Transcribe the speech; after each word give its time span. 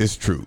It's 0.00 0.16
true. 0.16 0.46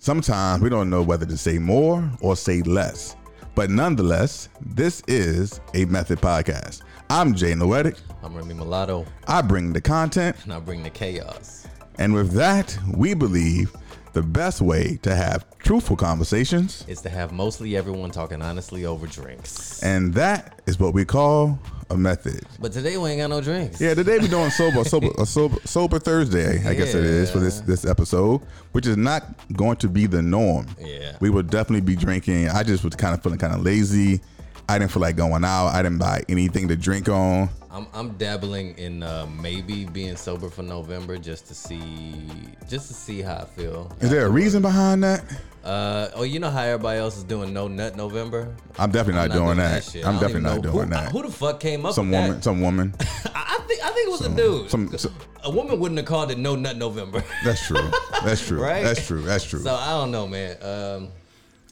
Sometimes 0.00 0.60
we 0.60 0.68
don't 0.68 0.90
know 0.90 1.02
whether 1.04 1.24
to 1.24 1.36
say 1.36 1.56
more 1.56 2.10
or 2.20 2.34
say 2.34 2.62
less. 2.62 3.14
But 3.54 3.70
nonetheless, 3.70 4.48
this 4.60 5.04
is 5.06 5.60
a 5.74 5.84
Method 5.84 6.20
Podcast. 6.20 6.82
I'm 7.08 7.32
Jay 7.32 7.54
Noetic. 7.54 7.94
I'm 8.24 8.34
Remy 8.34 8.54
Mulatto, 8.54 9.06
I 9.28 9.40
bring 9.40 9.72
the 9.72 9.80
content, 9.80 10.34
and 10.42 10.52
I 10.52 10.58
bring 10.58 10.82
the 10.82 10.90
chaos. 10.90 11.68
and 12.00 12.12
with 12.12 12.32
that, 12.32 12.76
we 12.92 13.14
believe 13.14 13.72
the 14.12 14.22
best 14.22 14.60
way 14.60 14.98
to 15.02 15.14
have 15.14 15.44
truthful 15.58 15.96
conversations, 15.96 16.84
is 16.88 17.00
to 17.02 17.08
have 17.08 17.32
mostly 17.32 17.76
everyone 17.76 18.10
talking 18.10 18.42
honestly 18.42 18.84
over 18.84 19.06
drinks. 19.06 19.82
and 19.82 20.14
that 20.14 20.60
is 20.66 20.78
what 20.78 20.94
we 20.94 21.04
call 21.04 21.58
a 21.90 21.96
method. 21.96 22.42
But 22.58 22.72
today 22.72 22.96
we 22.96 23.10
ain't 23.10 23.20
got 23.20 23.30
no 23.30 23.40
drinks. 23.40 23.80
Yeah, 23.80 23.94
today 23.94 24.18
we're 24.18 24.28
doing 24.28 24.50
sober, 24.50 24.84
sober, 24.88 25.08
a 25.18 25.26
sober, 25.26 25.56
sober 25.64 25.98
Thursday. 25.98 26.66
I 26.66 26.74
guess 26.74 26.94
it 26.94 27.04
is 27.04 27.30
for 27.30 27.38
this 27.38 27.60
this 27.60 27.84
episode, 27.84 28.40
which 28.72 28.86
is 28.86 28.96
not 28.96 29.24
going 29.52 29.76
to 29.78 29.88
be 29.88 30.06
the 30.06 30.22
norm. 30.22 30.66
Yeah. 30.80 31.16
we 31.20 31.30
will 31.30 31.42
definitely 31.42 31.82
be 31.82 31.96
drinking. 31.96 32.48
I 32.48 32.62
just 32.62 32.84
was 32.84 32.94
kind 32.94 33.14
of 33.14 33.22
feeling 33.22 33.38
kind 33.38 33.54
of 33.54 33.62
lazy. 33.62 34.20
I 34.68 34.78
didn't 34.78 34.90
feel 34.92 35.02
like 35.02 35.16
going 35.16 35.44
out. 35.44 35.68
I 35.68 35.82
didn't 35.82 35.98
buy 35.98 36.22
anything 36.28 36.68
to 36.68 36.76
drink 36.76 37.08
on. 37.08 37.48
I'm, 37.70 37.86
I'm 37.94 38.10
dabbling 38.12 38.76
in 38.78 39.02
uh, 39.02 39.26
maybe 39.40 39.86
being 39.86 40.14
sober 40.16 40.48
for 40.50 40.62
November 40.62 41.16
just 41.16 41.46
to 41.48 41.54
see 41.54 42.28
just 42.68 42.88
to 42.88 42.94
see 42.94 43.22
how 43.22 43.36
I 43.36 43.44
feel. 43.46 43.90
Is 44.00 44.10
there 44.10 44.26
a 44.26 44.30
reason 44.30 44.60
behind 44.62 45.02
that? 45.04 45.24
Uh, 45.64 46.10
oh, 46.14 46.22
you 46.22 46.38
know 46.38 46.50
how 46.50 46.62
everybody 46.62 46.98
else 46.98 47.16
is 47.16 47.24
doing 47.24 47.52
no 47.52 47.68
nut 47.68 47.96
November? 47.96 48.54
I'm 48.78 48.90
definitely 48.90 49.28
not, 49.28 49.30
I'm 49.30 49.44
doing 49.44 49.56
that. 49.58 49.84
shit. 49.84 50.04
I'm 50.06 50.14
definitely 50.14 50.42
not 50.42 50.62
doing 50.62 50.84
who, 50.88 50.90
that. 50.90 51.12
Who 51.12 51.22
the 51.22 51.30
fuck 51.32 51.60
came 51.60 51.86
up 51.86 51.94
some 51.94 52.10
with 52.10 52.20
woman, 52.20 52.34
that? 52.36 52.44
some 52.44 52.60
woman. 52.60 52.94
I, 53.34 53.58
think 53.66 53.84
I 53.84 53.90
think 53.90 54.08
it 54.08 54.10
was 54.10 54.26
a 54.26 54.34
dude. 54.36 54.70
some- 54.70 54.96
some- 54.98 55.14
a 55.44 55.50
woman 55.50 55.80
wouldn't 55.80 55.98
have 55.98 56.06
called 56.06 56.30
it 56.30 56.38
no 56.38 56.54
nut 56.54 56.76
November. 56.76 57.24
That's 57.44 57.66
true. 57.66 57.90
That's 58.22 58.46
true. 58.46 58.60
Right? 58.62 58.84
That's 58.84 59.04
true. 59.06 59.22
That's 59.22 59.44
true. 59.44 59.60
so 59.60 59.74
I 59.74 59.90
don't 59.90 60.12
know, 60.12 60.28
man. 60.28 60.56
Um, 60.62 61.08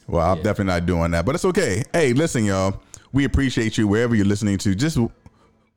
Well, 0.07 0.31
I'm 0.31 0.37
definitely 0.37 0.65
not 0.65 0.85
doing 0.85 1.11
that, 1.11 1.25
but 1.25 1.35
it's 1.35 1.45
okay. 1.45 1.83
Hey, 1.93 2.13
listen, 2.13 2.45
y'all. 2.45 2.81
We 3.13 3.25
appreciate 3.25 3.77
you 3.77 3.87
wherever 3.87 4.15
you're 4.15 4.25
listening 4.25 4.57
to. 4.59 4.73
Just 4.75 4.97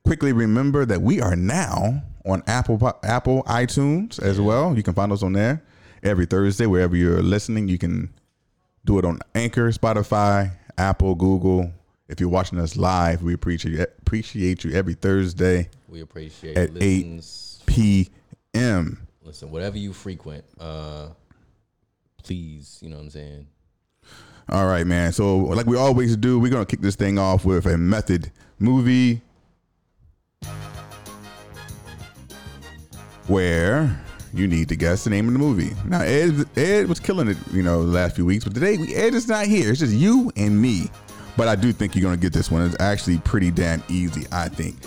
quickly 0.05 0.33
remember 0.33 0.85
that 0.85 1.01
we 1.01 1.21
are 1.21 1.35
now 1.35 2.03
on 2.25 2.43
Apple 2.47 2.99
Apple 3.03 3.43
iTunes 3.43 4.21
as 4.21 4.39
well. 4.39 4.75
You 4.75 4.83
can 4.83 4.93
find 4.93 5.11
us 5.11 5.23
on 5.23 5.33
there 5.33 5.63
every 6.03 6.25
Thursday 6.25 6.65
wherever 6.65 6.95
you're 6.95 7.21
listening. 7.21 7.67
You 7.67 7.77
can 7.77 8.13
do 8.85 8.99
it 8.99 9.05
on 9.05 9.19
Anchor, 9.33 9.71
Spotify, 9.71 10.51
Apple, 10.77 11.15
Google. 11.15 11.71
If 12.07 12.19
you're 12.19 12.29
watching 12.29 12.59
us 12.59 12.77
live, 12.77 13.23
we 13.23 13.33
appreciate 13.33 13.79
appreciate 13.99 14.63
you 14.63 14.71
every 14.71 14.93
Thursday 14.93 15.69
we 15.95 16.01
appreciate 16.01 16.57
At 16.57 16.71
eight. 16.81 17.23
p.m. 17.65 19.07
Listen, 19.23 19.49
whatever 19.49 19.77
you 19.77 19.93
frequent, 19.93 20.43
uh, 20.59 21.07
please, 22.21 22.79
you 22.81 22.89
know 22.89 22.97
what 22.97 23.03
I'm 23.03 23.09
saying. 23.11 23.47
All 24.49 24.67
right, 24.67 24.85
man. 24.85 25.11
So, 25.11 25.37
like 25.37 25.65
we 25.65 25.77
always 25.77 26.15
do, 26.15 26.39
we're 26.39 26.51
gonna 26.51 26.65
kick 26.65 26.81
this 26.81 26.95
thing 26.95 27.17
off 27.17 27.45
with 27.45 27.65
a 27.65 27.77
method 27.77 28.31
movie 28.59 29.21
where 33.27 33.99
you 34.33 34.47
need 34.47 34.69
to 34.69 34.75
guess 34.75 35.03
the 35.03 35.09
name 35.09 35.27
of 35.27 35.33
the 35.33 35.39
movie. 35.39 35.71
Now, 35.85 36.01
Ed, 36.01 36.45
Ed 36.57 36.87
was 36.87 36.99
killing 36.99 37.27
it, 37.27 37.37
you 37.51 37.63
know, 37.63 37.85
the 37.85 37.91
last 37.91 38.15
few 38.15 38.25
weeks, 38.25 38.43
but 38.43 38.53
today 38.53 38.77
Ed 38.93 39.15
is 39.15 39.27
not 39.27 39.47
here. 39.47 39.71
It's 39.71 39.79
just 39.79 39.93
you 39.93 40.31
and 40.35 40.61
me. 40.61 40.89
But 41.37 41.47
I 41.47 41.55
do 41.55 41.73
think 41.73 41.95
you're 41.95 42.03
gonna 42.03 42.17
get 42.17 42.31
this 42.31 42.51
one. 42.51 42.61
It's 42.61 42.79
actually 42.79 43.17
pretty 43.19 43.51
damn 43.51 43.83
easy, 43.89 44.25
I 44.31 44.47
think. 44.47 44.77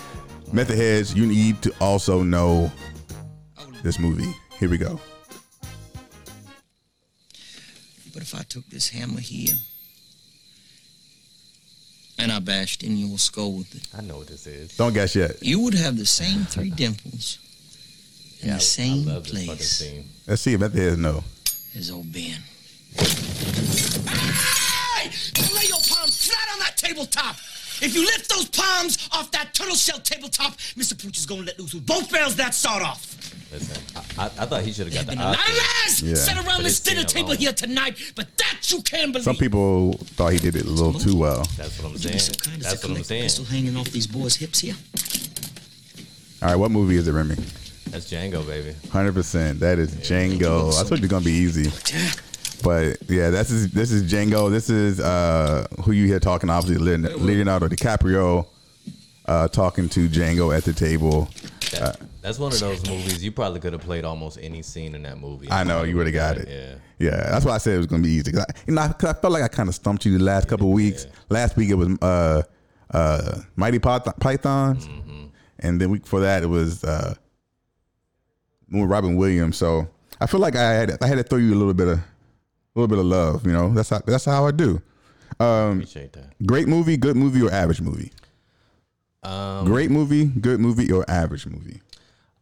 Method 0.51 0.77
heads, 0.77 1.13
you 1.13 1.27
need 1.27 1.61
to 1.61 1.73
also 1.79 2.23
know 2.23 2.71
this 3.83 3.99
movie. 3.99 4.33
Here 4.57 4.69
we 4.69 4.77
go. 4.77 4.99
If 8.33 8.39
I 8.39 8.43
took 8.43 8.67
this 8.69 8.89
hammer 8.89 9.19
here 9.19 9.55
and 12.19 12.31
I 12.31 12.37
bashed 12.39 12.83
in 12.83 12.95
your 12.97 13.17
skull 13.17 13.53
with 13.53 13.73
it, 13.73 13.87
I 13.97 14.01
know 14.01 14.17
what 14.17 14.27
this 14.27 14.45
is. 14.45 14.75
Don't 14.77 14.93
guess 14.93 15.15
yet. 15.15 15.41
you 15.41 15.59
would 15.61 15.73
have 15.73 15.97
the 15.97 16.05
same 16.05 16.41
three 16.45 16.69
dimples 16.69 17.39
in 18.41 18.49
Yeah, 18.49 18.53
I- 18.55 18.57
the 18.57 18.63
same 18.63 19.09
I 19.09 19.13
love 19.13 19.23
this 19.23 19.31
fucking 19.33 19.45
place 19.47 19.69
scene. 19.71 20.09
Let's 20.27 20.41
see 20.43 20.53
if 20.53 20.59
Method 20.59 20.79
heads 20.79 20.97
know. 20.97 21.23
as 21.75 21.89
old 21.89 22.11
Ben. 22.13 22.39
Hey! 24.07 25.09
Lay 25.55 25.65
your 25.67 25.79
palms 25.89 26.25
flat 26.27 26.49
on 26.53 26.59
that 26.59 26.73
tabletop! 26.77 27.35
If 27.81 27.95
you 27.95 28.01
lift 28.05 28.29
those 28.29 28.45
palms 28.49 29.09
off 29.11 29.31
that 29.31 29.53
turtle 29.53 29.75
shell 29.75 29.99
tabletop, 29.99 30.53
Mr. 30.77 31.01
Pooch 31.01 31.17
is 31.17 31.25
gonna 31.25 31.43
let 31.43 31.57
loose 31.59 31.73
with 31.73 31.85
both 31.85 32.11
barrels 32.11 32.35
that 32.37 32.53
sawed 32.53 32.81
off. 32.81 33.15
Listen, 33.51 33.81
I, 34.17 34.23
I, 34.23 34.25
I 34.25 34.45
thought 34.45 34.61
he 34.63 34.71
should 34.71 34.87
have 34.87 34.93
got 34.93 35.07
Been 35.07 35.17
the 35.17 35.23
a 35.23 35.31
lot 35.31 35.35
of 35.35 35.39
Oscar. 35.41 35.85
lies 35.85 36.01
Yeah. 36.03 36.15
set 36.15 36.37
around 36.45 36.63
this 36.63 36.79
this 36.79 36.93
dinner 36.93 37.03
table 37.03 37.29
alone. 37.29 37.37
here 37.37 37.53
tonight, 37.53 37.97
but 38.15 38.27
that 38.37 38.71
you 38.71 38.81
can't 38.83 39.11
believe. 39.11 39.23
Some 39.23 39.37
people 39.37 39.93
thought 40.15 40.33
he 40.33 40.39
did 40.39 40.55
it 40.55 40.65
a 40.65 40.69
little 40.69 40.93
too 40.93 41.15
well. 41.15 41.43
That's 41.57 41.77
what 41.79 41.87
I'm 41.87 41.93
Would 41.93 42.03
you 42.03 42.09
saying. 42.11 42.19
so 42.19 42.33
kind 42.33 42.57
as 42.57 42.63
That's 42.63 42.75
what 42.75 42.83
I'm 42.83 42.89
collect 42.95 42.99
the 42.99 43.03
saying. 43.05 43.23
pistol 43.23 43.45
hanging 43.45 43.75
off 43.77 43.87
these 43.89 44.07
boys' 44.07 44.35
hips 44.35 44.59
here? 44.59 44.75
All 46.41 46.49
right, 46.49 46.55
what 46.55 46.69
movie 46.71 46.95
is 46.97 47.07
it, 47.07 47.11
Remy? 47.11 47.35
That's 47.87 48.11
Django, 48.11 48.45
baby. 48.45 48.75
Hundred 48.91 49.13
percent. 49.13 49.59
That 49.61 49.79
is 49.79 49.95
Django. 49.95 50.71
I 50.73 50.83
told 50.87 50.99
you 50.99 51.05
it's 51.05 51.07
gonna 51.07 51.25
be 51.25 51.31
easy, 51.31 51.71
Yeah. 51.91 52.11
But 52.63 52.97
yeah, 53.09 53.29
this 53.29 53.51
is 53.51 53.71
this 53.71 53.91
is 53.91 54.11
Django. 54.11 54.49
This 54.49 54.69
is 54.69 54.99
uh 54.99 55.67
who 55.83 55.91
you 55.91 56.05
hear 56.07 56.19
talking. 56.19 56.49
Obviously, 56.49 56.77
Leonardo 56.97 57.67
DiCaprio 57.67 58.45
uh, 59.25 59.47
talking 59.47 59.87
to 59.89 60.07
Django 60.09 60.55
at 60.55 60.63
the 60.63 60.73
table. 60.73 61.29
That, 61.71 61.97
that's 62.21 62.39
one 62.39 62.51
of 62.51 62.59
those 62.59 62.85
movies 62.87 63.23
you 63.23 63.31
probably 63.31 63.59
could 63.59 63.73
have 63.73 63.81
played 63.83 64.03
almost 64.03 64.39
any 64.41 64.61
scene 64.63 64.95
in 64.95 65.03
that 65.03 65.19
movie. 65.19 65.47
I 65.51 65.63
know 65.63 65.83
you 65.83 65.95
would 65.97 66.07
have 66.07 66.15
got 66.15 66.37
it. 66.37 66.47
Yeah. 66.49 66.75
yeah. 67.11 67.29
That's 67.29 67.45
why 67.45 67.53
I 67.53 67.57
said 67.59 67.75
it 67.75 67.77
was 67.77 67.85
gonna 67.87 68.01
be 68.03 68.09
easy. 68.09 68.31
'Cause 68.31 68.45
I, 68.49 68.53
you 68.67 68.73
know, 68.73 68.81
I, 68.81 68.87
'cause 68.89 69.09
I 69.09 69.13
felt 69.13 69.33
like 69.33 69.43
I 69.43 69.47
kind 69.47 69.69
of 69.69 69.75
stumped 69.75 70.03
you 70.05 70.17
the 70.17 70.23
last 70.23 70.47
couple 70.47 70.67
of 70.67 70.73
weeks. 70.73 71.05
Last 71.29 71.55
week 71.57 71.69
it 71.69 71.75
was 71.75 71.89
uh 72.01 72.41
uh 72.91 73.41
Mighty 73.55 73.77
Pyth- 73.79 74.19
Pythons, 74.19 74.87
Mm-hmm. 74.87 75.25
and 75.59 75.79
then 75.79 75.91
week 75.91 76.03
before 76.03 76.21
that 76.21 76.41
it 76.43 76.47
was 76.47 76.83
uh 76.83 77.13
Robin 78.71 79.15
Williams. 79.15 79.57
So 79.57 79.87
I 80.19 80.25
feel 80.25 80.39
like 80.39 80.55
I 80.55 80.73
had 80.73 80.97
I 81.03 81.07
had 81.07 81.17
to 81.19 81.23
throw 81.23 81.37
you 81.39 81.53
a 81.53 81.55
little 81.59 81.73
bit 81.73 81.87
of 81.87 81.99
little 82.79 82.87
bit 82.87 82.99
of 82.99 83.05
love. 83.05 83.45
You 83.45 83.53
know, 83.53 83.73
that's 83.73 83.89
how 83.89 83.99
that's 84.05 84.25
how 84.25 84.45
I 84.47 84.51
do. 84.51 84.81
Appreciate 85.39 86.13
that. 86.13 86.33
Great 86.45 86.67
movie, 86.67 86.97
good 86.97 87.15
movie, 87.15 87.41
or 87.41 87.51
average 87.51 87.81
movie. 87.81 88.11
Um, 89.23 89.65
Great 89.65 89.91
movie, 89.91 90.25
good 90.25 90.59
movie, 90.59 90.91
or 90.91 91.03
average 91.09 91.45
movie. 91.45 91.81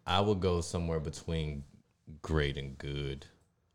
I 0.06 0.22
would 0.22 0.40
go 0.40 0.62
somewhere 0.62 1.00
between 1.00 1.64
great 2.22 2.58
and 2.58 2.78
good. 2.78 3.26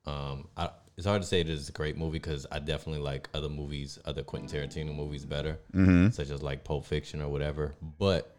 Um, 0.06 0.48
I, 0.56 0.70
it's 0.96 1.06
hard 1.06 1.22
to 1.22 1.28
say 1.28 1.40
it 1.40 1.48
is 1.48 1.68
a 1.68 1.72
great 1.72 1.96
movie 1.96 2.12
because 2.18 2.46
I 2.52 2.58
definitely 2.58 3.02
like 3.02 3.28
other 3.34 3.48
movies, 3.48 3.98
other 4.04 4.22
Quentin 4.22 4.48
Tarantino 4.48 4.94
movies 4.94 5.24
better, 5.24 5.58
Mm-hmm. 5.74 6.10
such 6.10 6.30
as 6.30 6.42
like 6.42 6.64
Pulp 6.64 6.84
Fiction 6.86 7.20
or 7.20 7.28
whatever. 7.28 7.74
But 7.98 8.34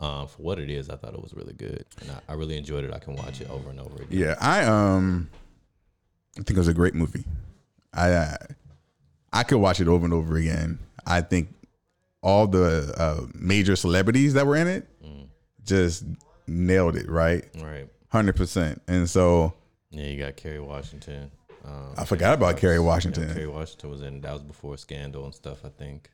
um, 0.00 0.26
for 0.28 0.42
what 0.42 0.58
it 0.58 0.70
is, 0.70 0.88
I 0.90 0.96
thought 0.96 1.14
it 1.14 1.22
was 1.22 1.34
really 1.34 1.52
good, 1.52 1.84
and 2.00 2.10
I, 2.10 2.32
I 2.32 2.34
really 2.36 2.56
enjoyed 2.56 2.84
it. 2.84 2.92
I 2.92 2.98
can 2.98 3.16
watch 3.16 3.40
it 3.40 3.50
over 3.50 3.68
and 3.70 3.78
over 3.80 3.96
again. 4.02 4.18
Yeah, 4.18 4.34
I 4.40 4.64
um, 4.64 5.28
I 6.38 6.42
think 6.42 6.50
it 6.52 6.58
was 6.58 6.68
a 6.68 6.74
great 6.74 6.94
movie. 6.94 7.24
I 7.92 8.10
uh, 8.12 8.36
I 9.32 9.42
could 9.42 9.58
watch 9.58 9.80
it 9.80 9.88
over 9.88 10.04
and 10.04 10.14
over 10.14 10.36
again. 10.36 10.78
I 11.06 11.20
think 11.20 11.48
all 12.22 12.46
the 12.46 12.92
uh, 12.96 13.26
major 13.34 13.76
celebrities 13.76 14.34
that 14.34 14.46
were 14.46 14.56
in 14.56 14.66
it 14.68 14.86
just 15.64 16.04
nailed 16.46 16.96
it 16.96 17.08
right, 17.08 17.44
Right. 17.62 17.88
hundred 18.08 18.36
percent. 18.36 18.82
And 18.88 19.08
so 19.08 19.54
Yeah, 19.90 20.04
you 20.06 20.18
got 20.22 20.36
Kerry 20.36 20.60
Washington. 20.60 21.30
Um, 21.64 21.94
I 21.96 22.04
forgot 22.04 22.34
about 22.34 22.56
Kerry 22.56 22.78
Washington. 22.80 23.32
Kerry 23.32 23.46
Washington 23.46 23.90
was 23.90 24.02
in 24.02 24.20
that 24.22 24.32
was 24.32 24.42
before 24.42 24.76
Scandal 24.78 25.24
and 25.24 25.34
stuff. 25.34 25.64
I 25.64 25.68
think. 25.68 26.10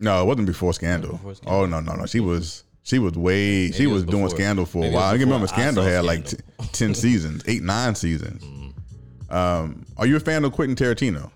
No, 0.00 0.20
it 0.22 0.24
wasn't 0.26 0.46
before 0.46 0.72
Scandal. 0.72 1.12
Before 1.12 1.34
Scandal? 1.34 1.60
Oh 1.60 1.66
no, 1.66 1.80
no, 1.80 1.94
no. 1.94 2.06
She 2.06 2.20
was 2.20 2.64
she 2.82 2.98
was 2.98 3.12
way 3.12 3.70
she 3.70 3.84
it 3.84 3.86
was, 3.86 4.04
was 4.04 4.10
doing 4.10 4.28
Scandal 4.30 4.66
for 4.66 4.78
a 4.78 4.80
maybe 4.82 4.94
while. 4.94 5.08
I 5.10 5.12
can 5.12 5.20
remember 5.28 5.44
I 5.44 5.50
Scandal 5.52 5.84
had 5.84 6.04
like 6.04 6.26
t- 6.26 6.38
ten 6.72 6.94
seasons, 7.04 7.44
eight 7.46 7.62
nine 7.62 7.94
seasons. 7.94 8.42
Um, 9.32 9.84
are 9.96 10.06
you 10.06 10.16
a 10.16 10.20
fan 10.20 10.44
of 10.44 10.52
Quentin 10.52 10.76
Tarantino? 10.76 11.30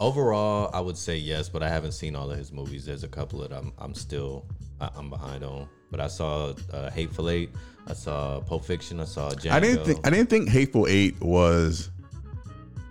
Overall, 0.00 0.70
I 0.74 0.80
would 0.80 0.96
say 0.96 1.16
yes, 1.16 1.48
but 1.48 1.62
I 1.62 1.68
haven't 1.68 1.92
seen 1.92 2.16
all 2.16 2.30
of 2.30 2.36
his 2.36 2.52
movies. 2.52 2.84
There's 2.84 3.04
a 3.04 3.08
couple 3.08 3.38
that 3.40 3.52
I'm 3.52 3.72
I'm 3.78 3.94
still 3.94 4.44
I- 4.80 4.90
I'm 4.96 5.08
behind 5.08 5.44
on. 5.44 5.68
But 5.92 6.00
I 6.00 6.08
saw 6.08 6.54
uh, 6.72 6.90
Hateful 6.90 7.28
Eight. 7.30 7.50
I 7.86 7.92
saw 7.92 8.40
Pulp 8.40 8.64
Fiction. 8.64 8.98
I 9.00 9.04
saw 9.04 9.30
Django. 9.30 9.50
I 9.52 9.60
didn't 9.60 9.84
think 9.84 10.06
I 10.06 10.10
didn't 10.10 10.28
think 10.30 10.48
Hateful 10.48 10.86
Eight 10.88 11.20
was 11.20 11.90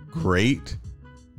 great, 0.08 0.76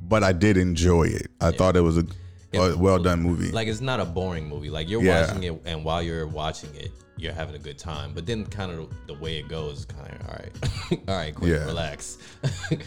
but 0.08 0.24
I 0.24 0.32
did 0.34 0.58
enjoy 0.58 1.04
it. 1.06 1.28
I 1.42 1.52
thought 1.52 1.76
it 1.76 1.82
was 1.82 1.98
a, 1.98 2.06
a 2.54 2.78
well 2.78 3.00
done 3.00 3.22
movie. 3.22 3.52
like 3.52 3.68
it's 3.68 3.82
not 3.82 4.00
a 4.00 4.06
boring 4.06 4.48
movie. 4.48 4.70
Like 4.70 4.88
you're 4.90 5.02
Yeah. 5.04 5.26
watching 5.26 5.44
it, 5.44 5.62
and 5.66 5.84
while 5.84 6.04
you're 6.04 6.28
watching 6.28 6.70
it, 6.76 6.92
you're 7.18 7.34
having 7.34 7.56
a 7.56 7.60
good 7.60 7.78
time. 7.78 8.12
But 8.14 8.26
then, 8.26 8.46
kind 8.46 8.72
of 8.72 8.90
the 9.08 9.14
way 9.14 9.38
it 9.38 9.48
goes, 9.48 9.86
kind 9.86 10.14
of 10.14 10.28
all 10.28 10.36
right, 10.36 11.00
all 11.10 11.16
right, 11.16 11.36
quick, 11.36 11.52
Yeah. 11.52 11.66
relax. 11.66 12.18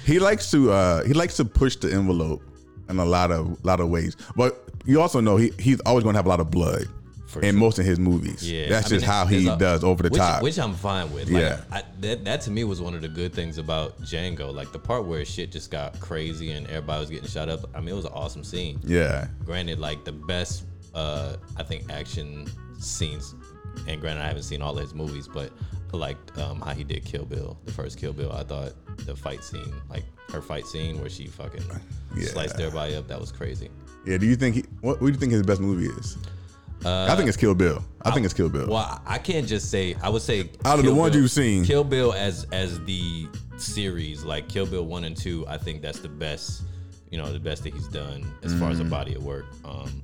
he 0.04 0.18
likes 0.18 0.50
to 0.50 0.70
uh, 0.72 1.04
he 1.04 1.12
likes 1.14 1.36
to 1.36 1.44
push 1.44 1.76
the 1.76 1.92
envelope 1.92 2.42
in 2.88 2.98
a 2.98 3.04
lot 3.04 3.30
of 3.30 3.64
lot 3.64 3.80
of 3.80 3.88
ways. 3.88 4.16
But 4.36 4.62
you 4.84 5.00
also 5.00 5.20
know 5.20 5.36
he 5.36 5.52
he's 5.58 5.80
always 5.80 6.02
going 6.04 6.14
to 6.14 6.18
have 6.18 6.26
a 6.26 6.28
lot 6.28 6.40
of 6.40 6.50
blood. 6.50 6.86
for 7.26 7.40
in 7.42 7.50
sure. 7.54 7.58
most 7.60 7.78
of 7.80 7.84
his 7.84 7.98
movies. 7.98 8.48
Yeah, 8.48 8.68
that's 8.68 8.86
I 8.86 8.90
just 8.90 9.02
mean, 9.02 9.10
how 9.10 9.26
he 9.26 9.48
a- 9.48 9.56
does 9.56 9.82
over 9.82 10.02
the 10.04 10.10
which, 10.10 10.20
top. 10.20 10.42
which 10.42 10.58
I'm 10.60 10.74
fine 10.74 11.12
with. 11.12 11.28
Like, 11.28 11.42
Yeah. 11.42 11.60
I, 11.72 11.82
that 12.00 12.24
that 12.24 12.40
to 12.42 12.50
me 12.52 12.62
was 12.62 12.80
one 12.80 12.94
of 12.94 13.02
the 13.02 13.08
good 13.08 13.32
things 13.34 13.58
about 13.58 14.00
Django. 14.02 14.54
Like 14.54 14.70
the 14.72 14.78
part 14.78 15.06
where 15.06 15.24
shit 15.24 15.50
just 15.50 15.70
got 15.72 15.98
crazy 15.98 16.52
and 16.52 16.66
everybody 16.68 17.00
was 17.00 17.10
getting 17.10 17.28
shot 17.28 17.48
up. 17.48 17.60
I 17.74 17.80
mean, 17.80 17.88
it 17.88 17.94
was 17.96 18.04
an 18.04 18.12
awesome 18.14 18.44
scene. 18.44 18.78
yeah, 18.84 19.26
Granted, 19.44 19.80
like 19.80 20.04
the 20.04 20.12
best, 20.12 20.64
uh, 20.94 21.36
I 21.56 21.64
think 21.64 21.90
action 21.92 22.46
scenes. 22.78 23.34
And 23.88 24.00
granted, 24.00 24.22
I 24.22 24.26
haven't 24.28 24.42
seen 24.44 24.62
all 24.62 24.74
his 24.74 24.94
movies, 24.94 25.28
but 25.28 25.52
I 25.92 25.96
liked 25.96 26.36
um, 26.38 26.60
how 26.60 26.72
he 26.72 26.84
did 26.84 27.04
Kill 27.04 27.24
Bill, 27.24 27.58
the 27.64 27.72
first 27.72 27.98
Kill 27.98 28.12
Bill. 28.12 28.32
I 28.32 28.42
thought 28.44 28.72
the 29.06 29.14
fight 29.14 29.42
scene, 29.44 29.74
like 29.88 30.04
her 30.32 30.42
fight 30.42 30.66
scene 30.66 31.00
where 31.00 31.08
she 31.10 31.26
fucking 31.26 31.62
Yeah. 32.16 32.28
sliced 32.28 32.58
everybody 32.60 32.94
up, 32.96 33.06
that 33.08 33.20
was 33.20 33.30
crazy. 33.32 33.70
yeah. 34.04 34.18
Do 34.18 34.26
you 34.26 34.36
think 34.36 34.54
he? 34.56 34.64
What, 34.80 35.00
what 35.00 35.06
do 35.08 35.12
you 35.12 35.18
think 35.18 35.32
his 35.32 35.42
best 35.42 35.60
movie 35.60 35.86
is? 35.86 36.16
I 36.84 37.16
think 37.16 37.26
it's 37.28 37.36
Kill 37.36 37.54
Bill. 37.54 37.82
I 38.02 38.10
think 38.12 38.24
it's 38.26 38.34
Kill 38.34 38.48
Bill. 38.48 38.64
Uh, 38.64 38.74
Well, 38.74 39.02
I 39.06 39.18
can't 39.18 39.46
just 39.46 39.70
say. 39.70 39.96
I 40.02 40.08
would 40.08 40.22
say 40.22 40.50
Out 40.64 40.78
of 40.78 40.84
the 40.84 40.94
ones 40.94 41.12
Bill- 41.12 41.22
you've 41.22 41.30
seen. 41.30 41.64
Kill 41.64 41.82
Bill 41.84 42.12
as 42.12 42.46
as 42.52 42.78
the 42.84 43.26
series, 43.56 44.22
like 44.24 44.48
Kill 44.48 44.66
Bill 44.66 44.84
one 44.86 45.04
and 45.04 45.16
two. 45.16 45.44
I 45.48 45.56
think 45.58 45.82
that's 45.82 45.98
the 46.00 46.08
best. 46.08 46.62
You 47.10 47.18
know, 47.18 47.32
the 47.32 47.40
best 47.40 47.62
that 47.64 47.72
he's 47.72 47.88
done 47.88 48.30
as 48.42 48.52
far 48.54 48.68
Mm. 48.68 48.72
as 48.72 48.80
a 48.80 48.84
body 48.84 49.14
of 49.14 49.24
work. 49.24 49.46
Um, 49.64 50.02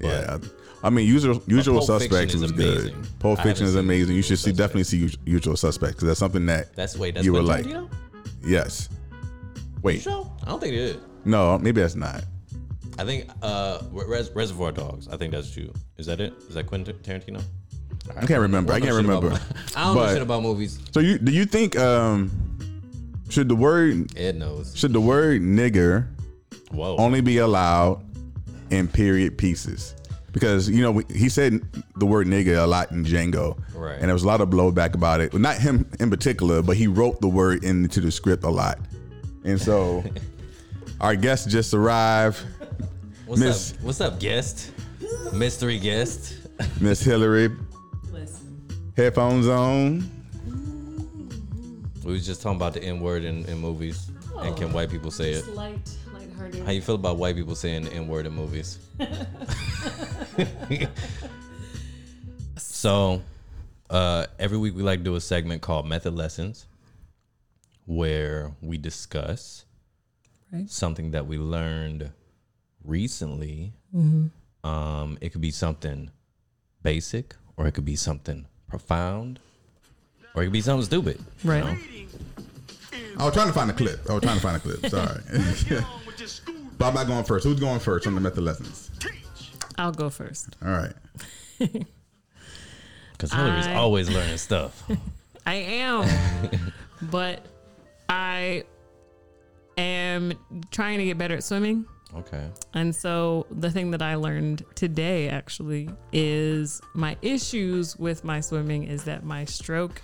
yeah, 0.00 0.36
I 0.38 0.46
mean, 0.90 1.06
Usual 1.06 1.42
Usual 1.46 1.76
Pulp 1.76 1.86
Suspects 1.86 2.34
is 2.34 2.42
was 2.42 2.50
amazing. 2.50 2.94
good. 3.00 3.18
Pulp 3.20 3.40
Fiction 3.40 3.66
is 3.66 3.76
amazing. 3.76 4.16
You 4.16 4.22
should 4.22 4.38
see 4.38 4.52
definitely 4.52 4.84
see 4.84 5.10
Usual 5.24 5.56
Suspects 5.56 5.94
because 5.94 6.08
that's 6.08 6.18
something 6.20 6.44
that 6.46 6.74
that's 6.74 6.96
wait. 6.98 7.14
That's 7.14 7.24
you 7.24 7.32
were 7.32 7.42
like, 7.42 7.64
Tarantino? 7.66 7.90
yes. 8.44 8.88
Wait, 9.82 10.00
Show? 10.00 10.30
I 10.42 10.46
don't 10.46 10.60
think 10.60 10.74
it 10.74 10.78
is. 10.80 10.96
no, 11.24 11.58
maybe 11.58 11.80
that's 11.80 11.94
not. 11.96 12.24
I 12.98 13.04
think 13.04 13.28
uh, 13.42 13.80
Res- 13.90 14.30
Reservoir 14.30 14.70
Dogs. 14.70 15.08
I 15.08 15.16
think 15.16 15.32
that's 15.32 15.56
you. 15.56 15.72
Is 15.96 16.06
that 16.06 16.20
it? 16.20 16.34
Is 16.48 16.54
that 16.54 16.66
Quentin 16.66 16.94
Tarantino? 16.98 17.42
I 18.16 18.26
can't 18.26 18.40
remember. 18.40 18.72
I 18.72 18.78
don't 18.80 18.88
can't 18.88 18.96
remember. 19.06 19.28
about- 19.28 19.40
I 19.76 19.84
don't 19.84 19.94
But- 19.94 20.06
know 20.08 20.12
shit 20.14 20.22
about 20.22 20.42
movies. 20.42 20.78
So 20.92 21.00
you 21.00 21.18
do 21.18 21.32
you 21.32 21.44
think 21.46 21.76
um 21.78 22.30
should 23.28 23.48
the 23.48 23.54
word 23.56 24.12
Ed 24.16 24.36
knows. 24.36 24.76
should 24.76 24.92
the 24.92 25.00
word 25.00 25.40
nigger 25.42 26.06
Whoa. 26.70 26.96
only 26.98 27.20
be 27.22 27.38
allowed 27.38 28.04
in 28.70 28.88
period 28.88 29.38
pieces? 29.38 29.94
Because 30.32 30.68
you 30.68 30.80
know 30.80 31.02
he 31.14 31.28
said 31.28 31.60
the 31.96 32.06
word 32.06 32.26
nigger 32.26 32.62
a 32.62 32.66
lot 32.66 32.90
in 32.90 33.04
Django, 33.04 33.58
Right. 33.74 33.94
And 33.94 34.04
there 34.04 34.14
was 34.14 34.22
a 34.22 34.26
lot 34.26 34.40
of 34.40 34.48
blowback 34.48 34.94
about 34.94 35.20
it. 35.20 35.32
Well, 35.32 35.42
not 35.42 35.58
him 35.58 35.86
in 36.00 36.08
particular, 36.08 36.62
but 36.62 36.76
he 36.76 36.86
wrote 36.86 37.20
the 37.20 37.28
word 37.28 37.64
into 37.64 38.00
the 38.00 38.10
script 38.10 38.44
a 38.44 38.48
lot. 38.48 38.78
And 39.44 39.60
so 39.60 40.04
our 41.00 41.16
guest 41.16 41.50
just 41.50 41.74
arrived, 41.74 42.38
What's 43.26 43.40
Miss- 43.40 43.72
up? 43.72 43.80
What's 43.82 44.00
up, 44.00 44.20
guest? 44.20 44.70
Mystery 45.32 45.78
guest. 45.78 46.34
Miss 46.80 47.02
Hillary, 47.02 47.50
Listen. 48.10 48.56
headphones 48.96 49.48
on. 49.48 50.08
We 52.04 52.12
was 52.12 52.24
just 52.26 52.42
talking 52.42 52.56
about 52.56 52.74
the 52.74 52.82
N 52.82 53.00
word 53.00 53.24
in, 53.24 53.44
in 53.46 53.58
movies, 53.58 54.10
and 54.38 54.56
can 54.56 54.70
oh, 54.70 54.74
white 54.74 54.90
people 54.90 55.10
say 55.10 55.32
it? 55.32 55.38
It's 55.38 55.48
light, 55.48 55.90
lighthearted. 56.12 56.64
How 56.64 56.70
you 56.72 56.82
feel 56.82 56.96
about 56.96 57.16
white 57.16 57.34
people 57.36 57.54
saying 57.54 57.82
the 57.84 57.92
N 57.94 58.06
word 58.06 58.26
in 58.26 58.32
movies? 58.32 58.78
so, 62.56 63.22
uh, 63.90 64.26
every 64.38 64.58
week 64.58 64.74
we 64.74 64.82
like 64.82 65.00
to 65.00 65.04
do 65.04 65.14
a 65.16 65.20
segment 65.20 65.62
called 65.62 65.86
Method 65.86 66.14
Lessons, 66.14 66.66
where 67.86 68.52
we 68.60 68.78
discuss 68.78 69.64
Right. 70.52 70.68
something 70.70 71.12
that 71.12 71.26
we 71.26 71.38
learned 71.38 72.10
recently. 72.84 73.72
Um, 74.64 75.18
it 75.20 75.30
could 75.32 75.40
be 75.40 75.50
something 75.50 76.10
basic, 76.82 77.34
or 77.56 77.66
it 77.66 77.72
could 77.72 77.84
be 77.84 77.96
something 77.96 78.46
profound, 78.68 79.40
or 80.34 80.42
it 80.42 80.46
could 80.46 80.52
be 80.52 80.60
something 80.60 80.84
stupid. 80.84 81.18
you 81.42 81.50
Right. 81.50 81.64
know? 81.64 81.76
I 83.18 83.24
was 83.26 83.34
trying 83.34 83.46
to 83.48 83.52
find 83.52 83.70
a 83.70 83.74
clip. 83.74 84.08
I 84.08 84.14
was 84.14 84.22
trying 84.22 84.36
to 84.36 84.42
find 84.42 84.56
a 84.56 84.60
clip. 84.60 84.86
Sorry. 84.90 85.22
but 86.78 86.86
I'm 86.88 86.94
not 86.94 87.06
going 87.06 87.24
first. 87.24 87.44
Who's 87.44 87.60
going 87.60 87.78
first 87.80 88.06
on 88.06 88.14
the 88.14 88.20
method 88.20 88.42
lessons? 88.44 88.90
I'll 89.78 89.92
go 89.92 90.10
first. 90.10 90.56
All 90.64 90.70
right. 90.70 90.94
Because 93.22 93.38
Hillary's 93.38 93.68
I- 93.68 93.74
always 93.74 94.10
learning 94.10 94.36
stuff. 94.36 94.82
I 95.46 95.54
am, 95.54 96.08
but 97.02 97.46
I 98.08 98.64
am 99.78 100.32
trying 100.72 100.98
to 100.98 101.04
get 101.04 101.18
better 101.18 101.36
at 101.36 101.44
swimming. 101.44 101.84
Okay. 102.16 102.44
And 102.74 102.92
so 102.94 103.46
the 103.48 103.70
thing 103.70 103.92
that 103.92 104.02
I 104.02 104.16
learned 104.16 104.64
today 104.74 105.28
actually 105.28 105.88
is 106.12 106.80
my 106.94 107.16
issues 107.22 107.96
with 107.96 108.24
my 108.24 108.40
swimming 108.40 108.84
is 108.84 109.04
that 109.04 109.24
my 109.24 109.44
stroke 109.44 110.02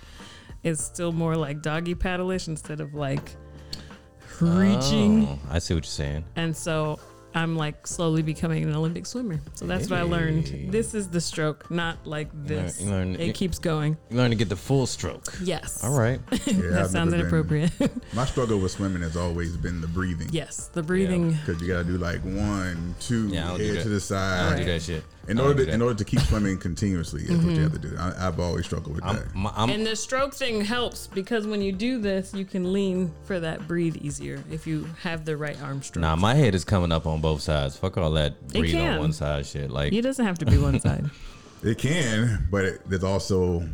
is 0.63 0.79
still 0.79 1.11
more 1.11 1.35
like 1.35 1.61
doggy 1.61 1.95
paddleish 1.95 2.47
instead 2.47 2.79
of 2.79 2.93
like 2.93 3.35
oh, 4.41 4.59
reaching. 4.59 5.27
Oh, 5.27 5.39
I 5.51 5.59
see 5.59 5.73
what 5.73 5.83
you're 5.83 5.89
saying. 5.89 6.23
And 6.37 6.55
so 6.55 6.99
I'm 7.35 7.55
like 7.55 7.85
slowly 7.85 8.21
becoming 8.21 8.63
an 8.63 8.73
Olympic 8.75 9.05
swimmer. 9.05 9.39
So 9.53 9.65
that's 9.65 9.89
what 9.89 9.99
I 9.99 10.03
learned. 10.03 10.71
This 10.71 10.93
is 10.95 11.09
the 11.09 11.21
stroke, 11.21 11.69
not 11.69 12.05
like 12.05 12.29
this. 12.45 12.81
you 12.81 12.89
learn- 12.89 13.15
it 13.15 13.27
you- 13.27 13.33
keeps 13.33 13.59
going. 13.59 13.97
You 14.09 14.17
learn 14.17 14.31
to 14.31 14.35
get 14.35 14.49
the 14.49 14.55
full 14.55 14.87
stroke. 14.87 15.33
Yes. 15.43 15.83
All 15.83 15.97
right. 15.97 16.19
Yeah, 16.47 16.53
that 16.71 16.81
I've 16.85 16.89
sounds 16.89 17.13
never 17.13 17.43
been- 17.43 17.69
My 18.13 18.25
struggle 18.25 18.57
with 18.59 18.71
swimming 18.71 19.01
has 19.03 19.15
always 19.15 19.55
been 19.57 19.81
the 19.81 19.87
breathing. 19.87 20.29
yes, 20.31 20.67
the 20.73 20.81
breathing. 20.81 21.31
Because 21.45 21.61
you 21.61 21.67
gotta 21.67 21.83
do 21.83 21.97
like 21.97 22.21
one, 22.21 22.95
two, 22.99 23.27
Yeah, 23.27 23.55
head 23.57 23.83
to 23.83 23.89
the 23.89 23.95
I 23.95 23.99
side. 23.99 24.49
don't 24.49 24.57
do 24.59 24.65
that 24.65 24.81
shit. 24.81 25.03
In 25.29 25.39
order 25.39 25.53
don't 25.59 25.67
to, 25.67 25.73
in 25.73 25.81
order 25.81 25.95
to 25.95 26.03
keep 26.05 26.19
swimming 26.21 26.57
continuously 26.57 27.23
is 27.23 27.29
what 27.43 27.53
you 27.55 27.61
have 27.61 27.73
to 27.73 27.79
do. 27.79 27.95
I, 27.99 28.27
I've 28.27 28.39
always 28.39 28.65
struggled 28.65 28.95
with 28.95 29.03
that. 29.03 29.23
I'm, 29.33 29.41
my- 29.41 29.49
I'm- 29.55 29.69
And 29.69 29.85
the 29.85 29.95
stroke 29.95 30.33
thing 30.33 30.61
helps 30.61 31.07
because 31.07 31.45
when 31.47 31.61
you 31.61 31.71
do 31.71 31.99
this, 31.99 32.33
you 32.33 32.45
can 32.45 32.73
lean 32.73 33.11
for 33.23 33.39
that 33.39 33.67
breathe 33.67 33.97
easier 33.97 34.43
if 34.51 34.65
you 34.65 34.87
have 35.03 35.25
the 35.25 35.37
right 35.37 35.61
arm 35.61 35.81
stroke. 35.83 36.01
nah, 36.01 36.15
my 36.15 36.33
head 36.33 36.55
is 36.55 36.63
coming 36.65 36.91
up 36.91 37.05
on 37.05 37.21
both 37.21 37.41
sides. 37.41 37.77
Fuck 37.77 37.97
all 37.97 38.11
that 38.11 38.47
breathe 38.47 38.75
on 38.75 38.99
one 38.99 39.13
side 39.13 39.45
shit. 39.45 39.69
Like, 39.69 39.93
It 39.93 40.01
doesn't 40.01 40.25
have 40.25 40.39
to 40.39 40.45
be 40.45 40.57
one 40.57 40.79
side. 40.87 41.09
It 41.63 41.77
can, 41.77 42.47
but 42.49 42.65
it, 42.65 42.81
there's 42.89 43.03
also 43.03 43.67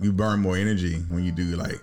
you 0.00 0.12
burn 0.12 0.40
more 0.40 0.56
energy 0.56 0.96
when 1.08 1.22
you 1.24 1.32
do 1.32 1.44
like 1.56 1.80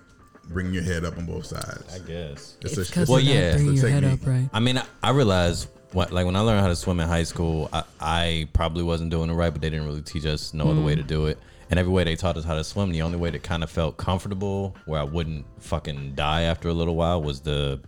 bring 0.50 0.74
your 0.74 0.84
head 0.84 1.06
up 1.06 1.18
on 1.18 1.26
both 1.26 1.46
sides. 1.46 1.84
I 1.96 2.00
guess. 2.00 2.58
It's 2.62 2.78
It's 2.78 2.90
a- 2.90 2.92
because 2.92 3.08
Well, 3.10 3.20
you're 3.20 3.36
yeah, 3.36 3.50
not 3.52 3.56
bringing 3.56 3.74
it's 3.76 3.84
a 3.84 3.90
your 3.90 4.02
head 4.02 4.04
up 4.04 4.20
right. 4.28 4.50
I 4.52 4.60
mean, 4.60 4.78
I, 4.78 4.86
I 5.02 5.12
realized 5.12 5.70
what 5.94 6.12
like 6.12 6.26
when 6.26 6.36
I 6.36 6.40
learned 6.42 6.62
how 6.62 6.68
to 6.68 6.76
swim 6.76 7.00
in 7.00 7.08
high 7.08 7.24
school, 7.24 7.70
I, 7.72 7.84
I 8.00 8.48
probably 8.54 8.84
wasn't 8.84 9.12
doing 9.12 9.30
it 9.30 9.34
right, 9.34 9.52
but 9.52 9.62
they 9.62 9.70
didn't 9.70 9.86
really 9.86 10.02
teach 10.02 10.26
us 10.26 10.54
no 10.54 10.66
other 10.66 10.82
Mm. 10.82 10.86
way 10.86 10.96
to 10.96 11.04
do 11.04 11.28
it. 11.28 11.38
And 11.70 11.80
every 11.80 11.92
way 11.92 12.04
they 12.04 12.16
taught 12.16 12.38
us 12.38 12.44
how 12.44 12.56
to 12.56 12.64
swim, 12.64 12.92
the 12.92 13.02
only 13.02 13.18
way 13.18 13.30
that 13.32 13.42
kind 13.42 13.64
of 13.64 13.70
felt 13.72 13.98
comfortable, 13.98 14.76
where 14.86 15.00
I 15.00 15.04
wouldn't 15.04 15.46
fucking 15.60 16.14
die 16.16 16.44
after 16.44 16.68
a 16.70 16.74
little 16.74 16.96
while, 16.96 17.22
was 17.22 17.40
the 17.42 17.80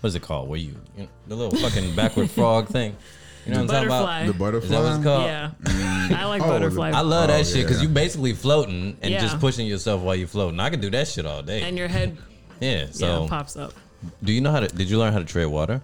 what 0.00 0.08
is 0.08 0.14
it 0.14 0.22
called? 0.22 0.48
Where 0.48 0.58
you, 0.58 0.74
you 0.96 1.04
know, 1.04 1.08
the 1.28 1.34
little 1.36 1.58
fucking 1.58 1.94
backward 1.96 2.30
frog 2.30 2.68
thing. 2.68 2.96
You 3.46 3.54
know 3.54 3.64
what 3.64 3.74
I'm 3.74 3.88
talking 3.88 3.88
Butterfly. 3.88 4.26
the 4.26 4.32
butterfly. 4.34 4.64
Is 4.66 4.70
that 4.70 4.82
what 4.82 4.94
it's 4.94 5.04
called? 5.04 5.24
Yeah. 5.24 5.50
I 6.20 6.24
like 6.26 6.42
Oh, 6.42 6.48
butterfly. 6.48 6.90
I 6.90 7.00
love 7.00 7.28
Oh, 7.28 7.32
that 7.32 7.44
shit 7.46 7.62
because 7.64 7.82
yeah. 7.82 7.88
you 7.88 7.94
basically 7.94 8.32
floating 8.34 8.96
and 9.02 9.12
Yeah. 9.12 9.20
just 9.20 9.40
pushing 9.40 9.66
yourself 9.66 10.00
while 10.02 10.14
you're 10.14 10.28
floating. 10.28 10.60
I 10.60 10.70
can 10.70 10.80
do 10.80 10.90
that 10.90 11.08
shit 11.08 11.26
all 11.26 11.42
day. 11.42 11.62
and 11.62 11.76
your 11.76 11.88
head 11.88 12.16
yeah. 12.60 12.86
So, 12.92 13.22
yeah, 13.24 13.28
pops 13.28 13.56
up. 13.56 13.72
do 14.22 14.32
you 14.32 14.40
know 14.40 14.52
how 14.52 14.60
to? 14.60 14.68
Did 14.68 14.88
you 14.88 14.98
learn 14.98 15.12
how 15.12 15.18
to 15.18 15.24
tread 15.24 15.46
water? 15.48 15.82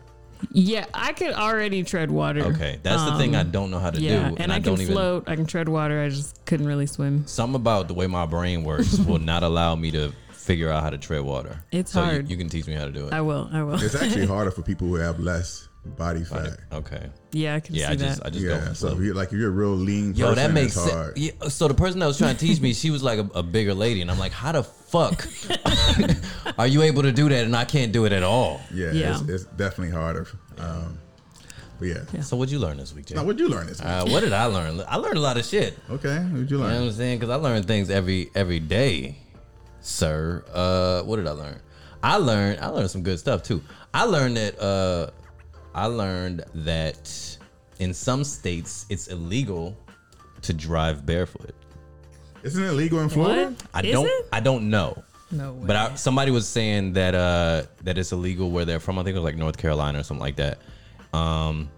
Yeah, 0.52 0.86
I 0.94 1.12
could 1.12 1.32
already 1.32 1.82
tread 1.82 2.10
water. 2.10 2.42
Okay, 2.44 2.78
that's 2.82 3.04
the 3.04 3.16
thing 3.18 3.34
I 3.36 3.42
don't 3.42 3.70
know 3.70 3.78
how 3.78 3.90
to 3.90 3.98
Um, 3.98 4.02
Yeah, 4.02 4.28
do, 4.30 4.36
and, 4.38 4.52
I, 4.52 4.56
can 4.56 4.62
don't 4.64 4.80
even. 4.80 4.94
float. 4.94 5.24
I 5.28 5.36
can 5.36 5.46
tread 5.46 5.68
water. 5.68 6.00
I 6.02 6.08
just 6.08 6.44
couldn't 6.46 6.66
really 6.66 6.86
swim. 6.86 7.26
Something 7.26 7.56
about 7.56 7.88
the 7.88 7.94
way 7.94 8.06
my 8.06 8.26
brain 8.26 8.64
works 8.64 8.98
will 9.06 9.18
not 9.18 9.42
allow 9.42 9.74
me 9.74 9.90
to 9.92 10.12
figure 10.32 10.70
out 10.70 10.82
how 10.82 10.90
to 10.90 10.98
tread 10.98 11.22
water. 11.22 11.62
It's 11.72 11.92
so 11.92 12.00
you- 12.00 12.06
hard. 12.06 12.30
You, 12.30 12.36
can 12.36 12.48
teach 12.48 12.66
me 12.66 12.74
how 12.74 12.84
to 12.86 12.92
do 12.92 13.06
it. 13.06 13.12
I 13.12 13.20
will. 13.20 13.48
I 13.52 13.62
will. 13.62 13.82
It's 13.82 13.94
actually 13.94 14.26
harder 14.34 14.50
for 14.50 14.62
people 14.62 14.86
who 14.88 14.94
have 14.96 15.18
less 15.20 15.68
body 15.96 16.22
fat. 16.24 16.58
okay. 16.72 17.08
yeah, 17.32 17.54
I 17.54 17.60
can 17.60 17.74
Yeah, 17.74 17.86
see 17.86 17.92
I 17.92 17.96
just 17.96 18.20
I 18.20 18.24
that. 18.24 18.32
just 18.34 18.44
go 18.44 18.52
Yeah, 18.52 18.60
for 18.60 18.68
the 18.68 18.74
so 18.74 18.88
flow. 18.88 18.98
if 18.98 19.04
you're, 19.04 19.14
like 19.14 19.28
if 19.28 19.34
you're 19.38 19.48
a 19.48 19.52
real 19.52 19.70
lean 19.70 20.12
person, 20.12 20.34
that 20.34 20.52
makes 20.52 20.74
it's 20.76 20.82
sense. 20.82 20.92
hard. 20.92 21.16
Yeah, 21.18 21.30
so 21.48 21.66
the 21.68 21.72
person 21.74 22.00
that 22.00 22.06
was 22.06 22.18
trying 22.18 22.36
to 22.36 22.46
teach 22.46 22.60
me, 22.60 22.74
she 22.74 22.90
was 22.90 23.02
like 23.02 23.18
a, 23.18 23.28
a 23.36 23.42
bigger 23.42 23.72
lady, 23.74 24.02
and 24.02 24.10
I'm 24.10 24.18
like, 24.18 24.32
how 24.32 24.52
the 24.52 24.66
fuck 24.88 25.26
are 26.58 26.66
you 26.66 26.82
able 26.82 27.02
to 27.02 27.12
do 27.12 27.28
that, 27.28 27.44
and 27.44 27.54
I 27.54 27.64
can't 27.64 27.92
do 27.92 28.04
it 28.04 28.12
at 28.12 28.22
all? 28.22 28.60
Yeah, 28.72 28.92
Yeah. 28.92 29.20
It's, 29.20 29.28
it's 29.28 29.44
definitely 29.44 29.94
harder. 29.94 30.26
Um, 30.58 30.98
but 31.78 31.88
yeah. 31.88 32.20
So 32.22 32.36
what'd 32.36 32.50
you 32.50 32.58
learn 32.58 32.78
this 32.78 32.94
week, 32.94 33.06
Jay? 33.06 33.14
Now, 33.14 33.24
what'd 33.24 33.38
you 33.38 33.48
learn 33.48 33.66
this 33.66 33.80
week? 33.80 33.88
Uh, 33.88 34.06
what 34.06 34.20
did 34.20 34.32
I 34.32 34.46
learn? 34.46 34.82
I 34.88 34.96
learned 34.96 35.16
a 35.16 35.20
lot 35.20 35.36
of 35.36 35.44
shit. 35.44 35.78
okay, 35.90 36.18
what'd 36.18 36.50
you 36.50 36.58
learn? 36.58 36.68
You 36.68 36.74
know 36.74 36.80
what 36.80 36.80
learn? 36.80 36.88
I'm 36.88 36.92
saying? 36.92 37.18
Because 37.18 37.30
I 37.30 37.36
learn 37.36 37.62
things 37.62 37.90
every 37.90 38.30
every 38.34 38.60
day, 38.60 39.18
sir. 39.80 40.44
Uh, 40.52 41.02
what 41.02 41.16
did 41.16 41.26
I 41.26 41.32
learn? 41.32 41.60
I 42.02 42.16
learned 42.16 42.60
I 42.60 42.68
learned 42.68 42.90
some 42.90 43.02
good 43.02 43.18
stuff 43.18 43.42
too. 43.42 43.62
I 43.94 44.04
learned 44.04 44.36
that 44.36 44.60
uh, 44.60 45.10
I 45.74 45.86
learned 45.86 46.44
that 46.54 47.38
in 47.78 47.94
some 47.94 48.24
states 48.24 48.86
it's 48.88 49.08
illegal 49.08 49.76
to 50.42 50.52
drive 50.52 51.06
barefoot. 51.06 51.54
Isn't 52.42 52.62
it 52.64 52.72
legal 52.72 53.00
in 53.00 53.08
Florida? 53.08 53.46
What? 53.50 53.62
I 53.74 53.80
Is 53.82 53.92
don't 53.92 54.06
it? 54.06 54.28
I 54.32 54.40
don't 54.40 54.70
know. 54.70 55.02
No 55.30 55.52
way. 55.52 55.66
But 55.66 55.76
I, 55.76 55.94
somebody 55.96 56.30
was 56.30 56.48
saying 56.48 56.94
that 56.94 57.14
uh, 57.14 57.64
that 57.82 57.98
it's 57.98 58.12
illegal 58.12 58.50
where 58.50 58.64
they're 58.64 58.80
from. 58.80 58.98
I 58.98 59.02
think 59.02 59.14
it 59.14 59.18
was 59.20 59.24
like 59.24 59.36
North 59.36 59.58
Carolina 59.58 60.00
or 60.00 60.02
something 60.02 60.22
like 60.22 60.36
that. 60.36 60.58
Um, 61.12 61.68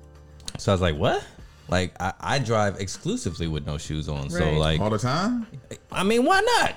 so 0.58 0.70
I 0.72 0.74
was 0.74 0.80
like, 0.80 0.96
what? 0.96 1.24
Like 1.68 1.94
I, 2.00 2.12
I 2.20 2.38
drive 2.38 2.80
exclusively 2.80 3.48
with 3.48 3.66
no 3.66 3.78
shoes 3.78 4.08
on. 4.08 4.30
So 4.30 4.38
Right. 4.44 4.56
like, 4.56 4.80
All 4.80 4.90
the 4.90 4.98
time? 4.98 5.46
I 5.90 6.02
mean, 6.04 6.24
why 6.24 6.40
not? 6.40 6.74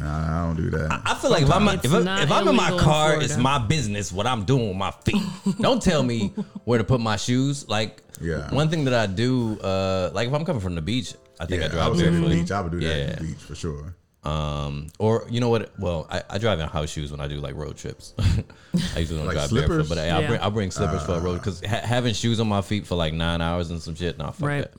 Nah, 0.00 0.42
I 0.42 0.46
don't 0.46 0.56
do 0.56 0.70
that. 0.70 1.02
I 1.04 1.14
feel 1.16 1.30
like 1.30 1.42
if 1.42 1.50
I'm 1.50 1.68
It's 1.68 1.84
if, 1.84 1.92
I, 1.92 2.00
not 2.02 2.22
if 2.22 2.30
I'm 2.30 2.48
in 2.48 2.54
my 2.56 2.68
illegal 2.68 2.78
in 2.78 2.84
car, 2.84 3.06
Florida. 3.08 3.24
it's 3.24 3.36
my 3.36 3.58
business 3.58 4.12
what 4.12 4.26
I'm 4.26 4.44
doing 4.44 4.68
with 4.68 4.76
my 4.76 4.90
feet. 5.04 5.22
Don't 5.60 5.82
tell 5.82 6.02
me 6.02 6.28
where 6.64 6.78
to 6.78 6.84
put 6.84 7.00
my 7.00 7.16
shoes. 7.16 7.68
Like, 7.68 8.02
Yeah. 8.20 8.52
one 8.54 8.68
thing 8.68 8.84
that 8.84 8.94
I 8.94 9.06
do, 9.06 9.58
uh, 9.60 10.10
like 10.12 10.28
if 10.28 10.34
I'm 10.34 10.44
coming 10.44 10.60
from 10.62 10.74
the 10.74 10.82
beach, 10.82 11.14
I 11.40 11.46
think 11.46 11.60
yeah, 11.62 11.66
I 11.66 11.70
I, 11.70 11.72
drive 11.72 11.90
would 11.90 11.98
say 11.98 12.10
the 12.10 12.28
beach. 12.28 12.50
I 12.50 12.60
would 12.60 12.72
do 12.72 12.80
that 12.80 12.86
Yeah. 12.86 13.04
at 13.12 13.18
the 13.18 13.24
beach 13.24 13.38
for 13.38 13.54
sure. 13.54 13.94
Um, 14.24 14.88
or 14.98 15.24
you 15.30 15.38
know 15.40 15.50
what? 15.50 15.70
Well, 15.78 16.06
I, 16.10 16.22
I 16.30 16.38
drive 16.38 16.58
in 16.58 16.68
house 16.68 16.90
shoes 16.90 17.12
when 17.12 17.20
I 17.20 17.28
do 17.28 17.36
like 17.36 17.54
road 17.54 17.76
trips. 17.76 18.12
I 18.18 18.98
usually 18.98 19.18
don't 19.18 19.26
Like 19.26 19.36
drive 19.36 19.48
slippers? 19.50 19.68
barefoot, 19.68 19.88
but 19.88 19.98
I, 19.98 20.08
I'll, 20.08 20.26
bring, 20.26 20.40
I'll 20.40 20.50
bring 20.50 20.70
slippers 20.72 21.04
for 21.04 21.12
a 21.12 21.20
road 21.20 21.34
because 21.38 21.60
ha- 21.64 21.80
having 21.84 22.12
shoes 22.12 22.40
on 22.40 22.48
my 22.48 22.60
feet 22.60 22.86
for 22.86 22.96
like 22.96 23.14
nine 23.14 23.40
hours 23.40 23.70
and 23.70 23.80
some 23.80 23.94
shit, 23.94 24.18
nah, 24.18 24.32
fuck 24.32 24.48
Right. 24.48 24.62
that. 24.62 24.72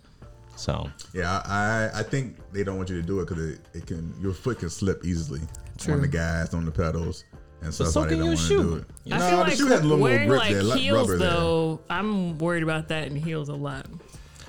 So 0.58 0.90
Yeah, 1.14 1.42
I 1.46 1.92
I 1.94 2.04
think 2.04 2.38
they 2.52 2.64
don't 2.64 2.78
want 2.78 2.90
you 2.90 3.00
to 3.00 3.08
do 3.08 3.20
it 3.22 3.28
because 3.30 3.46
it, 3.54 3.60
it 3.74 3.86
can 3.86 4.14
your 4.20 4.34
foot 4.34 4.60
can 4.60 4.70
slip 4.72 5.06
easily 5.06 5.42
True. 5.78 5.94
on 5.94 6.02
the 6.02 6.08
gas 6.08 6.54
on 6.56 6.66
the 6.66 6.72
pedals 6.72 7.24
and 7.62 7.74
so 7.74 7.86
But 7.86 7.92
so 7.92 8.06
can 8.06 8.18
don't 8.20 8.28
your 8.28 8.38
shoe. 8.38 8.64
do 8.64 8.76
it. 8.76 8.86
You 9.06 9.16
I 9.16 9.18
No, 9.20 9.28
feel 9.30 9.38
the 9.38 9.44
like 9.44 9.54
shoe 9.58 9.66
has 9.68 9.80
a 9.80 9.84
little 9.84 9.98
more 9.98 10.10
wearing 10.10 10.28
grip 10.28 10.40
like 10.40 10.54
there, 10.54 10.64
like 10.64 10.80
heels 10.80 10.98
rubber 11.10 11.18
there. 11.18 11.30
though. 11.30 11.80
I'm 11.90 12.38
worried 12.38 12.64
about 12.64 12.88
that 12.90 13.08
in 13.08 13.16
heels 13.16 13.50
a 13.50 13.54
lot. 13.54 13.86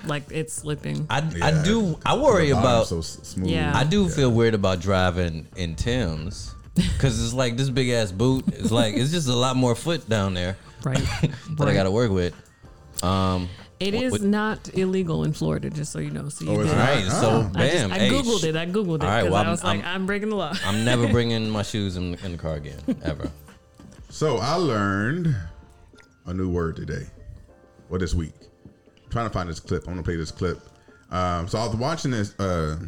Like 0.04 0.24
it's 0.30 0.52
slipping. 0.52 1.06
I, 1.10 1.20
Yeah. 1.20 1.46
I 1.46 1.62
do 1.64 1.98
I 2.06 2.16
worry 2.16 2.50
about 2.50 2.86
so 2.86 2.98
s- 2.98 3.18
smooth. 3.22 3.48
Yeah. 3.50 3.72
I 3.76 3.84
do 3.84 4.08
feel 4.08 4.30
weird 4.30 4.54
about 4.54 4.80
driving 4.80 5.48
in 5.56 5.74
Timbs 5.74 6.54
because 6.74 7.22
it's 7.24 7.34
like 7.34 7.56
this 7.56 7.68
big 7.70 7.88
ass 7.90 8.12
boot. 8.12 8.44
It's 8.48 8.70
like 8.70 8.94
it's 8.94 9.10
just 9.10 9.26
a 9.28 9.34
lot 9.34 9.56
more 9.56 9.74
foot 9.74 10.08
down 10.08 10.34
there 10.34 10.56
right. 10.84 10.98
that 11.56 11.66
I 11.68 11.74
got 11.74 11.82
to 11.84 11.90
work 11.90 12.10
with. 12.12 12.32
Um, 13.02 13.48
It 13.80 13.94
What- 13.94 14.02
is 14.04 14.12
what- 14.12 14.22
not 14.22 14.70
illegal 14.74 15.22
in 15.24 15.32
Florida, 15.32 15.70
just 15.70 15.92
so 15.92 15.98
you 16.00 16.10
know. 16.10 16.28
So 16.28 16.44
you 16.44 16.50
Oh, 16.50 16.60
it's 16.60 16.70
did. 16.70 16.76
not? 16.76 16.88
right, 16.88 17.04
so 17.10 17.42
bam, 17.52 17.52
I, 17.54 17.68
just, 17.70 17.84
I 17.92 17.98
hey, 17.98 18.10
googled 18.10 18.40
sh- 18.40 18.44
it. 18.44 18.56
I 18.56 18.66
googled 18.66 18.96
it 18.96 19.02
All 19.04 19.08
right, 19.08 19.22
because 19.22 19.32
well, 19.32 19.44
I 19.46 19.50
was 19.50 19.64
I'm- 19.64 19.76
like, 19.78 19.86
I'm, 19.86 20.06
breaking 20.06 20.30
the 20.30 20.36
law. 20.36 20.52
I'm 20.64 20.84
never 20.84 21.06
bringing 21.12 21.48
my 21.48 21.62
shoes 21.62 21.96
in, 21.96 22.14
in 22.16 22.32
the 22.32 22.38
car 22.38 22.54
again 22.54 22.78
ever. 23.04 23.30
So 24.10 24.38
I 24.38 24.54
learned 24.54 25.36
a 26.26 26.34
new 26.34 26.48
word 26.48 26.76
today. 26.76 27.06
Well, 27.88 28.00
this 28.00 28.14
week. 28.14 28.32
I'm 28.66 29.10
trying 29.10 29.26
to 29.28 29.32
find 29.32 29.48
this 29.48 29.60
clip. 29.60 29.84
I'm 29.86 29.92
gonna 29.92 30.02
play 30.02 30.16
this 30.16 30.30
clip. 30.30 30.58
Um, 31.10 31.46
so 31.48 31.58
I 31.58 31.66
was 31.66 31.76
watching 31.76 32.10
this 32.10 32.38
uh, 32.40 32.78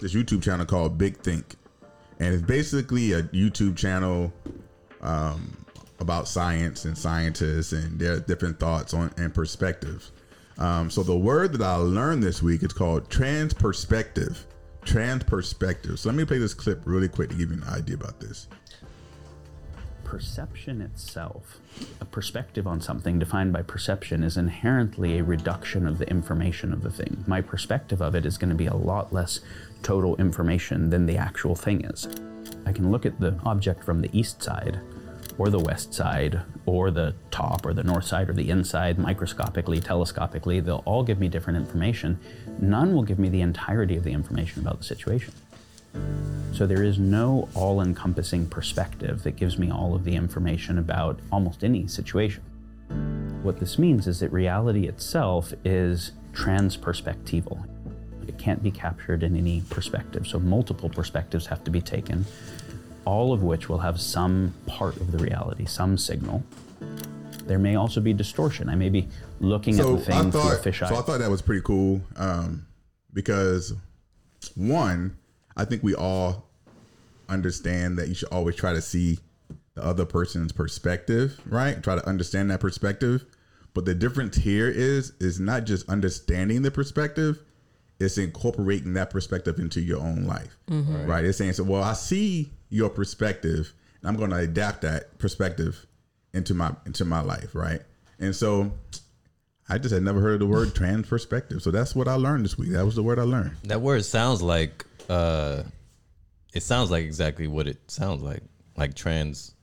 this 0.00 0.14
YouTube 0.14 0.42
channel 0.42 0.64
called 0.64 0.96
Big 0.96 1.18
Think, 1.18 1.56
and 2.20 2.32
it's 2.32 2.42
basically 2.42 3.12
a 3.12 3.22
YouTube 3.24 3.76
channel 3.76 4.32
um, 5.02 5.56
about 6.00 6.28
science 6.28 6.84
and 6.84 6.96
scientists 6.96 7.72
and 7.72 7.98
their 7.98 8.20
different 8.20 8.58
thoughts 8.60 8.94
on 8.94 9.10
and 9.18 9.34
perspectives. 9.34 10.12
Um, 10.58 10.90
so 10.90 11.02
the 11.02 11.16
word 11.16 11.52
that 11.52 11.62
I 11.62 11.76
learned 11.76 12.22
this 12.22 12.42
week 12.42 12.62
is 12.62 12.72
called 12.72 13.08
transperspective. 13.08 14.38
Transperspective. 14.84 15.98
So 15.98 16.08
let 16.08 16.16
me 16.16 16.24
play 16.24 16.38
this 16.38 16.54
clip 16.54 16.82
really 16.84 17.08
quick 17.08 17.30
to 17.30 17.36
give 17.36 17.50
you 17.50 17.56
an 17.56 17.64
idea 17.64 17.94
about 17.94 18.18
this. 18.20 18.48
perception 20.08 20.80
itself, 20.80 21.58
a 22.00 22.04
perspective 22.06 22.66
on 22.66 22.80
something 22.80 23.18
defined 23.18 23.52
by 23.52 23.60
perception, 23.60 24.24
is 24.24 24.38
inherently 24.38 25.18
a 25.18 25.22
reduction 25.22 25.86
of 25.86 25.98
the 25.98 26.08
information 26.08 26.72
of 26.72 26.82
the 26.82 26.90
thing. 26.90 27.22
My 27.26 27.42
perspective 27.42 28.00
of 28.00 28.14
it 28.14 28.24
is 28.24 28.38
going 28.38 28.48
to 28.48 28.56
be 28.56 28.66
a 28.66 28.74
lot 28.74 29.12
less 29.12 29.40
total 29.82 30.16
information 30.16 30.88
than 30.88 31.04
the 31.04 31.18
actual 31.18 31.54
thing 31.54 31.84
is. 31.84 32.08
I 32.64 32.72
can 32.72 32.90
look 32.90 33.04
at 33.04 33.20
the 33.20 33.38
object 33.44 33.84
from 33.84 34.00
the 34.00 34.10
east 34.18 34.42
side, 34.42 34.80
or 35.38 35.48
the 35.48 35.58
west 35.58 35.94
side, 35.94 36.40
or 36.66 36.90
the 36.90 37.14
top, 37.30 37.64
or 37.64 37.72
the 37.72 37.84
north 37.84 38.04
side, 38.04 38.28
or 38.28 38.32
the 38.32 38.50
inside, 38.50 38.98
microscopically, 38.98 39.80
telescopically. 39.80 40.62
They'll 40.62 40.82
all 40.84 41.04
give 41.04 41.20
me 41.20 41.28
different 41.28 41.56
information. 41.56 42.18
None 42.60 42.92
will 42.92 43.04
give 43.04 43.20
me 43.20 43.28
the 43.28 43.40
entirety 43.40 43.96
of 43.96 44.02
the 44.02 44.12
information 44.12 44.60
about 44.60 44.78
the 44.78 44.84
situation. 44.84 45.32
So 46.52 46.66
there 46.66 46.82
is 46.82 46.98
no 46.98 47.48
all 47.54 47.80
encompassing 47.80 48.48
perspective 48.48 49.22
that 49.22 49.36
gives 49.36 49.58
me 49.58 49.70
all 49.70 49.94
of 49.94 50.04
the 50.04 50.16
information 50.16 50.78
about 50.78 51.20
almost 51.30 51.62
any 51.62 51.86
situation. 51.86 52.42
What 53.42 53.60
this 53.60 53.78
means 53.78 54.08
is 54.08 54.18
that 54.20 54.32
reality 54.32 54.88
itself 54.88 55.52
is 55.64 56.12
transperspectival. 56.32 57.64
It 58.26 58.38
can't 58.38 58.62
be 58.62 58.70
captured 58.70 59.22
in 59.22 59.36
any 59.36 59.62
perspective. 59.70 60.26
So 60.26 60.38
multiple 60.38 60.88
perspectives 60.88 61.46
have 61.46 61.62
to 61.64 61.70
be 61.70 61.80
taken, 61.80 62.26
all 63.08 63.32
of 63.32 63.42
which 63.42 63.70
will 63.70 63.78
have 63.78 63.98
some 63.98 64.52
part 64.66 64.94
of 64.98 65.12
the 65.12 65.16
reality, 65.16 65.64
some 65.64 65.96
signal. 65.96 66.44
There 67.46 67.58
may 67.58 67.74
also 67.74 68.02
be 68.02 68.12
distortion. 68.12 68.68
I 68.68 68.74
may 68.74 68.90
be 68.90 69.08
looking 69.40 69.80
at 69.80 69.86
the 69.86 69.98
thing 69.98 70.30
through 70.30 70.42
a 70.42 70.58
fisheye. 70.58 70.90
So 70.90 70.96
I 70.96 71.00
thought 71.00 71.18
that 71.20 71.30
was 71.30 71.40
pretty 71.40 71.62
cool 71.62 72.02
um, 72.16 72.66
because 73.14 73.72
one, 74.54 75.16
I 75.56 75.64
think 75.64 75.82
we 75.82 75.94
all 75.94 76.50
understand 77.30 77.96
that 77.96 78.08
you 78.08 78.14
should 78.14 78.28
always 78.28 78.56
try 78.56 78.74
to 78.74 78.82
see 78.82 79.18
the 79.74 79.82
other 79.82 80.04
person's 80.04 80.52
perspective, 80.52 81.40
right? 81.46 81.82
Try 81.82 81.94
to 81.94 82.06
understand 82.06 82.50
that 82.50 82.60
perspective. 82.60 83.24
But 83.72 83.86
the 83.86 83.94
difference 83.94 84.36
here 84.36 84.68
is 84.68 85.14
is 85.18 85.40
not 85.40 85.64
just 85.64 85.88
understanding 85.88 86.60
the 86.60 86.70
perspective, 86.70 87.40
it's 88.00 88.18
incorporating 88.18 88.92
that 88.94 89.08
perspective 89.08 89.58
into 89.58 89.80
your 89.80 90.00
own 90.00 90.26
life. 90.26 90.58
Right. 90.68 91.24
It's 91.24 91.38
saying 91.38 91.54
so 91.54 91.64
well, 91.64 91.82
I 91.82 91.94
see 91.94 92.52
your 92.70 92.90
perspective 92.90 93.72
and 94.00 94.08
I'm 94.08 94.16
gonna 94.16 94.36
adapt 94.36 94.82
that 94.82 95.18
perspective 95.18 95.86
into 96.32 96.54
my 96.54 96.72
into 96.86 97.04
my 97.04 97.20
life, 97.20 97.54
right? 97.54 97.80
And 98.18 98.34
so 98.34 98.72
I 99.68 99.78
just 99.78 99.92
had 99.92 100.02
never 100.02 100.20
heard 100.20 100.34
of 100.34 100.40
the 100.40 100.46
word 100.46 100.74
trans 100.74 101.06
perspective. 101.06 101.62
So 101.62 101.70
that's 101.70 101.94
what 101.94 102.08
I 102.08 102.14
learned 102.14 102.44
this 102.44 102.56
week. 102.56 102.70
That 102.70 102.84
was 102.84 102.94
the 102.94 103.02
word 103.02 103.18
I 103.18 103.22
learned. 103.22 103.52
That 103.64 103.80
word 103.80 104.04
sounds 104.04 104.42
like 104.42 104.84
uh, 105.08 105.62
it 106.54 106.62
sounds 106.62 106.90
like 106.90 107.04
exactly 107.04 107.46
what 107.46 107.66
it 107.66 107.78
sounds 107.90 108.22
like, 108.22 108.42
like 108.76 108.94
trans 108.94 109.54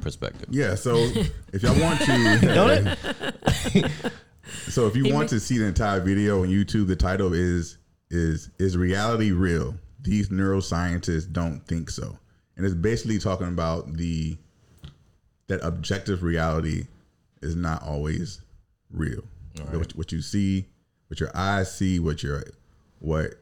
perspective. 0.00 0.48
Yeah. 0.50 0.74
So 0.74 0.94
if 1.52 1.62
y'all 1.62 1.80
want 1.80 2.00
to, 2.02 3.90
so 4.70 4.86
if 4.86 4.96
you 4.96 5.12
want 5.12 5.30
to 5.30 5.40
see 5.40 5.58
the 5.58 5.66
entire 5.66 6.00
video 6.00 6.42
on 6.42 6.48
YouTube, 6.48 6.86
the 6.86 6.96
title 6.96 7.32
is 7.32 7.78
is 8.10 8.50
is 8.58 8.76
reality 8.76 9.32
real? 9.32 9.74
These 10.00 10.28
neuroscientists 10.28 11.32
don't 11.32 11.66
think 11.66 11.90
so, 11.90 12.18
and 12.56 12.64
it's 12.64 12.74
basically 12.74 13.18
talking 13.18 13.48
about 13.48 13.94
the 13.94 14.36
that 15.46 15.62
objective 15.62 16.22
reality 16.22 16.86
is 17.42 17.54
not 17.54 17.82
always 17.82 18.40
real. 18.90 19.22
What, 19.70 19.94
what 19.94 20.12
you 20.12 20.20
see, 20.20 20.66
what 21.08 21.20
your 21.20 21.30
eyes 21.34 21.72
see, 21.72 22.00
what 22.00 22.22
your 22.22 22.44
what 22.98 23.34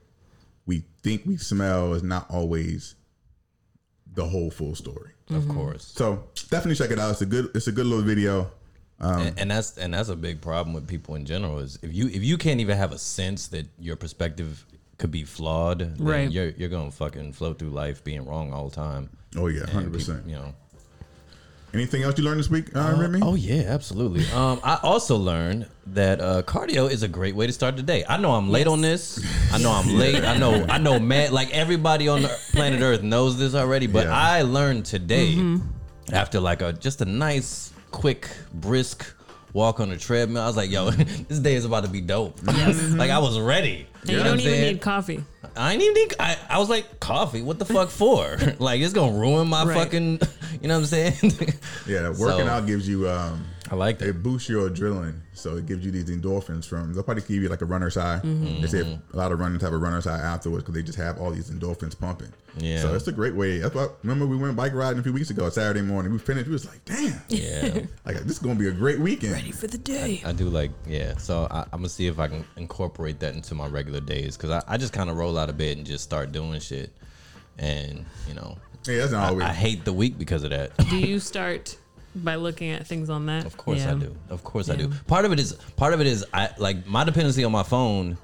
we 0.67 0.85
think 1.03 1.23
we 1.25 1.37
smell 1.37 1.95
is 1.95 2.03
not 2.03 2.31
always 2.31 2.95
the 4.15 4.27
whole 4.27 4.51
full 4.51 4.75
story. 4.75 5.13
Of 5.31 5.45
mm-hmm. 5.45 5.55
course. 5.55 5.85
So 5.95 6.25
definitely 6.51 6.75
check 6.75 6.91
it 6.91 6.99
out. 6.99 7.13
It's 7.13 7.23
a 7.23 7.27
good 7.27 7.51
it's 7.55 7.67
a 7.67 7.73
good 7.73 7.87
little 7.87 8.05
video. 8.05 8.51
Um, 9.01 9.21
and, 9.23 9.39
and 9.41 9.51
that's 9.51 9.79
and 9.79 9.95
that's 9.95 10.11
a 10.11 10.17
big 10.17 10.41
problem 10.41 10.75
with 10.75 10.87
people 10.87 11.15
in 11.15 11.25
general 11.25 11.59
is 11.59 11.79
if 11.83 11.95
you 11.95 12.09
if 12.09 12.23
you 12.23 12.37
can't 12.37 12.61
even 12.61 12.77
have 12.77 12.93
a 12.93 12.99
sense 12.99 13.49
that 13.49 13.67
your 13.79 13.97
perspective 13.97 14.67
could 15.03 15.11
be 15.11 15.25
flawed, 15.25 15.81
then 15.81 15.95
Right. 15.99 16.31
you're 16.31 16.51
you're 16.57 16.69
gonna 16.71 16.91
fucking 16.91 17.33
float 17.35 17.59
through 17.59 17.71
life 17.71 18.03
being 18.05 18.25
wrong 18.25 18.53
all 18.55 18.69
the 18.71 18.75
time. 18.75 19.11
Oh 19.37 19.49
yeah, 19.49 19.67
hundred 19.67 19.93
percent. 19.93 20.27
You 20.27 20.37
know. 20.37 20.55
Anything 21.75 22.03
else 22.03 22.19
you 22.19 22.25
learned 22.25 22.39
this 22.39 22.51
week, 22.51 22.67
uh, 22.77 22.95
Remy? 22.99 23.21
Oh 23.23 23.35
yeah, 23.35 23.63
absolutely. 23.69 24.25
Um, 24.35 24.61
I 24.63 24.79
also 24.83 25.17
learned 25.17 25.67
that 25.87 26.21
uh, 26.21 26.43
cardio 26.43 26.91
is 26.91 27.03
a 27.03 27.09
great 27.09 27.35
way 27.35 27.47
to 27.47 27.53
start 27.53 27.77
the 27.77 27.83
day. 27.83 28.05
I 28.09 28.19
know 28.19 28.33
I'm 28.33 28.51
late 28.51 28.67
on 28.67 28.83
this. 28.83 29.25
I 29.53 29.59
know 29.59 29.71
I'm 29.73 29.89
late. 30.03 30.23
I 30.23 30.37
know 30.37 30.65
I 30.69 30.79
know 30.79 30.99
man 31.01 31.33
like 31.33 31.51
everybody 31.53 32.09
on 32.09 32.23
the 32.23 32.29
planet 32.53 32.81
Earth 32.83 33.03
knows 33.03 33.39
this 33.39 33.55
already, 33.55 33.87
but 33.87 34.07
Yeah. 34.07 34.15
I 34.17 34.43
learned 34.43 34.85
today 34.85 35.35
after 36.13 36.41
like 36.41 36.61
a 36.63 36.73
just 36.75 37.01
a 37.01 37.07
nice, 37.07 37.73
quick, 37.91 38.29
brisk 38.53 39.07
walk 39.53 39.81
on 39.81 39.89
the 39.91 39.97
treadmill. 39.97 40.43
I 40.43 40.47
was 40.47 40.57
like, 40.57 40.71
yo, 40.71 40.91
this 41.29 41.39
day 41.39 41.55
is 41.55 41.65
about 41.65 41.85
to 41.85 41.91
be 41.91 42.01
dope. 42.01 42.39
like 42.47 43.11
I 43.11 43.19
was 43.19 43.39
ready. 43.39 43.87
and 44.03 44.11
know 44.11 44.13
you 44.15 44.19
what 44.19 44.25
don't 44.25 44.41
even 44.41 44.53
saying? 44.53 44.73
need 44.75 44.81
coffee. 44.83 45.25
I 45.57 45.73
ain't 45.75 45.83
even 45.83 45.95
need, 45.95 46.15
I, 46.19 46.37
I 46.49 46.59
was 46.59 46.71
like, 46.71 46.99
coffee, 47.01 47.43
what 47.43 47.59
the 47.59 47.65
fuck 47.67 47.91
for? 47.91 48.39
like 48.59 48.81
it's 48.81 48.95
gonna 48.95 49.19
ruin 49.19 49.49
my 49.49 49.65
Right. 49.65 49.77
fucking 49.77 50.21
you 50.61 50.69
know 50.69 50.75
what 50.75 50.81
I'm 50.81 50.87
saying? 50.87 51.15
Yeah, 51.87 52.09
working 52.09 52.19
So- 52.19 52.49
out 52.49 52.67
gives 52.67 52.89
you 52.89 53.09
um 53.09 53.45
I 53.73 53.75
like 53.75 53.99
that. 54.01 54.09
it 54.11 54.23
boosts 54.23 54.51
your 54.51 54.69
adrenaline. 54.69 55.21
So 55.33 55.57
it 55.57 55.65
gives 55.65 55.83
you 55.83 55.91
these 55.91 56.11
endorphins 56.11 56.67
from 56.67 56.93
they'll 56.93 57.03
probably 57.03 57.23
give 57.23 57.43
you 57.43 57.49
like 57.49 57.63
a 57.63 57.65
runner's 57.65 57.95
high. 57.95 58.21
Mm-hmm. 58.23 58.61
They 58.61 58.67
say 58.69 58.81
a 58.81 59.17
lot 59.17 59.33
of 59.33 59.41
runners 59.41 59.63
have 59.63 59.73
a 59.73 59.79
runner's 59.79 60.05
high 60.05 60.19
afterwards 60.19 60.63
because 60.63 60.75
they 60.75 60.83
just 60.83 60.99
have 60.99 61.19
all 61.19 61.31
these 61.31 61.51
endorphins 61.51 61.99
pumping. 61.99 62.31
Yeah. 62.59 62.81
So 62.83 62.95
it's 62.95 63.09
a 63.09 63.13
great 63.13 63.35
way. 63.35 63.61
That's 63.61 63.75
why 63.75 63.89
remember 64.03 64.27
we 64.27 64.37
went 64.37 64.57
bike 64.57 64.75
riding 64.75 64.99
a 64.99 65.03
few 65.03 65.15
weeks 65.15 65.31
ago, 65.31 65.49
Saturday 65.49 65.81
morning. 65.81 66.13
We 66.13 66.19
finished, 66.19 66.49
we 66.49 66.53
was 66.53 66.67
like, 66.67 66.85
damn. 66.85 67.19
Yeah. 67.29 67.81
Like 68.05 68.17
this 68.17 68.33
is 68.33 68.39
gonna 68.41 68.57
be 68.57 68.69
a 68.69 68.73
great 68.73 68.99
weekend. 68.99 69.33
Ready 69.33 69.53
for 69.53 69.69
the 69.69 69.79
day. 69.79 70.21
I 70.23 70.33
do 70.33 70.51
like, 70.51 70.71
yeah. 70.87 71.17
So 71.17 71.49
I, 71.51 71.61
I'm 71.73 71.79
gonna 71.79 71.89
see 71.89 72.09
if 72.09 72.19
I 72.19 72.29
can 72.29 72.45
incorporate 72.59 73.21
that 73.21 73.35
into 73.35 73.55
my 73.55 73.69
regular 73.69 74.01
days 74.01 74.37
because 74.37 74.51
I, 74.51 74.63
I 74.69 74.77
just 74.77 74.93
kind 74.93 75.09
of 75.09 75.17
roll 75.17 75.39
out 75.39 75.49
of 75.49 75.57
bed 75.57 75.79
and 75.79 75.87
just 75.87 76.05
start 76.05 76.31
doing 76.31 76.61
shit, 76.61 76.93
and 77.59 78.05
you 78.29 78.35
know, 78.35 78.59
Yeah, 78.87 78.99
that's 78.99 79.13
not 79.13 79.41
I, 79.41 79.49
I 79.49 79.53
hate 79.55 79.87
the 79.87 79.95
week 79.95 80.19
because 80.19 80.45
of 80.45 80.51
that. 80.51 80.77
Do 80.91 80.99
you 80.99 81.19
start 81.21 81.79
by 82.15 82.35
looking 82.37 82.71
at 82.71 82.87
things 82.87 83.09
on 83.11 83.27
that. 83.27 83.47
Of 83.47 83.57
course 83.57 83.79
Yeah. 83.81 83.93
I 83.93 83.95
do. 83.95 84.17
Of 84.29 84.45
course 84.45 84.69
I 84.69 84.77
do. 84.77 84.91
Part 85.07 85.25
of 85.25 85.33
it 85.33 85.41
is 85.41 85.55
part 85.77 85.95
of 85.95 86.01
it 86.01 86.07
is 86.07 86.25
I 86.35 86.51
like 86.59 86.87
my 86.87 87.05
dependency 87.05 87.45
on 87.45 87.53
my 87.53 87.63
phone 87.63 88.19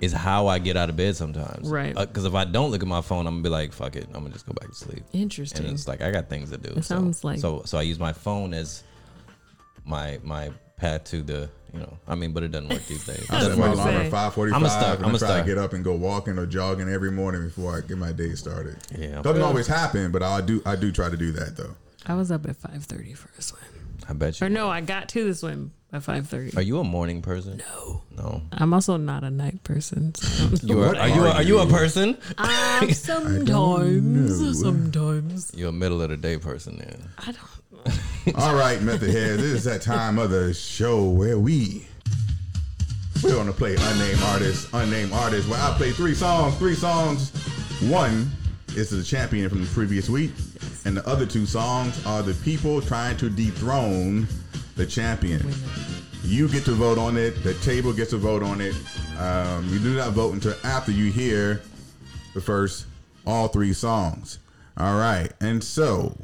is 0.00 0.12
how 0.12 0.48
I 0.48 0.58
get 0.58 0.76
out 0.76 0.88
of 0.90 0.96
bed 0.96 1.14
sometimes. 1.16 1.68
Right. 1.68 1.96
Uh, 1.96 2.06
because 2.06 2.24
if 2.24 2.34
I 2.34 2.44
don't 2.44 2.70
look 2.72 2.82
at 2.82 2.88
my 2.88 3.00
phone, 3.02 3.26
I'm 3.26 3.34
gonna 3.34 3.42
be 3.44 3.48
like, 3.48 3.72
fuck 3.72 3.94
it, 3.96 4.06
I'm 4.14 4.22
gonna 4.22 4.30
just 4.30 4.46
go 4.46 4.52
back 4.52 4.68
to 4.68 4.74
sleep. 4.74 5.04
Interesting. 5.12 5.64
And 5.66 5.74
it's 5.74 5.86
like 5.86 6.00
I 6.02 6.10
got 6.10 6.28
things 6.28 6.50
to 6.50 6.58
do. 6.58 6.70
It 6.70 6.84
so- 6.84 6.96
sounds 6.96 7.22
like- 7.24 7.38
so. 7.38 7.62
So 7.64 7.78
I 7.78 7.82
use 7.82 7.98
my 7.98 8.12
phone 8.12 8.52
as 8.54 8.82
my 9.84 10.18
my 10.22 10.50
path 10.76 11.04
to 11.04 11.22
the 11.22 11.48
you 11.72 11.80
know. 11.80 11.98
I 12.06 12.14
mean, 12.16 12.32
but 12.32 12.42
it 12.42 12.48
doesn't 12.52 12.68
work 12.68 12.84
these 12.86 13.04
days. 13.06 13.26
I 13.30 13.38
doesn't 13.40 13.52
set 13.52 13.58
my 13.58 13.68
work. 13.68 13.76
gonna 13.76 13.90
alarm 13.90 14.00
say. 14.02 14.06
at 14.06 14.10
five 14.10 14.34
forty 14.34 14.52
I'ma 14.52 14.68
five. 14.68 14.80
start- 14.80 14.96
and 14.98 15.06
I'ma 15.06 15.16
I 15.16 15.18
try 15.18 15.28
start. 15.28 15.44
to 15.46 15.50
get 15.54 15.58
up 15.58 15.72
and 15.72 15.84
go 15.84 15.94
walking 15.94 16.38
or 16.38 16.46
jogging 16.46 16.88
every 16.88 17.10
morning 17.10 17.44
before 17.44 17.76
I 17.76 17.80
get 17.80 17.96
my 17.98 18.12
day 18.12 18.34
started. 18.34 18.76
Yeah. 18.96 19.22
Doesn't 19.22 19.42
always 19.42 19.66
happen, 19.66 20.10
but 20.12 20.22
I 20.22 20.40
do 20.40 20.62
I 20.66 20.76
do 20.76 20.92
try 20.92 21.08
to 21.10 21.16
do 21.16 21.32
that 21.32 21.56
though. 21.56 21.74
I 22.06 22.14
was 22.14 22.30
up 22.30 22.46
at 22.48 22.56
5:30 22.60 23.16
for 23.16 23.30
a 23.38 23.42
swim. 23.42 23.62
I 24.08 24.12
bet 24.14 24.40
you. 24.40 24.46
Or 24.46 24.50
no, 24.50 24.68
I 24.68 24.80
got 24.80 25.08
to 25.10 25.24
the 25.24 25.34
swim 25.34 25.72
at 25.92 26.02
5:30. 26.02 26.56
Are 26.56 26.62
you 26.62 26.78
a 26.80 26.84
morning 26.84 27.22
person? 27.22 27.58
No. 27.58 28.02
No. 28.16 28.42
I'm 28.52 28.74
also 28.74 28.96
not 28.96 29.24
a 29.24 29.30
night 29.30 29.62
person. 29.64 30.14
So. 30.14 30.48
You 30.66 30.82
are, 30.82 30.86
What 30.88 30.98
are 30.98 31.08
you? 31.08 31.22
A, 31.24 31.28
are 31.28 31.34
are 31.36 31.42
you 31.42 31.58
a 31.60 31.66
person? 31.66 32.16
um, 32.38 32.48
know. 32.82 32.88
sometimes, 32.92 34.60
sometimes. 34.60 35.52
You're 35.54 35.68
a 35.70 35.72
middle 35.72 36.02
of 36.02 36.10
the 36.10 36.16
day 36.16 36.36
person 36.38 36.78
then. 36.78 37.08
I 37.18 37.32
don't. 37.32 38.34
All 38.36 38.54
right, 38.54 38.80
method 38.82 39.10
heads. 39.10 39.42
This 39.42 39.52
is 39.52 39.64
that 39.64 39.82
time 39.82 40.18
of 40.18 40.30
the 40.30 40.52
show 40.54 41.04
where 41.04 41.38
we 41.38 41.86
we're 43.22 43.30
gonna 43.34 43.52
play 43.52 43.76
unnamed 43.78 44.20
artists, 44.24 44.68
unnamed 44.72 45.12
artists. 45.12 45.48
Where 45.48 45.60
I 45.60 45.72
play 45.76 45.92
three 45.92 46.14
songs, 46.14 46.56
three 46.56 46.74
songs. 46.74 47.30
One 47.88 48.30
is 48.76 48.90
the 48.90 49.02
champion 49.02 49.48
from 49.48 49.60
the 49.62 49.70
previous 49.70 50.08
week, 50.08 50.32
and 50.84 50.96
the 50.96 51.06
other 51.08 51.26
two 51.26 51.46
songs 51.46 52.04
are 52.06 52.22
the 52.22 52.34
people 52.42 52.80
trying 52.80 53.16
to 53.18 53.28
dethrone 53.28 54.26
the 54.76 54.86
champion. 54.86 55.46
You 56.24 56.48
get 56.48 56.64
to 56.66 56.72
vote 56.72 56.98
on 56.98 57.16
it. 57.16 57.42
The 57.42 57.54
table 57.54 57.92
gets 57.92 58.10
to 58.10 58.16
vote 58.16 58.42
on 58.42 58.60
it. 58.60 58.74
Um, 59.18 59.68
you 59.70 59.78
do 59.78 59.96
not 59.96 60.12
vote 60.12 60.34
until 60.34 60.54
after 60.64 60.92
you 60.92 61.10
hear 61.10 61.60
the 62.34 62.40
first 62.40 62.86
all 63.26 63.48
three 63.48 63.72
songs. 63.72 64.38
All 64.76 64.96
right, 64.98 65.30
and 65.40 65.62
so 65.62 66.16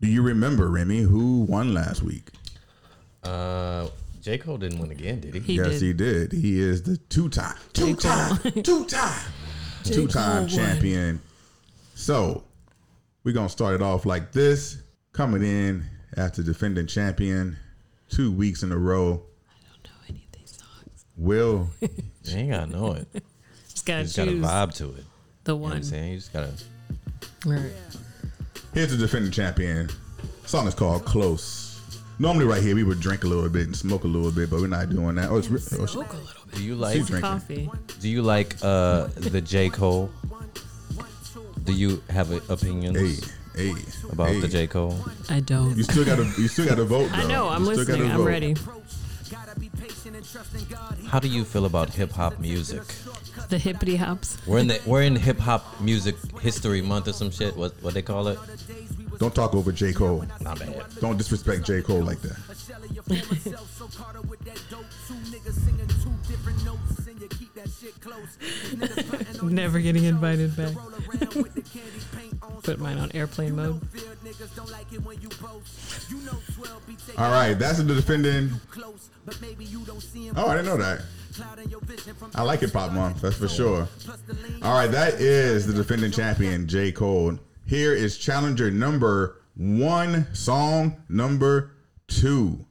do 0.00 0.08
you 0.08 0.22
remember 0.22 0.68
Remy 0.68 1.02
who 1.02 1.42
won 1.42 1.72
last 1.72 2.02
week? 2.02 2.30
Uh, 3.22 3.88
J 4.20 4.38
Cole 4.38 4.58
didn't 4.58 4.78
win 4.78 4.90
again, 4.90 5.20
did 5.20 5.34
he? 5.34 5.40
He 5.40 5.54
yes, 5.54 5.78
did. 5.78 5.82
he 5.82 5.92
did. 5.92 6.32
He 6.32 6.60
is 6.60 6.82
the 6.82 6.96
two-time, 6.98 7.56
J. 7.72 7.82
Cole. 7.82 7.96
two-time, 7.96 8.62
two-time, 8.62 9.20
two-time 9.84 10.08
Cole 10.08 10.40
won. 10.40 10.48
champion. 10.48 11.20
So 12.00 12.44
we're 13.24 13.34
gonna 13.34 13.50
start 13.50 13.74
it 13.74 13.82
off 13.82 14.06
like 14.06 14.32
this. 14.32 14.78
Coming 15.12 15.42
in 15.42 15.84
after 16.16 16.42
defending 16.42 16.86
champion 16.86 17.58
two 18.08 18.32
weeks 18.32 18.62
in 18.62 18.72
a 18.72 18.76
row. 18.78 19.22
I 19.48 19.52
don't 19.70 19.84
know 19.84 19.90
any 20.08 20.24
of 20.32 20.38
these 20.40 20.56
songs. 20.58 21.04
Will 21.18 21.68
You 22.24 22.36
ain't 22.36 22.50
gotta 22.52 22.66
know 22.72 22.92
it. 22.92 23.06
You 23.12 23.20
Just 23.68 23.84
gotta 23.84 24.04
just 24.04 24.16
gotta 24.16 24.30
choose 24.30 24.42
vibe 24.46 24.74
to 24.76 24.84
it. 24.94 25.04
the 25.44 25.52
You 25.52 25.52
know 25.52 25.56
what 25.56 25.60
one. 25.68 25.72
I'm 25.76 25.82
saying? 25.82 26.12
You 26.12 26.16
just 26.18 26.32
gotta. 26.32 26.52
Right. 27.44 27.70
here's 28.72 28.90
the 28.92 28.96
defending 28.96 29.30
champion. 29.30 29.90
Song 30.46 30.66
is 30.66 30.74
called 30.74 31.04
Close. 31.04 31.66
Normally, 32.18 32.44
right 32.46 32.62
here, 32.62 32.74
we 32.74 32.82
would 32.84 33.00
drink 33.00 33.24
a 33.24 33.26
little 33.26 33.48
bit 33.48 33.66
and 33.66 33.76
smoke 33.76 34.04
a 34.04 34.06
little 34.06 34.30
bit, 34.30 34.48
but 34.50 34.60
we're 34.60 34.66
not 34.68 34.88
doing 34.90 35.14
that. 35.16 35.30
Oh, 35.30 35.36
it's, 35.38 35.48
re- 35.48 35.60
oh, 35.78 35.86
she- 35.86 35.92
Smoke 35.92 36.12
a 36.12 36.16
little 36.16 36.44
bit. 36.46 36.54
Do 36.56 36.62
you 36.64 36.74
like? 36.76 36.96
Drinking. 37.06 37.20
Coffee. 37.20 37.70
Do 38.00 38.08
you 38.08 38.22
like 38.22 38.56
uh 38.62 39.08
the 39.16 39.40
J 39.42 39.68
Cole? 39.68 40.10
Do 41.64 41.72
you 41.72 42.02
have 42.10 42.30
a, 42.30 42.52
opinions 42.52 43.24
hey, 43.54 43.72
hey, 43.72 43.82
about 44.10 44.28
hey. 44.30 44.40
the 44.40 44.48
J 44.48 44.66
Cole? 44.66 44.98
I 45.28 45.40
don't. 45.40 45.76
You 45.76 45.82
still 45.82 46.04
gotta, 46.04 46.24
you 46.40 46.48
still 46.48 46.66
gotta 46.66 46.84
vote. 46.84 47.10
I 47.16 47.26
know. 47.26 47.48
I'm 47.48 47.64
listening. 47.64 48.10
I'm 48.10 48.18
vote. 48.18 48.26
ready. 48.26 48.54
How 51.06 51.18
do 51.18 51.28
you 51.28 51.44
feel 51.44 51.64
about 51.66 51.90
hip 51.90 52.12
hop 52.12 52.38
music? 52.38 52.82
The 53.48 53.58
hippity 53.58 53.96
hops. 53.96 54.38
We're 54.46 54.58
in 54.58 54.68
the 54.68 54.80
we're 54.86 55.02
in 55.02 55.16
hip 55.16 55.38
hop 55.38 55.80
music 55.80 56.16
history 56.40 56.82
month 56.82 57.08
or 57.08 57.12
some 57.12 57.30
shit. 57.30 57.56
What 57.56 57.72
what 57.82 57.94
they 57.94 58.02
call 58.02 58.28
it? 58.28 58.38
Don't 59.18 59.34
talk 59.34 59.54
over 59.54 59.72
J 59.72 59.92
Cole. 59.92 60.24
Not 60.40 60.58
bad. 60.58 60.84
Don't 61.00 61.16
disrespect 61.16 61.64
J 61.66 61.82
Cole 61.82 62.02
like 62.02 62.20
that. 62.22 62.36
Never 69.42 69.80
getting 69.80 70.04
invited 70.04 70.56
back. 70.56 70.74
Put 72.62 72.78
mine 72.78 72.98
on 72.98 73.10
airplane 73.12 73.56
mode. 73.56 73.80
All 77.18 77.30
right, 77.30 77.54
that's 77.54 77.78
the 77.78 77.84
defending. 77.94 78.50
Oh, 80.36 80.48
I 80.48 80.56
didn't 80.56 80.66
know 80.66 80.76
that. 80.76 81.02
I 82.34 82.42
like 82.42 82.62
it, 82.62 82.72
Pop 82.72 82.92
month, 82.92 83.20
that's 83.20 83.36
for 83.36 83.48
sure. 83.48 83.88
All 84.62 84.74
right, 84.74 84.90
that 84.90 85.14
is 85.14 85.66
the 85.66 85.72
defending 85.72 86.10
champion, 86.10 86.66
J. 86.66 86.92
Cole. 86.92 87.38
Here 87.66 87.94
is 87.94 88.18
challenger 88.18 88.70
number 88.70 89.36
one, 89.56 90.26
song 90.34 91.02
number 91.08 91.72
two. 92.08 92.64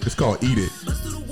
It's 0.00 0.14
called 0.14 0.42
Eat 0.42 0.58
It. 0.58 1.23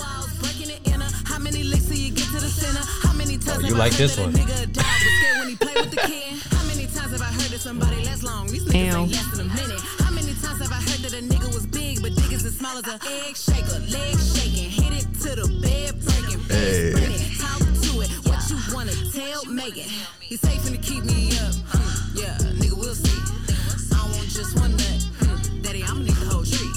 Hit 14.71 14.93
it 14.93 15.07
to 15.21 15.31
the 15.37 15.47
bed 15.61 16.01
breaking, 16.01 16.41
Hey. 16.49 16.93
spin 16.93 17.13
it, 17.13 17.23
talk 17.39 17.61
to 17.61 18.55
you 18.55 18.75
wanna? 18.75 18.93
He's 20.21 20.41
safe 20.41 20.61
finna 20.63 20.83
keep 20.83 21.05
me 21.05 21.31
up, 21.39 21.55
yeah, 22.15 22.37
nigga, 22.57 22.77
we'll 22.77 22.95
see. 22.95 23.21
I 23.95 24.03
want 24.11 24.29
just 24.29 24.59
one 24.59 24.77
nut, 24.77 25.63
daddy, 25.63 25.83
I'ma 25.85 26.01
need 26.01 26.17
the 26.17 26.27
whole 26.27 26.45
tree. 26.45 26.73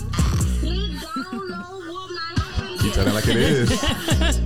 You 2.83 2.91
tell 2.91 3.07
it 3.07 3.13
like 3.13 3.27
it 3.27 3.37
is. 3.37 4.41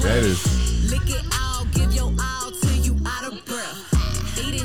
that 0.00 0.20
is. 0.22 0.90
Lick 0.90 1.08
it 1.08 1.24
all, 1.40 1.64
give 1.72 1.92
your 1.94 2.12
all 2.20 2.50
till 2.50 2.76
you 2.84 2.96
out 3.06 3.24
of 3.32 3.44
breath. 3.46 4.38
Eat 4.38 4.54
it, 4.54 4.62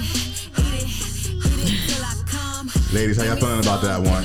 eat 0.59 0.73
it, 0.75 0.89
eat 1.29 1.63
it 1.63 1.89
till 1.89 2.03
I 2.03 2.13
come. 2.27 2.69
Ladies, 2.93 3.17
how 3.17 3.23
y'all 3.23 3.35
feeling 3.37 3.59
about 3.61 3.81
that 3.83 4.01
one? 4.01 4.23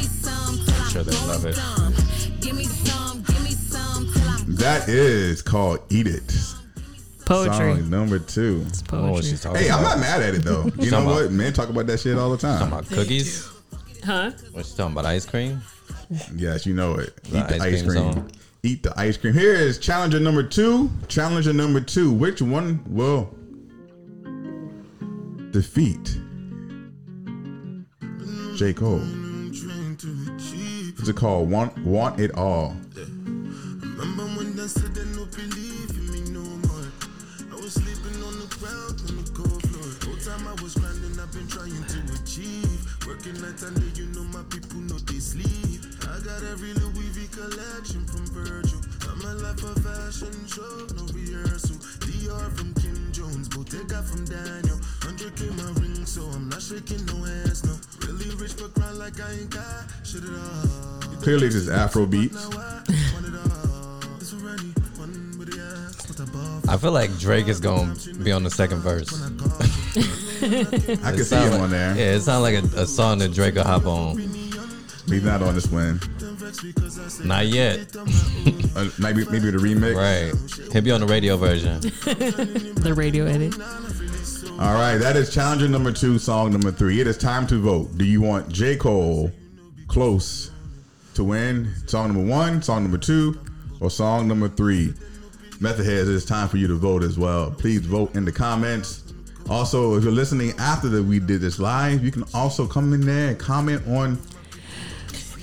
Sure 0.90 1.04
they 1.04 1.12
love 1.28 1.44
it. 1.46 1.54
Give 2.40 2.56
me 2.56 2.64
some, 2.64 3.22
give 3.22 3.42
me 3.44 3.50
some 3.50 4.06
That 4.56 4.88
is 4.88 5.40
called 5.42 5.80
Eat 5.90 6.06
It. 6.08 6.32
Poetry. 7.26 7.56
Song 7.56 7.90
number 7.90 8.18
two. 8.18 8.64
It's 8.68 8.82
I 8.82 8.86
don't 8.86 9.00
know 9.00 9.06
what 9.06 9.12
poetry. 9.14 9.30
she's 9.30 9.42
talking 9.42 9.62
Hey, 9.62 9.70
I'm 9.70 9.82
not 9.82 9.98
mad 9.98 10.22
at 10.22 10.34
it 10.34 10.42
though. 10.44 10.64
You 10.78 10.90
know 10.90 10.98
Talking 11.02 11.06
about- 11.06 11.06
what? 11.22 11.32
Men 11.32 11.52
talk 11.52 11.68
about 11.68 11.86
that 11.88 12.00
shit 12.00 12.16
all 12.18 12.30
the 12.30 12.36
Talking 12.38 12.58
time. 12.58 12.68
about 12.72 12.88
cookies? 12.88 13.48
Huh? 14.04 14.30
What 14.52 14.68
you 14.68 14.76
talking 14.76 14.92
about? 14.92 15.06
Ice 15.06 15.26
cream? 15.26 15.60
Yes, 16.36 16.66
you 16.66 16.74
know 16.74 16.94
it. 16.94 17.14
Eat 17.26 17.30
The 17.32 17.38
the 17.38 17.54
ice 17.56 17.62
ice 17.62 17.82
cream 17.82 18.12
cream. 18.12 18.28
Eat 18.66 18.82
the 18.82 18.92
ice 18.98 19.16
cream. 19.16 19.32
Here 19.32 19.54
is 19.54 19.78
challenger 19.78 20.18
number 20.18 20.42
two. 20.42 20.90
Challenger 21.06 21.52
number 21.52 21.80
two. 21.80 22.10
Which 22.12 22.42
one 22.42 22.82
will 22.84 23.32
defeat 25.52 26.18
J. 28.56 28.72
Cole? 28.72 28.98
What's 30.96 31.08
it 31.08 31.14
called? 31.14 31.48
Want 31.48 31.78
Want 31.78 32.18
It 32.18 32.34
All. 32.34 32.74
I 40.26 40.62
was 40.62 40.74
grinding, 40.74 41.18
I've 41.20 41.32
been 41.32 41.46
trying 41.46 41.84
to 41.84 41.98
achieve. 42.20 43.06
Working 43.06 43.40
night 43.40 43.62
and 43.62 43.85
fashion 50.16 50.46
show, 50.46 50.86
no 50.96 51.04
rehearsal. 51.12 51.76
Dior 52.06 52.56
from 52.56 52.72
Kim 52.74 53.12
Jones, 53.12 53.48
Bottega 53.48 54.02
from 54.02 54.24
Daniel. 54.24 54.76
100k 55.00 55.56
my 55.56 55.80
ring, 55.80 56.06
so 56.06 56.22
I'm 56.22 56.48
not 56.48 56.62
shaking 56.62 57.04
no 57.06 57.24
ass, 57.44 57.64
no. 57.64 57.76
Really 58.06 58.34
rich 58.36 58.56
but 58.56 58.72
grind 58.74 58.98
like 58.98 59.20
I 59.20 59.32
ain't 59.32 59.50
got 59.50 59.84
shit 60.04 60.22
at 60.24 60.30
all. 60.30 61.16
Clearly, 61.22 61.46
this 61.48 61.56
is 61.56 61.68
Afro 61.68 62.06
beats. 62.06 62.48
I 66.68 66.76
feel 66.78 66.92
like 66.92 67.16
Drake 67.18 67.48
is 67.48 67.60
gonna 67.60 67.94
be 68.22 68.32
on 68.32 68.42
the 68.42 68.50
second 68.50 68.80
verse. 68.80 69.08
I 69.22 71.12
can 71.12 71.18
see 71.18 71.24
Sound 71.24 71.44
him 71.46 71.52
like- 71.52 71.60
on 71.62 71.70
there. 71.70 71.96
Yeah, 71.96 72.14
it 72.16 72.20
sounds 72.20 72.42
like 72.42 72.54
a, 72.54 72.82
a 72.82 72.86
song 72.86 73.18
that 73.18 73.32
Drake 73.32 73.54
will 73.54 73.64
hop 73.64 73.86
on. 73.86 74.18
He's 74.18 75.22
not 75.22 75.42
on 75.42 75.54
this 75.54 75.68
one. 75.68 76.00
Not 77.24 77.46
yet. 77.46 77.94
Uh, 78.76 78.88
maybe 78.98 79.24
maybe 79.26 79.50
the 79.50 79.58
remix. 79.58 79.94
Right. 79.96 80.72
He'll 80.72 80.82
be 80.82 80.92
on 80.92 81.00
the 81.00 81.06
radio 81.06 81.36
version. 81.36 81.80
The 82.86 82.94
radio 82.94 83.24
edit. 83.26 83.54
All 84.60 84.74
right, 84.74 84.96
that 84.96 85.16
is 85.16 85.34
challenger 85.34 85.66
number 85.68 85.90
two, 85.92 86.18
song 86.18 86.52
number 86.52 86.70
three. 86.70 87.00
It 87.00 87.06
is 87.06 87.18
time 87.18 87.46
to 87.48 87.60
vote. 87.60 87.98
Do 87.98 88.04
you 88.04 88.20
want 88.22 88.48
J. 88.48 88.76
Cole 88.76 89.30
close 89.88 90.50
to 91.14 91.24
win 91.24 91.72
song 91.86 92.12
number 92.14 92.30
one, 92.30 92.62
song 92.62 92.82
number 92.84 92.98
two, 92.98 93.38
or 93.80 93.90
song 93.90 94.28
number 94.28 94.48
three? 94.48 94.94
Method 95.60 95.84
heads, 95.86 96.08
it's 96.08 96.24
time 96.24 96.48
for 96.48 96.58
you 96.58 96.68
to 96.68 96.74
vote 96.76 97.02
as 97.02 97.18
well. 97.18 97.50
Please 97.50 97.80
vote 97.80 98.14
in 98.14 98.24
the 98.24 98.32
comments. 98.32 99.12
Also, 99.48 99.96
if 99.96 100.04
you're 100.04 100.12
listening 100.12 100.52
after 100.58 100.88
that 100.88 101.02
we 101.02 101.18
did 101.18 101.40
this 101.40 101.58
live, 101.58 102.04
you 102.04 102.10
can 102.12 102.24
also 102.34 102.66
come 102.66 102.92
in 102.92 103.00
there 103.00 103.28
and 103.30 103.38
comment 103.38 103.82
on. 103.88 104.18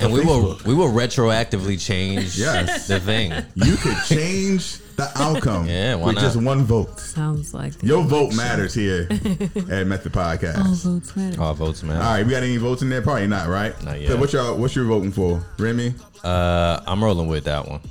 And 0.04 0.14
we 0.14 0.22
will 0.22 0.58
we 0.66 0.74
will 0.74 0.90
retroactively 0.92 1.80
change 1.84 2.38
Yes. 2.38 2.88
the 2.88 3.00
thing. 3.00 3.32
You 3.56 3.76
could 3.78 3.98
change 4.06 4.80
the 4.96 5.10
outcome 5.16 5.66
Yeah, 5.68 5.96
why 5.96 6.08
with 6.08 6.20
just 6.20 6.36
one 6.36 6.64
vote. 6.64 7.00
Sounds 7.00 7.54
like 7.54 7.74
the 7.80 7.88
Your 7.88 8.04
vote 8.04 8.34
election. 8.34 8.38
matters 8.38 8.74
here 8.74 9.08
at 9.72 9.88
Method 9.88 10.12
Podcast. 10.12 10.58
All 10.60 10.74
votes 10.76 11.16
matter. 11.16 11.42
All 11.42 11.54
votes, 11.54 11.84
matter. 11.84 12.00
All 12.00 12.14
right, 12.14 12.26
we 12.26 12.32
got 12.32 12.44
any 12.44 12.58
votes 12.58 12.82
in 12.84 12.90
there? 12.90 13.02
Probably 13.02 13.28
not, 13.28 13.48
right? 13.48 13.74
Not 13.84 14.00
yet. 14.00 14.10
So 14.12 14.18
what 14.18 14.34
y'all 14.34 14.56
what 14.58 14.76
you 14.76 14.88
voting 14.88 15.12
for? 15.12 15.44
Remy? 15.58 15.94
Uh, 16.24 16.80
I'm 16.86 17.04
rolling 17.04 17.28
with 17.28 17.46
that 17.46 17.68
one. 17.68 17.82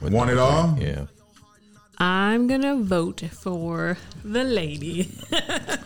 With 0.00 0.12
Want 0.12 0.30
it 0.30 0.38
all? 0.38 0.76
Yeah. 0.78 1.06
I'm 2.02 2.46
gonna 2.46 2.76
vote 2.76 3.20
for 3.30 3.98
the 4.24 4.42
lady. 4.42 5.10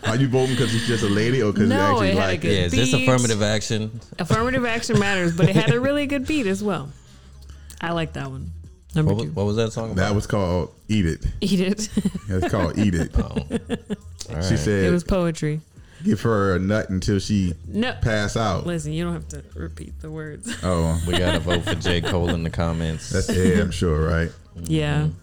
Are 0.05 0.15
you 0.15 0.29
voting 0.29 0.55
because 0.55 0.73
it's 0.73 0.87
just 0.87 1.03
a 1.03 1.09
lady 1.09 1.41
or 1.43 1.51
because 1.51 1.67
No, 1.69 1.75
you 1.75 1.81
actually 1.91 2.07
it 2.09 2.15
had 2.17 2.23
a 2.23 2.27
like 2.31 2.41
good- 2.41 2.51
it? 2.51 2.57
Yeah. 2.59 2.65
Is 2.67 2.71
this 2.71 2.93
affirmative 2.93 3.41
action? 3.41 3.99
Affirmative 4.17 4.65
action 4.65 4.97
matters, 4.97 5.35
but 5.35 5.49
it 5.49 5.55
had 5.57 5.73
a 5.73 5.79
really 5.87 6.05
good 6.07 6.25
beat 6.25 6.47
as 6.47 6.63
well. 6.63 6.89
I 7.81 7.91
like 7.91 8.13
that 8.13 8.31
one. 8.31 8.51
Number 8.95 9.11
What 9.13 9.17
was, 9.17 9.25
two. 9.25 9.31
what 9.33 9.45
was 9.45 9.55
that 9.57 9.73
song 9.73 9.91
about? 9.91 9.95
That 9.97 10.15
was 10.15 10.25
called 10.25 10.73
Eat 10.87 11.05
It. 11.05 11.25
Eat 11.41 11.59
it. 11.59 11.89
It's 12.29 12.49
called 12.49 12.77
Eat 12.77 12.95
It. 12.95 13.11
Oh. 13.17 13.21
All 14.33 14.41
She 14.41 14.55
right. 14.55 14.67
it 14.67 14.91
was 14.91 15.03
poetry. 15.03 15.59
give 16.05 16.21
her 16.21 16.55
a 16.55 16.59
nut 16.59 16.89
until 16.89 17.19
she 17.19 17.53
No. 17.67 17.91
pass 18.01 18.37
out. 18.37 18.65
Listen, 18.65 18.93
you 18.93 19.03
don't 19.03 19.11
have 19.13 19.27
to 19.29 19.43
repeat 19.53 19.99
the 19.99 20.09
words. 20.09 20.49
Oh, 20.63 20.97
We 21.05 21.17
gotta 21.17 21.39
vote 21.41 21.63
for 21.65 21.75
J. 21.75 21.99
Cole 21.99 22.29
in 22.29 22.43
the 22.43 22.49
comments. 22.49 23.09
that's 23.09 23.29
Ed, 23.29 23.59
I'm 23.59 23.71
sure, 23.71 24.07
right? 24.07 24.31
Yeah. 24.63 25.01
Mm-hmm. 25.01 25.19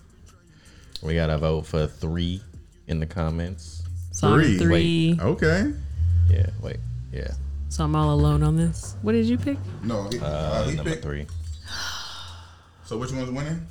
We 1.03 1.15
gotta 1.15 1.39
vote 1.39 1.67
for 1.67 1.87
three 1.87 2.41
in 2.87 3.01
the 3.01 3.07
comments. 3.07 3.83
Song 4.13 4.35
Three. 4.41 4.59
three. 4.59 5.19
Okay. 5.21 5.73
Yeah. 6.31 6.47
Wait. 6.61 6.77
Yeah. 7.13 7.33
So 7.69 7.85
I'm 7.85 7.97
all 7.97 8.13
alone 8.13 8.43
on 8.43 8.57
this. 8.57 8.97
What 9.03 9.13
did 9.13 9.27
you 9.27 9.39
pick? 9.39 9.57
No, 9.83 10.09
he, 10.11 10.19
uh, 10.19 10.25
Uh, 10.25 10.65
he 10.69 10.77
number 10.77 10.91
picked. 10.91 11.03
three. 11.03 11.27
So 12.85 12.99
which 12.99 13.11
one's 13.13 13.31
winning? 13.31 13.67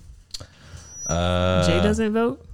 Uh, 1.08 1.66
Jay 1.68 1.82
doesn't 1.82 2.14
vote. 2.14 2.46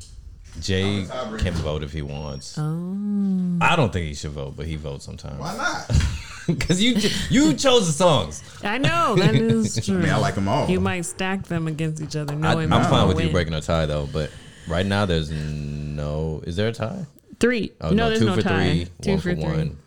Jay 0.60 1.02
I'm 1.02 1.04
a 1.04 1.08
tiebreaker. 1.08 1.40
can 1.40 1.54
vote 1.54 1.84
if 1.84 1.92
he 1.94 2.02
wants. 2.02 2.58
Oh. 2.58 3.58
I 3.62 3.76
don't 3.76 3.94
think 3.94 4.08
he 4.08 4.16
should 4.16 4.32
vote, 4.32 4.56
but 4.58 4.66
he 4.66 4.76
votes 4.76 5.06
sometimes. 5.06 5.40
Why 5.40 5.56
not? 5.56 5.92
Because 6.48 6.82
you 6.82 6.96
you 7.30 7.54
chose 7.56 7.88
the 7.88 7.92
songs. 7.92 8.42
I 8.64 8.78
know 8.78 9.16
that 9.18 9.36
is 9.36 9.78
I 9.80 9.82
true. 9.82 10.00
mean, 10.00 10.10
I 10.10 10.16
like 10.16 10.36
them 10.36 10.48
all. 10.48 10.70
You 10.70 10.80
might 10.80 11.02
stack 11.02 11.44
them 11.44 11.68
against 11.68 12.02
each 12.02 12.16
other, 12.16 12.32
I, 12.36 12.38
knowing 12.38 12.72
I'm 12.72 12.84
fine 12.84 12.92
gonna 12.92 13.08
with 13.08 13.20
you 13.22 13.30
breaking 13.34 13.54
a 13.54 13.60
tie 13.60 13.86
though, 13.86 14.08
but 14.14 14.32
right 14.68 14.86
now 14.86 15.06
there's 15.06 15.32
no. 15.32 16.42
Is 16.46 16.56
there 16.56 16.68
a 16.70 16.74
tie? 16.74 17.06
three. 17.40 17.72
Oh 17.82 17.92
no, 17.92 18.08
there's 18.08 18.20
two 18.20 18.26
no 18.26 18.36
for 18.36 18.42
tie. 18.42 18.70
three, 18.70 18.88
Two 19.02 19.12
one 19.12 19.20
for, 19.20 19.30
for, 19.30 19.36
three. 19.36 19.44
one, 19.44 19.78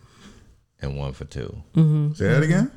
and 0.81 0.97
one 0.97 1.13
for 1.13 1.25
two. 1.25 1.61
Mm-hmm. 1.75 2.13
Say 2.13 2.27
that 2.27 2.43
again. 2.43 2.71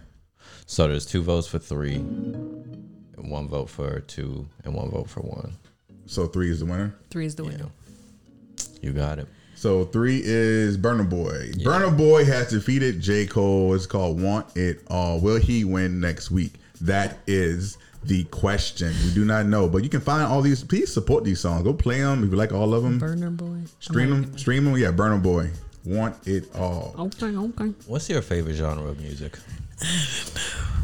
So 0.66 0.88
there's 0.88 1.06
two 1.06 1.22
votes 1.22 1.46
for 1.46 1.58
three, 1.58 1.94
and 1.96 3.30
one 3.30 3.48
vote 3.48 3.68
for 3.68 4.00
two, 4.00 4.46
and 4.64 4.74
one 4.74 4.90
vote 4.90 5.08
for 5.08 5.20
one. 5.20 5.52
So 6.06 6.26
three 6.26 6.50
is 6.50 6.60
the 6.60 6.66
winner. 6.66 6.94
Three 7.10 7.26
is 7.26 7.34
the 7.34 7.44
winner. 7.44 7.68
You 8.82 8.92
got 8.92 9.18
it. 9.18 9.28
So 9.54 9.84
three 9.84 10.20
is 10.22 10.76
Burna 10.76 11.08
Boy. 11.08 11.52
Burna 11.58 11.96
Boy 11.96 12.24
has 12.24 12.50
defeated 12.50 13.00
J. 13.00 13.26
Cole. 13.26 13.74
It's 13.74 13.86
called 13.86 14.20
Want 14.20 14.54
It 14.56 14.82
All. 14.88 15.20
Will 15.20 15.38
he 15.38 15.64
win 15.64 16.00
next 16.00 16.30
week? 16.30 16.54
That 16.80 17.18
is 17.26 17.78
the 18.06 18.24
question. 18.24 18.92
We 19.04 19.14
do 19.14 19.24
not 19.24 19.46
know, 19.46 19.68
but 19.68 19.82
you 19.82 19.88
can 19.88 20.00
find 20.00 20.22
all 20.22 20.42
these. 20.42 20.62
Please 20.62 20.92
support 20.92 21.24
these 21.24 21.40
songs. 21.40 21.62
Go 21.62 21.72
play 21.72 22.00
them 22.00 22.24
if 22.24 22.30
you 22.30 22.36
like 22.36 22.52
all 22.52 22.74
of 22.74 22.82
them. 22.82 23.00
Burna 23.00 23.36
Boy. 23.36 23.68
Stream 23.80 24.10
them. 24.10 24.38
Stream 24.38 24.64
them. 24.64 24.76
Yeah, 24.76 24.92
Burna 24.92 25.22
Boy. 25.22 25.50
Want 25.84 26.16
It 26.26 26.54
All. 26.56 26.94
Okay, 26.98 27.36
okay. 27.36 27.72
What's 27.86 28.08
your 28.08 28.22
favorite 28.22 28.54
genre 28.54 28.88
of 28.88 29.00
music? 29.00 29.38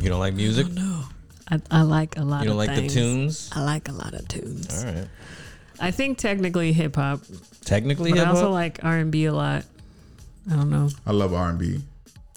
You 0.01 0.09
don't 0.09 0.21
like 0.21 0.35
music? 0.35 0.69
No, 0.73 1.05
I, 1.49 1.61
I 1.71 1.83
like 1.83 2.19
a 2.19 2.23
lot. 2.23 2.43
You 2.43 2.49
don't 2.49 2.61
of 2.61 2.69
like 2.69 2.71
things. 2.71 2.95
the 2.95 3.01
tunes? 3.01 3.51
I 3.55 3.65
like 3.65 3.89
a 3.89 3.93
lot 3.93 4.15
of 4.15 4.27
tunes. 4.29 4.85
All 4.85 4.93
right. 4.93 5.09
I 5.81 5.91
think 5.91 6.19
technically 6.19 6.73
hip 6.73 6.97
hop, 6.97 7.21
Technically, 7.65 8.11
but 8.11 8.19
hip 8.19 8.29
I 8.29 8.31
also 8.31 8.51
like 8.51 8.81
R 8.83 8.99
and 8.99 9.11
B 9.11 9.25
a 9.25 9.33
lot. 9.33 9.65
I 10.51 10.57
don't 10.57 10.71
know. 10.71 10.91
I 11.07 11.13
love 11.13 11.33
R 11.33 11.49
and 11.49 11.59
B. 11.59 11.81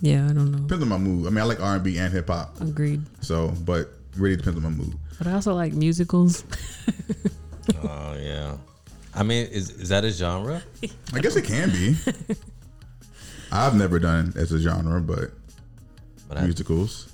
Yeah, 0.01 0.25
I 0.25 0.33
don't 0.33 0.51
know. 0.51 0.59
Depends 0.59 0.83
on 0.83 0.89
my 0.89 0.97
mood. 0.97 1.27
I 1.27 1.29
mean, 1.29 1.39
I 1.39 1.43
like 1.43 1.61
R 1.61 1.75
and 1.75 1.83
B 1.83 1.97
and 1.97 2.13
hip 2.13 2.27
hop. 2.27 2.59
Agreed. 2.61 3.01
So, 3.21 3.53
but 3.65 3.93
really 4.17 4.35
depends 4.35 4.57
on 4.57 4.63
my 4.63 4.69
mood. 4.69 4.95
But 5.17 5.27
I 5.27 5.33
also 5.33 5.53
like 5.53 5.73
musicals. 5.73 6.43
Oh 7.81 8.17
yeah. 8.19 8.57
I 9.15 9.23
mean, 9.23 9.47
is 9.47 9.69
is 9.69 9.87
that 9.89 10.03
a 10.03 10.11
genre? 10.11 10.61
I 11.13 11.19
guess 11.19 11.35
it 11.37 11.45
can 11.45 11.69
be. 11.69 11.95
I've 13.51 13.75
never 13.75 13.99
done 13.99 14.29
it 14.29 14.35
as 14.35 14.51
a 14.51 14.59
genre, 14.59 14.99
but 14.99 15.31
But 16.27 16.37
I, 16.39 16.41
musicals. 16.43 17.07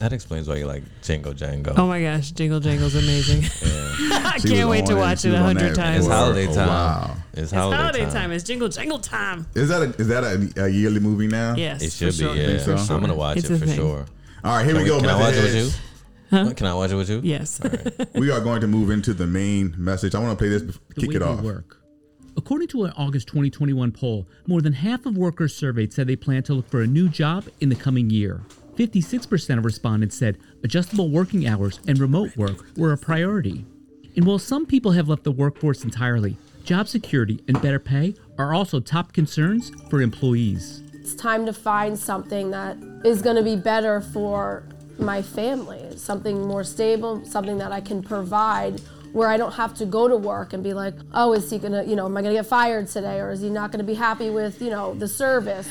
that 0.00 0.12
explains 0.12 0.48
why 0.48 0.56
you 0.56 0.66
like 0.66 0.82
Django 1.02 1.32
Django. 1.34 1.74
Oh 1.76 1.86
my 1.86 2.02
gosh, 2.02 2.32
Jingle 2.32 2.58
Jangle's 2.60 2.96
amazing. 2.96 3.44
I 4.12 4.38
She 4.40 4.48
can't 4.48 4.68
was 4.68 4.76
wait 4.78 4.86
to 4.86 4.94
on 4.94 4.98
watch 4.98 5.20
She 5.20 5.28
it 5.28 5.32
was 5.32 5.40
a 5.40 5.42
on 5.42 5.46
hundred 5.56 5.70
that 5.70 5.76
times. 5.76 5.98
It's 5.98 6.06
for 6.08 6.12
holiday 6.14 6.44
a 6.50 6.54
time. 6.54 6.68
Wow. 6.68 7.16
It's 7.32 7.42
It's 7.42 7.52
holiday, 7.52 7.82
holiday 7.82 8.04
time. 8.06 8.12
time. 8.12 8.32
It's 8.32 8.44
Jingle 8.44 8.68
Jangle 8.68 8.98
time. 8.98 9.46
Is 9.54 9.68
that 9.68 9.82
a, 9.82 9.94
is 10.00 10.08
that 10.08 10.24
a, 10.24 10.64
a 10.64 10.68
yearly 10.68 10.98
movie 11.00 11.28
now? 11.28 11.54
Yes, 11.54 11.80
It 11.82 11.90
for 11.92 12.10
should 12.10 12.14
sure. 12.14 12.34
be. 12.34 12.40
Yeah, 12.40 12.58
so? 12.58 12.94
I'm 12.94 13.00
gonna 13.00 13.14
watch 13.14 13.36
It's 13.36 13.50
it 13.50 13.58
for 13.58 13.66
thing. 13.66 13.76
sure. 13.76 14.04
All 14.42 14.56
right, 14.56 14.64
here 14.64 14.74
Can, 14.74 14.82
we 14.82 14.88
go. 14.88 14.98
can 15.00 15.10
I 15.10 15.20
watch 15.20 15.34
it 15.34 15.42
with 15.44 15.54
Method 15.54 15.56
you? 15.58 15.64
Heads. 15.64 15.80
Can 16.56 16.66
I 16.66 16.74
watch 16.74 16.90
it 16.90 16.96
with 16.96 17.10
you? 17.10 17.20
Yes. 17.22 17.60
We 18.14 18.30
are 18.30 18.40
going 18.40 18.60
to 18.60 18.66
move 18.66 18.90
into 18.90 19.12
the 19.14 19.26
main 19.26 19.74
message. 19.76 20.14
I 20.14 20.18
want 20.20 20.32
to 20.38 20.42
play 20.42 20.48
this. 20.48 20.62
bef- 20.62 20.78
the 20.94 21.00
Kick 21.00 21.14
it 21.16 21.22
off. 21.22 21.40
work. 21.40 21.80
According 22.36 22.68
to 22.68 22.84
an 22.84 22.92
August 22.96 23.28
2021 23.28 23.92
poll, 23.92 24.26
more 24.46 24.60
than 24.60 24.72
half 24.72 25.06
of 25.06 25.16
workers 25.16 25.54
surveyed 25.54 25.92
said 25.92 26.06
they 26.06 26.16
plan 26.16 26.42
to 26.44 26.54
look 26.54 26.68
for 26.68 26.82
a 26.82 26.86
new 26.86 27.08
job 27.08 27.44
in 27.60 27.68
the 27.68 27.76
coming 27.76 28.10
year. 28.10 28.42
56% 28.76 29.58
of 29.58 29.64
respondents 29.64 30.16
said 30.16 30.38
adjustable 30.64 31.10
working 31.10 31.46
hours 31.46 31.78
and 31.86 31.98
remote 31.98 32.36
work 32.36 32.64
were 32.76 32.92
a 32.92 32.98
priority. 32.98 33.64
And 34.16 34.26
while 34.26 34.38
some 34.40 34.66
people 34.66 34.92
have 34.92 35.08
left 35.08 35.22
the 35.24 35.30
workforce 35.32 35.84
entirely, 35.84 36.36
job 36.64 36.88
security 36.88 37.40
and 37.46 37.60
better 37.62 37.78
pay 37.78 38.14
are 38.38 38.52
also 38.52 38.80
top 38.80 39.12
concerns 39.12 39.70
for 39.90 40.02
employees. 40.02 40.82
It's 40.94 41.14
time 41.14 41.46
to 41.46 41.52
find 41.52 41.96
something 41.98 42.50
that 42.50 42.76
is 43.04 43.22
going 43.22 43.36
to 43.36 43.42
be 43.42 43.56
better 43.56 44.00
for 44.00 44.64
my 44.98 45.22
family, 45.22 45.96
something 45.96 46.46
more 46.46 46.64
stable, 46.64 47.24
something 47.24 47.58
that 47.58 47.72
I 47.72 47.80
can 47.80 48.02
provide 48.02 48.80
where 49.12 49.28
I 49.28 49.36
don't 49.36 49.52
have 49.52 49.74
to 49.74 49.86
go 49.86 50.08
to 50.08 50.16
work 50.16 50.52
and 50.52 50.62
be 50.62 50.74
like, 50.74 50.94
oh, 51.12 51.32
is 51.34 51.48
he 51.48 51.58
going 51.58 51.72
to, 51.72 51.84
you 51.84 51.94
know, 51.94 52.06
am 52.06 52.16
I 52.16 52.22
going 52.22 52.34
to 52.34 52.40
get 52.40 52.46
fired 52.46 52.88
today 52.88 53.20
or 53.20 53.30
is 53.30 53.40
he 53.40 53.48
not 53.48 53.70
going 53.70 53.78
to 53.78 53.84
be 53.84 53.94
happy 53.94 54.28
with, 54.28 54.60
you 54.60 54.70
know, 54.70 54.94
the 54.94 55.06
service? 55.06 55.68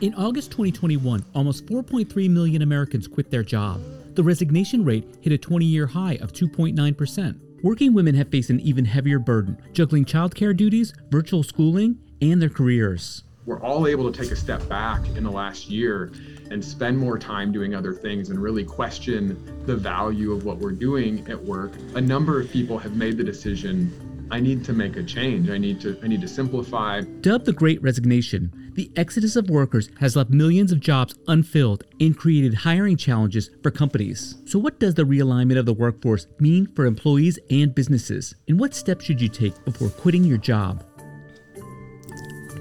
In 0.00 0.14
August 0.14 0.50
2021, 0.52 1.24
almost 1.34 1.66
4.3 1.66 2.30
million 2.30 2.62
Americans 2.62 3.06
quit 3.06 3.30
their 3.30 3.42
job. 3.42 3.82
The 4.14 4.22
resignation 4.22 4.82
rate 4.82 5.06
hit 5.20 5.32
a 5.32 5.38
20 5.38 5.66
year 5.66 5.86
high 5.86 6.14
of 6.22 6.32
2.9%. 6.32 7.62
Working 7.62 7.92
women 7.92 8.14
have 8.14 8.30
faced 8.30 8.48
an 8.48 8.60
even 8.60 8.86
heavier 8.86 9.18
burden, 9.18 9.58
juggling 9.72 10.06
childcare 10.06 10.56
duties, 10.56 10.94
virtual 11.10 11.42
schooling, 11.42 11.98
and 12.22 12.40
their 12.40 12.48
careers. 12.48 13.24
we're 13.44 13.60
all 13.60 13.86
able 13.86 14.10
to 14.10 14.22
take 14.22 14.32
a 14.32 14.36
step 14.36 14.66
back 14.68 15.06
in 15.16 15.22
the 15.22 15.30
last 15.30 15.68
year 15.68 16.12
and 16.50 16.64
spend 16.64 16.98
more 16.98 17.18
time 17.18 17.52
doing 17.52 17.74
other 17.74 17.92
things 17.92 18.30
and 18.30 18.38
really 18.40 18.64
question 18.64 19.62
the 19.66 19.76
value 19.76 20.32
of 20.32 20.44
what 20.44 20.58
we're 20.58 20.72
doing 20.72 21.26
at 21.28 21.42
work. 21.42 21.72
A 21.94 22.00
number 22.00 22.40
of 22.40 22.50
people 22.50 22.78
have 22.78 22.96
made 22.96 23.16
the 23.16 23.24
decision 23.24 23.92
I 24.30 24.40
need 24.40 24.64
to 24.64 24.72
make 24.72 24.96
a 24.96 25.04
change. 25.04 25.50
I 25.50 25.58
need 25.58 25.80
to 25.82 25.98
I 26.02 26.08
need 26.08 26.20
to 26.20 26.28
simplify. 26.28 27.00
Dubbed 27.20 27.46
the 27.46 27.52
Great 27.52 27.80
Resignation, 27.80 28.72
the 28.74 28.90
exodus 28.96 29.36
of 29.36 29.48
workers 29.48 29.88
has 30.00 30.16
left 30.16 30.30
millions 30.30 30.72
of 30.72 30.80
jobs 30.80 31.14
unfilled 31.28 31.84
and 32.00 32.16
created 32.16 32.52
hiring 32.52 32.96
challenges 32.96 33.50
for 33.62 33.70
companies. 33.70 34.34
So, 34.44 34.58
what 34.58 34.80
does 34.80 34.94
the 34.94 35.04
realignment 35.04 35.58
of 35.58 35.66
the 35.66 35.72
workforce 35.72 36.26
mean 36.40 36.66
for 36.74 36.86
employees 36.86 37.38
and 37.50 37.74
businesses? 37.74 38.34
And 38.48 38.58
what 38.58 38.74
steps 38.74 39.04
should 39.04 39.20
you 39.20 39.28
take 39.28 39.64
before 39.64 39.90
quitting 39.90 40.24
your 40.24 40.38
job? 40.38 40.84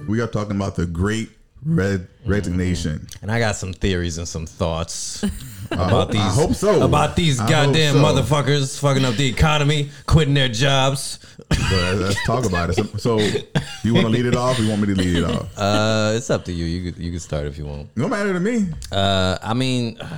We 0.08 0.22
are 0.22 0.28
talking 0.28 0.56
about 0.56 0.76
the 0.76 0.86
Great 0.86 1.30
Red 1.66 2.08
Resignation. 2.26 3.08
And 3.24 3.32
I 3.32 3.40
got 3.40 3.56
some 3.56 3.74
theories 3.74 4.18
and 4.20 4.28
some 4.28 4.46
thoughts 4.46 5.24
about 5.72 6.12
these. 6.12 6.22
I 6.22 6.30
hope 6.30 6.54
so. 6.54 6.84
About 6.86 7.16
these 7.16 7.40
I 7.40 7.50
goddamn 7.50 7.96
so. 7.96 8.04
motherfuckers 8.04 8.80
fucking 8.80 9.04
up 9.04 9.16
the 9.16 9.28
economy, 9.28 9.90
quitting 10.06 10.36
their 10.36 10.48
jobs. 10.50 11.20
But 11.50 11.96
let's 11.96 12.24
talk 12.26 12.46
about 12.46 12.70
it. 12.70 12.76
So, 12.76 13.18
so 13.18 13.20
you 13.84 13.94
want 13.96 14.06
to 14.06 14.10
lead 14.12 14.26
it 14.26 14.36
off? 14.36 14.60
Or 14.60 14.62
you 14.62 14.70
want 14.70 14.82
me 14.88 14.94
to 14.94 15.02
lead 15.02 15.16
it 15.18 15.24
off? 15.24 15.58
Uh, 15.58 16.14
it's 16.16 16.30
up 16.30 16.46
to 16.46 16.52
you. 16.54 16.66
You 16.66 16.92
could 16.92 17.02
you 17.02 17.10
can 17.12 17.20
start 17.20 17.48
if 17.48 17.58
you 17.58 17.66
want. 17.66 17.96
No 17.98 18.08
matter 18.08 18.32
to 18.34 18.40
me. 18.40 18.68
Uh, 18.92 19.38
I 19.42 19.54
mean, 19.54 19.98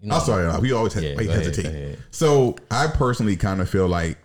You 0.00 0.10
know, 0.10 0.16
I'm 0.16 0.20
sorry, 0.22 0.60
we 0.60 0.70
always 0.72 0.94
Yeah, 0.94 1.00
he- 1.00 1.26
ahead, 1.26 1.46
hesitate. 1.46 1.62
go 1.64 1.68
ahead. 1.70 1.98
So 2.12 2.56
I 2.70 2.86
personally 2.86 3.34
kind 3.34 3.60
of 3.60 3.68
feel 3.68 3.88
like 3.88 4.18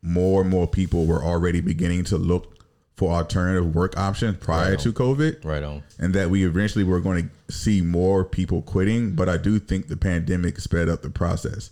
more 0.00 0.40
and 0.40 0.48
more 0.48 0.66
people 0.66 1.04
were 1.06 1.22
already 1.22 1.60
beginning 1.60 2.04
to 2.04 2.16
look 2.16 2.57
for 2.98 3.12
alternative 3.12 3.76
work 3.76 3.96
options 3.96 4.36
prior 4.38 4.70
Right 4.70 4.78
to. 4.80 4.92
COVID, 4.92 5.44
Right 5.44 5.62
on. 5.62 5.84
and 6.00 6.12
that 6.14 6.30
we 6.30 6.44
eventually 6.44 6.82
were 6.82 6.98
going 6.98 7.30
to 7.48 7.52
see 7.54 7.80
more 7.80 8.24
people 8.24 8.60
quitting. 8.60 9.14
But 9.14 9.28
I 9.28 9.36
do 9.36 9.60
think 9.60 9.86
the 9.86 9.96
pandemic 9.96 10.58
sped 10.58 10.88
up 10.88 11.02
the 11.02 11.10
process. 11.10 11.70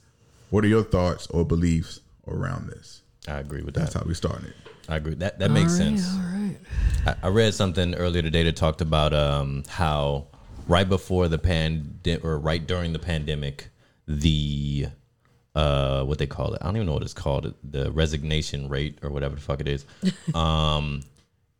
What 0.51 0.65
are 0.65 0.69
your 0.69 0.85
thoughts 0.85 1.27
or 1.27 1.45
beliefs 1.45 1.99
around 2.29 2.69
this? 2.69 3.03
I 3.27 3.41
agree 3.41 3.63
with 3.63 3.75
That's 3.75 3.93
that. 3.93 3.99
That's 3.99 4.05
how 4.05 4.09
we 4.09 4.15
started. 4.15 4.55
I 4.89 4.97
agree. 4.99 5.15
That 5.15 5.41
that 5.41 5.51
makes 5.51 5.81
All 5.81 5.87
right, 5.87 5.99
sense. 5.99 6.15
All 6.15 6.21
right. 6.21 7.17
I, 7.23 7.27
I 7.27 7.29
read 7.31 7.53
something 7.55 7.97
earlier 7.97 8.23
today 8.23 8.45
that 8.45 8.55
talked 8.55 8.81
about 8.81 9.13
um, 9.13 9.65
how 9.69 10.29
right 10.69 10.89
before 10.89 11.27
the 11.27 11.39
pandemic 11.39 12.25
or 12.25 12.39
right 12.39 12.65
during 12.65 12.93
the 12.93 13.01
pandemic, 13.01 13.69
the 14.07 14.87
uh, 15.57 16.05
what 16.05 16.19
they 16.19 16.27
call 16.29 16.55
it, 16.55 16.63
I 16.63 16.67
don't 16.67 16.77
even 16.77 16.87
know 16.87 16.93
what 16.93 17.03
it's 17.03 17.15
called, 17.15 17.53
the 17.65 17.91
resignation 17.91 18.69
rate 18.69 18.99
or 19.03 19.11
whatever 19.11 19.35
the 19.35 19.41
fuck 19.41 19.61
it 19.61 19.67
is. 19.67 19.85
um, 20.35 21.03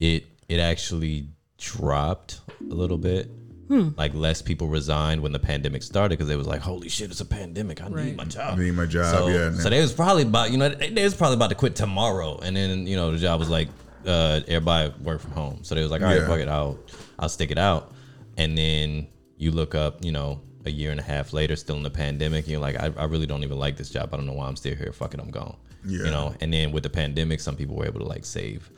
it 0.01 0.25
it 0.49 0.61
actually 0.61 1.29
dropped 1.59 2.41
a 2.61 2.75
little 2.75 2.99
bit. 2.99 3.31
Like 3.69 4.15
less 4.15 4.43
people 4.43 4.69
resigned 4.69 5.21
when 5.23 5.33
the 5.33 5.41
pandemic 5.41 5.83
started 5.83 6.11
because 6.17 6.29
they 6.29 6.37
was 6.37 6.47
like, 6.47 6.61
"Holy 6.61 6.89
shit, 6.89 7.11
it's 7.11 7.21
a 7.21 7.25
pandemic! 7.25 7.83
I 7.83 7.89
Right. 7.89 8.05
need 8.07 8.17
my 8.17 8.25
job." 8.25 8.57
I 8.57 8.63
need 8.63 8.71
my 8.75 8.87
job. 8.87 9.13
So, 9.13 9.27
yeah, 9.27 9.51
so 9.55 9.69
they 9.71 9.81
was 9.81 9.93
probably 9.93 10.23
about 10.23 10.53
you 10.53 10.57
know 10.59 10.69
they, 10.69 10.91
they 10.91 11.03
was 11.03 11.15
probably 11.17 11.35
about 11.35 11.49
to 11.49 11.57
quit 11.57 11.75
tomorrow, 11.75 12.39
and 12.39 12.55
then 12.57 12.87
you 12.87 12.95
know 12.95 13.11
the 13.11 13.19
job 13.19 13.41
was 13.41 13.51
like 13.51 13.67
uh, 14.07 14.41
everybody 14.47 14.95
work 15.03 15.21
from 15.21 15.33
home, 15.33 15.59
so 15.65 15.75
they 15.75 15.83
was 15.83 15.91
like, 15.91 16.01
all 16.01 16.07
right, 16.07 16.21
Yeah. 16.21 16.29
fuck 16.29 16.39
it, 16.39 16.47
I'll 16.47 16.79
I'll 17.19 17.29
stick 17.29 17.51
it 17.51 17.59
out, 17.59 17.93
and 18.37 18.57
then 18.57 19.09
you 19.37 19.51
look 19.51 19.75
up, 19.75 20.05
you 20.05 20.13
know, 20.13 20.43
a 20.65 20.71
year 20.71 20.93
and 20.93 21.01
a 21.01 21.03
half 21.03 21.33
later, 21.33 21.57
still 21.57 21.77
in 21.77 21.83
the 21.83 21.91
pandemic, 21.91 22.45
and 22.45 22.53
you're 22.53 22.61
like, 22.61 22.77
I, 22.77 22.93
I 22.97 23.05
really 23.07 23.27
don't 23.27 23.43
even 23.43 23.59
like 23.59 23.77
this 23.77 23.91
job. 23.91 24.11
I 24.13 24.17
don't 24.17 24.27
know 24.27 24.33
why 24.35 24.47
I'm 24.47 24.55
still 24.55 24.77
here. 24.77 24.93
Fuck 24.93 25.13
it, 25.15 25.19
I'm 25.21 25.33
gone. 25.33 25.57
Yeah. 25.85 26.05
You 26.05 26.11
know, 26.13 26.35
and 26.41 26.53
then 26.55 26.71
with 26.71 26.85
the 26.85 26.91
pandemic, 26.91 27.41
some 27.41 27.57
people 27.57 27.75
were 27.75 27.87
able 27.87 27.99
to 27.99 28.07
like 28.07 28.25
save 28.25 28.71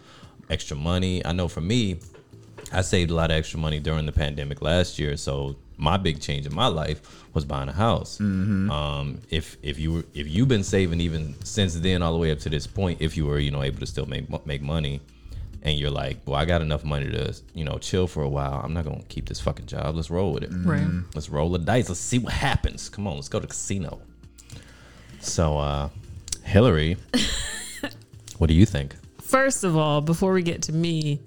extra 0.50 0.76
money. 0.76 1.24
I 1.24 1.32
know 1.32 1.48
for 1.48 1.60
me, 1.60 1.98
I 2.72 2.82
saved 2.82 3.10
a 3.10 3.14
lot 3.14 3.30
of 3.30 3.36
extra 3.36 3.58
money 3.58 3.80
during 3.80 4.06
the 4.06 4.12
pandemic 4.12 4.62
last 4.62 4.98
year. 4.98 5.16
So 5.16 5.56
my 5.76 5.96
big 5.96 6.20
change 6.20 6.46
in 6.46 6.54
my 6.54 6.66
life 6.66 7.24
was 7.34 7.44
buying 7.44 7.68
a 7.68 7.72
house. 7.72 8.18
Um, 8.70 9.20
if 9.30 9.56
if 9.62 9.78
you 9.78 9.92
were 9.92 10.04
if 10.14 10.26
you've 10.28 10.48
been 10.48 10.64
saving 10.64 11.00
even 11.00 11.34
since 11.44 11.74
then 11.74 12.02
all 12.02 12.12
the 12.12 12.18
way 12.18 12.30
up 12.32 12.40
to 12.40 12.50
this 12.50 12.66
point, 12.66 13.00
if 13.00 13.16
you 13.16 13.26
were 13.26 13.38
you 13.38 13.50
know 13.50 13.62
able 13.62 13.78
to 13.80 13.86
still 13.86 14.06
make 14.06 14.44
make 14.46 14.60
money, 14.60 15.00
and 15.62 15.78
you're 15.78 15.90
like, 15.90 16.18
well, 16.26 16.36
I 16.36 16.44
got 16.44 16.62
enough 16.62 16.84
money 16.84 17.10
to 17.10 17.34
you 17.54 17.64
know 17.64 17.78
chill 17.78 18.06
for 18.06 18.22
a 18.22 18.28
while. 18.28 18.60
I'm 18.62 18.74
not 18.74 18.84
gonna 18.84 19.02
keep 19.08 19.28
this 19.28 19.40
fucking 19.40 19.66
job. 19.66 19.94
Let's 19.94 20.10
roll 20.10 20.32
with 20.32 20.42
it. 20.42 20.50
Right. 20.52 20.86
Let's 21.14 21.28
roll 21.28 21.50
the 21.50 21.58
dice. 21.58 21.88
Let's 21.88 22.00
see 22.00 22.18
what 22.18 22.32
happens. 22.32 22.88
Come 22.88 23.06
on, 23.06 23.14
let's 23.14 23.28
go 23.28 23.38
to 23.38 23.46
the 23.46 23.52
casino. 23.52 24.00
So, 25.20 25.58
uh, 25.58 25.88
Hillary, 26.44 26.96
what 28.38 28.46
do 28.48 28.54
you 28.54 28.66
think? 28.66 28.94
First 29.28 29.62
of 29.62 29.76
all, 29.76 30.00
before 30.00 30.32
we 30.32 30.42
get 30.42 30.62
to 30.62 30.72
me, 30.72 31.20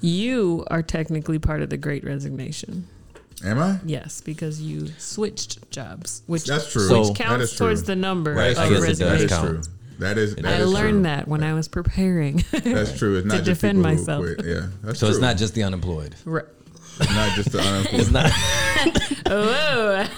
you 0.00 0.64
are 0.70 0.80
technically 0.82 1.40
part 1.40 1.60
of 1.60 1.70
the 1.70 1.76
Great 1.76 2.04
Resignation. 2.04 2.86
Am 3.44 3.58
I? 3.58 3.80
Yes, 3.84 4.20
because 4.20 4.62
you 4.62 4.86
switched 4.98 5.68
jobs, 5.72 6.22
which 6.26 6.44
That's 6.44 6.70
true. 6.72 6.88
Which 7.00 7.08
That 7.08 7.16
counts 7.24 7.44
is 7.50 7.56
true. 7.56 7.66
towards 7.66 7.82
the 7.82 7.96
number 7.96 8.32
Right, 8.32 8.56
of 8.56 8.70
resignations. 8.70 8.98
That 9.00 9.20
is 9.20 9.38
true. 9.40 9.62
That 9.98 10.18
is. 10.18 10.36
That 10.36 10.46
I 10.46 10.52
is 10.58 10.72
learned 10.72 10.90
true. 10.98 11.02
that 11.02 11.26
when 11.26 11.42
I 11.42 11.52
was 11.54 11.66
preparing. 11.68 12.44
That's 12.52 12.96
true. 12.96 13.16
It's 13.16 13.26
not 13.26 13.38
to 13.38 13.42
just 13.42 13.60
defend 13.60 13.82
myself. 13.82 14.24
quit. 14.24 14.44
Yeah, 14.46 14.68
that's 14.82 15.00
So 15.00 15.06
true. 15.06 15.14
it's 15.16 15.20
not 15.20 15.36
just 15.36 15.54
the 15.54 15.64
unemployed. 15.64 16.14
Right. 16.24 16.44
It's 17.00 17.10
not 17.14 17.34
just 17.34 17.50
the 17.52 17.60
unemployed. 17.60 18.00
It's 18.00 18.10
not. 18.10 18.30
Oh, 19.28 20.08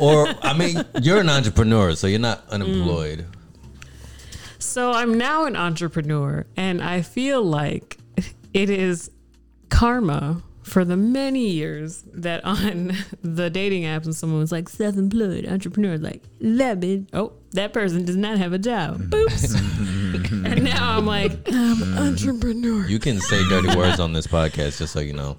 or 0.00 0.26
I 0.42 0.52
mean, 0.58 0.84
you're 1.00 1.20
an 1.20 1.28
entrepreneur, 1.28 1.94
so 1.94 2.08
you're 2.08 2.18
not 2.18 2.42
unemployed. 2.50 3.20
Mm. 3.20 3.37
So 4.58 4.92
I'm 4.92 5.16
now 5.16 5.44
an 5.44 5.56
entrepreneur, 5.56 6.46
and 6.56 6.82
I 6.82 7.02
feel 7.02 7.42
like 7.42 7.98
it 8.52 8.70
is 8.70 9.10
karma 9.68 10.42
for 10.62 10.84
the 10.84 10.96
many 10.96 11.48
years 11.50 12.04
that 12.12 12.44
on 12.44 12.92
the 13.22 13.50
dating 13.50 13.84
apps, 13.84 14.04
and 14.04 14.14
someone 14.14 14.40
was 14.40 14.52
like 14.52 14.68
self-employed 14.68 15.46
entrepreneur, 15.46 15.96
like 15.96 16.22
that 16.40 16.80
bitch. 16.80 17.06
Oh, 17.12 17.32
that 17.52 17.72
person 17.72 18.04
does 18.04 18.16
not 18.16 18.38
have 18.38 18.52
a 18.52 18.58
job. 18.58 18.98
Boops. 19.02 19.54
and 20.44 20.64
now 20.64 20.96
I'm 20.96 21.06
like, 21.06 21.32
I'm 21.52 21.96
entrepreneur. 21.96 22.86
You 22.86 22.98
can 22.98 23.20
say 23.20 23.42
dirty 23.48 23.76
words 23.76 24.00
on 24.00 24.12
this 24.12 24.26
podcast, 24.26 24.78
just 24.78 24.92
so 24.92 25.00
you 25.00 25.12
know. 25.12 25.38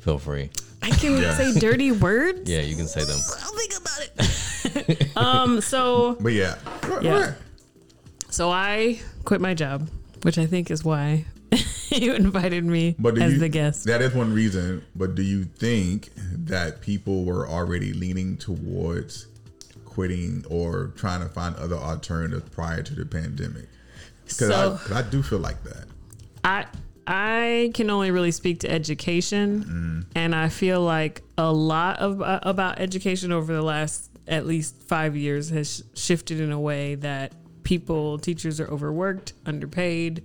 Feel 0.00 0.18
free. 0.18 0.50
I 0.82 0.90
can 0.90 1.20
say 1.34 1.52
dirty 1.58 1.92
words. 1.92 2.48
Yeah, 2.48 2.60
you 2.60 2.74
can 2.74 2.86
say 2.88 3.04
them. 3.04 3.18
I'll 3.42 3.52
think 3.52 3.72
about 3.76 4.00
it. 4.88 5.16
um. 5.16 5.60
So 5.60 6.16
But 6.20 6.32
yeah, 6.32 6.56
Yeah. 7.02 7.34
So 8.30 8.50
I 8.50 9.00
quit 9.24 9.40
my 9.40 9.54
job, 9.54 9.88
which 10.22 10.38
I 10.38 10.46
think 10.46 10.70
is 10.70 10.84
why 10.84 11.24
you 11.90 12.14
invited 12.14 12.64
me 12.64 12.94
But 12.98 13.20
as 13.20 13.34
you, 13.34 13.38
the 13.38 13.48
guest. 13.48 13.84
That 13.86 14.02
is 14.02 14.14
one 14.14 14.32
reason. 14.32 14.84
But 14.94 15.14
do 15.14 15.22
you 15.22 15.44
think 15.44 16.10
that 16.46 16.80
people 16.80 17.24
were 17.24 17.48
already 17.48 17.92
leaning 17.92 18.36
towards 18.36 19.26
quitting 19.84 20.44
or 20.48 20.92
trying 20.96 21.20
to 21.20 21.28
find 21.28 21.56
other 21.56 21.76
alternatives 21.76 22.48
prior 22.50 22.82
to 22.82 22.94
the 22.94 23.04
pandemic? 23.04 23.68
Because 24.24 24.48
So- 24.48 24.78
I, 24.94 25.00
I 25.00 25.02
do 25.02 25.22
feel 25.22 25.40
like 25.40 25.62
that. 25.64 25.84
I 26.44 26.66
I 27.06 27.72
can 27.74 27.90
only 27.90 28.12
really 28.12 28.30
speak 28.30 28.60
to 28.60 28.70
education, 28.70 30.06
and 30.14 30.34
I 30.34 30.48
feel 30.48 30.80
like 30.80 31.22
a 31.36 31.52
lot 31.52 31.98
of 31.98 32.22
uh, 32.22 32.38
about 32.42 32.78
education 32.78 33.32
over 33.32 33.52
the 33.52 33.62
last 33.62 34.10
at 34.28 34.46
least 34.46 34.80
five 34.84 35.16
years 35.16 35.50
has 35.50 35.78
sh- 35.94 35.98
shifted 36.00 36.38
in 36.40 36.52
a 36.52 36.60
way 36.60 36.94
that 36.94 37.32
people, 37.70 38.18
teachers 38.18 38.58
are 38.60 38.66
overworked, 38.68 39.32
underpaid, 39.46 40.22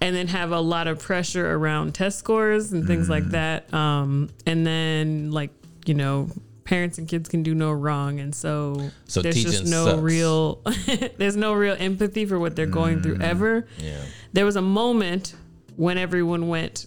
and 0.00 0.14
then 0.16 0.26
have 0.26 0.50
a 0.50 0.60
lot 0.60 0.88
of 0.88 0.98
pressure 0.98 1.46
around 1.54 1.94
test 1.94 2.18
scores 2.18 2.72
and 2.72 2.84
things 2.86 3.08
like 3.08 3.24
that. 3.26 3.72
Um, 3.72 4.28
and 4.44 4.66
then 4.66 5.30
like 5.30 5.50
you 5.86 5.94
know. 5.94 6.28
Parents 6.64 6.96
and 6.96 7.08
kids 7.08 7.28
can 7.28 7.42
do 7.42 7.56
no 7.56 7.72
wrong, 7.72 8.20
and 8.20 8.32
so, 8.32 8.90
So 9.06 9.20
there's 9.20 9.42
just 9.42 9.66
no 9.66 9.84
sucks. 9.84 10.00
real, 10.00 10.62
there's 11.18 11.34
no 11.36 11.54
real 11.54 11.74
empathy 11.76 12.24
for 12.24 12.38
what 12.38 12.54
they're 12.54 12.66
going 12.80 13.02
through 13.02 13.18
ever 13.20 13.66
Yeah. 13.78 13.98
there 14.32 14.44
was 14.46 14.54
a 14.54 14.62
moment 14.62 15.34
when 15.76 15.98
everyone 15.98 16.46
went 16.46 16.86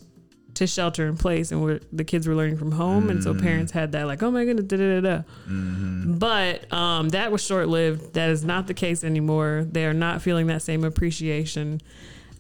to 0.56 0.68
shelter 0.68 1.08
in 1.08 1.18
place 1.18 1.52
and 1.52 1.62
where 1.62 1.80
the 1.92 2.04
kids 2.04 2.28
were 2.28 2.36
learning 2.36 2.58
from 2.58 2.72
home. 2.72 3.10
And 3.10 3.24
so 3.24 3.34
mm. 3.34 3.42
parents 3.42 3.72
had 3.72 3.92
that 3.94 4.08
like 4.08 4.24
oh 4.24 4.32
my 4.32 4.46
goodness 4.46 4.66
da, 4.66 4.78
da, 4.78 5.02
da, 5.02 5.16
da. 5.18 5.24
Mm-hmm. 5.48 6.18
but 6.18 6.72
um, 6.74 7.10
that 7.10 7.32
was 7.32 7.44
short-lived. 7.46 8.14
That 8.14 8.30
is 8.30 8.44
not 8.44 8.68
the 8.68 8.74
case 8.74 9.04
anymore. 9.04 9.66
They 9.70 9.86
are 9.86 9.94
not 9.94 10.22
feeling 10.22 10.48
that 10.48 10.62
same 10.62 10.84
appreciation. 10.84 11.82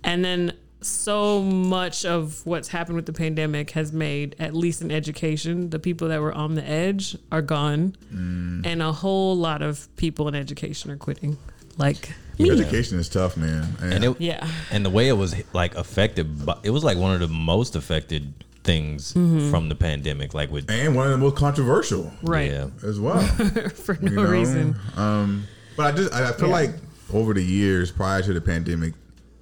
And 0.03 0.23
then 0.23 0.53
so 0.81 1.41
much 1.41 2.05
of 2.05 2.45
what's 2.45 2.67
happened 2.67 2.95
with 2.95 3.07
the 3.07 3.13
pandemic 3.13 3.71
has 3.71 3.91
made 3.91 4.35
at 4.37 4.53
least 4.53 4.81
in 4.81 4.91
education 4.91 5.71
the 5.71 5.79
people 5.79 6.09
that 6.09 6.21
were 6.21 6.33
on 6.33 6.55
the 6.55 6.63
edge 6.63 7.17
are 7.31 7.41
gone. 7.41 7.95
Mm. 8.13 8.65
And 8.65 8.81
a 8.81 8.91
whole 8.91 9.35
lot 9.35 9.61
of 9.61 9.93
people 9.95 10.27
in 10.27 10.35
education 10.35 10.91
are 10.91 10.97
quitting 10.97 11.37
like 11.77 12.13
Education 12.37 12.99
is 12.99 13.07
tough, 13.07 13.37
man. 13.37 13.65
And 13.81 14.03
it, 14.03 14.19
yeah 14.19 14.45
and 14.71 14.85
the 14.85 14.89
way 14.89 15.07
it 15.07 15.13
was 15.13 15.33
like 15.53 15.75
affected, 15.75 16.45
by, 16.45 16.57
it 16.63 16.69
was 16.71 16.83
like 16.83 16.97
one 16.97 17.13
of 17.13 17.21
the 17.21 17.27
most 17.29 17.75
affected 17.75 18.33
things 18.63 19.13
Mm-hmm. 19.13 19.49
from 19.51 19.69
the 19.69 19.75
pandemic. 19.75 20.33
Like 20.33 20.51
with 20.51 20.69
and 20.69 20.95
one 20.95 21.05
of 21.05 21.11
the 21.11 21.17
most 21.17 21.35
controversial 21.37 22.11
right 22.23 22.51
yeah, 22.51 22.67
as 22.83 22.99
well. 22.99 23.21
for 23.69 23.97
no 24.01 24.09
you 24.09 24.15
know? 24.17 24.23
reason 24.29 24.75
Um, 24.97 25.45
but 25.77 25.93
I 25.93 25.97
just 25.97 26.13
I 26.13 26.29
I 26.29 26.31
feel 26.33 26.47
Yeah. 26.47 26.53
like 26.53 26.71
over 27.13 27.33
the 27.33 27.43
years 27.43 27.91
prior 27.91 28.21
to 28.23 28.33
the 28.33 28.41
pandemic, 28.41 28.93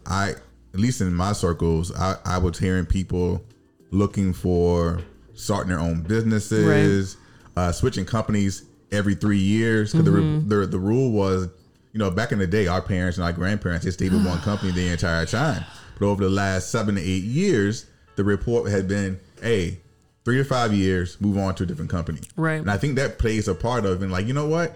I 0.06 0.32
at 0.74 0.80
least 0.80 1.02
in 1.02 1.14
my 1.14 1.34
circles, 1.34 1.92
I, 1.96 2.18
I 2.26 2.38
was 2.38 2.60
hearing 2.60 2.86
people 2.86 3.44
looking 3.92 4.34
for 4.34 5.02
starting 5.36 5.70
their 5.70 5.80
own 5.80 6.02
businesses, 6.02 7.18
uh, 7.56 7.72
switching 7.72 8.06
companies 8.06 8.66
every 8.92 9.16
three 9.16 9.38
years 9.40 9.94
because 9.94 10.08
Mm-hmm. 10.08 10.50
the, 10.50 10.56
the 10.58 10.68
the 10.68 10.80
rule 10.80 11.12
was, 11.12 11.48
you 11.94 12.00
know, 12.00 12.12
back 12.12 12.34
in 12.34 12.40
the 12.40 12.48
day, 12.48 12.68
our 12.68 12.82
parents 12.82 13.18
and 13.18 13.26
our 13.26 13.32
grandparents 13.32 13.86
they 13.86 13.92
stayed 13.92 14.12
with 14.12 14.26
one 14.26 14.40
company 14.40 14.72
the 14.74 14.90
entire 14.90 15.26
time. 15.26 15.64
But 15.98 16.08
over 16.08 16.24
the 16.24 16.30
last 16.30 16.70
seven 16.70 16.96
to 16.96 17.02
eight 17.02 17.24
years, 17.24 17.86
the 18.16 18.24
report 18.26 18.70
had 18.70 18.88
been, 18.88 19.20
hey. 19.42 19.80
Three 20.26 20.38
to 20.38 20.46
five 20.46 20.74
years, 20.74 21.20
move 21.20 21.38
on 21.38 21.54
to 21.56 21.64
a 21.64 21.66
different 21.66 21.92
company. 21.92 22.22
Right. 22.38 22.62
And 22.62 22.72
I 22.72 22.78
think 22.78 22.96
that 22.96 23.20
plays 23.20 23.50
a 23.50 23.54
part 23.54 23.86
of, 23.86 24.02
and 24.02 24.10
like, 24.10 24.26
you 24.26 24.34
know 24.34 24.48
what? 24.48 24.74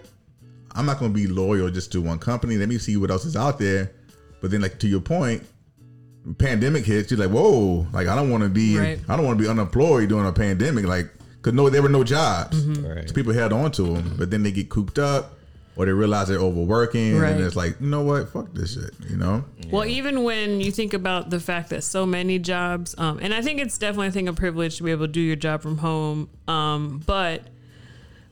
I'm 0.76 0.86
not 0.86 1.00
going 1.00 1.14
to 1.14 1.16
be 1.16 1.26
loyal 1.26 1.70
just 1.70 1.92
to 1.94 2.02
one 2.02 2.20
company. 2.20 2.58
Let 2.58 2.68
me 2.68 2.78
see 2.78 2.98
what 2.98 3.10
else 3.12 3.24
is 3.24 3.38
out 3.38 3.58
there. 3.58 3.92
But 4.42 4.52
then, 4.52 4.60
like 4.60 4.78
to 4.80 4.90
your 4.90 5.00
point, 5.00 5.48
pandemic 6.38 6.86
hits. 6.86 7.12
You're 7.12 7.20
like, 7.20 7.30
whoa! 7.30 7.88
Like 7.94 8.08
I 8.08 8.16
don't 8.16 8.30
want 8.30 8.44
to 8.44 8.50
be, 8.50 8.78
Right. 8.78 9.00
I 9.08 9.16
don't 9.16 9.26
want 9.26 9.38
to 9.38 9.44
be 9.44 9.50
unemployed 9.50 10.10
during 10.10 10.28
a 10.28 10.34
pandemic. 10.34 10.86
Like, 10.86 11.10
cause 11.42 11.54
no, 11.54 11.70
there 11.70 11.82
were 11.82 11.90
no 11.90 12.04
jobs. 12.04 12.64
Mm-hmm. 12.64 12.86
Right. 12.86 13.08
So 13.08 13.16
people 13.16 13.34
held 13.34 13.54
on 13.54 13.72
to 13.74 13.84
them, 13.84 14.16
but 14.18 14.30
then 14.30 14.44
they 14.44 14.52
get 14.52 14.70
cooped 14.70 15.00
up, 15.00 15.37
or 15.78 15.86
they 15.86 15.92
realize 15.94 16.28
they're 16.28 16.40
overworking, 16.40 17.18
Right. 17.18 17.32
and 17.34 17.44
it's 17.44 17.56
like, 17.56 17.80
you 17.80 17.88
know 17.88 18.02
what? 18.02 18.30
Fuck 18.30 18.54
this 18.54 18.74
shit. 18.74 18.92
You 19.10 19.16
know? 19.18 19.46
Well, 19.72 19.86
even 19.86 20.24
when 20.24 20.60
you 20.60 20.72
think 20.72 20.94
about 20.94 21.30
the 21.30 21.40
fact 21.40 21.70
that 21.70 21.84
so 21.84 22.06
many 22.06 22.40
jobs, 22.40 22.96
um, 22.98 23.20
and 23.22 23.34
I 23.34 23.42
think 23.42 23.60
it's 23.62 23.78
definitely 23.78 24.08
a 24.08 24.12
thing 24.12 24.28
of 24.28 24.36
privilege 24.36 24.78
to 24.78 24.84
be 24.84 24.92
able 24.92 25.06
to 25.06 25.12
do 25.12 25.22
your 25.22 25.36
job 25.36 25.62
from 25.62 25.78
home, 25.78 26.30
um, 26.48 27.02
but 27.06 27.44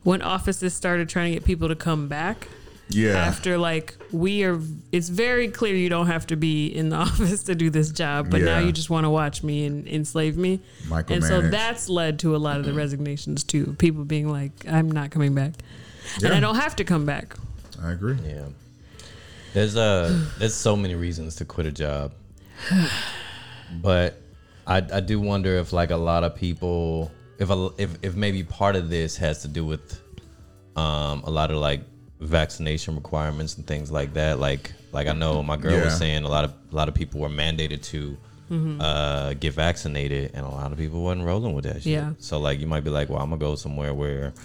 when 0.02 0.22
offices 0.22 0.74
started 0.74 1.08
trying 1.08 1.32
to 1.32 1.38
get 1.38 1.44
people 1.44 1.68
to 1.68 1.74
come 1.76 2.06
back 2.08 2.48
Yeah. 2.90 3.14
after 3.16 3.58
like 3.58 3.96
we 4.12 4.44
are 4.44 4.60
it's 4.92 5.08
very 5.08 5.48
clear 5.48 5.74
you 5.74 5.88
don't 5.88 6.06
have 6.06 6.26
to 6.28 6.36
be 6.36 6.68
in 6.68 6.90
the 6.90 6.96
office 7.08 7.42
to 7.44 7.56
do 7.56 7.70
this 7.70 7.90
job 7.90 8.30
but 8.30 8.40
now 8.42 8.60
you 8.60 8.70
just 8.70 8.88
want 8.88 9.02
to 9.04 9.10
watch 9.10 9.42
me 9.42 9.64
and 9.66 9.88
enslave 9.88 10.36
me 10.36 10.60
and 11.08 11.24
so 11.24 11.40
that's 11.40 11.88
led 11.88 12.20
to 12.20 12.36
a 12.36 12.38
lot 12.38 12.58
of 12.60 12.64
the 12.64 12.72
resignations 12.72 13.42
too 13.42 13.74
people 13.80 14.04
being 14.04 14.28
like 14.30 14.52
i'm 14.68 14.88
not 14.88 15.10
coming 15.10 15.34
back 15.34 15.54
and 16.24 16.32
i 16.34 16.40
don't 16.40 16.56
have 16.56 16.74
to 16.76 16.84
come 16.84 17.04
back 17.06 17.36
I 17.82 17.92
agree. 17.92 18.16
Yeah. 18.26 18.46
There's 19.52 19.76
uh 19.76 20.18
there's 20.38 20.54
so 20.54 20.76
many 20.76 20.94
reasons 20.94 21.36
to 21.36 21.44
quit 21.44 21.66
a 21.66 21.72
job. 21.72 22.12
But 23.82 24.20
I 24.66 24.78
I 24.78 25.00
do 25.00 25.20
wonder 25.20 25.56
if 25.56 25.72
like 25.72 25.90
a 25.90 25.96
lot 25.96 26.24
of 26.24 26.34
people 26.34 27.10
if 27.38 27.50
a, 27.50 27.68
if 27.78 27.90
if 28.02 28.14
maybe 28.16 28.42
part 28.44 28.76
of 28.76 28.88
this 28.90 29.16
has 29.18 29.42
to 29.42 29.48
do 29.48 29.64
with 29.64 30.00
um 30.76 31.22
a 31.24 31.30
lot 31.30 31.50
of 31.50 31.58
like 31.58 31.82
vaccination 32.20 32.94
requirements 32.94 33.56
and 33.56 33.66
things 33.66 33.90
like 33.90 34.14
that. 34.14 34.38
Like 34.38 34.72
like 34.92 35.06
I 35.08 35.12
know 35.12 35.42
my 35.42 35.56
girl 35.56 35.72
Yeah. 35.76 35.84
was 35.84 35.98
saying 35.98 36.24
a 36.24 36.28
lot 36.28 36.44
of 36.44 36.54
a 36.72 36.74
lot 36.74 36.88
of 36.88 36.94
people 36.94 37.20
were 37.20 37.28
mandated 37.28 37.82
to 37.92 38.16
uh 38.80 39.34
get 39.34 39.52
vaccinated 39.54 40.30
and 40.34 40.46
a 40.46 40.48
lot 40.48 40.70
of 40.70 40.78
people 40.78 41.02
wasn't 41.02 41.26
rolling 41.26 41.52
with 41.54 41.64
that 41.64 41.82
shit. 41.82 41.92
Yeah. 41.92 42.12
So 42.18 42.38
like 42.38 42.60
you 42.60 42.66
might 42.66 42.84
be 42.84 42.90
like, 42.90 43.08
well, 43.10 43.20
I'm 43.20 43.30
gonna 43.30 43.40
go 43.40 43.54
somewhere 43.56 43.92
where 43.92 44.32
I- 44.36 44.40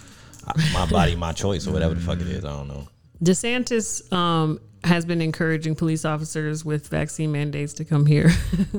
my 0.72 0.86
body, 0.86 1.16
my 1.16 1.32
choice, 1.32 1.66
or 1.66 1.72
whatever 1.72 1.94
the 1.94 2.00
fuck 2.00 2.20
it 2.20 2.26
is. 2.26 2.44
I 2.44 2.50
don't 2.52 2.68
know. 2.68 2.88
desantis 3.22 4.12
um, 4.12 4.60
has 4.84 5.04
been 5.04 5.20
encouraging 5.22 5.74
police 5.76 6.04
officers 6.04 6.64
with 6.64 6.88
vaccine 6.88 7.30
mandates 7.30 7.72
to 7.74 7.84
come 7.84 8.04
here 8.04 8.30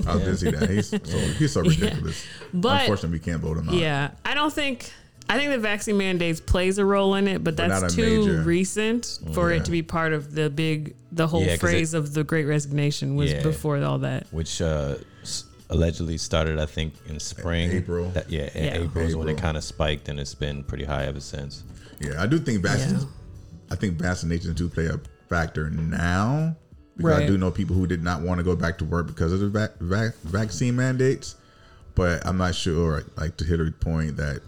I 0.05 0.15
was 0.15 0.23
busy 0.43 0.51
that. 0.51 0.69
He's 0.69 0.89
so, 0.89 0.97
he's 0.99 1.53
so 1.53 1.61
ridiculous. 1.61 2.25
But- 2.53 2.81
Unfortunately, 2.81 3.19
we 3.19 3.23
can't 3.23 3.41
vote 3.41 3.57
him 3.57 3.69
out. 3.69 3.75
Yeah, 3.75 4.11
I 4.25 4.33
don't 4.33 4.51
think. 4.53 4.91
I 5.29 5.37
think 5.37 5.51
the 5.51 5.57
vaccine 5.57 5.95
mandates 5.97 6.41
plays 6.41 6.77
a 6.79 6.83
role 6.85 7.15
in 7.15 7.29
it, 7.29 7.41
but 7.45 7.55
But 7.55 7.69
that's 7.69 7.93
a 7.93 7.95
too 7.95 8.25
major- 8.27 8.41
recent 8.41 9.19
for 9.33 9.49
Yeah. 9.51 9.57
it 9.59 9.65
to 9.65 9.71
be 9.71 9.81
part 9.81 10.11
of 10.11 10.35
the 10.35 10.49
big, 10.49 10.95
the 11.13 11.27
whole 11.27 11.41
Yeah, 11.41 11.51
'cause 11.51 11.59
phrase 11.61 11.93
it- 11.93 11.97
of 11.99 12.13
the 12.13 12.25
Great 12.25 12.43
Resignation 12.43 13.15
was 13.15 13.31
Yeah. 13.31 13.41
before 13.41 13.81
all 13.81 13.99
that. 13.99 14.27
which 14.31 14.61
uh, 14.61 14.95
s- 14.97 15.03
allegedly 15.69 16.17
started, 16.17 16.59
I 16.59 16.65
think, 16.65 16.93
in 17.07 17.19
spring. 17.19 17.71
April. 17.71 18.09
That, 18.09 18.29
yeah, 18.29 18.49
in 18.53 18.63
Yeah. 18.65 18.77
April 18.83 19.05
is 19.05 19.15
when 19.15 19.29
it 19.29 19.37
kind 19.37 19.57
of 19.57 19.63
spiked, 19.63 20.09
and 20.09 20.19
it's 20.19 20.35
been 20.35 20.63
pretty 20.63 20.83
high 20.83 21.05
ever 21.05 21.19
since. 21.19 21.63
Yeah, 21.99 22.21
I 22.21 22.27
do 22.27 22.39
think 22.39 22.61
vaccines. 22.61 23.03
Yeah. 23.03 23.09
I 23.71 23.75
think 23.75 23.97
vaccinations 23.97 24.55
do 24.55 24.69
play 24.69 24.85
a 24.87 24.99
factor 25.29 25.69
now 25.69 26.55
because 26.97 27.19
I 27.19 27.25
do 27.25 27.37
know 27.37 27.49
people 27.49 27.75
who 27.75 27.87
did 27.87 28.03
not 28.03 28.21
want 28.21 28.37
to 28.37 28.43
go 28.43 28.55
back 28.55 28.77
to 28.79 28.85
work 28.85 29.07
because 29.07 29.31
of 29.33 29.39
the 29.39 29.47
vac- 29.49 29.77
vac- 29.79 30.15
vaccine 30.23 30.75
mandates. 30.75 31.35
But 31.95 32.25
I'm 32.25 32.37
not 32.37 32.55
sure, 32.55 33.03
like 33.17 33.37
to 33.37 33.45
Hillary's 33.45 33.73
point, 33.79 34.17
that 34.17 34.41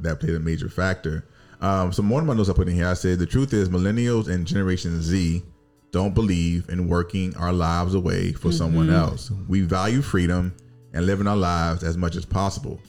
that 0.00 0.20
played 0.20 0.34
a 0.34 0.40
major 0.40 0.68
factor. 0.68 1.24
Um, 1.60 1.92
so 1.92 2.02
one 2.02 2.20
of 2.22 2.26
my 2.26 2.34
notes 2.34 2.48
I 2.48 2.52
put 2.54 2.68
in 2.68 2.74
here, 2.74 2.88
I 2.88 2.94
said 2.94 3.18
the 3.20 3.26
truth 3.26 3.52
is 3.52 3.68
millennials 3.68 4.28
and 4.28 4.44
Generation 4.46 5.00
Z 5.00 5.42
don't 5.92 6.14
believe 6.14 6.68
in 6.70 6.88
working 6.88 7.36
our 7.36 7.52
lives 7.52 7.94
away 7.94 8.32
for 8.32 8.48
mm-hmm. 8.48 8.56
someone 8.56 8.90
else. 8.90 9.30
We 9.46 9.60
value 9.60 10.02
freedom 10.02 10.54
and 10.92 11.06
living 11.06 11.26
our 11.26 11.36
lives 11.36 11.84
as 11.84 11.96
much 11.96 12.16
as 12.16 12.24
possible. 12.24 12.80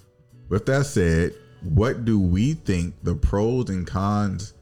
With 0.49 0.65
that 0.65 0.85
said, 0.85 1.35
what 1.61 2.05
do 2.05 2.19
we 2.19 2.53
think 2.53 2.95
the 3.03 3.15
pros 3.15 3.69
and 3.69 3.85
cons 3.85 4.53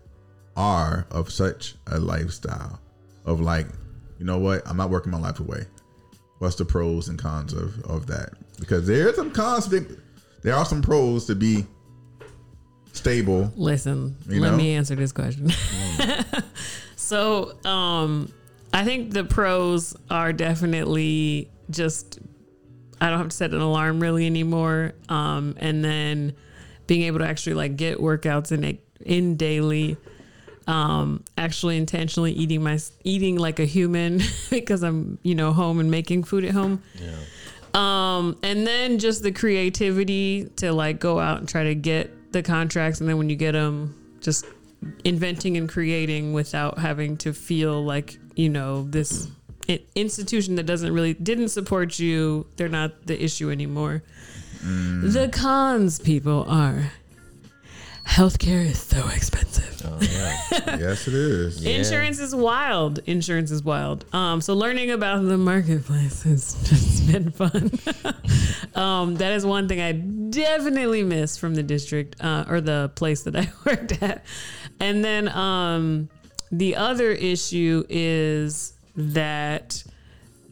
are 0.56 1.06
of 1.12 1.32
such 1.32 1.76
a 1.88 2.00
lifestyle? 2.00 2.80
Of 3.26 3.40
like, 3.40 3.68
you 4.18 4.26
know 4.26 4.40
what, 4.40 4.64
I'm 4.68 4.78
not 4.78 4.90
working 4.90 5.12
my 5.12 5.20
life 5.20 5.40
away. 5.40 5.66
What's 6.40 6.56
the 6.56 6.66
pros 6.66 7.08
and 7.08 7.20
cons 7.20 7.54
of 7.54 7.80
of 7.86 8.08
that? 8.08 8.34
Because 8.60 8.88
there 8.88 9.08
are 9.10 9.14
some 9.14 9.32
cons. 9.32 9.70
There 10.42 10.56
are 10.56 10.66
some 10.66 10.82
pros 10.82 11.26
to 11.28 11.36
be 11.36 11.68
stable. 12.94 13.54
Listen, 13.56 14.16
let 14.26 14.52
know? 14.52 14.58
me 14.58 14.74
answer 14.74 14.96
this 14.96 15.12
question. 15.12 15.50
Mm. 15.50 16.44
so, 17.12 17.58
um, 17.70 18.32
I 18.74 18.86
think 18.86 19.12
the 19.12 19.26
pros 19.26 19.98
are 20.10 20.32
definitely 20.32 21.52
just 21.70 22.20
I 23.02 23.10
don't 23.10 23.18
have 23.18 23.28
to 23.28 23.36
set 23.36 23.52
an 23.52 23.60
alarm 23.60 24.00
really 24.00 24.26
anymore. 24.26 24.94
Um, 25.10 25.56
and 25.58 25.84
then 25.84 26.36
being 26.88 27.02
able 27.02 27.20
to 27.20 27.26
actually 27.28 27.56
like 27.56 27.76
get 27.76 27.98
workouts 27.98 28.54
in 28.54 28.80
in 29.02 29.36
daily. 29.36 29.98
Um, 30.68 31.26
actually 31.38 31.76
intentionally 31.76 32.32
eating 32.32 32.64
my 32.64 32.80
eating 33.04 33.38
like 33.38 33.60
a 33.60 33.66
human 33.66 34.22
because 34.50 34.82
I'm 34.82 35.20
you 35.22 35.36
know 35.36 35.52
home 35.52 35.82
and 35.82 35.92
making 35.92 36.24
food 36.24 36.46
at 36.46 36.52
home. 36.52 36.82
Um, 37.74 38.38
and 38.42 38.66
then 38.66 39.00
just 39.00 39.22
the 39.22 39.34
creativity 39.34 40.46
to 40.58 40.72
like 40.72 41.02
go 41.02 41.20
out 41.20 41.40
and 41.40 41.50
try 41.50 41.66
to 41.66 41.76
get 41.76 42.32
the 42.32 42.42
contracts, 42.42 43.02
and 43.02 43.10
then 43.10 43.18
when 43.18 43.30
you 43.30 43.36
get 43.36 43.52
them, 43.52 44.18
just 44.22 44.46
inventing 45.04 45.58
and 45.58 45.70
creating 45.70 46.34
without 46.34 46.80
having 46.80 47.18
to 47.18 47.34
feel 47.34 47.84
like 47.84 48.18
you 48.36 48.50
know 48.50 48.84
this 48.84 49.30
institution 49.96 50.56
that 50.56 50.66
doesn't 50.66 50.94
really 50.94 51.14
didn't 51.14 51.50
support 51.50 52.00
you. 52.00 52.46
They're 52.56 52.70
not 52.70 53.08
the 53.08 53.22
issue 53.24 53.52
anymore. 53.52 54.04
Mm. 54.64 55.14
The 55.14 55.30
cons, 55.30 56.00
people, 56.00 56.46
are 56.48 56.92
healthcare 58.12 58.66
is 58.66 58.82
so 58.82 59.08
expensive. 59.08 59.82
Oh, 59.86 59.98
yeah. 60.02 60.78
yes, 60.80 61.08
it 61.08 61.14
is. 61.14 61.64
Insurance 61.64 62.20
is 62.20 62.36
wild. 62.36 63.00
Insurance 63.06 63.52
is 63.52 63.64
wild. 63.64 64.04
Um, 64.14 64.42
so 64.42 64.54
learning 64.54 64.92
about 64.92 65.24
the 65.24 65.38
marketplace 65.38 66.24
has 66.24 66.54
just 66.70 67.10
been 67.10 67.32
fun. 67.32 67.72
um, 68.76 69.16
that 69.16 69.32
is 69.32 69.46
one 69.46 69.70
thing 69.70 69.80
I 69.80 69.94
definitely 69.94 71.04
miss 71.04 71.38
from 71.38 71.56
the 71.56 71.64
district 71.64 72.22
uh, 72.22 72.44
or 72.50 72.60
the 72.60 72.92
place 72.96 73.24
that 73.24 73.36
I 73.38 73.50
worked 73.66 74.04
at. 74.04 74.26
And 74.82 75.06
then 75.06 75.30
um, 75.30 76.10
the 76.52 76.76
other 76.76 77.12
issue 77.12 77.86
is 77.88 78.74
that 78.98 79.86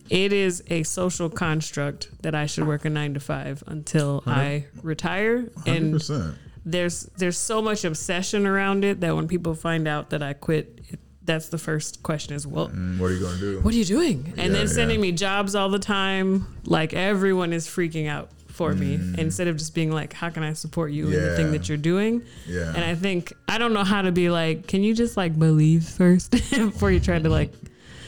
it 0.09 0.31
is 0.31 0.63
a 0.69 0.83
social 0.83 1.29
construct 1.29 2.09
that 2.21 2.33
I 2.33 2.45
should 2.45 2.65
work 2.65 2.85
a 2.85 2.89
nine 2.89 3.15
to 3.15 3.19
five 3.19 3.63
until 3.67 4.23
I 4.25 4.65
retire. 4.81 5.49
And 5.65 5.95
100%. 5.95 6.35
There's 6.65 7.03
there's 7.17 7.37
so 7.37 7.61
much 7.61 7.83
obsession 7.85 8.45
around 8.45 8.83
it 8.83 8.99
that 9.01 9.15
when 9.15 9.27
people 9.27 9.53
find 9.55 9.87
out 9.87 10.09
that 10.11 10.21
I 10.21 10.33
quit, 10.33 10.79
it, 10.89 10.99
that's 11.23 11.49
the 11.49 11.57
first 11.57 12.01
question 12.03 12.33
is, 12.35 12.45
well, 12.47 12.69
Mm, 12.69 12.99
What 12.99 13.11
are 13.11 13.13
you 13.13 13.19
going 13.19 13.35
to 13.35 13.39
do? 13.39 13.59
what 13.61 13.73
are 13.73 13.77
you 13.77 13.85
doing? 13.85 14.33
And 14.37 14.51
Yeah, 14.51 14.59
then 14.59 14.67
sending 14.67 14.97
yeah. 14.99 15.01
me 15.03 15.11
jobs 15.11 15.55
all 15.55 15.69
the 15.69 15.79
time. 15.79 16.47
Like 16.65 16.93
everyone 16.93 17.53
is 17.53 17.67
freaking 17.67 18.07
out 18.09 18.29
for 18.47 18.73
me 18.73 18.97
Mm. 18.97 19.17
instead 19.19 19.47
of 19.47 19.55
just 19.57 19.73
being 19.75 19.91
like, 19.91 20.11
how 20.11 20.29
can 20.29 20.43
I 20.43 20.53
support 20.53 20.91
you 20.91 21.05
in 21.05 21.11
the 21.13 21.35
thing 21.35 21.51
that 21.51 21.69
you're 21.69 21.77
doing? 21.77 22.23
Yeah. 22.47 22.73
And 22.75 22.83
I 22.83 22.95
think 22.95 23.31
I 23.47 23.57
don't 23.57 23.73
know 23.73 23.83
how 23.83 24.01
to 24.01 24.11
be 24.11 24.29
like, 24.29 24.67
can 24.67 24.83
you 24.83 24.93
just 24.95 25.15
like 25.17 25.37
believe 25.37 25.83
first 25.85 26.31
before 26.51 26.91
you 26.91 26.99
try 26.99 27.19
to 27.19 27.29
like 27.29 27.53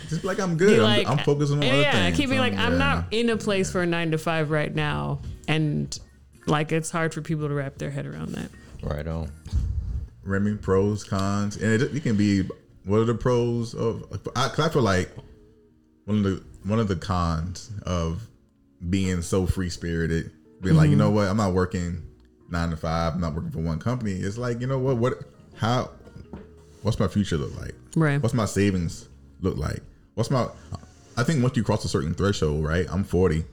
Just 0.09 0.23
like 0.25 0.39
I'm 0.39 0.57
good. 0.57 0.79
I'm, 0.81 1.07
I'm 1.07 1.17
focusing 1.19 1.57
on 1.57 1.63
other 1.63 1.81
yeah, 1.81 1.91
things. 2.05 2.17
keep 2.17 2.29
being 2.29 2.41
like, 2.41 2.53
Um, 2.53 2.59
I'm 2.59 2.77
not 2.77 3.05
in 3.11 3.29
a 3.29 3.37
place 3.37 3.71
for 3.71 3.81
a 3.81 3.85
nine 3.85 4.11
to 4.11 4.17
five 4.17 4.49
right 4.51 4.73
now, 4.75 5.21
and 5.47 5.97
like 6.45 6.71
it's 6.71 6.91
hard 6.91 7.13
for 7.13 7.21
people 7.21 7.47
to 7.47 7.53
wrap 7.53 7.77
their 7.77 7.91
head 7.91 8.05
around 8.05 8.29
that. 8.29 8.49
Right 8.83 9.07
on. 9.07 9.31
Remy, 10.23 10.57
pros, 10.57 11.03
cons, 11.03 11.57
and 11.57 11.71
it, 11.71 11.95
it 11.95 12.03
can 12.03 12.15
be 12.15 12.43
what 12.85 12.97
are 12.97 13.05
the 13.05 13.15
pros 13.15 13.73
of? 13.73 14.03
I, 14.35 14.49
'cause 14.49 14.59
I 14.59 14.69
feel 14.69 14.81
like 14.81 15.09
one 16.05 16.17
of 16.17 16.23
the 16.23 16.43
one 16.63 16.79
of 16.79 16.87
the 16.87 16.95
cons 16.95 17.71
of 17.85 18.27
being 18.89 19.21
so 19.21 19.45
free 19.45 19.69
spirited, 19.69 20.31
being 20.61 20.75
like, 20.75 20.85
you 20.89 20.91
mm-hmm. 20.91 20.99
know 20.99 21.11
what, 21.11 21.27
I'm 21.27 21.37
not 21.37 21.53
working 21.53 22.01
nine 22.49 22.69
to 22.69 22.77
five, 22.77 23.13
I'm 23.13 23.21
not 23.21 23.33
working 23.33 23.51
for 23.51 23.59
one 23.59 23.79
company. 23.79 24.13
It's 24.13 24.37
like, 24.37 24.59
you 24.61 24.67
know 24.67 24.79
what, 24.79 24.97
what, 24.97 25.13
how, 25.55 25.91
what's 26.81 26.99
my 26.99 27.07
future 27.07 27.37
look 27.37 27.55
like? 27.59 27.73
Right. 27.95 28.21
What's 28.21 28.33
my 28.33 28.45
savings 28.45 29.07
look 29.41 29.57
like? 29.57 29.81
What's 30.15 30.31
my? 30.31 30.47
I 31.17 31.23
think 31.23 31.43
once 31.43 31.55
you 31.57 31.63
cross 31.63 31.85
a 31.85 31.89
certain 31.89 32.13
threshold, 32.13 32.63
right? 32.63 32.85
I'm 32.89 33.03
40. 33.03 33.45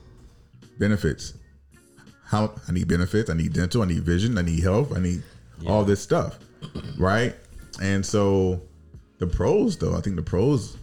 Benefits. 0.79 1.35
How 2.29 2.55
I 2.69 2.73
need 2.73 2.89
benefits. 2.89 3.31
I 3.31 3.35
need 3.35 3.53
dental. 3.55 3.83
I 3.83 3.87
need 3.87 4.03
vision. 4.05 4.37
I 4.39 4.43
need 4.43 4.63
health. 4.63 4.95
I 4.97 5.01
need 5.01 5.23
all 5.67 5.85
this 5.85 6.01
stuff, 6.01 6.39
right? 6.99 7.35
And 7.81 8.05
so, 8.05 8.61
the 9.19 9.27
pros, 9.27 9.77
though, 9.77 9.95
I 9.97 10.01
think 10.01 10.17
the 10.17 10.23
pros 10.23 10.77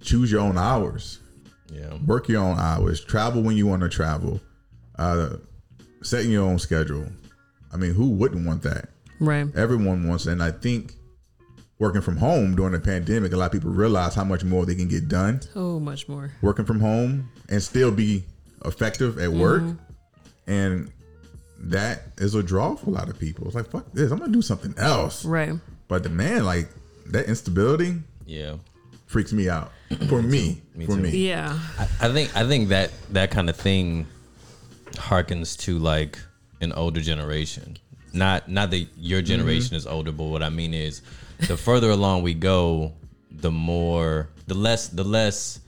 choose 0.00 0.30
your 0.32 0.40
own 0.40 0.58
hours, 0.58 1.20
Yeah. 1.72 1.96
work 2.06 2.28
your 2.28 2.42
own 2.42 2.58
hours, 2.58 3.00
travel 3.00 3.42
when 3.42 3.56
you 3.56 3.66
want 3.66 3.82
to 3.82 3.88
travel, 3.88 4.40
uh, 4.98 5.36
setting 6.02 6.30
your 6.30 6.44
own 6.44 6.58
schedule. 6.58 7.06
I 7.72 7.76
mean, 7.76 7.94
who 7.94 8.10
wouldn't 8.10 8.46
want 8.46 8.62
that? 8.62 8.88
Right. 9.20 9.46
Everyone 9.54 10.08
wants, 10.08 10.26
and 10.26 10.42
I 10.42 10.50
think 10.50 10.94
working 11.78 12.00
from 12.00 12.16
home 12.16 12.56
during 12.56 12.72
the 12.72 12.80
pandemic, 12.80 13.32
a 13.32 13.36
lot 13.36 13.46
of 13.46 13.52
people 13.52 13.70
realize 13.70 14.14
how 14.14 14.24
much 14.24 14.42
more 14.44 14.66
they 14.66 14.74
can 14.74 14.88
get 14.88 15.08
done 15.08 15.40
So 15.54 15.78
much 15.78 16.08
more. 16.08 16.32
working 16.42 16.64
from 16.64 16.80
home 16.80 17.28
and 17.48 17.62
still 17.62 17.90
be 17.92 18.24
effective 18.64 19.18
at 19.18 19.30
work. 19.32 19.62
And 20.50 20.90
that 21.58 22.02
is 22.18 22.34
a 22.34 22.42
draw 22.42 22.74
for 22.74 22.90
a 22.90 22.92
lot 22.92 23.08
of 23.08 23.18
people. 23.18 23.46
It's 23.46 23.54
like, 23.54 23.70
fuck 23.70 23.92
this, 23.92 24.10
I'm 24.10 24.18
gonna 24.18 24.32
do 24.32 24.42
something 24.42 24.74
else. 24.76 25.24
Right. 25.24 25.52
But 25.88 26.02
the 26.02 26.08
man, 26.08 26.44
like 26.44 26.68
that 27.06 27.26
instability 27.26 27.94
Yeah. 28.26 28.56
freaks 29.06 29.32
me 29.32 29.48
out. 29.48 29.70
For 30.08 30.22
me. 30.22 30.60
Me 30.74 30.86
for 30.86 30.96
too. 30.96 31.02
me. 31.02 31.10
Yeah. 31.10 31.58
I, 31.78 32.08
I 32.08 32.12
think 32.12 32.34
I 32.36 32.46
think 32.46 32.68
that 32.70 32.90
that 33.10 33.30
kind 33.30 33.50
of 33.50 33.56
thing 33.56 34.06
harkens 34.94 35.56
to 35.60 35.78
like 35.78 36.18
an 36.60 36.72
older 36.72 37.00
generation. 37.00 37.76
not 38.12 38.48
not 38.48 38.70
that 38.70 38.86
your 38.96 39.20
mm-hmm. 39.20 39.26
generation 39.26 39.76
is 39.76 39.86
older, 39.86 40.12
but 40.12 40.24
what 40.24 40.42
I 40.42 40.48
mean 40.48 40.74
is, 40.74 41.02
the 41.46 41.56
further 41.56 41.90
along 41.90 42.22
we 42.22 42.34
go, 42.34 42.92
the 43.30 43.50
more, 43.50 44.28
the 44.46 44.54
less, 44.54 44.88
the 44.88 45.04
less 45.04 45.60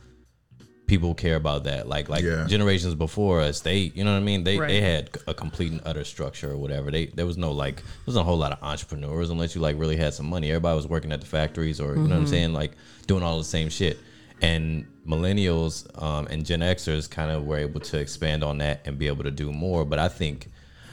people 0.93 1.15
care 1.15 1.37
about 1.37 1.65
that. 1.65 1.89
Like 1.89 2.11
like 2.11 2.23
Yeah. 2.23 2.47
generations 2.47 2.95
before 2.95 3.41
us, 3.41 3.61
they 3.61 3.79
you 3.95 4.05
know 4.05 4.13
what 4.13 4.19
I 4.19 4.29
mean. 4.31 4.45
They 4.45 4.59
Right. 4.59 4.69
they 4.69 4.81
had 4.83 5.09
a 5.27 5.33
complete 5.33 5.73
and 5.73 5.81
utter 5.87 6.05
structure 6.05 6.51
or 6.53 6.59
whatever. 6.59 6.91
They 6.91 7.07
there 7.07 7.25
was 7.25 7.39
no 7.39 7.51
like 7.51 7.77
there 7.77 7.85
was 8.13 8.17
a 8.17 8.23
whole 8.23 8.37
lot 8.37 8.53
of 8.53 8.59
entrepreneurs 8.63 9.31
unless 9.31 9.55
you 9.55 9.63
like 9.63 9.79
really 9.79 9.97
had 9.97 10.13
some 10.13 10.27
money. 10.27 10.51
Everybody 10.51 10.77
was 10.77 10.87
working 10.87 11.11
at 11.11 11.21
the 11.23 11.27
factories 11.27 11.81
or 11.81 11.95
you 11.97 12.03
know 12.03 12.11
what 12.11 12.17
I'm 12.19 12.27
saying, 12.27 12.53
like 12.53 12.73
doing 13.07 13.23
all 13.23 13.39
the 13.39 13.45
same 13.45 13.71
shit. 13.71 13.99
And 14.43 14.85
millennials 15.09 15.75
um, 16.03 16.27
and 16.27 16.45
Gen 16.45 16.61
Xers 16.61 17.09
kind 17.09 17.31
of 17.31 17.45
were 17.47 17.59
able 17.59 17.81
to 17.81 17.99
expand 17.99 18.45
on 18.45 18.59
that 18.59 18.83
and 18.85 18.99
be 18.99 19.07
able 19.07 19.25
to 19.25 19.31
do 19.31 19.51
more. 19.51 19.85
But 19.87 19.99
I 19.99 20.09
think 20.09 20.49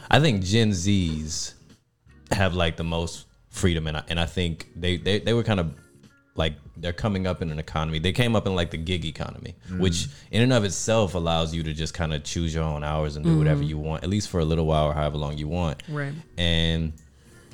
I 0.10 0.22
think 0.22 0.43
Gen 0.43 0.70
Zs 0.72 1.54
have 2.32 2.54
like 2.54 2.78
the 2.78 2.84
most 2.86 3.26
freedom 3.50 3.86
and 3.88 3.97
I, 3.97 4.04
and 4.08 4.20
I 4.20 4.26
think 4.28 4.70
they, 4.76 4.95
they 4.97 5.20
they 5.20 5.34
were 5.34 5.43
kind 5.43 5.60
of 5.60 5.74
like 6.39 6.53
they're 6.77 6.93
coming 6.93 7.27
up 7.27 7.41
in 7.41 7.51
an 7.51 7.59
economy. 7.59 7.99
They 7.99 8.13
came 8.13 8.35
up 8.35 8.47
in 8.47 8.55
like 8.55 8.71
the 8.71 8.77
gig 8.77 9.05
economy, 9.05 9.55
which 9.77 10.07
in 10.31 10.41
and 10.41 10.53
of 10.53 10.63
itself 10.63 11.13
allows 11.13 11.53
you 11.53 11.61
to 11.63 11.73
just 11.73 11.93
kind 11.93 12.13
of 12.13 12.23
choose 12.23 12.55
your 12.55 12.63
own 12.63 12.83
hours 12.83 13.17
and 13.17 13.25
do 13.25 13.37
whatever 13.37 13.61
mm. 13.61 13.67
you 13.67 13.77
want, 13.77 14.03
at 14.03 14.09
least 14.09 14.29
for 14.29 14.39
a 14.39 14.45
little 14.45 14.65
while 14.65 14.85
or 14.85 14.93
however 14.93 15.17
long 15.17 15.37
you 15.37 15.49
want. 15.49 15.83
Right. 15.89 16.13
And 16.37 16.93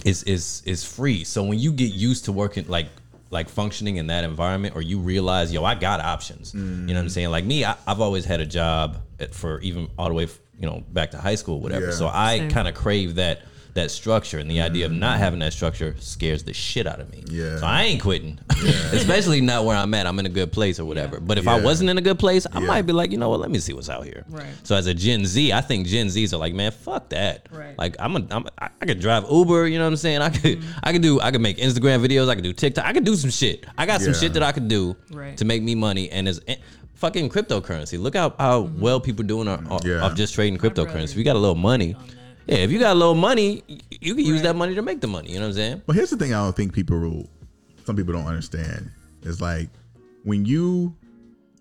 it's 0.06 0.22
it's 0.24 0.62
it's 0.66 0.86
free. 0.86 1.24
So 1.24 1.44
when 1.44 1.58
you 1.58 1.74
get 1.74 1.92
used 1.92 2.26
to 2.26 2.32
working 2.32 2.68
like 2.68 2.88
like 3.32 3.50
functioning 3.50 3.98
in 3.98 4.08
that 4.08 4.24
environment 4.24 4.76
or 4.76 4.84
you 4.84 5.00
realize, 5.00 5.52
yo, 5.52 5.66
I 5.66 5.74
got 5.74 6.00
options. 6.00 6.54
You 6.54 6.62
know 6.62 6.94
what 6.94 7.00
I'm 7.00 7.08
mm. 7.08 7.12
saying? 7.12 7.32
Like 7.32 7.44
me, 7.44 7.66
I, 7.66 7.76
I've 7.88 8.00
always 8.00 8.24
had 8.24 8.40
a 8.40 8.46
job 8.46 8.98
at, 9.20 9.34
for 9.34 9.60
even 9.62 9.90
all 9.98 10.08
the 10.08 10.14
way, 10.14 10.28
you 10.60 10.68
know, 10.68 10.84
back 10.94 11.12
to 11.12 11.18
high 11.18 11.36
school, 11.36 11.60
whatever. 11.60 11.88
Yeah. 11.88 11.92
So 11.94 12.08
I 12.08 12.48
kind 12.52 12.68
of 12.68 12.76
crave 12.76 13.16
that 13.16 13.42
that 13.76 13.92
structure 13.92 14.40
and 14.40 14.50
the 14.50 14.62
idea 14.62 14.86
of 14.86 14.92
not 14.94 15.20
having 15.20 15.40
that 15.42 15.52
structure 15.52 15.96
scares 16.00 16.44
the 16.44 16.54
shit 16.54 16.88
out 16.88 17.00
of 17.02 17.12
me. 17.12 17.24
Yeah. 17.30 17.58
So 17.58 17.66
I 17.66 17.84
ain't 17.84 18.02
quitting. 18.02 18.40
Especially 18.94 19.42
not 19.42 19.66
where 19.66 19.76
I'm 19.76 19.94
at. 19.94 20.08
I'm 20.08 20.18
in 20.20 20.26
a 20.26 20.30
good 20.30 20.52
place 20.54 20.80
or 20.80 20.86
whatever. 20.86 21.20
But 21.20 21.38
if 21.38 21.46
I 21.48 21.60
wasn't 21.60 21.90
in 21.90 21.98
a 21.98 22.02
good 22.02 22.18
place, 22.18 22.48
I 22.54 22.62
Yeah. 22.62 22.68
might 22.68 22.84
be 22.84 22.94
like, 22.94 23.12
you 23.12 23.18
know 23.18 23.28
what, 23.30 23.42
let 23.42 23.52
me 23.52 23.60
see 23.60 23.74
what's 23.74 23.90
out 23.90 24.06
here. 24.06 24.24
Right. 24.30 24.48
So 24.64 24.76
as 24.78 24.88
a 24.88 24.94
Gen 24.94 25.26
Z, 25.26 25.52
I 25.52 25.60
think 25.62 25.88
Gen 25.88 26.08
Zs 26.08 26.32
are 26.34 26.38
like, 26.38 26.54
man, 26.54 26.72
fuck 26.72 27.10
that. 27.10 27.48
Right. 27.52 27.78
Like 27.78 27.98
I'm 28.00 28.16
a, 28.16 28.26
I'm 28.32 28.46
a 28.48 28.52
I 28.58 28.70
I 28.82 28.86
could 28.86 29.00
drive 29.02 29.26
Uber, 29.30 29.68
you 29.68 29.78
know 29.78 29.84
what 29.84 29.90
I'm 29.92 29.98
saying? 29.98 30.22
I 30.22 30.30
could 30.30 30.60
Mm-hmm. 30.60 30.80
I 30.84 30.92
could 30.94 31.02
do 31.02 31.20
I 31.20 31.32
could 31.32 31.42
make 31.42 31.58
Instagram 31.58 32.00
videos, 32.06 32.30
I 32.30 32.36
could 32.36 32.44
do 32.46 32.54
TikTok, 32.54 32.86
I 32.86 32.94
could 32.94 33.04
do 33.04 33.16
some 33.16 33.30
shit. 33.30 33.66
I 33.78 33.86
got 33.86 34.00
some 34.02 34.14
shit 34.14 34.34
that 34.34 34.44
I 34.44 34.54
could 34.54 34.70
do 34.70 34.96
Right. 35.12 35.36
to 35.38 35.44
make 35.44 35.62
me 35.62 35.76
money 35.76 36.10
and 36.12 36.30
is 36.30 36.40
fucking 36.94 37.30
cryptocurrency. 37.30 38.00
Look 38.00 38.16
how 38.16 38.34
how 38.40 38.64
Mm-hmm. 38.64 38.80
well 38.80 39.02
people 39.02 39.26
doing 39.26 39.50
are, 39.50 39.62
are- 39.70 39.82
Yeah. 39.84 40.02
off 40.06 40.16
just 40.16 40.34
trading 40.34 40.58
cryptocurrency. 40.58 41.18
We 41.18 41.24
got 41.24 41.36
a 41.36 41.40
little 41.40 41.56
money, 41.56 41.98
yeah, 42.48 42.58
if 42.58 42.72
you 42.72 42.80
got 42.80 42.94
a 42.94 43.00
little 43.00 43.16
money, 43.16 43.64
you 43.90 44.16
can 44.16 44.26
use 44.26 44.42
that 44.44 44.56
money 44.56 44.76
to 44.76 44.82
make 44.82 45.02
the 45.02 45.08
money. 45.08 45.30
You 45.30 45.36
know 45.36 45.46
what 45.46 45.50
I'm 45.50 45.54
saying? 45.54 45.82
But 45.86 45.96
here's 45.96 46.10
the 46.10 46.18
thing 46.18 46.34
I 46.34 46.44
don't 46.44 46.56
think 46.56 46.74
people 46.74 47.00
will, 47.00 47.30
some 47.86 47.96
people 47.96 48.14
don't 48.14 48.28
understand. 48.28 48.92
It's 49.24 49.42
like 49.42 49.70
when 50.24 50.46
you 50.46 50.96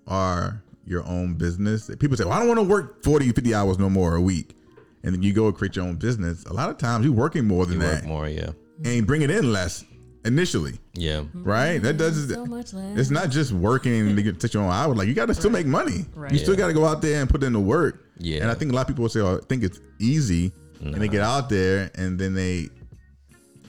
are 0.06 0.62
your 0.86 1.06
own 1.06 1.34
business, 1.34 1.90
people 1.98 2.16
say, 2.16 2.24
well, 2.24 2.34
I 2.34 2.38
don't 2.38 2.48
want 2.48 2.60
to 2.60 2.64
work 2.64 3.02
40, 3.02 3.32
50 3.32 3.54
hours 3.54 3.78
no 3.78 3.88
more 3.88 4.16
a 4.16 4.20
week. 4.20 4.56
And 5.02 5.14
then 5.14 5.22
you 5.22 5.32
go 5.32 5.46
and 5.46 5.54
create 5.54 5.76
your 5.76 5.84
own 5.84 5.96
business. 5.96 6.44
A 6.46 6.52
lot 6.52 6.70
of 6.70 6.78
times 6.78 7.04
you're 7.04 7.14
working 7.14 7.46
more 7.46 7.66
than 7.66 7.74
You 7.74 7.86
that 7.86 7.94
work 8.02 8.04
more, 8.04 8.28
yeah, 8.28 8.50
and 8.84 9.06
bring 9.06 9.20
it 9.22 9.30
in 9.30 9.52
less 9.52 9.84
initially. 10.24 10.78
yeah. 10.94 11.24
Right? 11.34 11.78
That 11.78 11.98
does 11.98 12.26
mm-hmm. 12.26 12.34
So 12.34 12.46
much 12.46 12.72
less. 12.72 12.98
It's 12.98 13.10
not 13.10 13.28
just 13.28 13.52
working 13.52 14.16
to 14.16 14.22
get 14.22 14.40
take 14.40 14.54
your 14.54 14.62
own 14.62 14.70
hours. 14.70 14.96
Like 14.96 15.06
you 15.08 15.14
got 15.14 15.26
to 15.26 15.34
still 15.34 15.50
make 15.50 15.66
money. 15.66 16.06
Right. 16.14 16.32
You 16.32 16.38
still 16.38 16.56
got 16.56 16.68
to 16.68 16.72
go 16.72 16.86
out 16.86 17.02
there 17.02 17.20
and 17.20 17.28
put 17.28 17.42
in 17.42 17.52
the 17.52 17.60
work. 17.60 18.06
Yeah. 18.18 18.40
And 18.42 18.50
I 18.50 18.54
think 18.54 18.72
a 18.72 18.74
lot 18.74 18.82
of 18.82 18.88
people 18.88 19.02
will 19.02 19.10
say, 19.10 19.20
"Oh, 19.20 19.38
think 19.38 19.62
it's 19.62 19.80
easy," 20.00 20.52
and 20.80 20.94
they 20.94 21.08
get 21.08 21.22
out 21.22 21.48
there 21.48 21.90
and 21.94 22.18
then 22.18 22.34
they. 22.34 22.68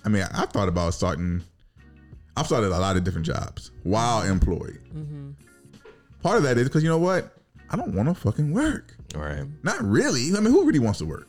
I 0.03 0.09
mean, 0.09 0.23
I 0.33 0.45
thought 0.45 0.67
about 0.67 0.93
starting. 0.93 1.43
I've 2.37 2.45
started 2.45 2.67
a 2.67 2.77
lot 2.77 2.97
of 2.97 3.03
different 3.03 3.25
jobs 3.25 3.71
while 3.83 4.23
employed. 4.23 4.79
Mm-hmm. 4.93 5.31
Part 6.21 6.37
of 6.37 6.43
that 6.43 6.57
is 6.57 6.67
because 6.67 6.83
you 6.83 6.89
know 6.89 6.97
what? 6.97 7.31
I 7.69 7.75
don't 7.75 7.93
want 7.93 8.09
to 8.09 8.15
fucking 8.15 8.51
work. 8.51 8.95
All 9.15 9.21
right. 9.21 9.45
Not 9.63 9.81
really. 9.83 10.35
I 10.35 10.39
mean, 10.39 10.51
who 10.51 10.65
really 10.65 10.79
wants 10.79 10.99
to 10.99 11.05
work? 11.05 11.27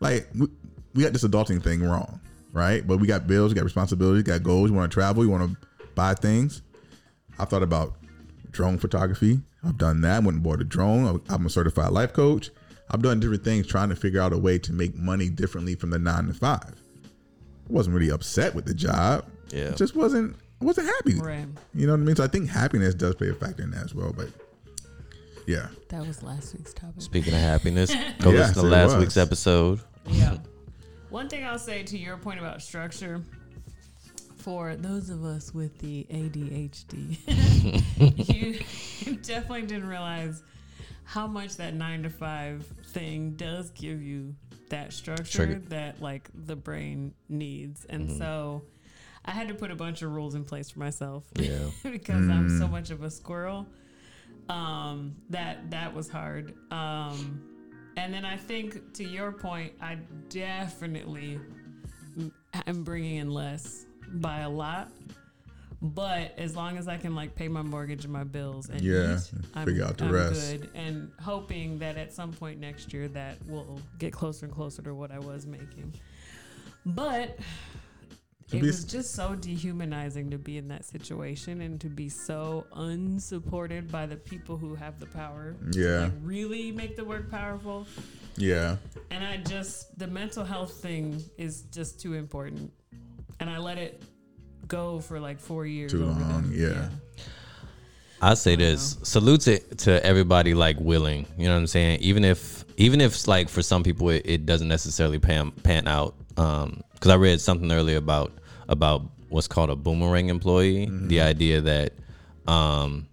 Like, 0.00 0.28
we, 0.34 0.46
we 0.94 1.02
got 1.02 1.12
this 1.12 1.24
adulting 1.24 1.62
thing 1.62 1.82
wrong, 1.82 2.20
right? 2.52 2.86
But 2.86 2.98
we 2.98 3.06
got 3.06 3.26
bills, 3.26 3.52
we 3.52 3.54
got 3.54 3.64
responsibilities, 3.64 4.24
we 4.24 4.30
got 4.30 4.42
goals. 4.42 4.70
You 4.70 4.76
want 4.76 4.90
to 4.90 4.94
travel, 4.94 5.24
you 5.24 5.30
want 5.30 5.50
to 5.50 5.68
buy 5.94 6.14
things. 6.14 6.62
I 7.38 7.44
thought 7.44 7.62
about 7.62 7.96
drone 8.50 8.78
photography. 8.78 9.40
I've 9.64 9.78
done 9.78 10.00
that. 10.02 10.22
Went 10.22 10.36
and 10.36 10.42
bought 10.42 10.60
a 10.60 10.64
drone. 10.64 11.22
I'm 11.28 11.46
a 11.46 11.50
certified 11.50 11.90
life 11.92 12.12
coach. 12.12 12.50
I've 12.92 13.02
done 13.02 13.20
different 13.20 13.44
things 13.44 13.66
trying 13.66 13.88
to 13.88 13.96
figure 13.96 14.20
out 14.20 14.32
a 14.32 14.38
way 14.38 14.58
to 14.58 14.72
make 14.72 14.94
money 14.96 15.28
differently 15.30 15.74
from 15.74 15.90
the 15.90 15.98
nine 15.98 16.26
to 16.26 16.34
five. 16.34 16.74
I 16.74 17.72
wasn't 17.72 17.94
really 17.96 18.10
upset 18.10 18.54
with 18.54 18.66
the 18.66 18.74
job. 18.74 19.24
Yeah. 19.50 19.64
It 19.70 19.76
just 19.76 19.94
wasn't. 19.96 20.36
I 20.60 20.64
wasn't 20.64 20.88
happy. 20.88 21.18
Right. 21.18 21.46
You 21.74 21.86
know 21.86 21.94
what 21.94 22.00
I 22.00 22.04
mean? 22.04 22.16
So 22.16 22.24
I 22.24 22.28
think 22.28 22.48
happiness 22.48 22.94
does 22.94 23.14
play 23.16 23.30
a 23.30 23.34
factor 23.34 23.62
in 23.62 23.70
that 23.72 23.84
as 23.84 23.94
well. 23.94 24.12
But 24.16 24.28
yeah, 25.46 25.68
That 25.88 26.06
was 26.06 26.22
last 26.22 26.54
week's 26.54 26.72
topic. 26.72 27.02
Speaking 27.02 27.34
of 27.34 27.40
happiness, 27.40 27.90
go 28.20 28.30
Yes, 28.30 28.48
listen 28.50 28.64
to 28.64 28.70
last 28.70 28.90
was. 28.94 28.98
week's 29.00 29.16
episode. 29.16 29.80
Yeah. 30.06 30.36
One 31.10 31.28
thing 31.28 31.44
I'll 31.44 31.58
say 31.58 31.82
to 31.82 31.98
your 31.98 32.16
point 32.16 32.38
about 32.38 32.62
structure, 32.62 33.20
for 34.36 34.76
those 34.76 35.10
of 35.10 35.24
us 35.24 35.52
with 35.52 35.76
the 35.78 36.06
ADHD, 36.10 37.18
you, 38.34 38.60
you 39.00 39.16
definitely 39.18 39.62
didn't 39.62 39.88
realize 39.88 40.42
how 41.12 41.26
much 41.26 41.56
that 41.56 41.74
nine 41.74 42.02
to 42.02 42.08
five 42.08 42.64
thing 42.86 43.32
does 43.32 43.70
give 43.72 44.02
you 44.02 44.34
that 44.70 44.94
structure 44.94 45.44
Trigger. 45.44 45.62
that 45.68 46.00
like 46.00 46.30
the 46.46 46.56
brain 46.56 47.12
needs. 47.28 47.84
And 47.84 48.10
so 48.10 48.62
I 49.22 49.32
had 49.32 49.48
to 49.48 49.54
put 49.54 49.70
a 49.70 49.76
bunch 49.76 50.00
of 50.00 50.10
rules 50.10 50.34
in 50.34 50.42
place 50.44 50.70
for 50.70 50.78
myself. 50.78 51.24
Yeah. 51.38 51.58
because 51.82 52.28
I'm 52.30 52.58
so 52.58 52.66
much 52.66 52.90
of 52.90 53.02
a 53.02 53.10
squirrel. 53.10 53.66
Um, 54.48 55.14
that 55.28 55.70
that 55.70 55.94
was 55.94 56.08
hard. 56.08 56.54
Um, 56.70 57.42
and 57.98 58.12
then 58.12 58.24
I 58.24 58.38
think 58.38 58.94
to 58.94 59.04
your 59.04 59.32
point, 59.32 59.74
I 59.82 59.98
definitely 60.30 61.38
am 62.66 62.84
bringing 62.84 63.16
in 63.16 63.30
less 63.30 63.84
by 64.14 64.40
a 64.40 64.48
lot. 64.48 64.90
But 65.84 66.38
as 66.38 66.54
long 66.54 66.78
as 66.78 66.86
I 66.86 66.96
can 66.96 67.16
like 67.16 67.34
pay 67.34 67.48
my 67.48 67.62
mortgage 67.62 68.04
and 68.04 68.12
my 68.12 68.22
bills 68.22 68.68
and 68.68 68.80
Yeah, 68.80 69.16
eat, 69.16 69.32
I'm, 69.54 69.66
figure 69.66 69.84
out 69.84 69.98
the 69.98 70.04
I'm 70.04 70.12
rest. 70.12 70.50
good. 70.52 70.70
And 70.76 71.10
hoping 71.20 71.80
that 71.80 71.96
at 71.98 72.12
some 72.12 72.32
point 72.32 72.60
next 72.60 72.92
year 72.92 73.08
that 73.08 73.44
will 73.48 73.80
get 73.98 74.12
closer 74.12 74.46
and 74.46 74.54
closer 74.54 74.80
to 74.82 74.94
what 74.94 75.10
I 75.10 75.18
was 75.18 75.44
making. 75.44 75.92
But 76.86 77.36
it 78.52 78.60
be- 78.60 78.62
was 78.62 78.84
just 78.84 79.14
so 79.14 79.34
dehumanizing 79.34 80.30
to 80.30 80.38
be 80.38 80.56
in 80.56 80.68
that 80.68 80.84
situation 80.84 81.62
and 81.62 81.80
to 81.80 81.88
be 81.88 82.08
so 82.08 82.64
unsupported 82.74 83.90
by 83.90 84.06
the 84.06 84.16
people 84.16 84.56
who 84.56 84.76
have 84.76 85.00
the 85.00 85.06
power 85.06 85.56
Yeah. 85.72 86.04
like, 86.04 86.12
really 86.22 86.70
make 86.70 86.94
the 86.96 87.04
work 87.04 87.28
powerful. 87.28 87.88
yeah. 88.36 88.76
And 89.10 89.24
I 89.24 89.38
just 89.38 89.98
the 89.98 90.06
mental 90.06 90.44
health 90.44 90.74
thing 90.74 91.24
is 91.38 91.62
just 91.72 91.98
too 92.00 92.14
important. 92.14 92.72
And 93.40 93.50
I 93.50 93.58
let 93.58 93.78
it 93.78 94.00
go 94.68 95.00
for 95.00 95.20
like 95.20 95.40
four 95.40 95.66
years. 95.66 95.92
Too 95.92 96.04
over 96.04 96.20
long, 96.20 96.50
them. 96.50 96.52
yeah. 96.54 96.88
I 98.20 98.34
say 98.34 98.54
this: 98.54 98.98
salute 99.02 99.40
to, 99.42 99.58
to 99.58 100.04
everybody 100.06 100.54
like 100.54 100.78
willing. 100.78 101.26
You 101.36 101.46
know 101.46 101.54
what 101.54 101.60
I'm 101.60 101.66
saying? 101.66 102.00
Even 102.00 102.24
if 102.24 102.64
even 102.76 103.00
if 103.00 103.26
like 103.26 103.48
for 103.48 103.62
some 103.62 103.82
people 103.82 104.08
it, 104.10 104.22
it 104.24 104.46
doesn't 104.46 104.68
necessarily 104.68 105.18
pan 105.18 105.50
pan 105.50 105.88
out. 105.88 106.14
Um, 106.36 106.82
because 106.94 107.10
I 107.10 107.16
read 107.16 107.40
something 107.40 107.70
earlier 107.72 107.96
about 107.96 108.32
about 108.68 109.02
what's 109.28 109.48
called 109.48 109.70
a 109.70 109.76
boomerang 109.76 110.28
employee. 110.28 110.88
The 110.88 111.20
idea 111.20 111.60
that 111.62 111.94
um, 112.46 113.08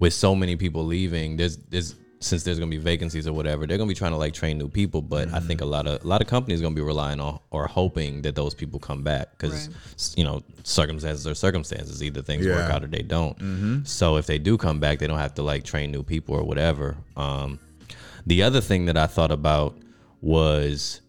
with 0.00 0.12
so 0.12 0.34
many 0.34 0.56
people 0.56 0.84
leaving, 0.84 1.36
there's 1.36 1.56
there's 1.56 1.94
since 2.22 2.42
there's 2.44 2.58
gonna 2.58 2.70
be 2.70 2.76
vacancies 2.78 3.26
or 3.26 3.32
whatever, 3.32 3.66
they're 3.66 3.76
gonna 3.78 3.88
be 3.88 3.94
trying 3.94 4.12
to 4.12 4.16
like 4.16 4.32
train 4.32 4.56
new 4.56 4.68
people. 4.68 5.02
But 5.02 5.32
I 5.34 5.40
think 5.40 5.60
a 5.60 5.64
lot 5.66 5.86
of 5.86 6.04
a 6.04 6.06
lot 6.06 6.20
of 6.22 6.28
companies 6.28 6.60
gonna 6.60 6.74
be 6.74 6.80
relying 6.80 7.20
on 7.20 7.40
or 7.50 7.66
hoping 7.66 8.22
that 8.22 8.34
those 8.34 8.54
people 8.54 8.78
come 8.80 9.02
back 9.02 9.32
because 9.32 9.68
Right. 9.68 10.14
you 10.16 10.24
know 10.24 10.42
circumstances 10.62 11.26
are 11.26 11.34
circumstances. 11.34 12.02
Either 12.02 12.22
things 12.22 12.46
work 12.46 12.70
out 12.70 12.84
or 12.84 12.86
they 12.86 13.02
don't. 13.02 13.84
So 13.86 14.16
if 14.16 14.26
they 14.26 14.38
do 14.38 14.56
come 14.56 14.78
back, 14.80 14.98
they 15.00 15.06
don't 15.06 15.18
have 15.18 15.34
to 15.34 15.42
like 15.42 15.64
train 15.64 15.90
new 15.90 16.02
people 16.02 16.34
or 16.34 16.44
whatever. 16.44 16.96
Um, 17.16 17.58
the 18.26 18.42
other 18.44 18.60
thing 18.60 18.86
that 18.86 18.96
I 18.96 19.06
thought 19.08 19.32
about 19.32 19.76
was 20.20 21.00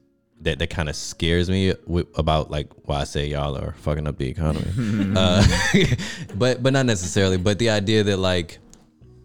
that 0.42 0.60
that 0.60 0.70
kind 0.70 0.90
of 0.90 0.96
scares 0.96 1.50
me 1.50 1.72
wi- 1.86 2.08
about 2.16 2.52
like 2.52 2.68
why 2.86 3.02
I 3.02 3.04
say 3.06 3.28
y'all 3.28 3.56
are 3.58 3.74
fucking 3.78 4.08
up 4.08 4.18
the 4.18 4.28
economy, 4.28 4.66
uh, 5.16 5.46
but 6.36 6.62
but 6.62 6.74
not 6.74 6.86
necessarily. 6.86 7.38
But 7.38 7.60
the 7.60 7.70
idea 7.70 8.04
that 8.04 8.18
like 8.18 8.58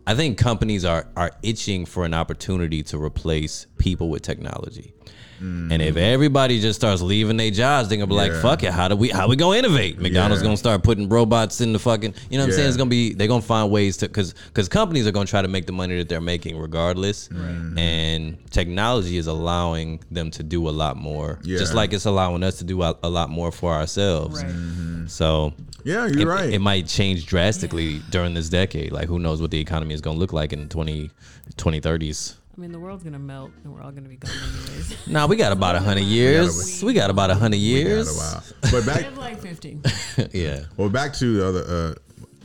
I 0.09 0.15
think 0.15 0.39
companies 0.39 0.87
are 0.87 1.07
are 1.19 1.33
itching 1.43 1.85
for 1.85 2.07
an 2.07 2.15
opportunity 2.15 2.83
to 2.85 2.97
replace 2.99 3.67
people 3.77 4.09
with 4.09 4.23
technology. 4.23 4.95
And 5.41 5.73
if 5.73 5.95
mm-hmm. 5.95 5.99
everybody 5.99 6.61
just 6.61 6.79
starts 6.81 7.01
leaving 7.03 7.37
their 7.37 7.51
jobs, 7.51 7.89
they're 7.89 7.99
gonna 7.99 8.07
be 8.07 8.15
like, 8.15 8.33
"Fuck 8.33 8.63
it, 8.65 8.73
how 8.73 8.89
do 8.89 8.97
we 8.97 9.09
how 9.11 9.29
we 9.29 9.37
gonna 9.37 9.59
innovate?" 9.59 10.01
McDonald's 10.01 10.43
Yeah. 10.43 10.47
gonna 10.47 10.57
start 10.57 10.83
putting 10.83 11.09
robots 11.09 11.61
in 11.61 11.73
the 11.73 11.79
fucking. 11.79 12.15
You 12.31 12.39
know 12.39 12.45
what 12.45 12.51
I'm 12.51 12.57
saying? 12.57 12.69
It's 12.69 12.77
gonna 12.77 12.91
be 12.91 13.15
they're 13.15 13.29
gonna 13.29 13.43
find 13.43 13.71
ways 13.71 13.97
to 13.99 14.09
because 14.09 14.35
because 14.49 14.69
companies 14.69 15.07
are 15.07 15.13
gonna 15.13 15.27
try 15.27 15.43
to 15.43 15.49
make 15.49 15.67
the 15.67 15.73
money 15.73 15.97
that 15.99 16.09
they're 16.09 16.21
making 16.21 16.59
regardless. 16.59 17.29
Mm-hmm. 17.29 17.79
And 17.79 18.51
technology 18.51 19.17
is 19.17 19.27
allowing 19.27 20.01
them 20.11 20.31
to 20.33 20.43
do 20.43 20.69
a 20.69 20.71
lot 20.71 20.97
more, 20.97 21.39
just 21.45 21.75
like 21.75 21.93
it's 21.93 22.07
allowing 22.07 22.43
us 22.43 22.59
to 22.59 22.65
do 22.65 22.83
a, 22.83 22.97
a 23.03 23.09
lot 23.09 23.31
more 23.31 23.53
for 23.53 23.73
ourselves. 23.73 24.43
Right. 24.43 24.53
Mm-hmm. 24.53 25.07
So 25.07 25.53
Yeah, 25.85 26.07
you're 26.07 26.23
it, 26.23 26.27
right. 26.27 26.53
it 26.53 26.59
might 26.61 26.87
change 26.87 27.27
drastically 27.27 28.01
during 28.11 28.35
this 28.35 28.49
decade. 28.49 28.93
Like 28.93 29.09
who 29.09 29.19
knows 29.19 29.41
what 29.41 29.51
the 29.51 29.61
economy 29.61 29.95
is 29.95 30.01
going 30.01 30.17
to 30.17 30.21
look 30.21 30.33
like 30.33 30.53
in 30.53 30.69
20, 30.69 31.11
2030s. 31.57 32.38
I 32.59 32.61
mean, 32.61 32.73
the 32.73 32.81
world's 32.81 33.05
gonna 33.05 33.21
melt, 33.21 33.53
and 33.63 33.73
we're 33.73 33.81
all 33.81 33.93
gonna 33.93 34.09
be 34.09 34.17
gone 34.17 34.33
anyways. 34.33 34.97
Nah, 35.07 35.29
we 35.29 35.37
got 35.37 35.53
about 35.53 35.77
a 35.77 35.79
hundred 35.79 36.03
years. 36.03 36.83
We 36.83 36.93
got 36.93 37.09
about 37.09 37.31
a 37.31 37.37
hundred 37.37 37.59
years. 37.59 38.11
We 38.11 38.19
got 38.19 38.33
years. 38.43 38.53
a 38.61 38.73
while. 38.73 38.73
But 38.73 38.83
I 38.83 38.95
back, 38.95 39.05
have 39.05 39.17
like 39.17 39.41
15. 39.41 39.83
yeah. 40.33 40.65
well, 40.77 40.89
back 40.89 41.13
to 41.15 41.37
the 41.37 41.47
other 41.47 41.65
uh, 41.69 41.95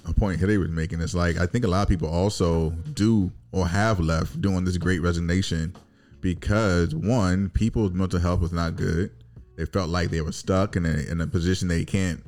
a 0.08 0.14
point 0.14 0.40
Hillary 0.40 0.60
was 0.60 0.70
making. 0.70 1.02
It's 1.02 1.16
like 1.16 1.40
I 1.40 1.48
think 1.48 1.66
a 1.66 1.68
lot 1.68 1.82
of 1.82 1.90
people 1.90 2.08
also 2.10 2.70
do 2.94 3.32
or 3.52 3.68
have 3.68 4.00
left 4.00 4.40
doing 4.40 4.66
this 4.66 4.78
great 4.78 5.02
resignation 5.02 5.76
because 6.22 6.94
one, 6.94 7.50
people's 7.50 7.92
mental 7.92 8.20
health 8.20 8.42
was 8.42 8.54
not 8.54 8.76
good. 8.76 9.10
They 9.56 9.66
felt 9.66 9.90
like 9.90 10.12
they 10.12 10.22
were 10.22 10.32
stuck 10.32 10.76
in 10.76 10.86
a 10.86 11.10
in 11.10 11.22
a 11.22 11.28
position 11.28 11.68
they 11.68 11.86
can't 11.86 12.24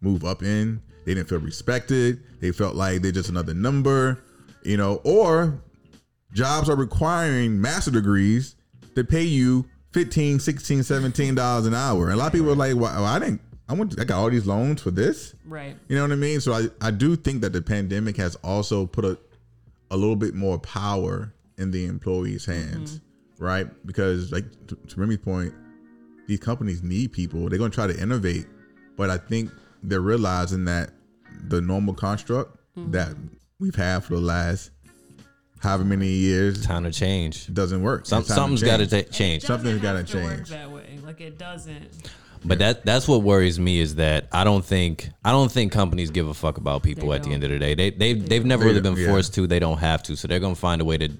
move 0.00 0.24
up 0.24 0.42
in. 0.42 0.82
They 1.06 1.14
didn't 1.14 1.28
feel 1.28 1.38
respected. 1.38 2.24
They 2.40 2.50
felt 2.50 2.74
like 2.74 3.02
they're 3.02 3.12
just 3.12 3.28
another 3.28 3.54
number, 3.54 4.20
you 4.64 4.76
know, 4.76 5.00
or 5.04 5.62
jobs 6.32 6.68
are 6.68 6.76
requiring 6.76 7.60
master 7.60 7.90
degrees 7.90 8.56
to 8.94 9.04
pay 9.04 9.22
you 9.22 9.66
15 9.92 10.40
16 10.40 10.82
17 10.82 11.34
dollars 11.34 11.66
an 11.66 11.74
hour. 11.74 12.04
And 12.06 12.14
a 12.14 12.16
lot 12.16 12.28
of 12.28 12.32
people 12.32 12.50
are 12.50 12.56
like 12.56 12.76
well 12.76 13.04
i 13.04 13.18
didn't 13.18 13.40
i 13.68 13.74
went 13.74 13.98
i 14.00 14.04
got 14.04 14.18
all 14.18 14.30
these 14.30 14.46
loans 14.46 14.82
for 14.82 14.90
this? 14.90 15.34
Right. 15.44 15.76
you 15.88 15.96
know 15.96 16.02
what 16.02 16.12
i 16.12 16.16
mean? 16.16 16.40
So 16.40 16.52
i, 16.52 16.66
I 16.80 16.90
do 16.90 17.16
think 17.16 17.42
that 17.42 17.52
the 17.52 17.62
pandemic 17.62 18.16
has 18.16 18.36
also 18.36 18.86
put 18.86 19.04
a, 19.04 19.18
a 19.90 19.96
little 19.96 20.16
bit 20.16 20.34
more 20.34 20.58
power 20.58 21.32
in 21.58 21.70
the 21.70 21.86
employees 21.86 22.46
hands 22.46 22.96
mm-hmm. 22.96 23.44
right? 23.44 23.86
Because 23.86 24.32
like 24.32 24.44
to, 24.68 24.76
to 24.76 25.00
Remy's 25.00 25.18
point 25.18 25.54
these 26.26 26.38
companies 26.38 26.80
need 26.80 27.10
people. 27.12 27.48
They're 27.48 27.58
going 27.58 27.72
to 27.72 27.74
try 27.74 27.88
to 27.88 28.00
innovate 28.00 28.46
but 29.00 29.08
i 29.08 29.16
think 29.16 29.50
they're 29.82 30.02
realizing 30.02 30.66
that 30.66 30.90
the 31.48 31.60
normal 31.60 31.94
construct 31.94 32.58
mm-hmm. 32.76 32.90
that 32.90 33.16
we've 33.58 33.74
had 33.74 34.04
for 34.04 34.14
the 34.14 34.20
last 34.20 34.72
however 35.60 35.84
many 35.84 36.08
years 36.08 36.64
Time 36.66 36.84
to 36.84 36.90
change. 36.90 37.52
doesn't 37.54 37.82
work. 37.82 38.04
Some, 38.06 38.20
It's 38.20 38.28
time 38.28 38.34
to 38.36 38.40
something's 38.40 38.62
got 38.62 38.76
to 38.78 38.86
change. 38.86 39.06
ta- 39.06 39.12
change. 39.16 39.42
Something's 39.44 39.80
gotta 39.80 40.02
Doesn't 40.02 40.22
work 40.24 40.36
change. 40.36 40.48
that 40.50 40.70
way. 40.70 40.98
Like 41.04 41.20
it 41.20 41.38
doesn't. 41.38 41.88
But 42.44 42.58
that 42.60 42.86
that's 42.86 43.06
what 43.06 43.22
worries 43.22 43.58
me 43.60 43.80
is 43.80 43.96
that 43.96 44.26
I 44.32 44.44
don't 44.44 44.64
think 44.64 45.10
I 45.24 45.30
don't 45.30 45.52
think 45.52 45.72
companies 45.72 46.10
give 46.10 46.26
a 46.26 46.32
fuck 46.34 46.56
about 46.56 46.82
people 46.82 47.10
They 47.10 47.16
at 47.16 47.22
the 47.22 47.32
end 47.32 47.44
of 47.44 47.50
the 47.50 47.58
day. 47.58 47.74
They 47.74 47.90
they 47.90 48.14
they've 48.14 48.44
never 48.44 48.64
They 48.64 48.68
really 48.70 48.80
don't, 48.80 48.94
been 48.94 49.04
yeah. 49.04 49.10
forced 49.10 49.34
to. 49.34 49.46
They 49.46 49.58
don't 49.58 49.78
have 49.78 50.02
to. 50.04 50.16
So 50.16 50.26
they're 50.26 50.40
gonna 50.40 50.54
find 50.54 50.80
a 50.80 50.84
way 50.84 50.96
to 50.98 51.10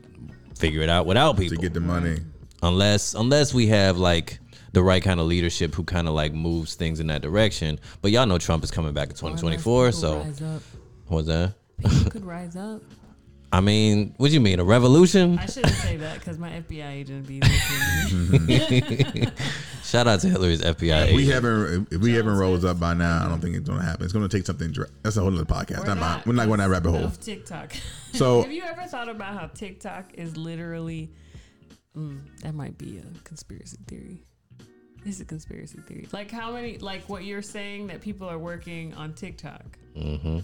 figure 0.56 0.80
it 0.82 0.88
out 0.88 1.04
without 1.06 1.36
people. 1.36 1.56
to 1.56 1.62
get 1.62 1.74
the 1.74 1.80
money. 1.80 2.16
unless 2.62 3.12
unless 3.14 3.52
we 3.52 3.66
have 3.66 3.98
like 3.98 4.38
the 4.72 4.82
right 4.82 5.02
kind 5.02 5.20
of 5.20 5.26
leadership 5.26 5.74
who 5.74 5.82
kind 5.84 6.08
of 6.08 6.14
like 6.14 6.32
moves 6.32 6.74
things 6.74 7.00
in 7.00 7.08
that 7.08 7.20
direction. 7.20 7.78
But 8.00 8.12
y'all 8.12 8.24
know 8.24 8.38
Trump 8.38 8.64
is 8.64 8.70
coming 8.70 8.94
back 8.94 9.08
in 9.10 9.14
2024, 9.16 9.92
so 9.92 10.20
what's 11.08 11.26
that? 11.26 11.52
People 11.82 12.10
could 12.10 12.24
rise 12.36 12.56
up. 12.56 12.80
I 13.52 13.60
mean, 13.60 14.14
what 14.16 14.28
do 14.28 14.34
you 14.34 14.40
mean 14.40 14.60
a 14.60 14.64
revolution? 14.64 15.36
I 15.38 15.46
shouldn't 15.46 15.74
say 15.74 15.96
that 15.96 16.20
because 16.20 16.38
my 16.38 16.50
FBI 16.50 16.88
agent 16.92 17.18
would 17.22 17.26
be 17.26 17.40
listening. 17.40 19.30
Shout 19.82 20.06
out 20.06 20.20
to 20.20 20.28
Hillary's 20.28 20.60
FBI. 20.62 21.08
If 21.08 21.16
we 21.16 21.22
agent. 21.24 21.34
haven't 21.34 21.88
if 21.90 22.00
we 22.00 22.12
haven't 22.14 22.36
rose 22.36 22.64
up 22.64 22.78
by 22.78 22.94
now, 22.94 23.24
I 23.24 23.28
don't 23.28 23.40
think 23.40 23.56
it's 23.56 23.68
gonna 23.68 23.82
happen. 23.82 24.04
It's 24.04 24.12
gonna 24.12 24.28
take 24.28 24.46
something. 24.46 24.70
dra- 24.70 24.86
That's 25.02 25.16
a 25.16 25.20
whole 25.20 25.34
other 25.34 25.44
podcast. 25.44 25.78
We're 25.80 25.86
We're 25.88 25.94
not, 25.94 26.00
not. 26.00 26.26
we're 26.26 26.32
not 26.34 26.46
going 26.46 26.58
down 26.60 26.70
that 26.70 26.74
rabbit 26.74 26.90
hole. 26.92 27.04
of 27.04 27.18
TikTok. 27.20 27.72
So- 28.12 28.42
have 28.42 28.52
you 28.52 28.62
ever 28.62 28.82
thought 28.88 29.08
about 29.08 29.34
how 29.38 29.46
TikTok 29.48 30.14
is 30.14 30.36
literally? 30.36 31.10
Mm, 31.96 32.20
that 32.42 32.54
might 32.54 32.78
be 32.78 32.98
a 32.98 33.18
conspiracy 33.24 33.78
theory. 33.88 34.24
It's 35.04 35.18
a 35.20 35.24
conspiracy 35.24 35.78
theory. 35.88 36.06
Like 36.12 36.30
how 36.30 36.52
many? 36.52 36.78
Like 36.78 37.08
what 37.08 37.24
you're 37.24 37.42
saying 37.42 37.88
that 37.88 38.00
people 38.00 38.28
are 38.28 38.38
working 38.38 38.94
on 38.94 39.12
TikTok. 39.14 39.76
Mm-hmm. 39.96 40.38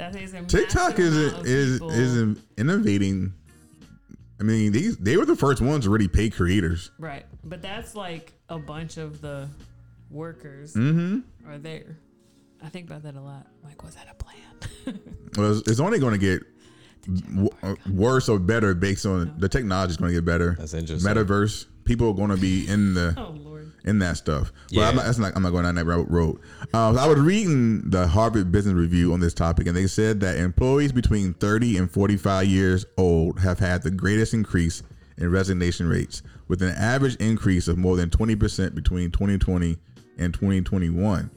That 0.00 0.16
is 0.16 0.32
a 0.34 0.42
TikTok 0.42 0.98
is 0.98 1.16
amount 1.16 1.40
of 1.40 1.46
is 1.46 1.72
people- 1.74 1.90
is 1.90 2.38
innovating. 2.56 3.34
I 4.40 4.42
mean, 4.42 4.72
these 4.72 4.96
they 4.96 5.16
were 5.18 5.26
the 5.26 5.36
first 5.36 5.60
ones 5.60 5.84
to 5.84 5.90
really 5.90 6.08
pay 6.08 6.30
creators. 6.30 6.90
right, 6.98 7.26
but 7.44 7.60
that's 7.60 7.94
like 7.94 8.32
a 8.48 8.58
bunch 8.58 8.96
of 8.96 9.20
the 9.20 9.48
workers 10.10 10.72
Mm-hmm. 10.74 11.48
are 11.50 11.58
there. 11.58 11.98
I 12.62 12.68
think 12.70 12.86
about 12.86 13.02
that 13.02 13.14
a 13.16 13.20
lot. 13.20 13.46
Like, 13.62 13.82
was 13.84 13.94
that 13.94 14.08
a 14.10 14.14
plan? 14.14 15.00
Well, 15.36 15.56
it's, 15.58 15.68
it's 15.70 15.78
only 15.80 15.98
going 16.00 16.12
to 16.12 16.18
get 16.18 16.42
w- 17.34 17.48
uh, 17.62 17.74
worse 17.92 18.28
or 18.28 18.38
better 18.40 18.74
based 18.74 19.06
on 19.06 19.34
the 19.38 19.48
technology 19.48 19.90
is 19.92 19.96
going 19.96 20.10
to 20.10 20.14
get 20.16 20.24
better. 20.24 20.56
That's 20.58 20.74
interesting. 20.74 21.08
Metaverse, 21.14 21.66
people 21.84 22.08
are 22.08 22.14
going 22.14 22.30
to 22.30 22.36
be 22.36 22.66
in 22.66 22.94
the 22.94 23.14
oh 23.18 23.30
Lord. 23.30 23.49
In 23.84 23.98
that 24.00 24.16
stuff. 24.16 24.52
But 24.68 24.76
Yeah. 24.76 24.88
I'm 24.88 24.96
not, 24.96 25.04
that's 25.06 25.18
not, 25.18 25.32
I'm 25.34 25.42
not 25.42 25.50
going 25.50 25.64
down 25.64 25.74
that 25.76 25.86
road. 25.86 26.06
road. 26.10 26.40
Um, 26.74 26.98
I 26.98 27.06
was 27.06 27.18
reading 27.18 27.88
the 27.90 28.06
Harvard 28.06 28.52
Business 28.52 28.74
Review 28.74 29.12
on 29.12 29.20
this 29.20 29.34
topic, 29.34 29.66
and 29.66 29.76
they 29.76 29.86
said 29.86 30.20
that 30.20 30.36
employees 30.36 30.92
between 30.92 31.34
30 31.34 31.78
and 31.78 31.90
45 31.90 32.46
years 32.46 32.84
old 32.98 33.38
have 33.40 33.58
had 33.58 33.82
the 33.82 33.90
greatest 33.90 34.34
increase 34.34 34.82
in 35.16 35.30
resignation 35.30 35.88
rates, 35.88 36.22
with 36.48 36.62
an 36.62 36.74
average 36.76 37.16
increase 37.16 37.68
of 37.68 37.76
more 37.78 37.96
than 37.96 38.08
20% 38.10 38.74
between 38.74 39.10
2020 39.10 39.76
and 40.18 40.32
2021, 40.34 41.30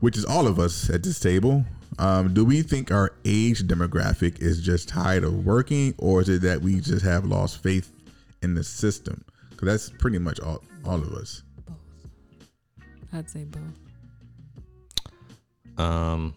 which 0.00 0.16
is 0.16 0.24
all 0.24 0.46
of 0.46 0.58
us 0.58 0.88
at 0.90 1.02
this 1.02 1.18
table. 1.20 1.64
Um, 1.98 2.32
do 2.32 2.44
we 2.44 2.62
think 2.62 2.92
our 2.92 3.12
age 3.24 3.64
demographic 3.64 4.40
is 4.40 4.60
just 4.60 4.88
tired 4.88 5.24
of 5.24 5.44
working, 5.44 5.94
or 5.98 6.20
is 6.20 6.28
it 6.28 6.42
that 6.42 6.60
we 6.62 6.80
just 6.80 7.04
have 7.04 7.24
lost 7.24 7.60
faith 7.62 7.92
in 8.42 8.54
the 8.54 8.62
system? 8.62 9.24
Because 9.50 9.66
that's 9.66 9.90
pretty 9.98 10.18
much 10.18 10.38
all, 10.38 10.62
all 10.84 11.02
of 11.02 11.12
us. 11.14 11.42
Both. 13.10 13.18
I'd 13.18 13.30
say 13.30 13.44
both. 13.44 13.62
um, 15.84 16.34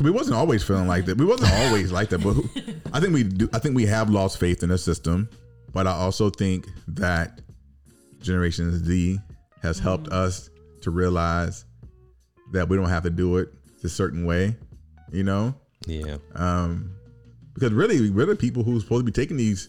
We 0.00 0.10
wasn't 0.12 0.36
always 0.36 0.62
feeling 0.62 0.86
like 0.86 1.06
that. 1.06 1.18
We 1.18 1.24
wasn't 1.24 1.52
always 1.52 1.90
like 1.90 2.08
that, 2.10 2.22
but 2.22 2.36
I 2.92 3.00
think 3.00 3.12
we 3.14 3.24
do. 3.24 3.48
I 3.52 3.58
think 3.58 3.74
we 3.74 3.84
have 3.86 4.10
lost 4.10 4.38
faith 4.38 4.62
in 4.62 4.68
the 4.68 4.78
system, 4.78 5.28
but 5.72 5.86
I 5.88 5.92
also 5.92 6.30
think 6.30 6.68
that 6.88 7.40
Generation 8.20 8.84
Z 8.84 9.18
has 9.62 9.78
helped 9.80 10.08
us 10.08 10.50
to 10.82 10.92
realize 10.92 11.64
that 12.52 12.68
we 12.68 12.76
don't 12.76 12.88
have 12.88 13.02
to 13.02 13.10
do 13.10 13.38
it 13.38 13.48
a 13.82 13.88
certain 13.88 14.24
way, 14.24 14.56
you 15.12 15.24
know. 15.24 15.54
yeah. 15.86 16.18
Um, 16.36 16.92
because 17.54 17.72
really, 17.72 18.08
we're 18.10 18.26
the 18.26 18.36
people 18.36 18.62
who's 18.62 18.84
supposed 18.84 19.00
to 19.04 19.10
be 19.10 19.10
taking 19.12 19.36
these 19.36 19.68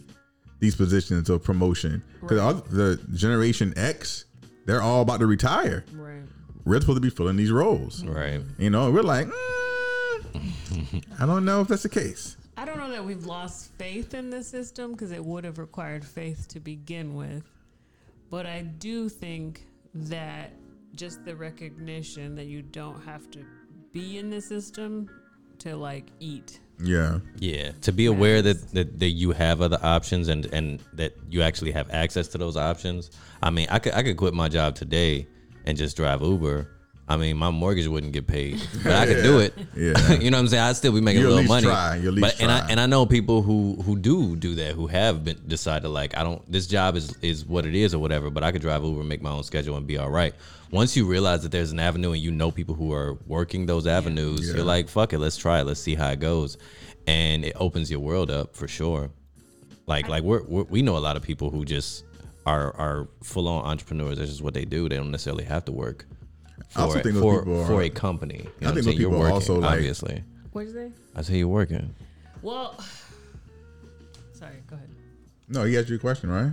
these 0.59 0.75
positions 0.75 1.29
of 1.29 1.43
promotion. 1.43 2.03
Because 2.21 2.61
the 2.63 2.99
Generation 3.13 3.73
X, 3.77 4.25
they're 4.65 4.81
all 4.81 5.01
about 5.01 5.19
to 5.19 5.27
retire. 5.27 5.85
Right. 5.93 6.21
We're 6.65 6.79
supposed 6.81 6.97
to 6.97 7.01
be 7.01 7.09
filling 7.09 7.37
these 7.37 7.51
roles. 7.51 8.03
Right. 8.05 8.41
You 8.57 8.69
know, 8.69 8.91
we're 8.91 9.01
like, 9.01 9.27
mm, 9.27 11.03
I 11.19 11.25
don't 11.25 11.45
know 11.45 11.61
if 11.61 11.67
that's 11.67 11.83
the 11.83 11.89
case. 11.89 12.37
I 12.57 12.65
don't 12.65 12.77
know 12.77 12.91
that 12.91 13.03
we've 13.03 13.25
lost 13.25 13.71
faith 13.77 14.13
in 14.13 14.29
the 14.29 14.43
system 14.43 14.91
because 14.91 15.11
it 15.11 15.23
would 15.23 15.45
have 15.45 15.59
required 15.59 16.03
faith 16.03 16.47
to 16.49 16.59
begin 16.59 17.15
with. 17.15 17.43
But 18.29 18.45
I 18.45 18.61
do 18.61 19.09
think 19.09 19.65
that 19.93 20.51
just 20.93 21.23
the 21.23 21.35
recognition 21.35 22.35
that 22.35 22.45
you 22.45 22.61
don't 22.61 23.01
have 23.03 23.31
to 23.31 23.45
be 23.93 24.17
in 24.17 24.29
the 24.29 24.41
system 24.41 25.09
to 25.59 25.75
like 25.75 26.05
eat. 26.19 26.59
Yeah. 26.81 27.19
Yeah, 27.39 27.71
to 27.81 27.91
be 27.91 28.05
aware 28.05 28.41
that, 28.41 28.71
that 28.71 28.99
that 28.99 29.09
you 29.09 29.31
have 29.31 29.61
other 29.61 29.79
options 29.81 30.29
and 30.29 30.45
and 30.47 30.81
that 30.93 31.13
you 31.29 31.41
actually 31.41 31.71
have 31.71 31.89
access 31.91 32.27
to 32.29 32.37
those 32.37 32.55
options. 32.55 33.11
I 33.43 33.49
mean, 33.49 33.67
I 33.69 33.79
could 33.79 33.93
I 33.93 34.03
could 34.03 34.17
quit 34.17 34.33
my 34.33 34.47
job 34.49 34.75
today 34.75 35.27
and 35.65 35.77
just 35.77 35.97
drive 35.97 36.21
Uber. 36.21 36.67
I 37.11 37.17
mean, 37.17 37.37
my 37.37 37.49
mortgage 37.49 37.87
wouldn't 37.87 38.13
get 38.13 38.27
paid, 38.27 38.61
but 38.83 38.93
I 38.93 39.07
could 39.07 39.23
do 39.23 39.39
it. 39.39 39.53
Yeah. 39.75 40.11
you 40.19 40.29
know 40.29 40.37
what 40.37 40.41
I'm 40.43 40.47
saying? 40.47 40.61
I'd 40.63 40.75
still 40.75 40.91
be 40.91 41.01
making 41.01 41.21
You 41.23 41.29
a 41.29 41.31
at 41.31 41.35
little 41.37 41.55
least 41.55 41.65
money. 41.65 41.65
try. 41.65 41.95
You 41.95 42.07
at 42.09 42.13
least 42.13 42.37
but 42.37 42.41
and 42.43 42.51
I 42.51 42.67
and 42.69 42.79
I 42.79 42.85
know 42.85 43.05
people 43.07 43.41
who 43.41 43.81
who 43.81 43.97
do 43.97 44.35
do 44.35 44.53
that, 44.55 44.73
who 44.75 44.85
have 44.85 45.23
been 45.25 45.41
decided 45.47 45.87
like 45.89 46.15
I 46.15 46.23
don't. 46.23 46.49
This 46.51 46.67
job 46.67 46.95
is 46.95 47.17
is 47.23 47.45
what 47.47 47.65
it 47.65 47.73
is 47.73 47.95
or 47.95 47.99
whatever. 47.99 48.29
But 48.29 48.43
I 48.43 48.51
could 48.51 48.61
drive 48.61 48.83
Uber, 48.83 48.99
and 48.99 49.09
make 49.09 49.23
my 49.23 49.31
own 49.31 49.43
schedule, 49.43 49.75
and 49.75 49.87
be 49.87 49.97
all 49.97 50.11
right. 50.11 50.35
Once 50.71 50.95
you 50.95 51.07
realize 51.07 51.41
that 51.41 51.51
there's 51.51 51.71
an 51.71 51.79
avenue 51.79 52.11
and 52.11 52.21
you 52.21 52.29
know 52.29 52.51
people 52.51 52.75
who 52.75 52.93
are 52.93 53.17
working 53.25 53.65
those 53.65 53.87
avenues, 53.87 54.47
Yeah. 54.47 54.57
you're 54.57 54.63
like, 54.65 54.87
fuck 54.87 55.11
it, 55.13 55.17
let's 55.17 55.35
try 55.35 55.61
it. 55.61 55.63
Let's 55.63 55.79
see 55.81 55.95
how 55.95 56.11
it 56.11 56.19
goes, 56.19 56.59
and 57.07 57.43
it 57.43 57.53
opens 57.55 57.89
your 57.89 58.01
world 58.01 58.29
up 58.29 58.55
for 58.55 58.67
sure. 58.67 59.09
Like 59.87 60.07
like 60.07 60.21
we're, 60.21 60.43
we're 60.43 60.63
we 60.65 60.83
know 60.83 60.95
a 60.95 60.99
lot 60.99 61.15
of 61.17 61.23
people 61.23 61.49
who 61.49 61.65
just 61.65 62.03
are 62.45 62.75
are 62.75 63.07
full 63.23 63.47
on 63.47 63.65
entrepreneurs. 63.65 64.19
That's 64.19 64.29
just 64.29 64.43
what 64.43 64.53
they 64.53 64.65
do. 64.65 64.87
They 64.87 64.97
don't 64.97 65.09
necessarily 65.09 65.45
have 65.45 65.65
to 65.65 65.71
work 65.71 66.05
I 66.75 66.81
also 66.81 66.97
for, 66.97 67.03
think 67.03 67.15
for, 67.17 67.39
people 67.39 67.61
are- 67.61 67.65
for 67.67 67.81
a 67.81 67.89
company. 67.89 68.37
You 68.37 68.43
know 68.43 68.49
I 68.71 68.73
think 68.73 68.83
saying? 68.83 68.85
those 68.85 68.85
You're 68.85 69.09
people 69.09 69.15
are 69.15 69.19
working, 69.19 69.33
also, 69.33 69.59
like- 69.59 69.71
obviously. 69.73 70.23
What'd 70.51 70.73
you 70.73 70.75
say? 70.75 70.91
I 71.15 71.21
tell 71.21 71.35
you're 71.35 71.47
working. 71.47 71.93
Well, 72.41 72.79
sorry. 74.33 74.55
Go 74.67 74.75
ahead. 74.75 74.89
No, 75.47 75.63
he 75.63 75.77
asked 75.77 75.89
you 75.89 75.95
a 75.95 75.99
question, 75.99 76.29
right? 76.29 76.51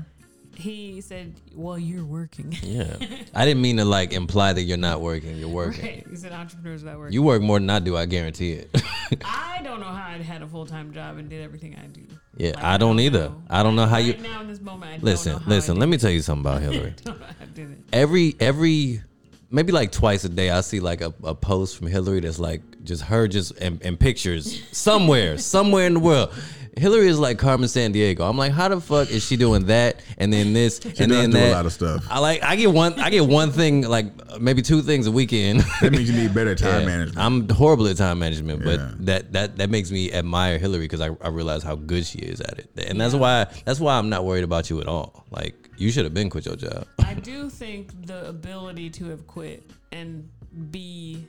He 0.54 1.02
said, 1.02 1.34
"Well, 1.54 1.78
you're 1.78 2.04
working." 2.04 2.56
Yeah. 2.62 2.96
I 3.34 3.44
didn't 3.44 3.60
mean 3.60 3.76
to 3.76 3.84
like 3.84 4.12
imply 4.14 4.54
that 4.54 4.62
you're 4.62 4.78
not 4.78 5.02
working. 5.02 5.36
You're 5.36 5.50
working. 5.50 5.84
right. 5.84 6.06
He 6.08 6.16
said, 6.16 6.32
"Entrepreneurs 6.32 6.82
that 6.84 6.98
work." 6.98 7.12
You 7.12 7.22
work 7.22 7.42
more 7.42 7.58
than 7.58 7.68
I 7.68 7.78
do. 7.78 7.94
I 7.96 8.06
guarantee 8.06 8.52
it. 8.52 8.70
I 9.24 9.60
don't 9.62 9.80
know 9.80 9.86
how 9.86 10.08
I 10.08 10.16
had 10.18 10.40
a 10.42 10.46
full 10.46 10.64
time 10.64 10.92
job 10.94 11.18
and 11.18 11.28
did 11.28 11.42
everything 11.42 11.76
I 11.76 11.86
do. 11.88 12.00
yeah, 12.38 12.52
Like, 12.54 12.64
I 12.64 12.78
don't 12.78 12.98
either. 13.00 13.28
know. 13.28 13.42
I 13.50 13.62
don't 13.62 13.76
know 13.76 13.84
how 13.86 13.98
you. 13.98 14.12
Right 14.12 14.22
now 14.22 14.40
in 14.40 14.48
this 14.48 14.60
moment, 14.62 14.92
I 14.92 14.96
Listen, 15.04 15.32
don't 15.32 15.40
know 15.42 15.44
how 15.46 15.52
I 15.52 15.54
listen. 15.56 15.74
did 15.74 15.80
Let 15.80 15.88
me 15.90 15.98
tell 15.98 16.10
you 16.10 16.22
something 16.22 16.40
about 16.50 16.62
Hillary. 16.72 16.94
I 16.98 17.02
don't 17.02 17.20
know 17.20 17.26
how 17.26 17.32
I 17.42 17.44
did 17.46 17.70
it. 17.72 17.78
every 17.92 18.34
every 18.40 19.02
maybe 19.50 19.72
like 19.72 19.92
twice 19.92 20.24
a 20.24 20.28
day 20.28 20.50
I 20.50 20.60
see 20.60 20.80
like 20.80 21.00
a, 21.00 21.14
a 21.22 21.34
post 21.34 21.76
from 21.78 21.86
Hillary 21.86 22.20
that's 22.20 22.38
like 22.38 22.62
just 22.84 23.02
her 23.02 23.26
just 23.28 23.52
and, 23.60 23.80
and 23.82 23.98
pictures 23.98 24.62
somewhere 24.72 25.38
somewhere 25.54 25.86
in 25.86 25.94
the 25.94 26.00
world. 26.00 26.32
Hillary 26.78 27.08
is 27.08 27.18
like 27.18 27.38
Carmen 27.38 27.68
Sandiego. 27.70 28.20
I'm 28.28 28.36
like, 28.36 28.52
how 28.52 28.68
the 28.68 28.78
fuck 28.82 29.10
is 29.10 29.24
she 29.24 29.38
doing 29.38 29.64
that 29.64 29.96
and 30.18 30.30
then 30.30 30.52
this 30.52 30.78
and 30.84 30.94
does 30.94 31.08
then 31.08 31.30
do 31.30 31.38
a 31.38 31.50
lot 31.50 31.64
of 31.64 31.72
stuff. 31.72 32.04
I 32.10 32.18
like 32.18 32.42
I 32.42 32.54
get 32.56 32.70
one 32.70 33.00
I 33.00 33.08
get 33.08 33.26
one 33.26 33.50
thing 33.50 33.80
like 33.88 34.38
maybe 34.38 34.60
two 34.60 34.82
things 34.82 35.06
a 35.06 35.10
weekend. 35.10 35.62
That 35.80 35.92
means 35.92 36.10
you 36.10 36.14
need 36.20 36.34
better 36.34 36.54
time 36.54 36.80
Yeah. 36.82 36.86
management. 36.86 37.18
I'm 37.18 37.48
horrible 37.48 37.88
at 37.88 37.96
time 37.96 38.18
management, 38.18 38.62
but 38.62 38.78
Yeah. 38.78 38.90
that 39.00 39.32
that 39.32 39.56
that 39.56 39.70
makes 39.70 39.90
me 39.90 40.12
admire 40.12 40.58
Hillary 40.58 40.80
because 40.84 41.00
I, 41.00 41.08
I 41.22 41.28
realize 41.28 41.62
how 41.62 41.76
good 41.76 42.04
she 42.04 42.18
is 42.18 42.42
at 42.42 42.58
it, 42.58 42.68
and 42.76 43.00
that's 43.00 43.14
why 43.14 43.46
that's 43.64 43.80
why 43.80 43.96
I'm 43.96 44.10
not 44.10 44.26
worried 44.26 44.44
about 44.44 44.68
you 44.68 44.78
at 44.82 44.86
all. 44.86 45.24
Like 45.30 45.65
you 45.76 45.90
should 45.90 46.04
have 46.04 46.14
been 46.14 46.30
quit 46.30 46.46
your 46.46 46.56
job. 46.56 46.86
I 47.04 47.14
do 47.14 47.50
think 47.50 48.06
the 48.06 48.28
ability 48.28 48.90
to 48.90 49.06
have 49.06 49.26
quit 49.26 49.70
and 49.92 50.28
be 50.70 51.26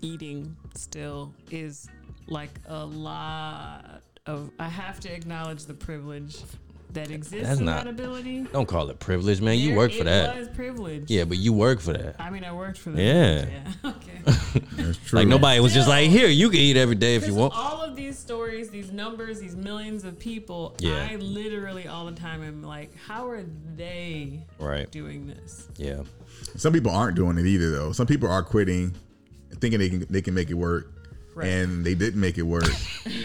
eating 0.00 0.56
still 0.74 1.34
is 1.50 1.88
like 2.26 2.58
a 2.66 2.84
lot 2.84 4.02
of. 4.26 4.50
I 4.58 4.68
have 4.68 5.00
to 5.00 5.12
acknowledge 5.12 5.64
the 5.64 5.74
privilege 5.74 6.38
that 6.94 7.10
exists 7.10 7.46
That's 7.48 7.60
in 7.60 7.66
not- 7.66 7.84
that 7.84 7.90
ability. 7.90 8.42
Don't 8.52 8.66
call 8.66 8.90
it 8.90 8.98
privilege, 8.98 9.40
man. 9.40 9.58
you 9.58 9.68
There- 9.68 9.76
work 9.76 9.92
for 9.92 10.04
that. 10.04 10.36
was 10.36 10.48
privilege. 10.48 11.10
Yeah, 11.10 11.24
but 11.24 11.38
you 11.38 11.52
work 11.52 11.80
for 11.80 11.92
that. 11.92 12.16
I 12.18 12.30
mean, 12.30 12.44
I 12.44 12.52
worked 12.52 12.78
for 12.78 12.90
that. 12.90 13.00
Yeah. 13.00 13.44
Yeah. 13.46 13.72
Okay. 13.90 14.20
That's 14.72 14.98
true. 14.98 15.18
Like 15.20 15.28
nobody 15.28 15.60
was 15.60 15.72
just 15.72 15.88
like, 15.88 16.10
here, 16.10 16.28
you 16.28 16.50
can 16.50 16.58
eat 16.60 16.76
every 16.76 16.94
day 16.96 17.14
if 17.16 17.26
you 17.26 17.34
want. 17.34 17.54
all 17.56 17.82
of 17.82 17.96
these 17.96 18.18
stories, 18.18 18.68
these 18.70 18.92
numbers, 18.92 19.40
these 19.40 19.56
millions 19.56 20.04
of 20.04 20.18
people, 20.18 20.74
Yeah. 20.78 21.08
I 21.10 21.16
literally 21.16 21.86
all 21.88 22.06
the 22.06 22.12
time 22.12 22.42
am 22.42 22.62
like, 22.62 22.94
how 22.96 23.28
are 23.28 23.42
they 23.76 24.40
Right. 24.58 24.90
doing 24.90 25.26
this? 25.26 25.68
Yeah. 25.76 26.02
Some 26.56 26.72
people 26.72 26.90
aren't 26.92 27.16
doing 27.16 27.38
it 27.38 27.46
either, 27.46 27.70
though. 27.70 27.92
Some 27.92 28.06
people 28.06 28.28
are 28.30 28.42
quitting, 28.42 28.94
thinking 29.60 29.78
they 29.80 29.88
can 29.90 30.06
they 30.10 30.22
can 30.22 30.34
make 30.34 30.50
it 30.50 30.54
work, 30.54 30.92
Right. 31.40 31.48
and 31.48 31.84
they 31.84 31.94
didn't 31.94 32.20
make 32.20 32.38
it 32.38 32.42
work, 32.42 32.64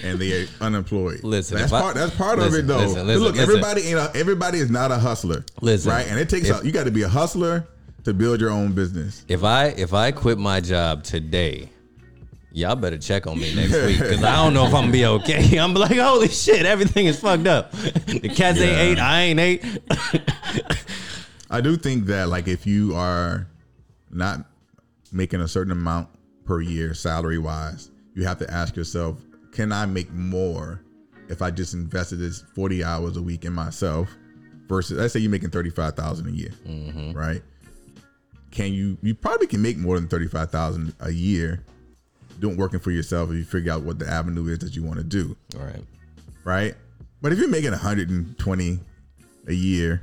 and 0.04 0.18
they 0.20 0.44
are 0.44 0.48
unemployed. 0.62 1.24
Listen, 1.24 1.58
that's 1.58 1.72
if 1.72 1.74
I- 1.74 1.82
part. 1.82 1.96
That's 1.96 2.16
part 2.16 2.40
of 2.40 2.54
it, 2.54 2.68
though. 2.68 2.78
listen, 2.78 3.06
listen, 3.08 3.24
look, 3.24 3.36
listen. 3.36 3.50
everybody 3.50 3.82
ain't 3.84 4.00
a, 4.00 4.12
everybody 4.16 4.60
is 4.60 4.70
not 4.72 4.92
a 4.92 4.98
hustler. 4.98 5.46
Listen, 5.62 5.92
right? 5.92 6.08
And 6.08 6.20
it 6.20 6.30
takes 6.30 6.50
if- 6.50 6.62
a, 6.62 6.66
you 6.66 6.72
got 6.72 6.86
to 6.86 6.92
be 6.92 7.04
a 7.04 7.10
hustler 7.10 7.68
to 8.04 8.14
build 8.14 8.40
your 8.40 8.50
own 8.52 8.74
business. 8.74 9.26
If 9.28 9.44
I 9.44 9.68
if 9.68 9.94
I 9.94 10.12
quit 10.12 10.38
my 10.38 10.60
job 10.62 11.04
today, 11.04 11.70
y'all 12.52 12.76
better 12.76 12.98
check 12.98 13.28
on 13.28 13.40
me 13.40 13.54
next 13.56 13.74
week 13.74 14.00
because 14.00 14.24
I 14.24 14.36
don't 14.44 14.54
know 14.54 14.66
if 14.68 14.74
I'm 14.74 14.84
gonna 14.84 14.92
be 14.92 15.06
okay. 15.18 15.58
I'm 15.60 15.74
like, 15.74 15.98
holy 15.98 16.28
shit, 16.30 16.66
everything 16.66 17.08
is 17.08 17.20
fucked 17.20 17.48
up. 17.48 17.72
The 17.72 18.30
cats 18.34 18.60
ain't 18.60 18.72
Yeah. 18.72 18.80
ate, 18.82 19.00
I 19.00 19.22
ain't 19.24 19.40
ate. 19.40 19.66
I 21.50 21.62
do 21.62 21.78
think 21.78 22.06
that 22.06 22.28
like 22.30 22.48
if 22.48 22.66
you 22.66 22.96
are 22.96 23.48
not 24.12 24.46
making 25.12 25.42
a 25.42 25.48
certain 25.48 25.72
amount 25.72 26.10
per 26.46 26.62
year 26.62 26.94
salary 26.94 27.38
wise, 27.38 27.90
you 28.16 28.24
have 28.24 28.40
to 28.40 28.52
ask 28.52 28.76
yourself, 28.76 29.22
can 29.52 29.72
I 29.72 29.86
make 29.86 30.12
more 30.12 30.82
if 31.30 31.42
I 31.42 31.52
just 31.52 31.74
invested 31.74 32.18
this 32.18 32.42
40 32.56 32.84
hours 32.84 33.18
a 33.18 33.22
week 33.22 33.46
in 33.46 33.54
myself 33.54 34.10
versus 34.68 34.98
let's 34.98 35.14
say 35.14 35.20
you're 35.20 35.32
making 35.32 35.50
35,000 35.50 36.28
a 36.28 36.32
year, 36.32 36.52
mm-hmm. 36.66 37.12
right? 37.14 37.42
Can 38.52 38.74
you 38.74 38.98
you 39.02 39.14
probably 39.14 39.48
can 39.48 39.62
make 39.62 39.78
more 39.78 40.00
than 40.00 40.08
35,000 40.08 40.94
a 41.02 41.12
year 41.12 41.64
doing 42.40 42.58
working 42.58 42.80
for 42.80 42.92
yourself 42.92 43.30
if 43.30 43.36
you 43.36 43.44
figure 43.44 43.72
out 43.72 43.84
what 43.84 44.00
the 44.00 44.08
avenue 44.08 44.48
is 44.48 44.60
that 44.60 44.76
you 44.76 44.84
want 44.84 44.98
to 44.98 45.04
do 45.04 45.36
All 45.58 45.66
right. 45.66 45.84
right? 46.44 46.76
But 47.22 47.34
if 47.34 47.40
you're 47.40 47.50
making 47.50 47.72
120 47.72 48.80
a 49.48 49.54
year, 49.54 50.02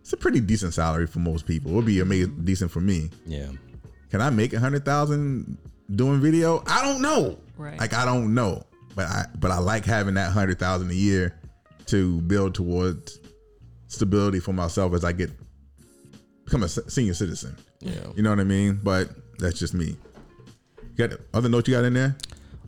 it's 0.00 0.12
a 0.12 0.16
pretty 0.16 0.40
decent 0.40 0.74
salary 0.74 1.06
for 1.06 1.20
most 1.20 1.46
people. 1.46 1.70
It 1.72 1.74
would 1.74 1.86
be 1.86 2.00
amazing, 2.00 2.44
decent 2.44 2.70
for 2.70 2.80
me. 2.80 3.10
Yeah. 3.26 3.50
Can 4.10 4.20
I 4.20 4.30
make 4.30 4.52
a 4.52 4.58
hundred 4.58 4.84
thousand 4.84 5.56
doing 5.94 6.20
video? 6.20 6.62
I 6.66 6.82
don't 6.82 7.02
know. 7.02 7.38
Right. 7.56 7.78
Like 7.78 7.94
I 7.94 8.04
don't 8.04 8.34
know, 8.34 8.64
but 8.94 9.06
I 9.06 9.26
but 9.38 9.50
I 9.50 9.58
like 9.58 9.84
having 9.84 10.14
that 10.14 10.32
hundred 10.32 10.58
thousand 10.58 10.90
a 10.90 10.94
year 10.94 11.38
to 11.86 12.20
build 12.22 12.54
towards 12.54 13.18
stability 13.88 14.40
for 14.40 14.52
myself 14.52 14.94
as 14.94 15.04
I 15.04 15.12
get 15.12 15.30
become 16.44 16.62
a 16.62 16.68
senior 16.68 17.14
citizen. 17.14 17.56
Yeah. 17.80 17.92
You 18.14 18.22
know 18.22 18.30
what 18.30 18.40
I 18.40 18.44
mean? 18.44 18.80
But 18.82 19.10
that's 19.38 19.58
just 19.58 19.74
me. 19.74 19.96
You 20.96 21.08
got 21.08 21.18
other 21.34 21.48
notes 21.48 21.68
you 21.68 21.74
got 21.74 21.84
in 21.84 21.94
there? 21.94 22.16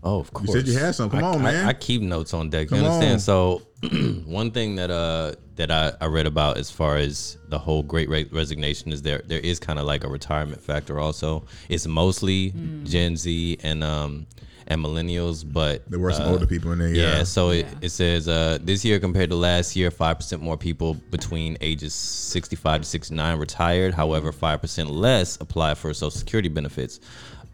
Oh, 0.04 0.18
of 0.18 0.32
course. 0.32 0.48
You 0.48 0.54
said 0.54 0.66
you 0.68 0.78
had 0.78 0.94
some. 0.94 1.10
Come 1.10 1.22
I, 1.22 1.28
on, 1.28 1.36
I- 1.40 1.52
man. 1.52 1.66
I, 1.68 1.72
keep 1.72 2.02
notes 2.02 2.34
on 2.34 2.50
deck. 2.50 2.70
You 2.70 2.76
Come 2.78 2.86
understand? 2.86 3.14
on. 3.14 3.20
So, 3.20 3.62
one 4.26 4.50
thing 4.50 4.76
that 4.76 4.90
uh 4.90 5.32
that 5.56 5.70
I, 5.70 5.92
I 6.00 6.06
read 6.06 6.26
about 6.26 6.56
as 6.56 6.70
far 6.70 6.96
as 6.96 7.36
the 7.48 7.58
whole 7.58 7.82
Great 7.82 8.08
Re- 8.08 8.28
Resignation 8.32 8.90
is 8.92 9.02
there 9.02 9.22
there 9.26 9.38
is 9.40 9.58
kind 9.60 9.78
of 9.78 9.84
like 9.84 10.02
a 10.04 10.08
retirement 10.08 10.60
factor. 10.60 10.98
Also, 10.98 11.44
it's 11.68 11.86
mostly 11.86 12.52
Gen 12.84 13.16
Z 13.16 13.58
and 13.62 13.84
um 13.84 14.26
and 14.68 14.80
millennials, 14.82 15.44
but 15.50 15.88
There 15.90 15.98
were 15.98 16.12
some 16.12 16.28
uh, 16.28 16.32
older 16.32 16.46
people 16.46 16.70
in 16.70 16.78
there. 16.78 16.88
Yeah, 16.88 17.16
Yeah. 17.18 17.22
so 17.24 17.50
it, 17.50 17.66
it 17.80 17.88
says 17.90 18.28
uh, 18.28 18.58
this 18.62 18.84
year 18.84 19.00
compared 19.00 19.28
to 19.30 19.36
last 19.36 19.74
year, 19.74 19.90
5% 19.90 20.40
more 20.40 20.56
people 20.56 20.94
between 21.10 21.58
ages 21.60 21.92
65 21.94 22.82
to 22.82 22.86
69 22.86 23.38
retired. 23.40 23.92
However, 23.92 24.32
5% 24.32 24.88
less 24.88 25.36
apply 25.40 25.74
for 25.74 25.92
Social 25.92 26.12
Security 26.12 26.48
benefits, 26.48 27.00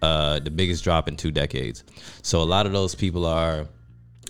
uh, 0.02 0.38
the 0.40 0.50
biggest 0.50 0.84
drop 0.84 1.08
in 1.08 1.16
two 1.16 1.30
decades. 1.30 1.84
So 2.22 2.40
a 2.42 2.44
lot 2.44 2.66
of 2.66 2.72
those 2.72 2.94
people 2.94 3.26
are 3.26 3.66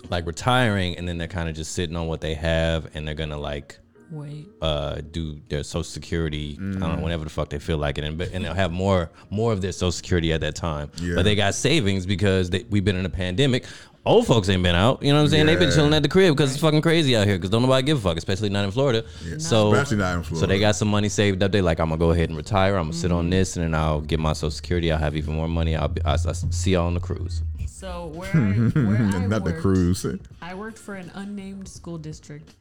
like 0.09 0.25
retiring 0.25 0.97
and 0.97 1.07
then 1.07 1.17
they're 1.17 1.27
kind 1.27 1.49
of 1.49 1.55
just 1.55 1.73
sitting 1.73 1.95
on 1.95 2.07
what 2.07 2.21
they 2.21 2.33
have 2.33 2.89
and 2.95 3.07
they're 3.07 3.15
going 3.15 3.29
to 3.29 3.37
like 3.37 3.77
Wait. 4.11 4.47
uh, 4.61 5.01
do 5.11 5.39
their 5.49 5.61
social 5.63 5.83
security. 5.83 6.57
I 6.57 6.61
Mm. 6.63 6.79
don't 6.79 6.95
know 6.97 7.03
whenever 7.03 7.25
the 7.25 7.29
fuck 7.29 7.49
they 7.49 7.59
feel 7.59 7.77
like 7.77 7.97
it, 7.99 8.03
and, 8.05 8.19
and 8.21 8.43
they'll 8.45 8.53
have 8.55 8.71
more 8.71 9.11
more 9.29 9.51
of 9.53 9.61
their 9.61 9.71
social 9.71 9.91
security 9.91 10.33
at 10.33 10.41
that 10.41 10.55
time. 10.55 10.89
Yeah. 11.01 11.15
But 11.15 11.25
they 11.25 11.35
got 11.35 11.53
savings 11.53 12.05
because 12.07 12.49
they, 12.49 12.63
we've 12.69 12.85
been 12.85 12.95
in 12.95 13.05
a 13.05 13.09
pandemic. 13.09 13.65
Old 14.05 14.25
folks 14.25 14.47
ain't 14.49 14.63
been 14.63 14.75
out. 14.75 15.03
You 15.03 15.09
know 15.09 15.17
what 15.17 15.23
I'm 15.23 15.29
saying? 15.29 15.45
They've 15.45 15.59
been 15.59 15.71
chilling 15.71 15.93
at 15.93 16.01
the 16.03 16.09
crib 16.09 16.35
because 16.35 16.51
it's 16.51 16.61
fucking 16.61 16.81
crazy 16.81 17.15
out 17.15 17.27
here. 17.27 17.35
Because 17.37 17.49
don't 17.49 17.61
nobody 17.61 17.85
give 17.85 17.97
a 17.97 18.01
fuck, 18.01 18.17
especially 18.17 18.49
not 18.49 18.63
in 18.65 18.71
Florida. 18.71 19.03
So 19.39 19.73
Especially 19.73 19.97
not 19.97 20.29
in 20.29 20.35
So 20.35 20.45
they 20.45 20.59
got 20.59 20.75
some 20.75 20.87
money 20.87 21.09
saved 21.09 21.43
up. 21.43 21.51
They 21.51 21.61
like, 21.61 21.79
I'm 21.79 21.89
gonna 21.89 21.99
go 21.99 22.11
ahead 22.11 22.29
and 22.29 22.37
retire. 22.37 22.75
I'm 22.77 22.85
gonna 22.85 22.93
sit 22.93 23.11
Mm. 23.11 23.15
on 23.15 23.29
this, 23.29 23.55
and 23.57 23.65
then 23.65 23.75
I'll 23.75 24.01
get 24.01 24.19
my 24.19 24.33
social 24.33 24.51
security. 24.51 24.91
I'll 24.91 24.97
have 24.99 25.15
even 25.15 25.35
more 25.35 25.47
money. 25.49 25.75
I'll, 25.75 25.89
be, 25.89 26.01
I'll, 26.05 26.17
I'll 26.25 26.33
see 26.33 26.71
y'all 26.71 26.87
on 26.87 26.93
the 26.93 26.99
cruise. 26.99 27.41
So 27.67 28.07
where 28.15 28.29
I, 28.35 28.37
where 28.73 28.97
I 28.97 29.25
Not 29.27 29.43
the 29.43 29.53
cruise. 29.53 30.05
I 30.41 30.53
worked 30.55 30.77
for 30.77 30.95
an 30.95 31.11
unnamed 31.13 31.67
school 31.67 31.97
district. 31.97 32.55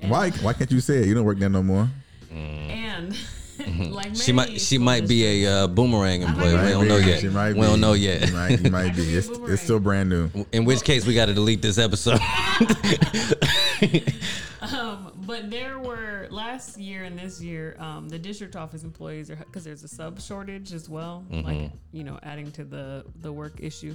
Why 0.00 0.30
why 0.30 0.52
can't 0.52 0.70
you 0.70 0.80
say 0.80 0.98
it? 0.98 1.06
You 1.08 1.14
don't 1.14 1.24
work 1.24 1.38
there 1.38 1.48
no 1.48 1.62
more. 1.62 1.88
And 2.30 3.16
like 3.90 4.04
Mm. 4.14 4.24
She 4.24 4.32
might 4.32 4.60
she 4.60 4.78
might 4.78 5.08
be 5.08 5.44
a 5.44 5.52
uh, 5.52 5.66
boomerang 5.66 6.22
employee. 6.22 6.54
We 6.56 6.70
don't 6.70 6.88
know 6.88 6.96
yet. 6.96 7.20
She 7.20 7.28
might 7.28 7.54
we 7.54 7.62
don't 7.62 7.76
be. 7.76 7.80
know 7.80 7.92
yet. 7.94 8.28
You 8.28 8.34
might, 8.34 8.60
you 8.60 8.70
might 8.70 8.96
be. 8.96 9.04
be 9.06 9.14
It's, 9.14 9.28
it's 9.28 9.62
still 9.62 9.80
brand 9.80 10.08
new. 10.08 10.30
In 10.52 10.64
which 10.64 10.82
case, 10.82 11.06
we 11.06 11.14
got 11.14 11.26
to 11.26 11.34
delete 11.34 11.62
this 11.62 11.78
episode. 11.78 12.20
Um, 14.72 15.12
but 15.26 15.50
there 15.50 15.78
were 15.78 16.26
last 16.30 16.78
year 16.78 17.04
and 17.04 17.18
this 17.18 17.40
year, 17.40 17.76
um, 17.78 18.08
the 18.08 18.18
district 18.18 18.56
office 18.56 18.82
employees 18.82 19.30
are 19.30 19.36
because 19.36 19.62
there's 19.62 19.84
a 19.84 19.88
sub 19.88 20.20
shortage 20.20 20.72
as 20.72 20.88
well, 20.88 21.22
like 21.30 21.70
you 21.92 22.02
know, 22.02 22.18
adding 22.22 22.50
to 22.52 22.64
the 22.64 23.04
the 23.20 23.30
work 23.30 23.60
issue. 23.60 23.94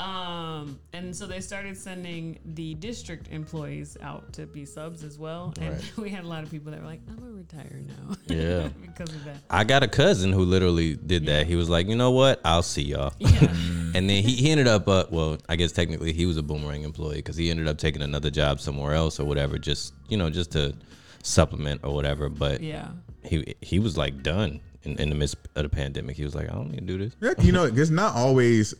Um, 0.00 0.78
and 0.92 1.14
so 1.14 1.26
they 1.26 1.40
started 1.40 1.76
sending 1.76 2.38
the 2.44 2.74
district 2.74 3.28
employees 3.28 3.96
out 4.02 4.32
to 4.34 4.46
be 4.46 4.64
subs 4.64 5.02
as 5.02 5.18
well, 5.18 5.54
and 5.60 5.82
we 5.96 6.10
had 6.10 6.24
a 6.24 6.28
lot 6.28 6.42
of 6.42 6.50
people 6.50 6.70
that 6.72 6.80
were 6.80 6.86
like, 6.86 7.00
"I'm 7.08 7.16
gonna 7.16 7.32
retire 7.32 7.80
now," 7.86 8.16
Yeah. 8.34 8.68
because 8.80 9.14
of 9.14 9.24
that. 9.24 9.36
I 9.50 9.64
got 9.64 9.82
a 9.82 9.88
cousin 9.88 10.32
who 10.32 10.44
literally 10.44 10.96
did 10.96 11.26
that. 11.26 11.46
He 11.46 11.56
was 11.56 11.68
like, 11.68 11.88
you 11.88 11.96
know 11.96 12.10
what? 12.10 12.40
I'll 12.44 12.62
see 12.62 12.82
y'all. 12.82 13.12
Yeah. 13.18 13.54
And 13.96 14.10
then 14.10 14.22
he, 14.22 14.34
he 14.34 14.50
ended 14.50 14.68
up, 14.68 14.86
uh, 14.88 15.04
well, 15.10 15.38
I 15.48 15.56
guess 15.56 15.72
technically 15.72 16.12
he 16.12 16.26
was 16.26 16.36
a 16.36 16.42
boomerang 16.42 16.82
employee 16.82 17.16
because 17.16 17.34
he 17.34 17.50
ended 17.50 17.66
up 17.66 17.78
taking 17.78 18.02
another 18.02 18.28
job 18.30 18.60
somewhere 18.60 18.92
else 18.92 19.18
or 19.18 19.24
whatever, 19.24 19.56
just, 19.56 19.94
you 20.10 20.18
know, 20.18 20.28
just 20.28 20.52
to 20.52 20.74
supplement 21.22 21.80
or 21.82 21.94
whatever. 21.94 22.28
But 22.28 22.60
yeah. 22.62 22.88
he 23.24 23.54
he 23.62 23.78
was 23.78 23.96
like 23.96 24.22
done 24.22 24.60
in, 24.82 24.96
in 24.98 25.08
the 25.08 25.14
midst 25.14 25.36
of 25.54 25.62
the 25.62 25.68
pandemic. 25.70 26.14
He 26.16 26.24
was 26.24 26.34
like, 26.34 26.50
I 26.50 26.52
don't 26.52 26.70
need 26.72 26.80
to 26.80 26.84
do 26.86 26.98
this. 26.98 27.16
Yeah, 27.22 27.42
you 27.42 27.52
know, 27.52 27.64
it's 27.64 27.88
not 27.88 28.14
always. 28.14 28.74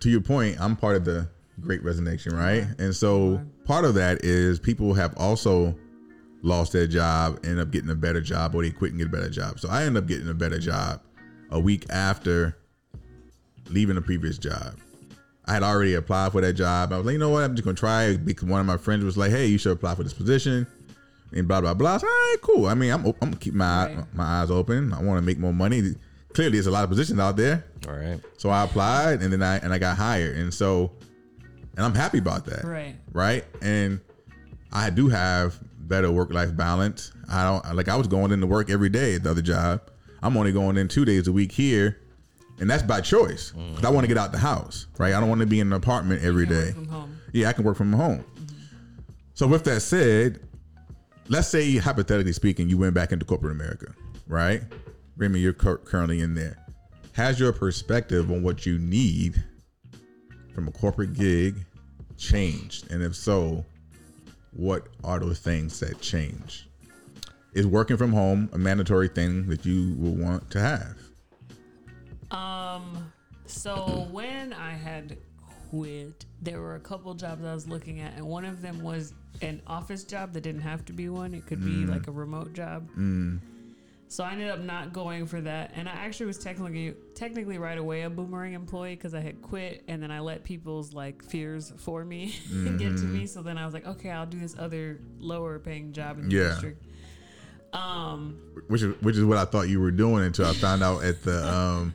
To 0.00 0.10
your 0.10 0.20
point, 0.20 0.60
I'm 0.60 0.76
part 0.76 0.96
of 0.96 1.04
the 1.04 1.28
Great 1.60 1.82
Resignation, 1.82 2.34
right? 2.36 2.64
And 2.78 2.94
so 2.94 3.40
part 3.64 3.84
of 3.84 3.94
that 3.94 4.24
is 4.24 4.58
people 4.60 4.94
have 4.94 5.16
also 5.16 5.74
lost 6.42 6.72
their 6.72 6.86
job, 6.86 7.40
end 7.44 7.58
up 7.58 7.70
getting 7.72 7.90
a 7.90 7.94
better 7.96 8.20
job, 8.20 8.54
or 8.54 8.62
they 8.62 8.70
quit 8.70 8.92
and 8.92 8.98
get 8.98 9.08
a 9.08 9.10
better 9.10 9.28
job. 9.30 9.58
So 9.58 9.68
I 9.68 9.84
end 9.84 9.96
up 9.96 10.06
getting 10.06 10.28
a 10.28 10.34
better 10.34 10.58
job 10.58 11.00
a 11.50 11.58
week 11.58 11.84
after 11.90 12.56
leaving 13.70 13.96
the 13.96 14.02
previous 14.02 14.38
job. 14.38 14.74
I 15.46 15.54
had 15.54 15.62
already 15.62 15.94
applied 15.94 16.32
for 16.32 16.40
that 16.42 16.52
job. 16.52 16.92
I 16.92 16.98
was 16.98 17.06
like, 17.06 17.14
you 17.14 17.18
know 17.18 17.30
what? 17.30 17.42
I'm 17.42 17.56
just 17.56 17.64
gonna 17.64 17.74
try 17.74 18.04
it 18.04 18.24
because 18.24 18.44
one 18.46 18.60
of 18.60 18.66
my 18.66 18.76
friends 18.76 19.04
was 19.04 19.16
like, 19.16 19.30
hey, 19.30 19.46
you 19.46 19.58
should 19.58 19.72
apply 19.72 19.94
for 19.94 20.02
this 20.04 20.12
position. 20.12 20.66
And 21.32 21.48
blah 21.48 21.60
blah 21.60 21.74
blah. 21.74 21.94
I 21.94 21.98
said, 21.98 22.06
all 22.06 22.10
right, 22.12 22.36
cool. 22.42 22.66
I 22.66 22.74
mean, 22.74 22.90
I'm 22.92 23.04
I'm 23.04 23.12
gonna 23.20 23.36
keep 23.36 23.54
my 23.54 23.86
Right. 23.86 24.14
my 24.14 24.24
eyes 24.42 24.50
open. 24.50 24.92
I 24.92 25.02
want 25.02 25.18
to 25.18 25.22
make 25.22 25.38
more 25.38 25.52
money. 25.52 25.94
Clearly, 26.34 26.52
there's 26.52 26.66
a 26.66 26.70
lot 26.70 26.84
of 26.84 26.90
positions 26.90 27.18
out 27.18 27.36
there. 27.36 27.64
All 27.88 27.94
right. 27.94 28.20
So 28.36 28.50
I 28.50 28.64
applied 28.64 29.22
and 29.22 29.32
then 29.32 29.42
I 29.42 29.56
and 29.58 29.72
I 29.72 29.78
got 29.78 29.96
hired. 29.96 30.36
And 30.36 30.52
so 30.52 30.92
and 31.76 31.84
I'm 31.84 31.94
happy 31.94 32.18
about 32.18 32.44
that. 32.46 32.64
Right. 32.64 32.94
Right? 33.12 33.44
And 33.62 34.00
I 34.72 34.90
do 34.90 35.08
have 35.08 35.58
better 35.78 36.10
work 36.10 36.32
life 36.32 36.54
balance. 36.56 37.12
I 37.30 37.44
don't 37.44 37.74
like 37.76 37.88
I 37.88 37.96
was 37.96 38.06
going 38.06 38.30
into 38.32 38.46
work 38.46 38.70
every 38.70 38.88
day 38.90 39.14
at 39.14 39.22
the 39.22 39.30
other 39.30 39.42
job. 39.42 39.80
I'm 40.22 40.36
only 40.36 40.52
going 40.52 40.76
in 40.76 40.88
two 40.88 41.04
days 41.04 41.28
a 41.28 41.32
week 41.32 41.52
here. 41.52 42.00
And 42.60 42.68
that's 42.68 42.82
by 42.82 43.00
choice. 43.00 43.52
'Cause 43.52 43.84
I 43.84 43.88
want 43.90 44.02
to 44.04 44.08
get 44.08 44.18
out 44.18 44.32
the 44.32 44.38
house. 44.38 44.86
Right? 44.98 45.14
I 45.14 45.20
don't 45.20 45.28
want 45.28 45.40
to 45.40 45.46
be 45.46 45.60
in 45.60 45.68
an 45.68 45.72
apartment 45.72 46.22
every 46.22 46.46
can 46.46 46.56
work 46.56 46.74
from 46.74 46.88
home. 46.88 47.18
Yeah, 47.32 47.48
I 47.48 47.52
can 47.52 47.64
work 47.64 47.76
from 47.76 47.92
home. 47.92 48.24
So 49.34 49.46
with 49.46 49.62
that 49.64 49.80
said, 49.80 50.40
let's 51.28 51.46
say 51.48 51.76
hypothetically 51.76 52.32
speaking, 52.32 52.68
you 52.68 52.76
went 52.76 52.94
back 52.94 53.12
into 53.12 53.24
corporate 53.24 53.52
America, 53.52 53.94
right? 54.26 54.62
Remy, 55.18 55.40
you're 55.40 55.52
cur- 55.52 55.78
currently 55.78 56.20
in 56.20 56.34
there. 56.34 56.56
Has 57.12 57.40
your 57.40 57.52
perspective 57.52 58.30
on 58.30 58.44
what 58.44 58.64
you 58.64 58.78
need 58.78 59.42
from 60.54 60.68
a 60.68 60.70
corporate 60.70 61.12
gig 61.14 61.66
changed? 62.16 62.90
And 62.92 63.02
if 63.02 63.16
so, 63.16 63.64
what 64.52 64.86
are 65.02 65.18
those 65.18 65.40
things 65.40 65.80
that 65.80 66.00
change? 66.00 66.68
Is 67.52 67.66
working 67.66 67.96
from 67.96 68.12
home 68.12 68.48
a 68.52 68.58
mandatory 68.58 69.08
thing 69.08 69.48
that 69.48 69.66
you 69.66 69.96
will 69.98 70.14
want 70.14 70.48
to 70.52 70.60
have? 70.60 70.96
Um, 72.30 73.12
so 73.46 74.06
when 74.12 74.52
I 74.52 74.70
had 74.70 75.16
quit, 75.70 76.26
there 76.40 76.60
were 76.60 76.76
a 76.76 76.80
couple 76.80 77.12
jobs 77.14 77.44
I 77.44 77.52
was 77.52 77.66
looking 77.66 77.98
at, 77.98 78.14
and 78.14 78.24
one 78.24 78.44
of 78.44 78.62
them 78.62 78.82
was 78.84 79.14
an 79.42 79.60
office 79.66 80.04
job 80.04 80.32
that 80.34 80.42
didn't 80.42 80.60
have 80.60 80.84
to 80.84 80.92
be 80.92 81.08
one. 81.08 81.34
It 81.34 81.46
could 81.46 81.64
be 81.64 81.86
like 81.86 82.06
a 82.06 82.12
remote 82.12 82.52
job. 82.52 82.88
So 84.10 84.24
I 84.24 84.32
ended 84.32 84.48
up 84.48 84.60
not 84.60 84.92
going 84.94 85.26
for 85.26 85.40
that, 85.42 85.72
and 85.76 85.86
I 85.88 85.92
actually 85.92 86.26
was 86.26 86.38
technically 86.38 86.94
technically 87.14 87.58
right 87.58 87.76
away 87.76 88.02
a 88.02 88.10
boomerang 88.10 88.54
employee 88.54 88.94
because 88.96 89.12
I 89.14 89.20
had 89.20 89.42
quit, 89.42 89.84
and 89.86 90.02
then 90.02 90.10
I 90.10 90.20
let 90.20 90.44
people's 90.44 90.94
like 90.94 91.22
fears 91.22 91.72
for 91.76 92.04
me 92.04 92.34
get 92.78 92.96
to 92.96 93.04
me. 93.04 93.26
So 93.26 93.42
then 93.42 93.58
I 93.58 93.64
was 93.66 93.74
like, 93.74 93.86
okay, 93.86 94.10
I'll 94.10 94.24
do 94.26 94.38
this 94.40 94.56
other 94.58 94.98
lower 95.18 95.58
paying 95.58 95.92
job 95.92 96.18
in 96.18 96.28
the 96.30 96.34
Yeah. 96.36 96.48
district. 96.50 96.82
Um, 97.74 98.38
which 98.68 98.80
is 98.82 98.94
which 99.02 99.16
is 99.16 99.24
what 99.24 99.36
I 99.36 99.44
thought 99.44 99.68
you 99.68 99.78
were 99.78 99.90
doing 99.90 100.24
until 100.24 100.46
I 100.46 100.54
found 100.54 100.82
out 100.82 101.04
at 101.04 101.22
the 101.22 101.46
um 101.54 101.92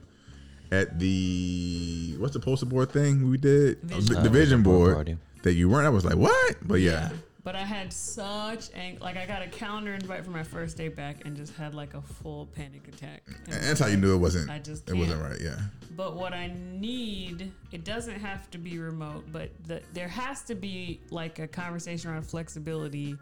at 0.71 0.99
the 0.99 2.15
what's 2.19 2.33
the 2.33 2.39
poster 2.39 2.67
board 2.67 2.91
thing 2.91 3.27
we 3.29 3.37
did 3.37 3.79
Vision 3.81 4.13
the, 4.15 4.21
the 4.21 4.29
vision 4.29 4.61
board 4.61 4.93
party. 4.95 5.17
that 5.41 5.53
you 5.53 5.67
weren't. 5.69 5.87
I 5.87 5.89
was 5.89 6.05
like, 6.05 6.15
what? 6.15 6.55
But 6.61 6.75
yeah, 6.81 7.09
But 7.43 7.55
I 7.57 7.63
had 7.63 7.91
such 7.91 8.69
ang- 8.73 8.99
like 8.99 9.17
I 9.17 9.25
got 9.25 9.41
a 9.41 9.47
calendar 9.47 9.93
invite 9.93 10.23
for 10.23 10.31
my 10.31 10.43
first 10.43 10.77
day 10.77 10.87
back 10.87 11.25
and 11.25 11.35
just 11.35 11.53
had 11.55 11.75
like 11.75 11.93
a 11.93 12.01
full 12.01 12.45
panic 12.47 12.87
attack. 12.87 13.23
And 13.47 13.55
that's 13.63 13.81
how 13.81 13.87
you 13.87 13.97
knew 13.97 14.13
it 14.15 14.19
wasn't. 14.19 14.49
I 14.49 14.59
just 14.59 14.89
it 14.89 14.95
wasn't 14.95 15.19
can't. 15.19 15.31
right. 15.31 15.41
Yeah, 15.41 15.59
But 15.97 16.15
what 16.15 16.33
I 16.33 16.53
need, 16.71 17.51
it 17.73 17.83
doesn't 17.83 18.17
have 18.19 18.49
to 18.51 18.57
be 18.57 18.79
remote, 18.79 19.25
but 19.33 19.49
the, 19.67 19.81
there 19.93 20.07
has 20.07 20.43
to 20.43 20.55
be 20.55 21.01
like 21.09 21.39
a 21.39 21.47
conversation 21.47 22.11
around 22.11 22.23
flexibility. 22.23 23.17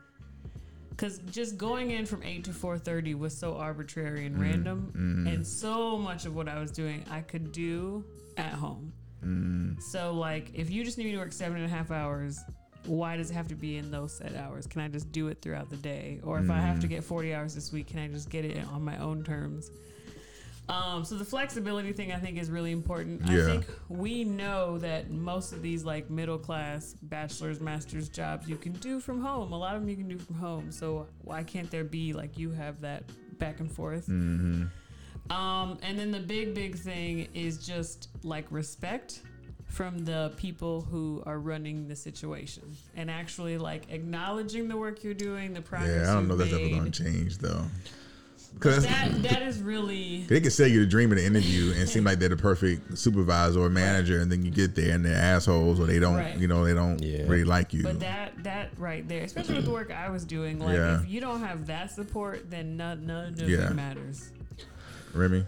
Cause 0.98 1.20
just 1.32 1.58
going 1.58 1.90
in 1.90 2.06
from 2.06 2.22
eight 2.22 2.44
to 2.44 2.54
four 2.54 2.78
thirty 2.78 3.16
was 3.16 3.36
so 3.36 3.56
arbitrary 3.56 4.28
and 4.28 4.36
mm, 4.36 4.42
random, 4.42 4.94
mm. 4.96 5.34
and 5.34 5.48
so 5.48 5.98
much 5.98 6.28
of 6.28 6.36
what 6.36 6.48
I 6.48 6.60
was 6.60 6.70
doing 6.70 7.04
I 7.10 7.22
could 7.22 7.52
do 7.52 8.04
at 8.38 8.54
home. 8.54 8.94
Mm. 9.26 9.82
So 9.82 10.14
like, 10.14 10.52
if 10.54 10.70
you 10.70 10.84
just 10.84 11.00
need 11.00 11.06
me 11.06 11.14
to 11.14 11.18
work 11.18 11.32
seven 11.34 11.58
and 11.58 11.66
a 11.66 11.76
half 11.76 11.90
hours, 11.90 12.40
why 12.86 13.18
does 13.18 13.32
it 13.32 13.34
have 13.34 13.48
to 13.50 13.56
be 13.56 13.78
in 13.78 13.92
those 13.92 14.14
set 14.14 14.36
hours? 14.36 14.68
Can 14.68 14.82
I 14.82 14.88
just 14.88 15.12
do 15.12 15.28
it 15.28 15.42
throughout 15.42 15.70
the 15.70 15.78
day? 15.78 16.20
Or 16.24 16.40
if 16.40 16.50
I 16.50 16.60
have 16.60 16.80
to 16.82 16.88
get 16.88 17.04
forty 17.04 17.34
hours 17.34 17.56
this 17.56 17.72
week, 17.72 17.88
can 17.88 18.00
I 18.00 18.08
just 18.08 18.30
get 18.30 18.46
it 18.46 18.66
on 18.72 18.84
my 18.84 18.98
own 18.98 19.24
terms? 19.24 19.72
Um, 20.70 21.04
so 21.04 21.16
the 21.16 21.26
flexibility 21.26 21.92
thing 21.92 22.14
I 22.14 22.18
think 22.18 22.38
is 22.38 22.50
really 22.50 22.72
important. 22.72 23.22
Yeah. 23.28 23.44
I 23.44 23.46
think 23.48 23.66
we 23.90 24.24
know 24.24 24.78
that 24.78 25.10
most 25.10 25.52
of 25.52 25.62
these 25.62 25.84
like 25.84 26.10
middle 26.10 26.38
class 26.38 26.96
bachelor's, 27.02 27.60
master's 27.60 28.08
jobs 28.08 28.48
you 28.48 28.56
can 28.56 28.72
do 28.74 29.00
from 29.02 29.20
home. 29.20 29.52
A 29.52 29.58
lot 29.58 29.76
of 29.76 29.82
them 29.82 29.90
you 29.90 29.98
can 29.98 30.08
do 30.08 30.18
from 30.18 30.36
home. 30.36 30.72
So 30.72 31.08
why 31.24 31.44
can't 31.44 31.70
there 31.70 31.84
be 31.84 32.14
like 32.14 32.38
you 32.38 32.52
have 32.52 32.80
that 32.82 33.04
back 33.38 33.60
and 33.60 33.70
forth? 33.70 34.08
Um, 34.10 34.70
and 35.82 36.00
then 36.00 36.12
the 36.12 36.20
big, 36.20 36.54
big 36.54 36.78
thing 36.78 37.28
is 37.34 37.66
just 37.66 38.10
like 38.24 38.46
respect 38.50 39.24
from 39.72 40.04
the 40.04 40.34
people 40.36 40.82
who 40.82 41.24
are 41.26 41.40
running 41.40 41.88
the 41.88 41.96
situation 41.96 42.64
and 42.96 43.10
actually 43.10 43.58
like 43.58 43.90
acknowledging 43.90 44.68
the 44.68 44.76
work 44.78 45.04
you're 45.04 45.14
doing, 45.14 45.54
the 45.54 45.62
progress 45.62 46.06
yeah. 46.06 46.12
I 46.12 46.14
don't 46.16 46.28
know 46.28 46.36
that's 46.36 46.52
ever 46.54 46.70
gonna 46.70 46.90
change 46.92 47.38
though, 47.38 47.64
because 48.54 48.84
That 48.86 49.24
that 49.24 49.42
is 49.44 49.62
really 49.62 50.26
they 50.28 50.42
can 50.42 50.52
sell 50.52 50.68
you 50.68 50.82
the 50.82 50.86
dream 50.86 51.12
in 51.14 51.18
the 51.18 51.26
interview 51.26 51.74
and 51.78 51.88
seem 51.88 52.04
like 52.04 52.20
they're 52.20 52.28
the 52.28 52.36
perfect 52.36 52.98
supervisor 52.98 53.62
or 53.62 53.70
manager, 53.70 54.20
and 54.20 54.30
then 54.30 54.44
you 54.44 54.52
get 54.52 54.76
there 54.76 54.94
and 54.94 55.06
they're 55.06 55.16
assholes 55.16 55.80
or 55.80 55.86
they 55.86 56.00
don't, 56.00 56.16
Right. 56.18 56.38
you 56.38 56.48
know, 56.50 56.66
they 56.66 56.74
don't 56.74 57.02
Yeah. 57.02 57.24
really 57.24 57.46
like 57.46 57.74
you. 57.74 57.84
But 57.84 58.02
that 58.02 58.44
that 58.44 58.72
right 58.78 59.08
there, 59.08 59.24
especially 59.24 59.56
with 59.56 59.66
the 59.66 59.72
work 59.72 59.90
I 59.90 60.10
was 60.10 60.26
doing, 60.26 60.60
like 60.60 60.76
Yeah. 60.76 61.00
if 61.02 61.10
you 61.10 61.22
don't 61.22 61.40
have 61.40 61.66
that 61.68 61.92
support, 61.92 62.50
then 62.52 62.76
none, 62.76 63.06
none 63.06 63.34
of 63.36 63.50
Yeah. 63.50 63.70
it 63.70 63.74
matters. 63.76 64.32
Remy, 65.14 65.46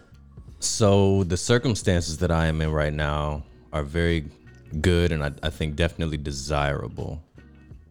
So 0.60 1.26
the 1.26 1.36
circumstances 1.36 2.20
that 2.20 2.32
I 2.32 2.46
am 2.48 2.62
in 2.62 2.72
right 2.72 2.94
now 2.94 3.44
are 3.74 3.84
very 3.84 4.26
good 4.80 5.12
and 5.12 5.24
I, 5.24 5.32
I 5.42 5.50
think 5.50 5.76
definitely 5.76 6.18
desirable. 6.18 7.22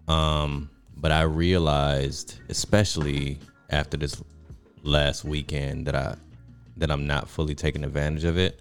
Um, 0.09 0.70
but 0.97 1.12
I 1.12 1.22
realized, 1.22 2.41
especially 2.49 3.39
after 3.70 3.97
this 3.97 4.22
last 4.83 5.24
weekend, 5.24 5.87
that 5.87 5.95
I 5.95 6.16
that 6.76 6.91
I'm 6.91 7.07
not 7.07 7.28
fully 7.28 7.55
taking 7.55 7.85
advantage 7.85 8.24
of 8.24 8.39
it. 8.39 8.61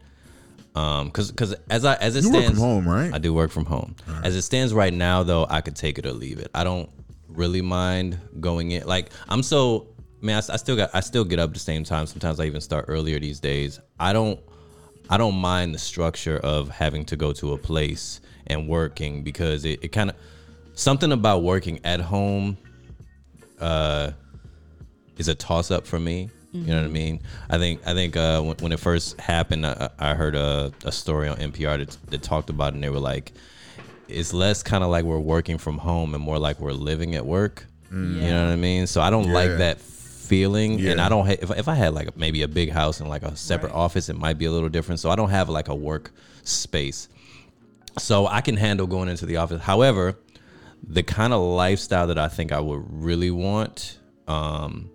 Um, 0.76 1.11
cause, 1.11 1.32
cause 1.32 1.53
as 1.69 1.86
I 1.86 1.95
as 1.95 2.15
it 2.15 2.24
you 2.24 2.32
work 2.32 2.41
stands, 2.41 2.59
from 2.59 2.67
home, 2.67 2.88
right? 2.88 3.13
I 3.13 3.17
do 3.17 3.34
work 3.34 3.51
from 3.51 3.65
home. 3.65 3.95
As 4.24 4.36
it 4.36 4.41
stands 4.41 4.74
right 4.74 4.93
now, 4.93 5.24
though, 5.24 5.45
I 5.49 5.61
could 5.61 5.76
take 5.76 5.99
it 5.99 6.05
or 6.05 6.13
leave 6.13 6.39
it. 6.39 6.49
I 6.53 6.63
don't 6.63 6.89
really 7.28 7.61
mind 7.61 8.19
going 8.39 8.72
in. 8.72 8.86
Like 8.88 9.11
I'm 9.30 9.43
so 9.43 9.88
man, 10.22 10.41
I 10.49 10.57
still 10.57 10.76
got 10.76 10.89
I 10.93 11.01
still 11.01 11.26
get 11.26 11.39
up 11.39 11.53
the 11.53 11.59
same 11.59 11.84
time. 11.84 12.07
Sometimes 12.07 12.39
I 12.39 12.45
even 12.45 12.61
start 12.61 12.86
earlier 12.88 13.19
these 13.19 13.39
days. 13.39 13.80
I 13.99 14.13
don't 14.13 14.39
I 15.12 15.18
don't 15.18 15.36
mind 15.36 15.76
the 15.76 15.80
structure 15.80 16.38
of 16.38 16.70
having 16.70 17.05
to 17.05 17.16
go 17.18 17.34
to 17.34 17.51
a 17.53 17.57
place 17.57 18.22
and 18.47 18.68
working 18.68 19.24
because 19.24 19.66
it, 19.66 19.84
it 19.84 19.89
kind 19.89 20.09
of 20.09 20.16
something 20.74 21.12
about 21.12 21.43
working 21.43 21.80
at 21.84 21.99
home 21.99 22.57
uh 23.59 24.12
is 25.18 25.28
a 25.28 25.36
toss 25.36 25.70
up 25.70 25.86
for 25.86 25.99
me. 25.99 26.30
You 26.53 26.66
know 26.66 26.78
what 26.82 26.86
I 26.86 26.89
mean? 26.89 27.22
I 27.49 27.57
think 27.57 27.82
I 27.88 27.93
think 27.93 28.18
uh, 28.18 28.41
when, 28.41 28.57
when 28.57 28.72
it 28.74 28.80
first 28.80 29.20
happened, 29.22 29.66
I, 29.66 29.89
I 29.99 30.14
heard 30.16 30.36
a, 30.36 30.74
a 30.84 30.91
story 30.91 31.30
on 31.30 31.38
NPR 31.38 31.78
that, 31.80 31.97
that 32.09 32.24
talked 32.24 32.49
about, 32.49 32.74
it 32.74 32.76
and 32.76 32.84
they 32.84 32.89
were 32.89 32.99
like, 32.99 33.32
it's 34.09 34.34
less 34.34 34.62
kind 34.62 34.84
of 34.84 34.89
like 34.89 35.05
we're 35.05 35.18
working 35.20 35.57
from 35.57 35.78
home 35.78 36.14
and 36.14 36.22
more 36.22 36.38
like 36.39 36.59
we're 36.59 36.74
living 36.74 37.16
at 37.16 37.26
work. 37.26 37.66
You 37.89 37.97
know 38.32 38.45
what 38.45 38.51
I 38.51 38.55
mean? 38.57 38.88
So 38.88 38.99
I 39.01 39.09
don't 39.09 39.28
Yeah. 39.28 39.34
like 39.34 39.57
that 39.59 39.80
feeling, 40.32 40.79
and 40.88 40.99
I 41.01 41.09
don't. 41.09 41.25
Ha- 41.27 41.41
if, 41.41 41.49
if 41.51 41.67
I 41.67 41.75
had 41.75 41.93
like 41.93 42.15
maybe 42.15 42.41
a 42.41 42.47
big 42.47 42.71
house 42.71 42.99
and 43.01 43.09
like 43.09 43.23
a 43.23 43.36
separate 43.36 43.73
Right. 43.73 43.86
office, 43.86 44.07
it 44.09 44.17
might 44.17 44.38
be 44.38 44.45
a 44.45 44.51
little 44.51 44.69
different. 44.69 44.99
So 45.01 45.09
I 45.09 45.15
don't 45.15 45.29
have 45.29 45.49
like 45.49 45.67
a 45.67 45.75
work 45.75 46.11
space, 46.43 47.09
so 47.97 48.27
I 48.27 48.41
can 48.41 48.55
handle 48.57 48.88
going 48.88 49.09
into 49.09 49.25
the 49.25 49.38
office. 49.38 49.61
However, 49.61 50.17
the 50.88 51.03
kind 51.03 51.34
of 51.34 51.41
lifestyle 51.41 52.07
that 52.07 52.17
I 52.17 52.29
think 52.29 52.51
I 52.51 52.59
would 52.59 52.84
really 52.89 53.32
want. 53.32 53.99
Um, 54.27 54.89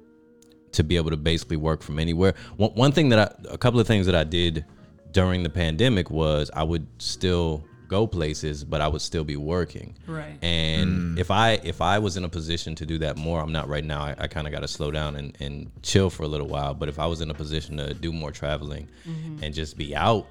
to 0.72 0.84
be 0.84 0.96
able 0.96 1.10
to 1.10 1.16
basically 1.16 1.56
work 1.56 1.80
from 1.82 1.98
anywhere. 1.98 2.34
One, 2.58 2.70
one 2.72 2.92
thing 2.92 3.08
that 3.08 3.18
I, 3.18 3.48
a 3.50 3.56
couple 3.56 3.80
of 3.80 3.86
things 3.86 4.04
that 4.06 4.14
I 4.14 4.24
did 4.24 4.64
during 5.10 5.42
the 5.42 5.48
pandemic 5.48 6.10
was 6.10 6.50
I 6.52 6.64
would 6.64 6.86
still 6.98 7.64
go 7.88 8.06
places, 8.06 8.64
but 8.64 8.80
I 8.80 8.88
would 8.88 9.02
still 9.02 9.24
be 9.24 9.36
working. 9.36 9.94
Right. 10.06 10.38
And 10.42 11.18
if 11.18 11.30
I 11.30 11.52
if 11.62 11.80
I 11.80 11.98
was 11.98 12.16
in 12.16 12.24
a 12.24 12.28
position 12.28 12.74
to 12.76 12.86
do 12.86 12.98
that 12.98 13.16
more, 13.16 13.40
I'm 13.40 13.52
not 13.52 13.68
right 13.68 13.84
now. 13.84 14.02
I, 14.02 14.14
I 14.18 14.26
kind 14.26 14.46
of 14.46 14.52
got 14.52 14.60
to 14.60 14.68
slow 14.68 14.90
down 14.90 15.16
and, 15.16 15.36
and 15.40 15.70
chill 15.82 16.10
for 16.10 16.22
a 16.24 16.28
little 16.28 16.48
while. 16.48 16.74
But 16.74 16.88
if 16.88 16.98
I 16.98 17.06
was 17.06 17.20
in 17.20 17.30
a 17.30 17.34
position 17.34 17.76
to 17.78 17.94
do 17.94 18.12
more 18.12 18.30
traveling 18.30 18.88
and 19.42 19.54
just 19.54 19.76
be 19.76 19.94
out, 19.94 20.26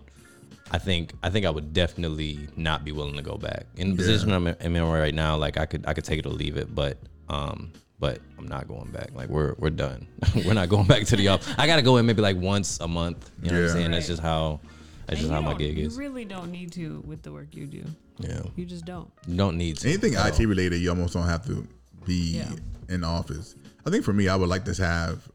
I 0.71 0.77
think 0.77 1.13
I 1.23 1.29
think 1.29 1.45
I 1.45 1.49
would 1.49 1.73
definitely 1.73 2.47
not 2.55 2.83
be 2.83 2.91
willing 2.91 3.15
to 3.15 3.21
go 3.21 3.37
back. 3.37 3.65
In 3.77 3.91
the 3.91 3.95
position 3.95 4.31
I'm 4.31 4.47
in, 4.47 4.55
I'm 4.61 4.75
in 4.75 4.83
right 4.83 5.13
now, 5.13 5.37
like 5.37 5.57
I 5.57 5.65
could 5.65 5.85
I 5.87 5.93
could 5.93 6.05
take 6.05 6.19
it 6.19 6.25
or 6.25 6.29
leave 6.29 6.57
it, 6.57 6.73
but 6.73 6.97
um 7.29 7.71
but 7.99 8.19
I'm 8.37 8.47
not 8.47 8.67
going 8.67 8.91
back. 8.91 9.11
Like 9.13 9.29
we're 9.29 9.55
we're 9.57 9.69
done. 9.69 10.07
we're 10.35 10.53
not 10.53 10.69
going 10.69 10.87
back 10.87 11.05
to 11.05 11.15
the 11.15 11.27
office. 11.29 11.53
I 11.57 11.67
gotta 11.67 11.81
go 11.81 11.97
in 11.97 12.05
maybe 12.05 12.21
like 12.21 12.37
once 12.37 12.79
a 12.79 12.87
month. 12.87 13.31
You 13.41 13.51
know 13.51 13.61
what 13.61 13.69
I'm 13.69 13.75
saying? 13.75 13.91
That's 13.91 14.07
just 14.07 14.21
how 14.21 14.59
that's 15.07 15.09
And 15.09 15.17
just 15.19 15.29
you 15.29 15.35
how 15.35 15.41
my 15.41 15.49
don't- 15.49 15.57
gig 15.59 15.77
you 15.77 15.89
really 15.91 16.25
don't 16.25 16.51
need 16.51 16.71
to 16.73 17.01
with 17.05 17.21
the 17.21 17.31
work 17.31 17.47
you 17.55 17.65
do. 17.67 17.83
Yeah. 18.19 18.41
You 18.55 18.65
just 18.65 18.85
don't. 18.85 19.11
You 19.27 19.35
don't 19.37 19.57
need 19.57 19.77
to. 19.77 19.87
Anything 19.89 20.13
IT 20.15 20.39
related, 20.45 20.77
you 20.81 20.89
almost 20.89 21.13
don't 21.13 21.27
have 21.27 21.45
to 21.47 21.67
be 22.05 22.37
Yeah. 22.37 22.51
in 22.89 23.03
office. 23.03 23.55
I 23.85 23.89
think 23.89 24.03
for 24.05 24.13
me, 24.13 24.27
I 24.29 24.35
would 24.35 24.49
like 24.49 24.65
to 24.65 24.73
have, 24.83 25.27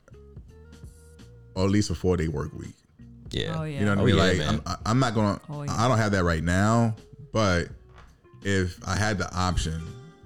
or 1.55 1.65
at 1.65 1.71
least 1.71 1.91
a 1.91 1.95
four 1.95 2.17
day 2.17 2.29
work 2.29 2.53
week. 2.59 2.75
Yeah. 3.31 3.57
Oh 3.61 3.65
yeah. 3.65 3.81
You 3.81 3.85
know 3.87 3.93
what 3.97 3.99
Oh, 3.99 4.03
I 4.03 4.07
mean? 4.07 4.17
yeah, 4.17 4.23
like 4.23 4.39
man. 4.39 4.61
I'm, 4.67 4.77
I'm 4.87 4.99
not 4.99 5.15
gonna. 5.15 5.41
Oh, 5.49 5.63
yeah. 5.63 5.75
I 5.77 5.89
don't 5.89 5.99
have 5.99 6.13
that 6.13 6.25
right 6.25 6.43
now, 6.43 6.97
But 7.33 7.69
if 8.43 8.77
I 8.89 8.97
had 8.97 9.19
the 9.19 9.33
option, 9.33 9.81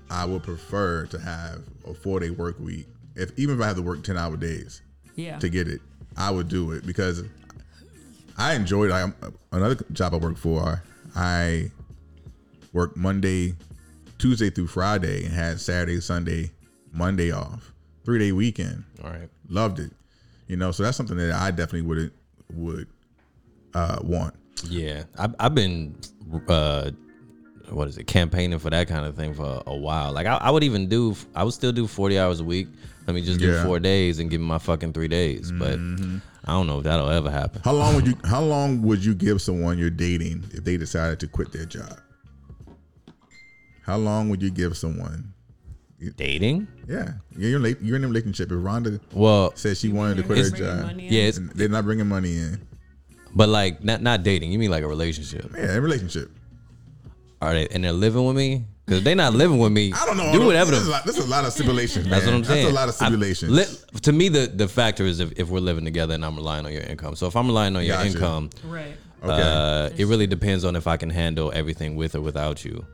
I 0.09 0.25
would 0.25 0.43
prefer 0.43 1.05
to 1.07 1.19
have 1.19 1.61
a 1.87 1.93
four 1.93 2.19
day 2.21 2.31
work 2.31 2.59
week. 2.61 2.87
If 3.15 3.31
even 3.39 3.57
if 3.57 3.63
I 3.63 3.67
have 3.67 3.77
to 3.77 3.83
work 3.83 4.03
ten 4.05 4.17
hour 4.17 4.37
days 4.37 4.81
Yeah. 5.17 5.39
to 5.39 5.49
get 5.51 5.69
it, 5.69 5.83
I 6.17 6.31
would 6.31 6.49
do 6.49 6.71
it 6.73 6.87
because 6.87 7.23
I 8.37 8.55
enjoyed. 8.55 8.91
I 8.91 9.13
another 9.53 9.77
job 9.93 10.15
I 10.15 10.19
worked 10.19 10.39
for. 10.39 10.83
I 11.17 11.71
worked 12.73 12.97
Monday, 12.97 13.55
Tuesday 14.19 14.51
through 14.51 14.67
Friday, 14.67 15.25
and 15.25 15.33
had 15.35 15.61
Saturday, 15.61 16.01
Sunday, 16.01 16.51
Monday 16.93 17.31
off. 17.31 17.73
Three 18.05 18.19
day 18.19 18.33
weekend. 18.33 18.85
All 19.03 19.11
right. 19.11 19.29
Loved 19.49 19.79
it. 19.79 19.93
You 20.49 20.57
know, 20.57 20.73
so 20.73 20.83
that's 20.83 20.97
something 20.97 21.17
that 21.17 21.33
I 21.33 21.51
definitely 21.51 21.83
would 21.83 22.13
would 22.53 22.89
uh, 23.75 23.99
want. 24.03 24.35
Yeah, 24.69 25.05
I've, 25.19 25.35
I've 25.39 25.55
been, 25.55 25.97
uh, 26.49 26.91
what 27.71 27.89
is 27.89 27.99
it, 27.99 28.05
campaigning 28.07 28.59
for 28.59 28.71
that 28.71 28.89
kind 28.89 29.05
of 29.05 29.15
thing 29.17 29.35
for 29.35 29.63
a 29.67 29.77
while. 29.77 30.13
Like 30.13 30.27
I, 30.27 30.37
I 30.37 30.51
would 30.51 30.63
even 30.65 30.89
do, 30.89 31.17
I 31.35 31.45
would 31.45 31.55
still 31.55 31.73
do 31.73 31.87
forty 31.87 32.19
hours 32.19 32.41
a 32.41 32.45
week. 32.45 32.69
Let 33.07 33.15
me 33.15 33.23
just 33.23 33.41
do 33.41 33.53
Yeah. 33.53 33.65
four 33.65 33.79
days 33.81 34.19
and 34.19 34.31
give 34.31 34.41
me 34.41 34.47
my 34.47 34.59
fucking 34.59 34.93
three 34.93 35.09
days. 35.09 35.51
But 35.53 35.79
I 36.47 36.53
don't 36.53 36.67
know 36.67 36.79
if 36.79 36.85
that'll 36.85 37.09
ever 37.11 37.31
happen. 37.31 37.63
How 37.65 37.73
long 37.73 37.95
would 37.95 38.07
you 38.07 38.15
how 38.25 38.43
long 38.43 38.83
would 38.83 39.05
you 39.05 39.15
give 39.15 39.41
someone 39.41 39.79
you're 39.79 39.91
dating 39.91 40.45
if 40.53 40.65
they 40.65 40.77
decided 40.77 41.21
to 41.21 41.27
quit 41.29 41.53
their 41.53 41.65
job? 41.65 41.99
How 43.83 43.97
long 43.97 44.29
would 44.31 44.43
you 44.43 44.51
give 44.51 44.77
someone? 44.77 45.33
Dating? 46.17 46.69
Yeah, 46.87 47.13
you're 47.35 47.59
in, 47.59 47.65
a- 47.65 47.83
you're 47.83 47.97
in 47.97 48.05
a 48.05 48.09
relationship. 48.09 48.51
If 48.53 48.59
Rhonda 48.59 49.01
Well, 49.15 49.53
said 49.57 49.79
she 49.79 49.89
wanted 49.89 50.19
to 50.19 50.23
quit 50.25 50.39
her 50.39 50.51
job, 50.51 50.99
Yeah, 50.99 51.23
it's- 51.29 51.41
they're 51.55 51.69
not 51.71 51.85
bringing 51.85 52.07
money 52.09 52.37
in. 52.37 52.61
but 53.35 53.49
like 53.49 53.83
not 53.83 54.03
not 54.03 54.23
dating. 54.23 54.53
You 54.53 54.59
mean 54.59 54.71
like 54.71 54.83
a 54.83 54.89
relationship? 54.89 55.51
Yeah, 55.57 55.75
a 55.77 55.81
relationship. 55.81 56.31
Are 57.41 57.55
they 57.55 57.69
and 57.69 57.83
they're 57.85 57.93
living 57.93 58.27
with 58.27 58.37
me? 58.37 58.67
Because 58.87 59.03
they 59.03 59.15
not 59.15 59.33
living 59.33 59.59
with 59.59 59.73
me. 59.73 59.93
I 59.95 60.05
don't 60.05 60.17
know. 60.19 60.31
Do 60.33 60.45
whatever. 60.45 60.71
This 60.73 60.81
is, 60.83 60.89
a 60.89 60.91
lot, 60.91 61.05
this 61.07 61.17
is 61.19 61.25
a 61.25 61.29
lot 61.31 61.45
of 61.47 61.53
stipulations. 61.55 62.07
That's 62.07 62.27
what. 62.27 62.35
I'm 62.35 62.45
saying. 62.45 62.65
That's 62.67 62.71
a 62.71 62.75
lot 62.75 62.89
of 62.91 62.97
I- 63.01 63.49
li- 63.49 63.65
to 64.03 64.13
me, 64.13 64.29
the 64.29 64.47
the 64.47 64.69
factor 64.69 65.05
is 65.05 65.21
if, 65.21 65.33
if 65.39 65.49
we're 65.49 65.61
living 65.61 65.85
together 65.87 66.13
and 66.15 66.23
I'm 66.25 66.37
relying 66.37 66.67
on 66.67 66.73
your 66.73 66.83
income. 66.83 67.17
So 67.17 67.27
if 67.27 67.35
I'm 67.35 67.47
relying 67.47 67.77
on 67.77 67.85
your 67.85 67.97
Gotcha. 67.97 68.09
income, 68.11 68.51
Right. 68.65 68.95
Okay. 69.23 69.43
uh, 69.43 69.89
it 69.97 70.07
really 70.07 70.27
depends 70.27 70.67
on 70.67 70.77
if 70.77 70.87
I 70.87 70.99
can 70.99 71.09
handle 71.09 71.51
everything 71.55 71.97
with 71.97 72.15
or 72.15 72.21
without 72.21 72.63
you. 72.63 72.85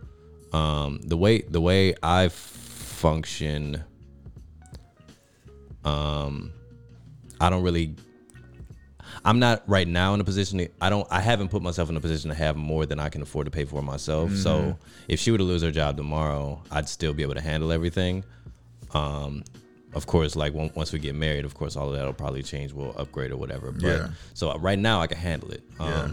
Um, 0.53 1.01
the 1.03 1.17
way 1.17 1.41
the 1.43 1.61
way 1.61 1.95
I 2.05 2.27
f- 2.27 2.33
function, 2.35 3.83
um, 5.85 6.53
I 7.41 7.51
don't 7.51 7.63
really. 7.65 7.97
I'm 9.25 9.39
not 9.39 9.63
right 9.67 9.87
now 9.87 10.15
in 10.15 10.21
a 10.21 10.25
position. 10.25 10.59
To, 10.59 10.69
I 10.81 10.89
don't. 10.91 11.07
I 11.11 11.21
haven't 11.21 11.49
put 11.49 11.63
myself 11.63 11.91
in 11.91 11.97
a 11.97 12.01
position 12.01 12.31
to 12.31 12.35
have 12.37 12.57
more 12.57 12.87
than 12.87 12.99
I 12.99 13.09
can 13.11 13.21
afford 13.23 13.45
to 13.47 13.51
pay 13.51 13.65
for 13.65 13.83
myself. 13.83 14.33
So 14.35 14.59
Mhm. 14.61 14.77
if 15.09 15.21
she 15.21 15.31
were 15.31 15.39
to 15.39 15.45
lose 15.45 15.63
her 15.63 15.71
job 15.71 15.97
tomorrow, 15.97 16.63
I'd 16.71 16.89
still 16.89 17.13
be 17.13 17.23
able 17.23 17.35
to 17.35 17.41
handle 17.41 17.71
everything. 17.73 18.25
Um, 18.93 19.45
of 19.93 20.07
course, 20.07 20.37
like 20.37 20.55
on- 20.55 20.71
once 20.75 20.93
we 20.93 20.99
get 21.01 21.15
married, 21.15 21.45
of 21.45 21.55
course, 21.55 21.77
all 21.77 21.89
of 21.91 21.97
that 21.97 22.05
will 22.07 22.13
probably 22.13 22.43
change. 22.43 22.73
We'll 22.73 22.95
upgrade 22.97 23.31
or 23.31 23.37
whatever. 23.37 23.73
But 23.73 23.83
Yeah. 23.83 24.09
so 24.35 24.57
right 24.59 24.79
now, 24.79 25.01
I 25.03 25.07
can 25.07 25.19
handle 25.19 25.51
it. 25.51 25.63
Um, 25.79 25.89
Yeah. 25.89 26.09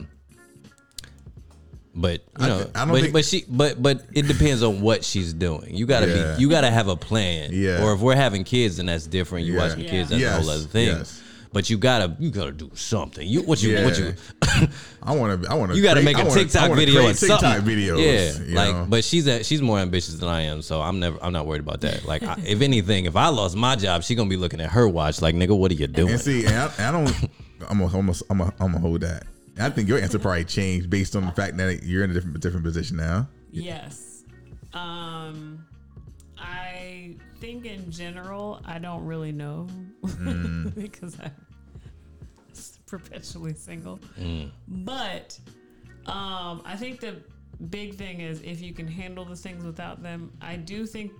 But 2.00 2.22
you 2.40 2.46
I 2.46 2.48
know, 2.50 2.70
I 2.76 2.80
don't 2.86 2.90
but, 2.90 3.02
think- 3.02 3.14
but 3.14 3.26
she, 3.26 3.46
but 3.50 3.82
but 3.82 4.04
it 4.14 4.28
depends 4.28 4.62
on 4.62 4.82
what 4.82 5.04
she's 5.04 5.34
doing. 5.34 5.74
You 5.76 5.88
gotta 5.88 6.08
Yeah. 6.08 6.36
be, 6.36 6.42
you 6.44 6.50
gotta 6.50 6.70
have 6.70 6.88
a 6.90 6.96
plan. 6.96 7.50
Yeah. 7.54 7.84
Or 7.84 7.94
if 7.94 8.02
we're 8.02 8.16
having 8.16 8.44
kids, 8.44 8.78
then 8.78 8.86
that's 8.86 9.08
different. 9.08 9.48
You 9.48 9.54
Yeah. 9.54 9.68
watching 9.68 9.86
kids, 9.86 10.10
that's 10.10 10.22
Yes, 10.22 10.38
a 10.38 10.42
whole 10.42 10.50
other 10.52 10.64
thing. 10.66 10.88
yes. 10.90 11.22
But 11.54 11.70
you 11.70 11.78
gotta, 11.78 12.16
you 12.20 12.30
gotta 12.30 12.52
do 12.52 12.72
something. 12.74 13.28
You 13.28 13.42
what 13.44 13.62
you 13.64 13.84
what 13.84 13.98
you. 13.98 14.14
I 15.04 15.16
want 15.16 15.44
to. 15.44 15.50
I 15.50 15.54
want 15.56 15.72
to. 15.72 15.78
You 15.78 15.84
got 15.84 15.94
to 15.96 16.02
make 16.02 16.18
a 16.18 16.30
TikTok 16.30 16.72
video 16.74 17.06
or 17.06 17.14
TikTok 17.14 17.40
something. 17.40 17.66
videos. 17.66 18.48
Yeah, 18.48 18.56
like, 18.56 18.76
know? 18.76 18.86
but 18.90 19.04
she's 19.04 19.28
a, 19.28 19.44
she's 19.44 19.62
more 19.62 19.80
ambitious 19.80 20.16
than 20.16 20.28
I 20.28 20.42
am, 20.42 20.62
so 20.62 20.82
I'm 20.82 21.00
never 21.00 21.18
I'm 21.24 21.34
not 21.34 21.46
worried 21.46 21.62
about 21.62 21.82
that. 21.82 22.06
Like, 22.06 22.24
I, 22.24 22.36
if 22.46 22.62
anything, 22.72 23.06
if 23.06 23.16
I 23.16 23.28
lost 23.30 23.56
my 23.56 23.76
job, 23.76 24.04
she 24.04 24.16
gonna 24.16 24.30
be 24.30 24.38
looking 24.38 24.60
at 24.60 24.72
her 24.72 24.88
watch 24.88 25.22
like, 25.22 25.36
nigga, 25.36 25.58
what 25.58 25.72
are 25.72 25.76
you 25.76 25.88
doing? 25.88 26.14
And 26.14 26.22
see, 26.22 26.46
and 26.46 26.56
I, 26.56 26.90
I 26.90 26.92
don't. 26.92 27.08
I'm 27.70 27.80
gonna 27.80 27.98
I'm 27.98 28.06
gonna 28.06 28.18
I'm 28.30 28.38
gonna 28.38 28.54
I'm 28.60 28.72
gonna 28.72 28.80
hold 28.80 29.02
that. 29.02 29.24
I 29.60 29.70
think 29.70 29.88
your 29.88 30.00
answer 30.00 30.20
probably 30.20 30.46
changed 30.46 30.90
based 30.90 31.16
on 31.16 31.26
the 31.26 31.32
fact 31.32 31.58
that 31.58 31.84
you're 31.84 32.04
in 32.04 32.12
a 32.12 32.14
different 32.14 32.40
different 32.40 32.64
position 32.64 32.98
now. 32.98 33.28
Yes. 33.52 34.24
Um, 34.74 35.66
I 36.38 36.77
think 37.40 37.66
in 37.66 37.92
general, 37.92 38.62
I 38.66 38.80
don't 38.80 39.06
really 39.06 39.32
know 39.32 39.68
Mm. 40.04 40.74
because 40.82 41.18
I'm 41.20 41.32
perpetually 42.86 43.54
single. 43.54 44.00
Mm. 44.20 44.52
But 44.68 45.38
um, 46.06 46.62
I 46.66 46.76
think 46.78 47.00
the 47.00 47.18
big 47.70 47.96
thing 47.96 48.22
is 48.22 48.42
if 48.42 48.62
you 48.62 48.74
can 48.74 48.88
handle 48.88 49.26
the 49.26 49.36
things 49.36 49.64
without 49.66 50.02
them. 50.02 50.32
I 50.42 50.56
do 50.56 50.86
think 50.86 51.12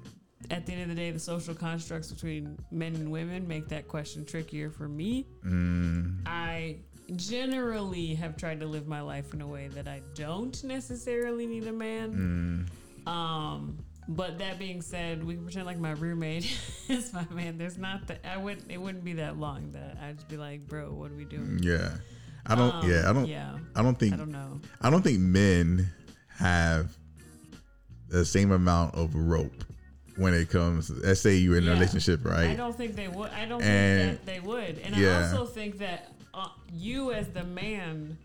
at 0.52 0.66
the 0.66 0.74
end 0.74 0.84
of 0.84 0.90
the 0.90 0.96
day, 0.96 1.12
the 1.12 1.20
social 1.20 1.54
constructs 1.54 2.12
between 2.12 2.58
men 2.72 2.96
and 2.96 3.12
women 3.12 3.48
make 3.48 3.68
that 3.70 3.88
question 3.88 4.24
trickier 4.24 4.70
for 4.70 4.88
me. 4.88 5.26
Mm. 5.46 6.22
I 6.26 6.78
generally 7.16 8.14
have 8.16 8.38
tried 8.38 8.60
to 8.60 8.68
live 8.68 8.88
my 8.88 9.02
life 9.02 9.34
in 9.34 9.42
a 9.42 9.48
way 9.48 9.68
that 9.70 9.88
I 9.88 10.02
don't 10.14 10.62
necessarily 10.64 11.46
need 11.48 11.66
a 11.68 11.74
man. 11.74 12.68
Mm. 13.06 13.12
Um, 13.12 13.78
but 14.08 14.38
that 14.40 14.58
being 14.60 14.82
said, 14.82 15.24
we 15.24 15.36
can 15.36 15.44
pretend 15.44 15.66
like 15.66 15.80
my 15.80 15.92
roommate 15.92 16.58
is 16.90 17.12
my 17.14 17.26
man. 17.32 17.58
There's 17.58 17.78
not 17.78 18.08
that 18.08 18.20
I 18.26 18.38
wouldn't. 18.38 18.72
It 18.72 18.78
wouldn't 18.78 19.04
be 19.04 19.14
that 19.14 19.38
long 19.38 19.72
that 19.74 19.98
I'd 20.02 20.16
just 20.16 20.28
be 20.28 20.38
like, 20.38 20.68
bro, 20.68 20.94
what 20.94 21.12
are 21.12 21.16
we 21.16 21.26
doing? 21.26 21.60
Yeah, 21.62 21.92
I 22.46 22.56
don't. 22.56 22.74
Um, 22.76 22.90
yeah, 22.90 23.10
I 23.10 23.14
don't. 23.14 23.28
yeah. 23.28 23.58
I 23.76 23.82
don't 23.84 24.00
think. 24.00 24.14
I 24.14 24.18
don't 24.18 24.32
know. 24.32 24.60
I 24.82 24.90
don't 24.90 25.02
think 25.04 25.20
men 25.20 25.90
have 26.38 26.96
the 28.10 28.24
same 28.24 28.52
amount 28.52 28.96
of 28.96 29.14
rope 29.16 29.64
when 30.16 30.34
it 30.34 30.50
comes. 30.50 30.90
Let's 30.90 31.22
say 31.22 31.36
you're 31.36 31.58
in 31.58 31.68
a 31.68 31.72
relationship, 31.72 32.24
right? 32.26 32.50
I 32.50 32.56
don't 32.56 32.76
think 32.76 32.96
they 32.96 33.08
would. 33.10 33.32
I 33.32 33.46
don't 33.46 33.62
And- 33.62 34.18
think 34.18 34.26
that 34.26 34.32
they 34.32 34.40
would. 34.40 34.80
And 34.80 34.96
yeah. 34.96 35.18
I 35.20 35.24
also 35.32 35.46
think 35.46 35.80
that 35.80 36.12
uh, 36.34 36.48
you, 36.72 37.12
as 37.12 37.28
the 37.30 37.44
man, 37.44 38.18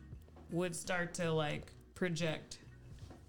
would 0.50 0.76
start 0.76 1.14
to 1.14 1.32
like 1.32 1.72
project 1.94 2.58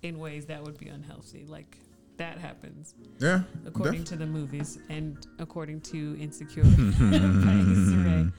in 0.04 0.20
ways 0.20 0.46
that 0.48 0.62
would 0.64 0.78
be 0.78 0.88
unhealthy. 0.90 1.46
Like 1.48 1.78
that 2.18 2.38
happens. 2.38 2.96
Yeah, 3.20 3.42
According 3.66 4.02
def- 4.02 4.10
to 4.10 4.16
the 4.18 4.26
movies 4.26 4.80
and 4.90 5.18
according 5.40 5.82
to 5.82 6.18
Insecure 6.20 6.64
by 6.64 6.70
Issa 6.70 8.32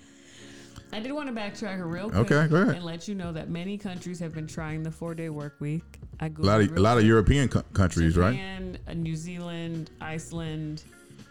I 0.93 1.01
did 1.01 1.11
want 1.13 1.29
to 1.29 1.35
backtrack 1.35 1.77
her 1.79 1.87
real 1.89 2.09
quick 2.09 2.31
Okay, 2.31 2.47
go 2.49 2.63
ahead. 2.63 2.77
and 2.77 2.85
let 2.85 3.09
you 3.09 3.17
know 3.17 3.33
that 3.33 3.49
many 3.51 3.77
countries 3.77 4.21
have 4.21 4.33
been 4.33 4.47
trying 4.47 4.83
the 4.85 4.91
four-day 4.93 5.29
work 5.29 5.57
week. 5.59 5.99
I 6.21 6.27
a 6.27 6.31
lot 6.39 6.61
of 6.61 6.77
a 6.77 6.81
lot 6.81 6.99
of. 6.99 7.05
European 7.05 7.49
co- 7.49 7.63
countries, 7.73 8.17
right? 8.17 8.31
Japan, 8.33 8.79
uh, 8.87 8.93
New 8.93 9.17
Zealand, 9.17 9.91
Iceland, 10.01 10.85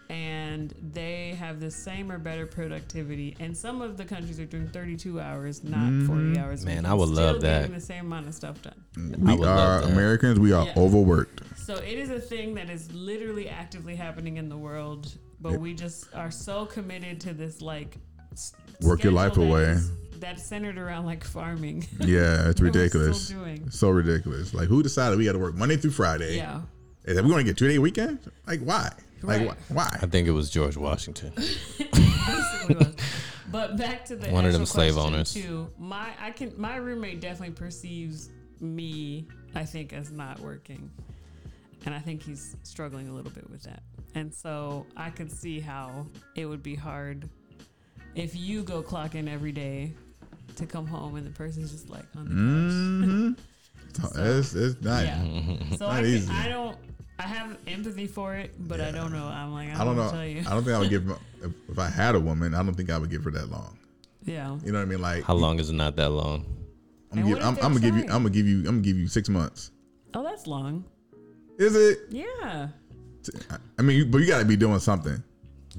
and 0.09 0.73
they 0.91 1.29
have 1.39 1.61
the 1.61 1.71
same 1.71 2.11
or 2.11 2.17
better 2.17 2.45
productivity. 2.45 3.37
And 3.39 3.55
some 3.55 3.81
of 3.81 3.95
the 3.95 4.03
countries 4.03 4.37
are 4.41 4.45
doing 4.45 4.67
32 4.67 5.21
hours, 5.21 5.63
not 5.63 5.79
Mhm. 5.89 6.07
40 6.07 6.37
hours. 6.39 6.65
Man, 6.65 6.85
I 6.85 6.93
would 6.93 7.09
still 7.09 7.23
love 7.23 7.41
that. 7.41 7.71
The 7.73 7.79
same 7.79 8.05
amount 8.07 8.27
of 8.27 8.33
stuff 8.35 8.61
done. 8.61 8.75
We 9.17 9.45
are. 9.45 9.81
Americans. 9.83 10.39
We 10.39 10.51
are 10.51 10.65
Yeah. 10.65 10.73
overworked. 10.75 11.41
So 11.65 11.75
it 11.75 11.97
is 11.97 12.09
a 12.09 12.19
thing 12.19 12.53
that 12.55 12.69
is 12.69 12.91
literally 12.93 13.47
actively 13.49 13.95
happening 13.95 14.37
in 14.37 14.49
the 14.49 14.57
world, 14.57 15.13
but 15.39 15.59
we 15.59 15.73
just 15.73 16.13
are 16.13 16.31
so 16.31 16.65
committed 16.65 17.21
to 17.21 17.33
this 17.33 17.61
like 17.61 17.97
s- 18.33 18.53
Work 18.81 19.03
your 19.03 19.13
life 19.13 19.33
schedule 19.33 19.53
that 19.55 19.61
away. 19.63 19.69
is- 19.71 19.91
That's 20.19 20.43
centered 20.43 20.77
around 20.77 21.05
like 21.05 21.23
farming. 21.23 21.87
Yeah, 21.99 22.49
it's 22.49 22.59
that 22.59 22.73
we're 22.73 23.13
still 23.13 23.41
ridiculous. 23.43 23.75
So 23.77 23.89
ridiculous. 23.89 24.53
Like, 24.53 24.67
who 24.67 24.83
decided 24.83 25.17
we 25.17 25.25
got 25.25 25.33
to 25.33 25.39
work 25.39 25.55
Monday 25.55 25.77
through 25.77 25.91
Friday? 25.91 26.35
Yeah. 26.37 26.61
Is 27.05 27.15
that 27.15 27.23
we 27.23 27.31
want 27.31 27.41
to 27.41 27.45
get 27.45 27.57
two 27.57 27.67
day 27.69 27.79
weekend? 27.79 28.19
Like, 28.47 28.59
why? 28.61 28.91
Like, 29.21 29.47
Right. 29.47 29.51
wh- 29.69 29.71
why? 29.75 29.99
I 30.01 30.05
think 30.07 30.27
it 30.27 30.31
was 30.31 30.49
George 30.49 30.75
Washington. 30.75 31.31
Was. 32.27 32.95
But 33.51 33.77
back 33.77 34.05
to 34.05 34.15
the 34.15 34.29
One 34.29 34.45
of 34.45 34.53
them 34.53 34.65
slave 34.65 34.97
owners. 34.97 35.33
Too, 35.33 35.69
my 35.77 36.09
I 36.19 36.31
can 36.31 36.53
my 36.57 36.77
roommate 36.77 37.19
definitely 37.21 37.53
perceives 37.55 38.29
me, 38.61 39.27
I 39.53 39.63
think, 39.65 39.91
as 39.93 40.11
not 40.11 40.39
working, 40.39 40.89
and 41.85 41.93
I 41.93 41.99
think 41.99 42.23
he's 42.23 42.55
struggling 42.63 43.09
a 43.09 43.13
little 43.13 43.31
bit 43.31 43.49
with 43.49 43.63
that. 43.63 43.83
And 44.15 44.33
so 44.33 44.85
I 44.95 45.09
could 45.09 45.31
see 45.31 45.59
how 45.59 46.07
it 46.35 46.45
would 46.45 46.63
be 46.63 46.75
hard 46.75 47.29
if 48.15 48.35
you 48.35 48.63
go 48.63 48.81
clock 48.81 49.15
in 49.15 49.27
every 49.27 49.51
day 49.51 49.93
to 50.55 50.65
come 50.65 50.85
home 50.85 51.15
and 51.15 51.25
the 51.25 51.31
person's 51.31 51.71
just 51.71 51.89
like 51.89 52.05
on 52.15 52.25
the. 52.25 52.31
Mm-hmm. 53.05 54.19
it's, 54.39 54.53
it's 54.53 54.81
not. 54.81 55.05
Yeah. 55.05 55.23
So 55.77 55.87
not 55.87 55.95
I, 55.95 56.01
can, 56.01 56.05
easy. 56.05 56.33
I 56.33 56.47
don't. 56.47 56.77
I 57.19 57.23
have 57.23 57.57
empathy 57.67 58.07
for 58.07 58.35
it, 58.35 58.51
but 58.67 58.81
I 58.81 58.91
don't 58.91 59.11
know. 59.11 59.25
I'm 59.25 59.53
like 59.53 59.69
I, 59.69 59.81
I 59.81 59.85
don't 59.85 59.95
know. 59.95 60.09
Tell 60.09 60.25
you. 60.25 60.39
I 60.41 60.51
don't 60.51 60.63
think 60.63 60.75
I 60.75 60.79
would 60.79 60.89
give. 60.89 61.09
If, 61.41 61.51
if 61.69 61.79
I 61.79 61.89
had 61.89 62.15
a 62.15 62.19
woman, 62.19 62.53
I 62.53 62.63
don't 62.63 62.73
think 62.73 62.89
I 62.89 62.97
would 62.97 63.09
give 63.09 63.23
her 63.23 63.31
that 63.31 63.49
long. 63.49 63.77
Yeah. 64.25 64.57
You 64.63 64.71
know 64.71 64.79
what 64.79 64.85
I 64.85 64.89
mean? 64.89 65.01
Like, 65.01 65.23
How 65.23 65.33
long 65.33 65.59
is 65.59 65.69
it 65.69 65.73
not 65.73 65.95
that 65.97 66.09
long? 66.09 66.45
I'm 67.11 67.21
gonna, 67.21 67.35
give, 67.35 67.43
I'm, 67.43 67.55
I'm 67.57 67.73
gonna 67.73 67.79
give 67.79 67.95
you. 67.95 68.03
I'm 68.03 68.23
gonna 68.23 68.29
give 68.29 68.47
you. 68.47 68.59
I'm 68.59 68.65
gonna 68.65 68.81
give 68.81 68.97
you 68.97 69.07
six 69.07 69.29
months. 69.29 69.71
Oh, 70.13 70.23
that's 70.23 70.47
long. 70.47 70.85
Is 71.63 71.75
it? 71.75 71.99
Yeah. 72.09 72.67
I 73.77 73.81
mean, 73.81 74.11
but 74.11 74.19
you 74.19 74.27
got 74.27 74.39
to 74.39 74.45
be 74.45 74.55
doing 74.57 74.79
something, 74.79 75.23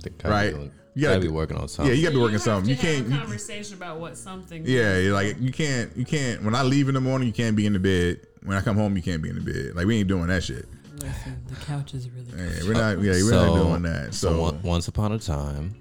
They 0.02 0.10
gotta 0.10 0.22
be 0.24 0.30
right? 0.30 0.50
doing- 0.54 0.70
You 0.94 1.02
gotta 1.02 1.16
gotta 1.16 1.26
be 1.28 1.32
working 1.32 1.56
on 1.56 1.68
something. 1.68 1.90
Yeah, 1.92 1.96
you 1.98 2.02
gotta 2.04 2.14
be 2.14 2.20
working 2.20 2.32
have 2.34 2.42
something. 2.42 2.70
You 2.70 2.76
have 2.76 2.84
can't. 2.84 3.06
a 3.06 3.10
you- 3.10 3.18
conversation 3.18 3.74
about 3.74 3.98
what 4.00 4.16
something. 4.16 4.64
yeah, 4.64 4.94
is. 4.94 5.04
you're 5.04 5.12
like 5.12 5.36
you 5.40 5.52
can't. 5.52 5.94
You 5.96 6.04
can't. 6.04 6.42
When 6.44 6.54
I 6.54 6.62
leave 6.62 6.88
in 6.88 6.94
the 6.94 7.00
morning, 7.00 7.26
you 7.28 7.34
can't 7.34 7.56
be 7.56 7.66
in 7.66 7.72
the 7.74 7.78
bed. 7.80 8.20
When 8.44 8.56
I 8.56 8.60
come 8.60 8.76
home, 8.76 8.94
you 8.96 9.02
can't 9.02 9.20
be 9.22 9.28
in 9.28 9.34
the 9.34 9.40
bed. 9.52 9.74
Like 9.74 9.86
we 9.86 9.98
ain't 9.98 10.08
doing 10.08 10.28
that 10.28 10.42
shit. 10.44 10.66
Listen, 11.00 11.42
the 11.48 11.56
couch 11.66 11.92
is 11.94 12.08
really. 12.08 12.28
Yeah, 12.36 12.62
we're 12.68 12.74
not. 12.74 13.02
Yeah, 13.02 13.12
we're 13.24 13.30
not 13.32 13.54
doing 13.56 13.82
that. 13.82 14.14
So, 14.14 14.40
one- 14.40 14.62
once 14.62 14.86
upon 14.88 15.12
a 15.12 15.18
time, 15.18 15.74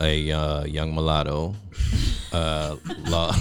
a 0.00 0.32
uh, 0.32 0.64
young 0.64 0.94
mulatto 0.94 1.54
uh, 2.32 2.76
lo- 3.06 3.32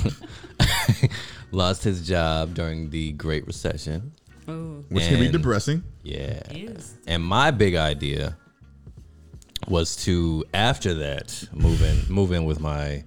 lost 1.51 1.83
his 1.83 2.05
job 2.07 2.53
during 2.53 2.89
the 2.89 3.13
Great 3.13 3.47
Recession. 3.47 4.11
Oh, 4.50 4.86
which 4.89 5.08
can 5.08 5.20
be 5.20 5.30
depressing. 5.30 5.84
Yeah. 6.04 6.41
is. 6.52 6.95
And 7.08 7.24
my 7.24 7.52
big 7.52 7.76
idea 7.76 8.36
was 9.68 9.95
to 9.97 10.43
after 10.54 10.93
that 10.95 11.47
move 11.54 11.82
in 11.84 12.12
move 12.14 12.32
in 12.32 12.45
with 12.45 12.60
my 12.60 13.04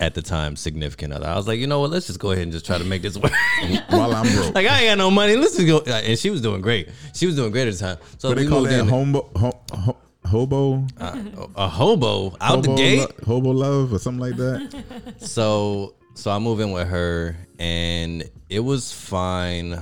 at 0.00 0.14
the 0.14 0.22
time 0.22 0.56
significant 0.56 1.12
other. 1.12 1.26
I 1.26 1.36
was 1.36 1.46
like, 1.48 1.58
you 1.58 1.66
know 1.66 1.80
what, 1.80 1.90
let's 1.90 2.06
just 2.06 2.18
go 2.20 2.30
ahead 2.30 2.44
and 2.44 2.52
just 2.52 2.64
try 2.66 2.78
to 2.78 2.84
make 2.84 3.02
this 3.02 3.16
work. 3.18 3.32
While 3.88 4.14
I'm 4.14 4.32
broke. 4.34 4.54
like 4.54 4.66
I 4.66 4.80
ain't 4.82 4.90
got 4.90 4.98
no 4.98 5.10
money. 5.10 5.36
Let's 5.36 5.56
just 5.56 5.66
go. 5.66 5.78
Uh, 5.78 5.96
and 6.04 6.18
she 6.18 6.30
was 6.30 6.40
doing 6.40 6.60
great. 6.60 6.88
She 7.14 7.26
was 7.26 7.36
doing 7.36 7.50
great 7.52 7.68
at 7.68 7.74
the 7.74 7.80
time. 7.80 7.98
So 8.18 8.28
What 8.28 8.38
we 8.38 8.44
they 8.44 8.48
call 8.50 8.62
that? 8.62 8.80
in. 8.80 8.88
Hobo, 8.88 9.30
ho, 9.36 9.52
ho, 9.72 9.96
hobo, 10.24 10.86
uh, 10.98 11.22
a 11.56 11.68
hobo 11.68 12.36
out 12.40 12.62
the 12.62 12.70
hobo, 12.70 12.76
gate. 12.76 12.98
lo- 13.00 13.14
hobo 13.26 13.50
love 13.50 13.92
or 13.92 13.98
something 13.98 14.20
like 14.20 14.36
that. 14.36 15.14
So 15.18 15.94
so 16.14 16.30
I 16.30 16.38
move 16.38 16.60
in 16.60 16.70
with 16.72 16.86
her 16.88 17.36
and 17.58 18.28
it 18.48 18.60
was 18.60 18.92
fine 18.92 19.80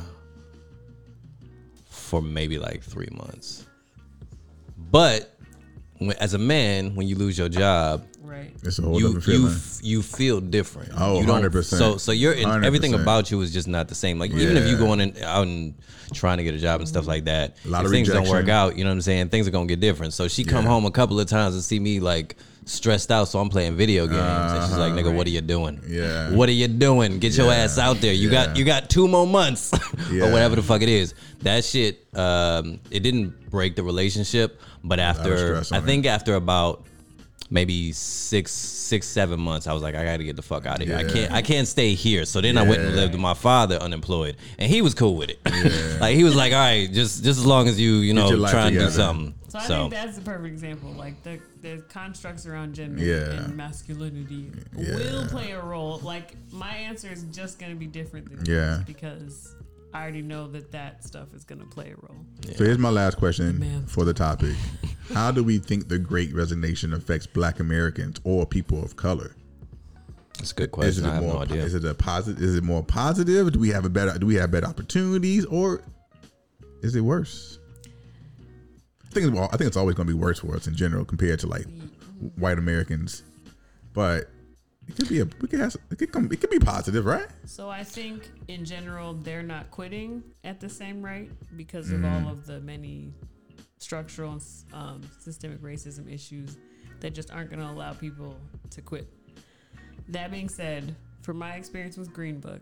for 2.13 2.21
maybe 2.21 2.59
like 2.59 2.83
three 2.83 3.09
months. 3.11 3.65
But 4.77 5.35
when, 5.97 6.13
as 6.19 6.35
a 6.35 6.39
man, 6.39 6.95
when 6.95 7.09
you 7.09 7.17
lose 7.17 7.39
your 7.39 7.49
job, 7.49 8.05
Right. 8.23 8.55
It's 8.63 8.79
a 8.79 8.83
whole 8.83 8.99
you 9.01 9.15
different 9.15 9.27
you 9.27 9.33
feeling. 9.41 9.53
f- 9.55 9.81
you 9.83 10.03
feel 10.03 10.41
different. 10.41 10.93
Oh, 10.97 11.21
you 11.21 11.27
100%. 11.27 11.65
So 11.65 11.97
so 11.97 12.13
you're 12.13 12.33
in, 12.35 12.47
100%. 12.49 12.65
everything 12.65 12.95
about 12.95 13.31
you 13.31 13.41
is 13.41 13.51
just 13.53 13.67
not 13.69 13.89
the 13.89 13.95
same. 13.95 14.19
Like 14.19 14.31
even 14.31 14.57
if 14.59 14.65
you 14.67 14.73
Yeah. 14.73 14.79
going 14.79 15.01
in, 15.01 15.17
out 15.23 15.47
and 15.47 15.75
trying 16.15 16.37
to 16.39 16.45
get 16.45 16.55
a 16.55 16.59
job 16.59 16.81
and 16.81 16.89
stuff 16.89 17.07
like 17.07 17.25
that, 17.25 17.57
A 17.65 17.69
lot 17.69 17.81
if 17.81 17.87
of 17.87 17.93
things 17.93 18.09
don't 18.09 18.29
work 18.29 18.49
out. 18.49 18.77
You 18.77 18.85
know 18.85 18.91
what 18.91 18.95
I'm 18.95 19.01
saying? 19.03 19.29
Things 19.31 19.49
are 19.49 19.51
gonna 19.51 19.67
get 19.67 19.81
different. 19.81 20.13
So 20.13 20.29
she 20.29 20.45
come 20.45 20.65
Yeah. 20.65 20.71
home 20.71 20.85
a 20.87 20.91
couple 20.91 21.19
of 21.19 21.27
times 21.29 21.55
and 21.55 21.65
see 21.65 21.79
me 21.81 21.99
like 22.01 22.37
stressed 22.65 23.11
out. 23.11 23.29
So 23.29 23.39
I'm 23.41 23.49
playing 23.49 23.77
video 23.77 24.07
games, 24.07 24.21
and 24.21 24.65
she's 24.69 24.77
like, 24.79 24.93
"Nigga, 24.93 25.15
what 25.15 25.27
are 25.27 25.31
you 25.31 25.41
doing? 25.41 25.79
Uh-huh. 25.79 25.87
Yeah. 25.89 26.31
what 26.35 26.49
are 26.49 26.53
you 26.53 26.69
doing? 26.69 27.19
Get 27.19 27.37
your 27.37 27.51
ass 27.53 27.79
out 27.79 28.01
there. 28.01 28.13
You 28.13 28.31
got 28.31 28.57
you 28.57 28.65
got 28.65 28.89
two 28.91 29.09
more 29.09 29.27
months 29.27 29.73
Yeah. 30.13 30.25
or 30.29 30.33
whatever 30.33 30.57
the 30.57 30.63
fuck 30.63 30.83
it 30.83 30.89
is." 30.89 31.15
That 31.41 31.65
shit, 31.65 32.07
um, 32.17 32.79
it 32.91 33.01
didn't 33.01 33.51
break 33.51 33.75
the 33.77 33.83
relationship, 33.83 34.61
but 34.85 35.01
after 35.01 35.63
I 35.73 35.79
it. 35.79 35.85
think 35.85 36.07
after 36.07 36.35
about 36.35 36.87
maybe 37.51 37.93
six 37.93 38.51
six 38.51 39.07
seven 39.07 39.39
months 39.39 39.67
i 39.67 39.75
was 39.75 39.83
like 39.83 39.95
i 39.95 40.03
gotta 40.05 40.25
get 40.25 40.37
the 40.37 40.41
fuck 40.43 40.65
out 40.65 40.81
of 40.81 40.89
here 40.89 40.97
i 40.97 41.05
can't 41.05 41.31
i 41.33 41.43
can't 41.43 41.69
stay 41.69 41.93
here 41.93 42.25
so 42.25 42.41
then 42.41 42.57
i 42.57 42.63
went 42.63 42.81
and 42.81 42.97
lived 42.97 43.13
with 43.13 43.21
my 43.21 43.35
father 43.35 43.77
unemployed 43.77 44.39
and 44.59 44.71
he 44.71 44.81
was 44.81 44.95
cool 44.95 45.17
with 45.17 45.29
it 45.29 45.39
like 46.01 46.17
he 46.17 46.25
was 46.25 46.35
like 46.35 46.55
all 46.55 46.59
right 46.61 46.91
just 46.93 47.23
just 47.23 47.39
as 47.39 47.45
long 47.45 47.69
as 47.69 47.79
you 47.79 47.97
you 47.97 48.15
know 48.15 48.31
trying 48.49 48.73
to 48.73 48.79
do 48.79 48.89
something 48.91 49.35
So 49.53 49.59
I 49.59 49.67
so 49.67 49.75
think 49.83 49.93
that's 49.93 50.17
the 50.17 50.23
perfect 50.23 50.47
example. 50.47 50.91
Like 50.93 51.23
the 51.23 51.39
the 51.61 51.83
constructs 51.91 52.47
around 52.47 52.75
gender 52.75 53.05
Yeah. 53.05 53.43
and 53.45 53.55
masculinity 53.55 54.51
Yeah. 54.75 54.97
will 54.97 55.27
play 55.27 55.51
a 55.51 55.61
role. 55.63 55.99
Like 55.99 56.37
my 56.51 56.75
answer 56.75 57.13
is 57.13 57.25
just 57.25 57.59
going 57.59 57.71
to 57.71 57.77
be 57.79 57.87
different 57.87 58.31
than 58.31 58.47
Yeah. 58.47 58.77
yours 58.77 58.85
because 58.87 59.55
I 59.93 60.01
already 60.01 60.23
know 60.23 60.49
that 60.53 60.73
that 60.73 61.05
stuff 61.05 61.35
is 61.35 61.45
going 61.45 61.59
to 61.61 61.67
play 61.67 61.91
a 61.91 61.97
role. 61.97 62.25
So 62.57 62.65
here's 62.65 62.79
my 62.79 62.89
last 62.89 63.19
question 63.19 63.59
Man. 63.59 63.85
for 63.85 64.07
the 64.07 64.15
topic: 64.15 64.55
How 65.13 65.31
do 65.31 65.45
we 65.45 65.59
think 65.59 65.89
the 65.89 65.99
Great 65.99 66.33
Resignation 66.35 66.95
affects 66.95 67.27
Black 67.27 67.61
Americans 67.61 68.21
or 68.25 68.47
people 68.47 68.83
of 68.83 68.97
color? 68.97 69.37
it's 70.41 70.51
a 70.53 70.55
good 70.55 70.71
Is 70.71 70.71
question 70.71 71.05
it 71.05 71.09
i 71.11 71.15
have 71.17 71.23
more? 71.23 71.35
no 71.35 71.41
idea 71.43 71.63
Is 71.63 71.75
it 71.75 71.85
a 71.85 71.93
positive? 71.93 72.43
Is 72.43 72.57
it 72.57 72.65
more 72.65 72.83
positive? 72.83 73.53
Do 73.53 73.59
we 73.59 73.69
have 73.69 73.85
a 73.85 73.91
better? 73.91 74.19
Do 74.19 74.25
we 74.27 74.37
have 74.37 74.51
better 74.51 74.67
opportunities, 74.67 75.45
or 75.45 75.83
is 76.83 76.97
it 76.97 77.03
worse? 77.03 77.59
I 79.13 79.21
think. 79.21 79.33
It's, 79.35 79.39
I 79.53 79.57
think 79.57 79.69
it's 79.69 79.77
always 79.77 79.95
going 79.97 80.07
to 80.09 80.15
be 80.15 80.19
worse 80.19 80.41
for 80.41 80.55
us 80.57 80.67
in 80.67 80.75
general 80.75 81.05
compared 81.05 81.39
to 81.41 81.47
like 81.47 81.67
white 82.37 82.59
Americans, 82.59 83.23
but 83.93 84.31
it 84.89 84.97
could 84.97 85.09
be 85.09 85.21
a. 85.21 85.25
We 85.41 85.49
could 85.49 85.61
have. 85.61 85.77
It 85.91 85.99
could 85.99 86.13
come. 86.13 86.29
It 86.33 86.41
could 86.41 86.51
be 86.51 86.59
positive, 86.59 87.05
right? 87.05 87.27
So 87.45 87.69
I 87.71 87.85
think 87.85 88.31
in 88.49 88.65
general 88.65 89.15
they're 89.15 89.43
not 89.43 89.71
quitting 89.71 90.23
at 90.45 90.61
the 90.61 90.69
same 90.69 91.03
rate 91.03 91.31
because 91.57 91.91
of 91.93 92.01
Mm. 92.01 92.25
all 92.27 92.33
of 92.33 92.47
the 92.47 92.61
many 92.61 93.13
structural 93.79 94.33
and 94.33 94.43
um, 94.73 95.01
systemic 95.21 95.61
racism 95.61 96.13
issues 96.13 96.57
that 97.01 97.15
just 97.15 97.31
aren't 97.33 97.51
going 97.51 97.61
to 97.61 97.67
allow 97.69 97.93
people 97.93 98.37
to 98.71 98.81
quit. 98.81 99.09
That 100.09 100.31
being 100.31 100.49
said, 100.49 100.95
from 101.23 101.37
my 101.39 101.55
experience 101.55 101.97
with 101.97 102.13
Green 102.13 102.39
Book, 102.41 102.61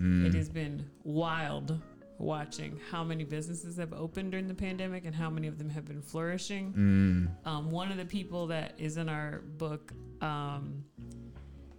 Mm. 0.00 0.24
it 0.26 0.34
has 0.34 0.48
been 0.48 0.84
wild 1.04 1.78
watching 2.22 2.78
how 2.90 3.02
many 3.04 3.24
businesses 3.24 3.76
have 3.76 3.92
opened 3.92 4.30
during 4.30 4.46
the 4.48 4.54
pandemic 4.54 5.04
and 5.04 5.14
how 5.14 5.28
many 5.28 5.48
of 5.48 5.58
them 5.58 5.68
have 5.68 5.84
been 5.84 6.00
flourishing. 6.00 6.72
Mm. 7.44 7.46
Um, 7.48 7.70
one 7.70 7.90
of 7.90 7.96
the 7.98 8.04
people 8.04 8.46
that 8.46 8.74
is 8.78 8.96
in 8.96 9.08
our 9.08 9.42
book, 9.58 9.92
um, 10.20 10.84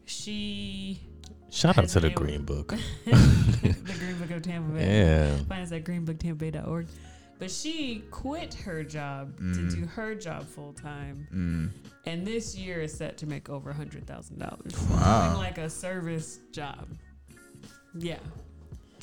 she 0.05 0.99
shout 1.49 1.77
out 1.77 1.87
to 1.87 1.99
the 1.99 2.09
green 2.09 2.43
book 2.43 2.69
the 3.05 3.95
Green 3.99 4.17
Book 4.19 4.31
of 4.31 4.41
Tampa 4.41 4.73
Bay. 4.73 4.99
yeah 5.05 5.37
Find 5.45 5.63
us 5.63 5.71
at 5.71 5.83
greenbooktampabay.org. 5.83 6.87
But 7.39 7.49
she 7.51 8.03
quit 8.11 8.53
her 8.55 8.83
job 8.83 9.35
to 9.37 9.43
Mm. 9.43 9.75
do 9.75 9.85
her 9.87 10.13
job 10.15 10.45
full 10.47 10.73
time. 10.73 11.71
And 12.05 12.25
this 12.27 12.55
year 12.55 12.81
is 12.81 12.93
set 12.93 13.17
to 13.19 13.25
make 13.25 13.49
over 13.49 13.69
a 13.71 13.73
$100,000. 13.73 14.89
Wow. 14.89 15.27
Doing 15.29 15.37
like 15.37 15.57
a 15.57 15.69
service 15.69 16.39
job. 16.51 16.87
Yeah. 17.97 18.19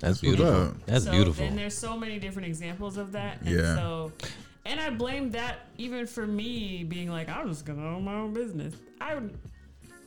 That's 0.01 0.20
beautiful 0.20 0.46
up. 0.68 0.86
that's 0.86 1.05
so, 1.05 1.11
beautiful 1.12 1.44
And 1.44 1.57
there's 1.59 1.76
so 1.76 1.96
many 1.96 2.18
different 2.18 2.48
examples 2.48 2.96
of 2.96 3.12
that. 3.12 3.40
And 3.42 3.51
Yeah. 3.57 3.74
so, 3.76 4.12
and 4.64 4.80
I 4.80 4.90
blame 4.90 5.30
that 5.32 5.66
even 5.78 6.07
for 6.07 6.26
me 6.26 6.84
being 6.84 7.11
like, 7.11 7.28
I'm 7.28 7.48
just 7.48 7.64
gonna 7.64 7.86
own 7.86 8.05
my 8.05 8.14
own 8.14 8.32
business. 8.34 8.74
I 9.01 9.14
would. 9.14 9.38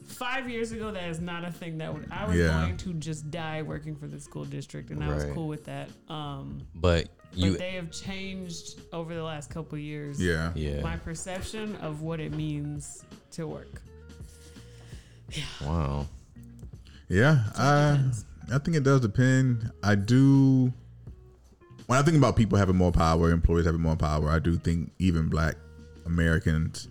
Five 0.05 0.49
years 0.49 0.73
ago, 0.73 0.91
that 0.91 1.07
is 1.09 1.21
not 1.21 1.45
a 1.45 1.51
thing 1.51 1.77
that 1.77 1.91
would. 1.93 2.07
I 2.11 2.27
was 2.27 2.35
Yeah. 2.35 2.47
going 2.65 2.75
to 2.77 2.93
just 2.95 3.31
die 3.31 3.61
working 3.61 3.95
for 3.95 4.05
the 4.05 4.19
school 4.19 4.43
district, 4.43 4.89
and 4.91 5.01
I 5.01 5.07
was 5.13 5.23
cool 5.33 5.47
with 5.47 5.63
that. 5.65 5.89
Um, 6.09 6.61
but 6.75 7.07
you 7.33 7.51
but 7.51 7.59
they 7.59 7.71
have 7.71 7.89
changed 7.89 8.81
over 8.91 9.15
the 9.15 9.23
last 9.23 9.49
couple 9.49 9.77
years. 9.77 10.21
Yeah. 10.21 10.51
yeah 10.55 10.81
My 10.81 10.97
perception 10.97 11.77
of 11.77 12.01
what 12.01 12.19
it 12.19 12.33
means 12.33 13.03
to 13.31 13.47
work. 13.47 13.81
wow 15.65 16.05
Yeah, 17.07 17.43
I 17.55 17.99
I 18.51 18.57
think 18.59 18.77
it 18.77 18.83
does 18.83 19.01
depend. 19.01 19.71
I 19.83 19.95
do. 19.95 20.73
When 21.87 21.99
I 21.99 22.01
think 22.01 22.17
about 22.17 22.35
people 22.35 22.57
having 22.57 22.75
more 22.75 22.91
power, 22.91 23.31
employees 23.31 23.65
having 23.65 23.81
more 23.81 23.95
power, 23.95 24.29
I 24.29 24.39
do 24.39 24.57
think 24.57 24.91
even 24.99 25.27
Black 25.27 25.55
Americans 26.05 26.87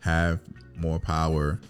have 0.00 0.40
more 0.76 0.98
power 0.98 1.60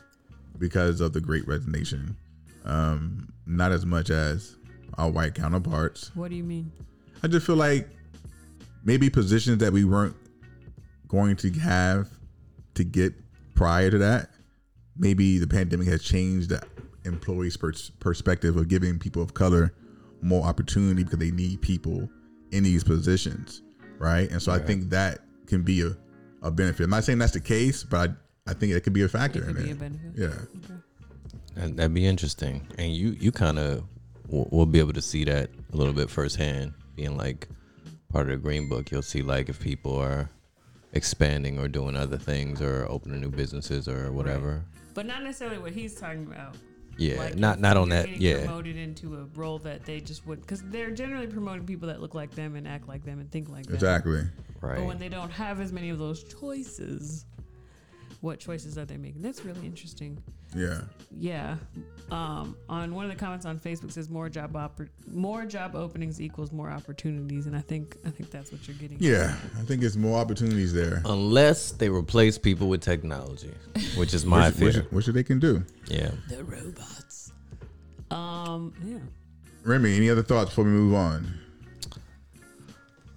because 0.59 1.01
of 1.01 1.13
the 1.13 1.21
Great 1.21 1.47
Resignation. 1.47 2.17
Um, 2.65 3.33
not 3.47 3.73
as 3.73 3.85
much 3.85 4.11
as 4.11 4.57
our 4.99 5.11
white 5.11 5.35
counterparts. 5.35 6.11
What 6.15 6.31
do 6.31 6.37
you 6.37 6.45
mean? 6.45 6.73
I 7.23 7.29
just 7.29 7.47
feel 7.47 7.57
like 7.57 7.89
maybe 8.85 9.11
positions 9.11 9.59
that 9.59 9.73
we 9.73 9.85
weren't 9.85 10.17
going 11.09 11.37
to 11.37 11.51
have 11.53 12.09
to 12.75 12.85
get 12.85 13.15
prior 13.55 13.91
to 13.91 13.99
that. 13.99 14.31
Maybe 14.97 15.39
the 15.39 15.47
pandemic 15.47 15.89
has 15.89 16.03
changed 16.03 16.51
the 16.51 16.63
employees' 17.05 17.57
pers- 17.57 17.91
perspective 18.01 18.57
of 18.57 18.69
giving 18.69 18.99
people 18.99 19.23
of 19.23 19.35
color 19.35 19.73
more 20.23 20.45
opportunity 20.45 21.05
because 21.05 21.19
they 21.19 21.31
need 21.31 21.61
people 21.61 22.09
in 22.53 22.63
these 22.65 22.83
positions, 22.85 23.63
right? 23.99 24.31
And 24.31 24.41
so 24.41 24.53
I 24.53 24.59
think 24.59 24.91
that 24.91 25.21
can 25.47 25.63
be 25.63 25.83
a, 25.83 25.97
a 26.43 26.51
benefit. 26.51 26.85
I'm 26.85 26.91
not 26.91 27.05
saying 27.05 27.19
that's 27.19 27.33
the 27.33 27.41
case, 27.41 27.85
but 27.85 28.11
I, 28.47 28.51
I 28.51 28.55
think 28.55 28.73
it 28.73 28.83
could 28.83 28.93
be 28.93 29.03
a 29.03 29.09
factor 29.09 29.43
It 29.45 29.49
in 29.51 29.55
be 29.65 29.71
it. 29.71 29.73
a 29.73 29.75
benefit. 29.77 30.13
Yeah. 30.17 30.35
That, 31.55 31.77
that'd 31.77 31.95
be 31.95 32.07
interesting, 32.07 32.67
and 32.79 32.93
you 32.93 33.11
you 33.21 33.31
kind 33.33 33.59
of 33.59 33.85
will 34.29 34.49
will 34.51 34.67
be 34.67 34.79
able 34.81 34.93
to 34.95 35.03
see 35.03 35.25
that 35.25 35.51
a 35.73 35.77
little 35.77 35.93
bit 35.93 36.11
firsthand, 36.11 36.73
being 36.97 37.17
like 37.17 37.49
part 38.13 38.27
of 38.29 38.33
the 38.33 38.37
Green 38.39 38.69
Book. 38.69 38.91
You'll 38.91 39.03
see 39.03 39.23
like 39.23 39.49
if 39.49 39.61
people 39.61 39.97
are 39.97 40.29
expanding 40.95 41.59
or 41.59 41.69
doing 41.69 41.97
other 41.97 42.17
things 42.19 42.61
or 42.61 42.87
opening 42.89 43.21
new 43.21 43.31
businesses 43.31 43.87
or 43.89 44.11
whatever. 44.13 44.65
But 44.95 45.07
not 45.07 45.23
necessarily 45.23 45.59
what 45.59 45.73
he's 45.73 45.95
talking 45.95 46.25
about. 46.27 46.57
Yeah, 46.97 47.17
Like 47.19 47.37
not 47.37 47.61
not 47.61 47.77
on 47.77 47.89
that. 47.91 48.09
Yeah, 48.09 48.45
promoted 48.45 48.77
into 48.77 49.17
a 49.17 49.25
role 49.39 49.59
that 49.61 49.85
they 49.85 50.01
just 50.01 50.27
would, 50.27 50.41
because 50.41 50.63
they're 50.65 50.91
generally 50.91 51.27
promoting 51.27 51.67
people 51.67 51.89
that 51.89 52.01
look 52.01 52.15
like 52.15 52.31
them 52.33 52.57
and 52.57 52.67
act 52.69 52.89
like 52.89 53.05
them 53.05 53.21
and 53.21 53.31
think 53.31 53.49
like 53.49 53.67
them. 53.67 53.75
Exactly. 53.75 54.23
right. 54.61 54.77
But 54.79 54.87
when 54.87 54.99
they 54.99 55.09
don't 55.09 55.31
have 55.31 55.61
as 55.61 55.73
many 55.73 55.91
of 55.91 55.99
those 55.99 56.25
choices, 56.25 57.27
what 58.21 58.39
choices 58.39 58.79
are 58.79 58.85
they 58.85 58.97
making? 58.97 59.23
That's 59.23 59.45
really 59.45 59.67
interesting. 59.67 60.23
Yeah. 60.55 60.81
yeah. 61.17 61.57
Um, 62.11 62.57
on 62.69 62.95
one 62.95 63.07
of 63.07 63.11
the 63.11 63.17
comments 63.17 63.47
on 63.47 63.59
Facebook 63.59 63.91
says 63.91 64.11
more 64.11 64.29
job 64.29 64.53
oppor- 64.53 64.89
more 65.11 65.47
job 65.47 65.75
openings 65.75 66.21
equals 66.21 66.53
more 66.53 66.71
opportunities, 66.71 67.47
and 67.47 67.57
I 67.57 67.61
think 67.61 67.97
I 68.07 68.11
think 68.11 68.31
that's 68.31 68.53
what 68.53 68.67
you're 68.69 68.77
getting. 68.77 68.99
Yeah. 69.01 69.35
I 69.59 69.63
think 69.63 69.83
it's 69.83 69.97
more 69.97 70.19
opportunities 70.21 70.73
there. 70.75 71.01
Unless 71.07 71.73
they 71.73 71.89
replace 71.89 72.37
people 72.39 72.69
with 72.69 72.83
technology, 72.83 73.53
which 73.97 74.13
is 74.15 74.25
my 74.27 74.51
Which, 74.51 74.59
which, 74.61 74.75
fear. 74.75 74.87
which 74.91 75.07
they 75.07 75.23
can 75.25 75.39
do. 75.41 75.65
Yeah. 75.89 76.11
The 76.29 76.45
robots. 76.45 77.33
Um, 78.11 78.73
yeah. 78.85 78.99
Remy, 79.65 79.97
any 79.97 80.11
other 80.11 80.23
thoughts 80.23 80.51
before 80.51 80.65
we 80.65 80.71
move 80.71 80.95
on? 80.95 81.39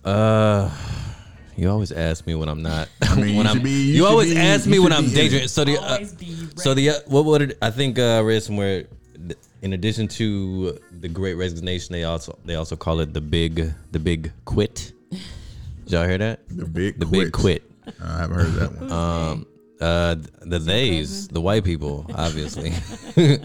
Uh, 0.05 0.69
you 1.57 1.69
always 1.69 1.91
ask 1.91 2.25
me 2.27 2.35
when 2.35 2.47
I'm 2.47 2.61
not. 2.61 2.87
mean, 3.15 3.35
you 3.35 3.41
I'm, 3.41 3.61
be- 3.61 3.69
you 3.71 3.93
you 3.95 4.05
always 4.05 4.33
be- 4.33 4.39
ask 4.39 4.65
you 4.65 4.71
me 4.73 4.79
when 4.79 4.93
I'm 4.93 5.05
be 5.05 5.09
in 5.09 5.15
daydreaming. 5.15 5.47
So 5.47 5.65
the 5.65 5.77
uh, 5.81 6.05
so 6.55 6.73
the 6.73 6.91
uh, 6.91 6.93
what 7.07 7.25
what 7.25 7.39
did, 7.39 7.57
I 7.61 7.71
think 7.71 7.99
uh, 7.99 8.19
I 8.19 8.21
read 8.21 8.43
somewhere. 8.43 8.85
In 9.63 9.73
addition 9.73 10.07
to 10.09 10.77
the 10.91 11.07
Great 11.09 11.33
Resignation, 11.33 11.91
they 11.93 12.03
also 12.03 12.37
they 12.45 12.55
also 12.55 12.75
call 12.75 12.99
it 12.99 13.13
the 13.13 13.21
big 13.21 13.73
the 13.91 13.99
big 13.99 14.31
quit. 14.45 14.93
Did 15.09 15.91
y'all 15.93 16.07
hear 16.07 16.19
that? 16.19 16.47
The 16.49 16.65
big 16.65 16.99
The 16.99 17.07
big 17.07 17.31
quit. 17.31 17.63
I 18.03 18.19
haven't 18.19 18.35
heard 18.37 18.53
that 18.53 18.81
one. 18.81 18.91
Um, 18.91 19.47
uh, 19.81 20.15
the 20.41 20.59
theys, 20.59 21.27
the 21.29 21.41
white 21.41 21.63
people, 21.63 22.05
obviously. 22.13 22.69
I 23.17 23.37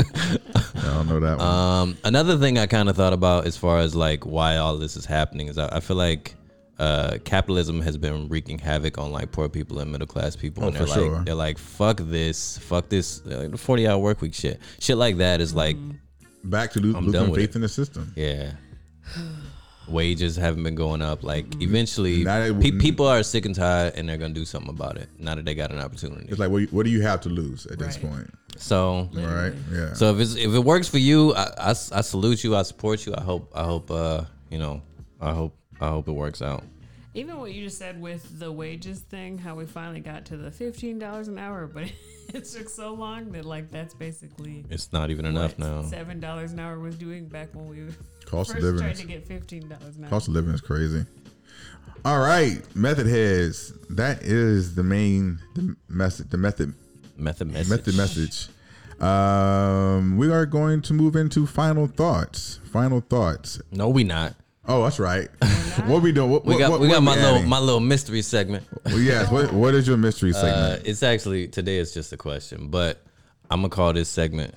don't 0.83 1.09
know 1.09 1.21
that 1.21 1.39
one. 1.39 1.41
Um, 1.41 1.99
another 2.05 2.37
thing 2.39 2.59
I 2.59 2.67
kind 2.67 2.89
of 2.89 2.97
thought 2.97 3.13
about 3.13 3.47
as 3.47 3.57
far 3.57 3.79
as 3.79 3.95
like 3.95 4.27
why 4.27 4.57
all 4.57 4.77
this 4.77 4.97
is 4.97 5.07
happening 5.07 5.49
is 5.49 5.57
I, 5.59 5.77
I 5.77 5.81
feel 5.81 5.97
like 5.97 6.35
uh, 6.79 7.19
capitalism 7.25 7.81
has 7.81 7.97
been 7.97 8.29
wreaking 8.29 8.59
havoc 8.59 8.99
on 8.99 9.13
like 9.13 9.31
poor 9.33 9.49
people 9.49 9.79
and 9.79 9.91
middle 9.93 10.07
class 10.07 10.35
people, 10.37 10.65
Oh, 10.65 10.69
and 10.69 10.77
they're 10.77 10.83
for 10.87 10.89
like 10.89 10.99
sure. 11.01 11.25
they're 11.25 11.35
like 11.35 11.59
fuck 11.59 11.99
this, 11.99 12.59
fuck 12.59 12.89
this, 12.89 13.21
uh, 13.27 13.49
the 13.51 13.59
forty 13.59 13.87
hour 13.87 13.99
work 13.99 14.21
week 14.21 14.35
shit, 14.35 14.61
shit 14.81 14.97
like 14.97 15.17
that 15.19 15.41
is 15.41 15.55
like 15.55 15.77
Back 16.45 16.73
to 16.73 16.81
lo- 16.81 16.99
I'm 16.99 17.07
losing 17.07 17.21
done 17.27 17.35
faith 17.35 17.51
it. 17.51 17.55
in 17.57 17.61
the 17.63 17.69
system. 17.69 18.13
yeah. 18.17 18.53
Wages 19.89 20.37
haven't 20.37 20.63
been 20.63 20.77
going 20.77 21.03
up. 21.03 21.25
Like 21.25 21.61
eventually, 21.61 22.23
Now 22.23 22.53
they- 22.53 22.71
pe- 22.71 22.79
people 22.79 23.07
are 23.07 23.23
sick 23.25 23.45
and 23.47 23.55
tired, 23.55 23.95
and 23.97 24.09
they're 24.09 24.17
gonna 24.17 24.33
do 24.33 24.45
something 24.45 24.71
about 24.71 24.97
it. 24.97 25.09
Now 25.19 25.35
that 25.35 25.45
they 25.45 25.55
got 25.57 25.73
an 25.73 25.81
opportunity. 25.81 26.27
It's 26.29 26.39
like, 26.39 26.51
what, 26.51 26.73
what 26.73 26.85
do 26.85 26.91
you 26.91 27.03
have 27.03 27.21
to 27.23 27.29
lose 27.29 27.67
at 27.67 27.79
this 27.81 27.97
point? 27.99 28.33
So 28.57 29.09
Right? 29.13 29.53
Yeah. 29.73 29.93
So 29.95 30.15
if 30.15 30.21
it's 30.21 30.37
if 30.37 30.55
it 30.55 30.61
works 30.65 30.89
for 30.89 30.99
you, 30.99 31.35
I, 31.35 31.43
I, 31.59 31.71
I 31.71 32.01
salute 32.01 32.45
you. 32.45 32.55
I 32.57 32.63
support 32.63 33.05
you. 33.07 33.15
I 33.17 33.23
hope 33.23 33.51
I 33.55 33.65
hope 33.65 33.91
uh 33.91 34.23
you 34.51 34.59
know 34.59 34.83
I 35.21 35.33
hope 35.33 35.57
I 35.83 35.89
hope 35.89 36.09
it 36.09 36.13
works 36.13 36.41
out. 36.41 36.63
Even 37.15 37.39
what 37.39 37.53
you 37.53 37.65
just 37.65 37.77
said 37.77 38.01
with 38.01 38.39
the 38.39 38.51
wages 38.51 39.01
thing, 39.01 39.37
how 39.37 39.55
we 39.55 39.67
finally 39.67 40.01
got 40.01 40.25
to 40.27 40.37
the 40.39 40.51
fifteen 40.51 40.99
dollars 40.99 41.29
an 41.29 41.39
hour, 41.39 41.67
but 41.67 41.85
it 42.33 42.45
took 42.45 42.69
so 42.71 42.95
long 42.95 43.33
that 43.33 43.45
like 43.45 43.71
that's 43.71 43.93
basically 43.93 44.65
It's 44.71 44.93
not 44.95 45.11
even 45.11 45.27
enough 45.27 45.59
now. 45.59 45.83
Seven 45.83 46.21
dollars 46.21 46.53
an 46.53 46.61
hour 46.61 46.79
was 46.79 46.97
doing 46.97 47.27
back 47.27 47.55
when 47.55 47.67
we 47.69 47.77
Cost 48.25 48.51
of 48.51 48.55
first 48.57 48.65
living 48.65 48.81
tried 48.81 48.93
is- 48.93 49.01
to 49.01 49.07
get 49.07 49.27
fifteen 49.27 49.69
dollars 49.69 49.97
an 49.97 50.05
hour. 50.05 50.11
Cost 50.11 50.29
of 50.29 50.35
living 50.35 50.55
is 50.55 50.61
crazy. 50.63 51.05
All 52.05 52.19
right, 52.21 52.61
method 52.75 53.07
heads. 53.07 53.73
That 53.91 54.23
is 54.23 54.75
the 54.75 54.83
main 54.83 55.39
the 55.55 55.77
message. 55.89 56.31
The 56.31 56.39
method 56.39 56.73
Method 57.19 57.49
message. 57.53 57.69
method 57.69 57.97
message. 57.97 58.49
Um, 59.01 60.17
we 60.17 60.31
are 60.31 60.47
going 60.47 60.81
to 60.83 60.95
move 60.95 61.15
into 61.17 61.47
final 61.47 61.87
thoughts. 61.89 62.61
Final 62.73 63.01
thoughts. 63.01 63.61
No, 63.71 63.89
we 63.89 64.03
not. 64.05 64.35
Oh, 64.67 64.83
that's 64.85 64.99
right. 65.01 65.29
what 65.87 66.03
we 66.03 66.13
doing? 66.13 66.31
What, 66.31 66.45
We 66.45 66.57
got 66.57 66.71
what- 66.71 66.81
we 66.81 66.87
what 66.89 66.95
got 66.95 67.03
my 67.03 67.15
little 67.17 67.37
adding? 67.37 67.49
my 67.49 67.59
little 67.59 67.81
mystery 67.81 68.23
segment. 68.23 68.65
Well, 68.85 68.99
yes. 69.01 69.31
What, 69.31 69.53
what 69.53 69.75
is 69.75 69.89
your 69.89 69.97
mystery 69.97 70.31
Uh, 70.31 70.35
segment? 70.41 70.87
it's 70.87 71.03
actually 71.03 71.49
today 71.49 71.79
It's 71.79 71.93
just 71.93 72.13
a 72.13 72.17
question, 72.17 72.69
but 72.69 73.03
I'm 73.51 73.61
gonna 73.61 73.69
call 73.71 73.93
this 73.93 74.09
segment 74.09 74.55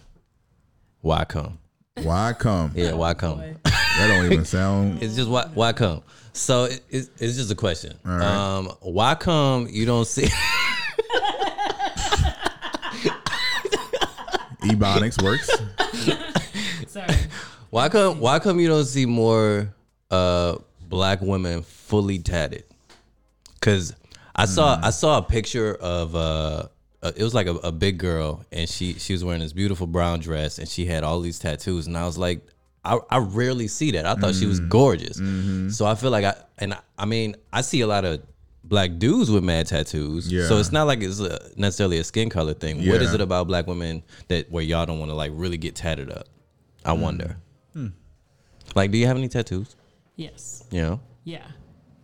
"Why 1.02 1.26
Come." 1.26 1.58
Why 2.04 2.34
come? 2.38 2.72
Yeah, 2.76 2.94
why 2.94 3.14
come? 3.14 3.40
That 3.98 4.08
don't 4.10 4.26
even 4.30 4.44
sound. 4.44 5.02
It's 5.02 5.16
just 5.16 5.30
why 5.30 5.48
why 5.54 5.72
come. 5.72 6.02
So 6.34 6.66
it, 6.66 6.82
it's, 6.90 7.10
it's 7.18 7.38
just 7.38 7.50
a 7.50 7.56
question. 7.56 7.94
All 8.06 8.12
right. 8.18 8.26
Um, 8.28 8.66
why 8.82 9.16
come 9.16 9.68
you 9.72 9.86
don't 9.86 10.06
see? 10.06 10.28
Ebonics 14.64 15.22
works. 15.24 15.50
Sorry. 16.92 17.08
Why 17.70 17.90
come 17.90 18.20
why 18.20 18.40
come 18.40 18.60
you 18.60 18.68
don't 18.68 18.86
see 18.86 19.06
more 19.06 19.74
uh 20.12 20.58
black 20.82 21.22
women 21.22 21.64
fully 21.64 22.20
tatted? 22.20 22.64
Cause 23.62 23.94
I 24.36 24.46
saw 24.46 24.80
I 24.82 24.90
saw 24.92 25.18
a 25.20 25.22
picture 25.24 25.76
of 25.76 26.16
uh 26.16 26.68
uh, 27.02 27.12
it 27.16 27.24
was 27.24 27.34
like 27.34 27.48
a, 27.48 27.56
a 27.56 27.72
big 27.72 27.98
girl 27.98 28.44
and 28.52 28.68
she 28.68 28.94
she 28.94 29.14
was 29.14 29.24
wearing 29.24 29.42
this 29.42 29.54
beautiful 29.54 29.88
brown 29.88 30.20
dress 30.20 30.58
and 30.58 30.68
she 30.68 30.86
had 30.86 31.04
all 31.04 31.20
these 31.20 31.40
tattoos 31.40 31.88
and 31.88 31.98
I 31.98 32.06
was 32.06 32.18
like 32.18 32.42
I, 32.84 33.00
I 33.10 33.18
rarely 33.18 33.68
see 33.68 33.92
that. 33.92 34.06
I 34.06 34.14
thought 34.14 34.36
she 34.36 34.46
was 34.46 34.60
gorgeous. 34.60 35.20
So 35.76 35.86
I 35.88 35.96
feel 35.96 36.12
like 36.12 36.26
I 36.26 36.36
and 36.58 36.74
I, 36.74 36.80
I 36.98 37.06
mean 37.06 37.36
I 37.52 37.62
see 37.62 37.82
a 37.82 37.88
lot 37.88 38.06
of 38.06 38.22
black 38.64 38.98
dudes 38.98 39.30
with 39.32 39.44
mad 39.44 39.68
tattoos. 39.68 40.32
Yeah. 40.32 40.48
So 40.48 40.58
it's 40.58 40.72
not 40.72 40.86
like 40.88 41.02
it's 41.02 41.20
a, 41.20 41.40
necessarily 41.56 42.00
a 42.00 42.04
skin 42.04 42.30
color 42.30 42.54
thing. 42.54 42.88
What 42.88 43.02
is 43.02 43.14
it 43.14 43.22
about 43.22 43.48
black 43.48 43.68
women 43.68 44.04
that 44.28 44.52
where 44.52 44.64
y'all 44.64 44.86
don't 44.86 45.00
want 45.00 45.10
to 45.10 45.16
like 45.16 45.32
really 45.34 45.58
get 45.58 45.76
tatted 45.76 46.12
up? 46.12 46.28
I 46.84 46.94
wonder. 46.94 47.38
Like, 48.74 48.92
do 48.92 48.98
you 48.98 49.08
have 49.08 49.18
any 49.18 49.28
tattoos? 49.28 49.76
Yes. 50.16 50.64
You 50.72 50.82
know, 50.82 51.00
Yeah. 51.24 51.46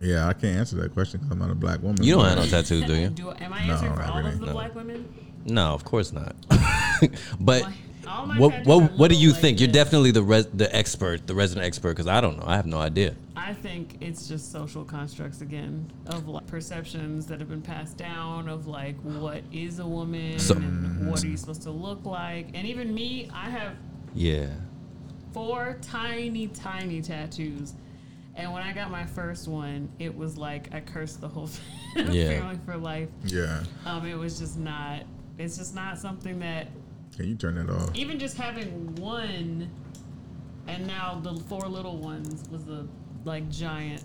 Yeah, 0.00 0.26
I 0.26 0.32
can't 0.32 0.56
answer 0.58 0.74
that 0.76 0.92
question 0.94 1.20
because 1.20 1.30
I'm 1.32 1.38
not 1.38 1.50
a 1.50 1.54
black 1.54 1.80
woman. 1.80 2.02
you 2.02 2.14
don't 2.16 2.24
have 2.24 2.36
no 2.38 2.46
tattoos, 2.46 2.84
do 2.86 2.94
you? 2.96 3.10
Do 3.10 3.30
am 3.30 3.52
I 3.52 3.60
answering 3.60 3.92
for 3.92 4.00
not 4.00 4.10
all 4.10 4.18
really. 4.18 4.30
of 4.32 4.40
the 4.40 4.46
No. 4.46 4.52
black 4.52 4.74
women? 4.74 5.08
No, 5.44 5.74
of 5.74 5.84
course 5.84 6.12
not. 6.12 6.34
but 7.40 7.62
all 8.08 8.26
my 8.26 8.36
what 8.36 8.50
tattoos 8.50 8.66
what 8.66 8.82
are 8.82 8.86
what 8.96 9.10
do 9.10 9.16
you 9.16 9.28
little 9.28 9.40
think? 9.42 9.54
like 9.56 9.60
You're 9.60 9.66
this. 9.68 9.74
definitely 9.76 10.10
the 10.10 10.22
res, 10.24 10.46
the 10.46 10.74
expert, 10.74 11.28
the 11.28 11.34
resident 11.36 11.66
expert, 11.66 11.90
because 11.90 12.08
I 12.08 12.20
don't 12.20 12.36
know. 12.36 12.44
I 12.46 12.56
have 12.56 12.66
no 12.66 12.78
idea. 12.78 13.14
I 13.36 13.54
think 13.54 13.96
it's 14.00 14.26
just 14.26 14.50
social 14.50 14.84
constructs 14.84 15.40
again 15.40 15.90
of 16.06 16.26
like 16.26 16.46
perceptions 16.48 17.26
that 17.26 17.38
have 17.38 17.48
been 17.48 17.62
passed 17.62 17.96
down 17.96 18.48
of 18.48 18.66
like 18.66 18.96
what 19.02 19.42
is 19.52 19.78
a 19.78 19.86
woman 19.86 20.40
So- 20.40 20.56
and 20.56 21.02
mm. 21.02 21.06
what 21.10 21.22
are 21.22 21.28
you 21.28 21.36
supposed 21.36 21.62
to 21.62 21.70
look 21.70 22.04
like. 22.04 22.48
And 22.54 22.66
even 22.66 22.92
me, 22.92 23.28
I 23.32 23.50
have 23.50 23.74
Yeah. 24.14 24.48
four 25.32 25.78
tiny, 25.80 26.48
tiny 26.48 27.00
tattoos. 27.02 27.74
And 28.34 28.52
when 28.52 28.62
I 28.62 28.72
got 28.72 28.90
my 28.90 29.04
first 29.04 29.46
one, 29.46 29.90
it 29.98 30.16
was 30.16 30.38
like 30.38 30.72
I 30.74 30.80
cursed 30.80 31.20
the 31.20 31.28
whole 31.28 31.50
Yeah. 31.96 32.28
family 32.40 32.58
for 32.64 32.76
life. 32.76 33.08
Yeah. 33.24 33.62
Um, 33.84 34.06
it 34.06 34.16
was 34.16 34.38
just 34.38 34.58
not. 34.58 35.02
It's 35.38 35.58
just 35.58 35.74
not 35.74 35.98
something 35.98 36.38
that 36.40 36.68
Can 37.16 37.28
you 37.28 37.34
turn 37.34 37.54
that 37.56 37.70
off? 37.70 37.90
even 37.94 38.18
just 38.18 38.36
having 38.38 38.94
one, 38.96 39.70
and 40.66 40.86
now 40.86 41.20
the 41.22 41.34
four 41.44 41.60
little 41.68 41.98
ones 41.98 42.48
was 42.50 42.66
a 42.68 42.86
like 43.24 43.48
giant 43.50 44.02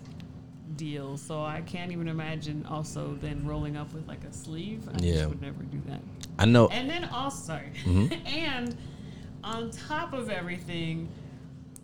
deal. 0.76 1.16
So 1.16 1.42
I 1.42 1.62
can't 1.62 1.90
even 1.92 2.08
imagine 2.08 2.66
also 2.68 3.16
then 3.22 3.46
rolling 3.46 3.76
up 3.78 3.92
with 3.94 4.06
like 4.06 4.24
a 4.24 4.32
sleeve. 4.32 4.86
I 4.88 4.98
Yeah. 5.02 5.14
just 5.14 5.28
would 5.30 5.40
never 5.42 5.62
do 5.62 5.80
that. 5.86 6.00
I 6.38 6.44
know. 6.44 6.68
And 6.68 6.88
then 6.90 7.04
also. 7.06 7.58
Mm-hmm. 7.84 8.12
and 8.26 8.76
on 9.42 9.70
top 9.70 10.12
of 10.12 10.28
everything, 10.30 11.08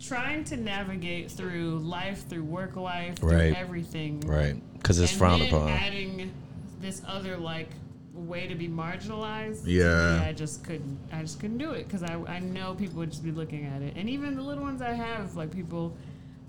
trying 0.07 0.43
to 0.45 0.57
navigate 0.57 1.31
through 1.31 1.79
life, 1.79 2.27
through 2.29 2.43
work 2.43 2.75
life, 2.75 3.17
through 3.17 3.31
Right. 3.31 3.55
everything. 3.55 4.19
Right. 4.21 4.55
Because 4.73 4.99
it's 4.99 5.11
And 5.11 5.19
frowned 5.19 5.41
then 5.41 5.53
upon. 5.53 5.69
Adding 5.69 6.31
this 6.81 7.01
other 7.07 7.37
like 7.37 7.69
way 8.13 8.47
to 8.47 8.55
be 8.55 8.67
marginalized. 8.69 9.63
Yeah. 9.65 10.19
me, 10.19 10.25
I 10.25 10.33
just 10.33 10.63
couldn't. 10.63 10.97
I 11.11 11.21
just 11.21 11.39
couldn't 11.39 11.57
do 11.57 11.71
it 11.71 11.87
because 11.87 12.03
I 12.03 12.15
I 12.27 12.39
know 12.39 12.73
people 12.75 12.99
would 12.99 13.11
just 13.11 13.23
be 13.23 13.31
looking 13.31 13.65
at 13.65 13.81
it, 13.81 13.93
and 13.97 14.09
even 14.09 14.35
the 14.35 14.41
little 14.41 14.63
ones 14.63 14.81
I 14.81 14.93
have, 14.93 15.35
like 15.35 15.51
people. 15.51 15.95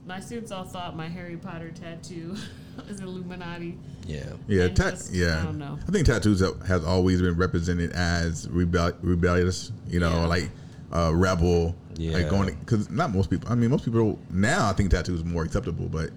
My 0.06 0.20
students 0.20 0.52
all 0.52 0.62
thought 0.62 0.96
my 0.96 1.08
Harry 1.08 1.36
Potter 1.36 1.72
tattoo 1.72 2.36
is 2.88 3.00
Illuminati. 3.00 3.76
Yeah. 4.06 4.20
Yeah, 4.46 4.68
ta- 4.68 4.90
just- 4.90 5.12
yeah. 5.12 5.40
I 5.40 5.44
don't 5.44 5.58
know. 5.58 5.76
I 5.88 5.90
think 5.90 6.06
tattoos 6.06 6.38
have- 6.38 6.62
has 6.64 6.84
always 6.84 7.20
been 7.20 7.36
represented 7.36 7.90
as 7.90 8.48
rebel- 8.48 8.92
rebellious. 9.02 9.72
You 9.88 9.98
know, 9.98 10.10
Yeah. 10.12 10.26
like 10.26 10.50
uh, 10.92 11.10
rebel. 11.12 11.74
Yeah. 11.97 12.12
Like 12.18 12.28
going 12.28 12.55
because 12.60 12.90
not 12.90 13.12
most 13.12 13.31
people. 13.31 13.51
I 13.51 13.55
mean, 13.55 13.70
most 13.70 13.85
people 13.85 14.18
now 14.31 14.68
I 14.68 14.73
think 14.74 14.90
tattoos 14.90 15.23
are 15.23 15.24
more 15.24 15.44
acceptable, 15.44 15.89
but 15.89 16.10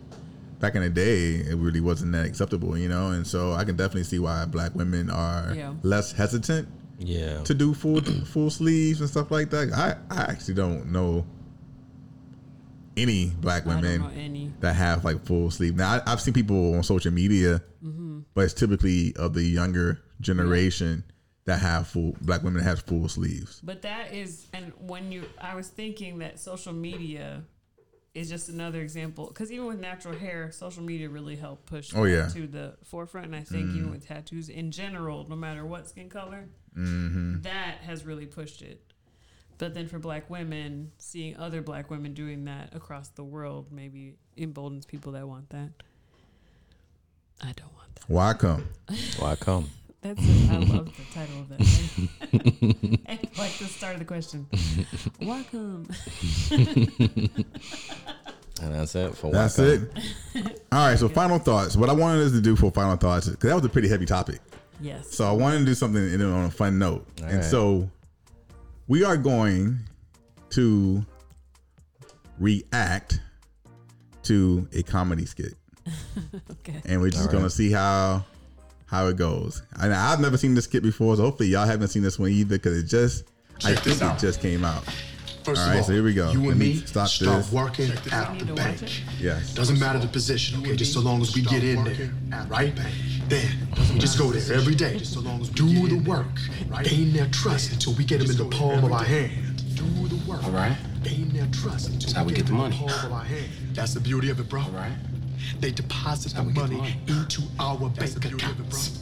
back 0.60 0.76
in 0.76 0.82
the 0.82 0.90
day 0.90 1.36
it 1.36 1.56
really 1.56 1.80
wasn't 1.82 2.12
that 2.12 2.26
acceptable. 2.26 2.78
You 2.78 2.90
know, 2.90 3.12
and 3.12 3.26
so 3.26 3.54
I 3.54 3.64
can 3.64 3.76
definitely 3.76 4.04
see 4.04 4.20
why 4.20 4.46
black 4.46 4.76
women 4.76 5.10
are 5.10 5.54
Yeah. 5.56 5.74
less 5.84 6.12
hesitant 6.12 6.68
Yeah. 7.00 7.42
to 7.44 7.54
do 7.54 7.74
full 7.74 8.02
full 8.26 8.50
sleeves 8.50 9.00
and 9.00 9.10
stuff 9.10 9.32
like 9.32 9.50
that. 9.52 9.72
I 9.74 9.96
I 10.14 10.24
actually 10.24 10.56
don't 10.56 10.92
know 10.92 11.26
any 12.98 13.28
black 13.40 13.66
women 13.66 14.04
any. 14.18 14.52
that 14.60 14.74
have 14.76 15.06
like 15.06 15.24
full 15.26 15.50
sleeve. 15.52 15.76
Now 15.76 15.94
I, 16.06 16.12
I've 16.12 16.20
seen 16.22 16.34
people 16.34 16.76
on 16.76 16.84
social 16.84 17.12
media, 17.12 17.62
Mm-hmm. 17.84 18.20
but 18.34 18.44
it's 18.44 18.54
typically 18.54 19.16
of 19.16 19.34
the 19.34 19.42
younger 19.44 20.02
generation 20.20 21.06
that 21.50 21.60
have 21.60 21.88
full 21.88 22.16
black 22.22 22.44
women 22.44 22.62
that 22.64 22.70
have 22.70 22.82
full 22.82 23.08
sleeves. 23.10 23.60
But 23.64 23.82
that 23.82 24.14
is, 24.14 24.46
and 24.54 24.72
when 24.80 25.12
you, 25.12 25.24
I 25.42 25.56
was 25.56 25.68
thinking 25.68 26.20
that 26.20 26.40
social 26.40 26.74
media 26.74 27.44
is 28.14 28.30
just 28.30 28.50
another 28.50 28.82
example. 28.82 29.28
Because 29.28 29.52
even 29.52 29.66
with 29.66 29.80
natural 29.80 30.16
hair, 30.18 30.52
social 30.52 30.84
media 30.84 31.10
really 31.10 31.36
helped 31.36 31.66
push 31.66 31.92
Oh, 31.96 32.04
yeah. 32.06 32.28
to 32.30 32.48
the 32.48 32.76
forefront. 32.84 33.28
And 33.28 33.36
I 33.36 33.42
think 33.44 33.68
Mm. 33.68 33.76
even 33.78 33.92
with 33.92 34.08
tattoos 34.08 34.50
in 34.50 34.72
general, 34.72 35.28
no 35.28 35.36
matter 35.36 35.66
what 35.66 35.88
skin 35.90 36.10
color, 36.10 36.50
Mhm. 36.76 37.42
that 37.44 37.78
has 37.82 38.06
really 38.06 38.26
pushed 38.28 38.62
it. 38.62 38.84
But 39.58 39.74
then 39.74 39.88
for 39.88 40.00
black 40.00 40.30
women, 40.30 40.92
seeing 40.98 41.36
other 41.36 41.62
black 41.62 41.90
women 41.90 42.14
doing 42.14 42.46
that 42.46 42.74
across 42.76 43.10
the 43.10 43.24
world 43.24 43.72
maybe 43.72 44.16
emboldens 44.38 44.86
people 44.86 45.12
that 45.14 45.28
want 45.28 45.50
that. 45.50 45.72
I 47.42 47.54
don't 47.54 47.74
want 47.74 47.96
that. 47.96 48.08
Why 48.10 48.34
come? 48.34 48.66
Why 49.18 49.36
come? 49.36 49.70
That's 50.02 50.22
it. 50.22 50.52
I 50.52 50.58
love 50.58 50.86
the 50.96 51.04
title 51.14 51.40
of 51.42 51.50
that. 51.50 51.60
and 53.06 53.20
like 53.38 53.58
the 53.58 53.66
start 53.66 53.94
of 53.94 54.00
the 54.00 54.06
question. 54.06 54.48
Welcome. 55.22 55.88
And 58.62 58.76
that's 58.76 58.96
it 58.96 59.16
for 59.16 59.32
That's 59.32 59.58
why 59.58 59.80
it. 60.36 60.62
All 60.72 60.88
right. 60.88 61.00
So 61.00 61.08
final 61.08 61.40
thoughts. 61.40 61.78
What 61.78 61.90
I 61.90 61.94
wanted 61.94 62.26
us 62.26 62.32
to 62.34 62.42
do 62.42 62.56
for 62.56 62.72
final 62.72 62.98
thoughts, 62.98 63.28
because 63.30 63.50
that 63.50 63.56
was 63.56 63.64
a 63.66 63.70
pretty 63.70 63.88
heavy 63.88 64.06
topic. 64.06 64.40
Yes. 64.82 65.12
So 65.16 65.26
I 65.26 65.32
wanted 65.32 65.60
to 65.60 65.66
do 65.66 65.74
something 65.74 66.04
you 66.04 66.18
know, 66.18 66.34
on 66.34 66.46
a 66.46 66.52
fun 66.52 66.80
note, 66.80 67.06
All 67.20 67.26
and 67.28 67.38
right. 67.38 67.44
so 67.44 67.90
we 68.88 69.04
are 69.04 69.18
going 69.18 69.80
to 70.52 71.06
react 72.40 73.20
to 74.24 74.68
a 74.74 74.84
comedy 74.84 75.26
skit, 75.26 75.56
okay. 76.52 76.82
and 76.86 77.02
we're 77.02 77.10
just 77.10 77.26
All 77.28 77.32
gonna 77.32 77.44
right. 77.44 77.52
see 77.52 77.72
how 77.72 78.24
how 78.90 79.08
it 79.08 79.18
goes. 79.18 79.62
And 79.80 79.94
I've 79.94 80.20
never 80.20 80.38
seen 80.38 80.56
this 80.56 80.66
skit 80.66 80.84
before, 80.84 81.16
so 81.16 81.24
hopefully 81.24 81.50
y'all 81.50 81.66
haven't 81.66 81.90
seen 81.90 82.04
this 82.04 82.18
one 82.20 82.30
either, 82.32 82.56
because 82.58 82.78
it 82.78 82.88
just 82.88 83.26
I 83.66 83.74
Check 83.74 83.84
this 83.84 84.00
think 84.00 84.14
it 84.14 84.20
just 84.20 84.42
came 84.42 84.64
out. 84.66 84.84
First 85.44 85.62
all 85.62 85.70
of 85.70 85.78
all, 85.78 85.84
so 85.84 85.94
here 85.94 86.04
we 86.04 86.14
go. 86.14 86.32
You 86.32 86.42
Let 86.42 86.50
and 86.52 86.60
me 86.60 86.66
me 86.74 86.76
stop 86.86 87.08
start 87.08 87.38
this. 87.44 87.52
working 87.52 87.88
Do 87.88 87.94
at 87.94 88.04
the 88.04 88.10
to 88.46 88.54
watch 88.54 88.56
bank. 88.58 88.82
it? 88.84 89.02
Yes. 89.20 89.54
Doesn't 89.54 89.80
matter 89.80 89.98
the 90.00 90.08
position, 90.08 90.60
okay? 90.62 90.76
Just 90.76 90.94
so 90.94 91.00
long 91.00 91.22
as 91.22 91.34
we 91.36 91.42
get 91.42 91.64
in 91.64 91.84
there, 91.84 92.46
right? 92.50 92.74
Then 93.30 93.48
we 93.94 94.00
just 94.00 94.18
go 94.18 94.32
there 94.32 94.56
every 94.58 94.76
day. 94.76 94.98
Do 94.98 95.88
the 95.88 96.04
work. 96.08 96.26
Gain 96.84 97.14
their 97.14 97.28
trust 97.28 97.72
until 97.72 97.94
we 97.94 98.04
get 98.04 98.20
them 98.20 98.30
in 98.30 98.38
the 98.38 98.46
palm 98.46 98.84
of 98.84 98.92
our 98.92 99.04
hand. 99.04 99.32
Do 99.76 99.84
the 100.08 100.18
work. 100.30 100.44
All 100.44 100.52
right. 100.52 100.76
Gain 101.04 101.30
their 101.30 101.48
trust 101.48 101.92
That's 101.94 102.12
how 102.12 102.26
we 102.26 102.34
get 102.34 102.46
the 102.46 102.52
money. 102.54 102.76
palm 102.76 102.90
of 102.90 103.14
our 103.14 103.24
hand. 103.24 103.48
That's 103.74 103.94
the 103.94 104.02
beauty 104.02 104.30
of 104.30 104.40
it, 104.40 104.50
bro. 104.50 104.62
All 104.62 104.70
right. 104.72 104.92
They 105.60 105.72
deposit 105.72 106.34
the 106.34 106.38
how 106.38 106.44
we 106.44 106.54
get 106.54 106.68
the 106.68 106.76
money, 106.76 106.78
money. 106.78 106.98
into 107.08 107.42
our 107.60 107.90
bank 107.90 108.26
accounts. 108.26 109.00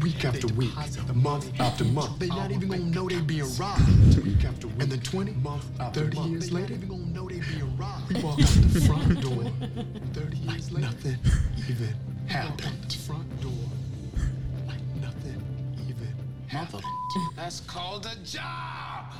Week 0.00 0.24
after 0.24 0.46
week, 0.54 0.70
month 1.14 1.60
after 1.60 1.84
month. 1.84 2.18
They're 2.18 2.28
not 2.28 2.50
even 2.50 2.68
gonna 2.68 2.84
know 2.84 3.08
they 3.08 3.20
being 3.20 3.44
robbed. 3.58 4.24
Week 4.24 4.44
after 4.44 4.66
week. 4.68 4.80
And 4.80 4.90
then 4.90 5.00
20, 5.00 5.34
30 5.92 6.18
years 6.20 6.50
later, 6.52 6.74
they 6.76 6.86
gonna 6.86 7.04
know 7.06 7.28
they 7.28 7.40
being 7.40 7.76
robbed. 7.76 8.12
We 8.12 8.22
walk 8.22 8.40
out 8.40 8.46
the 8.46 8.80
front 8.80 9.20
door, 9.20 9.52
30 10.14 10.36
years 10.38 10.72
later, 10.72 10.86
nothing 10.86 11.18
even 11.68 11.94
happened. 12.28 12.92
Front 13.06 13.40
door, 13.42 13.52
like 14.66 14.80
nothing 15.02 15.42
even 15.86 16.14
happened. 16.46 16.82
That's 17.36 17.60
called 17.60 18.06
a 18.06 18.16
job. 18.24 19.12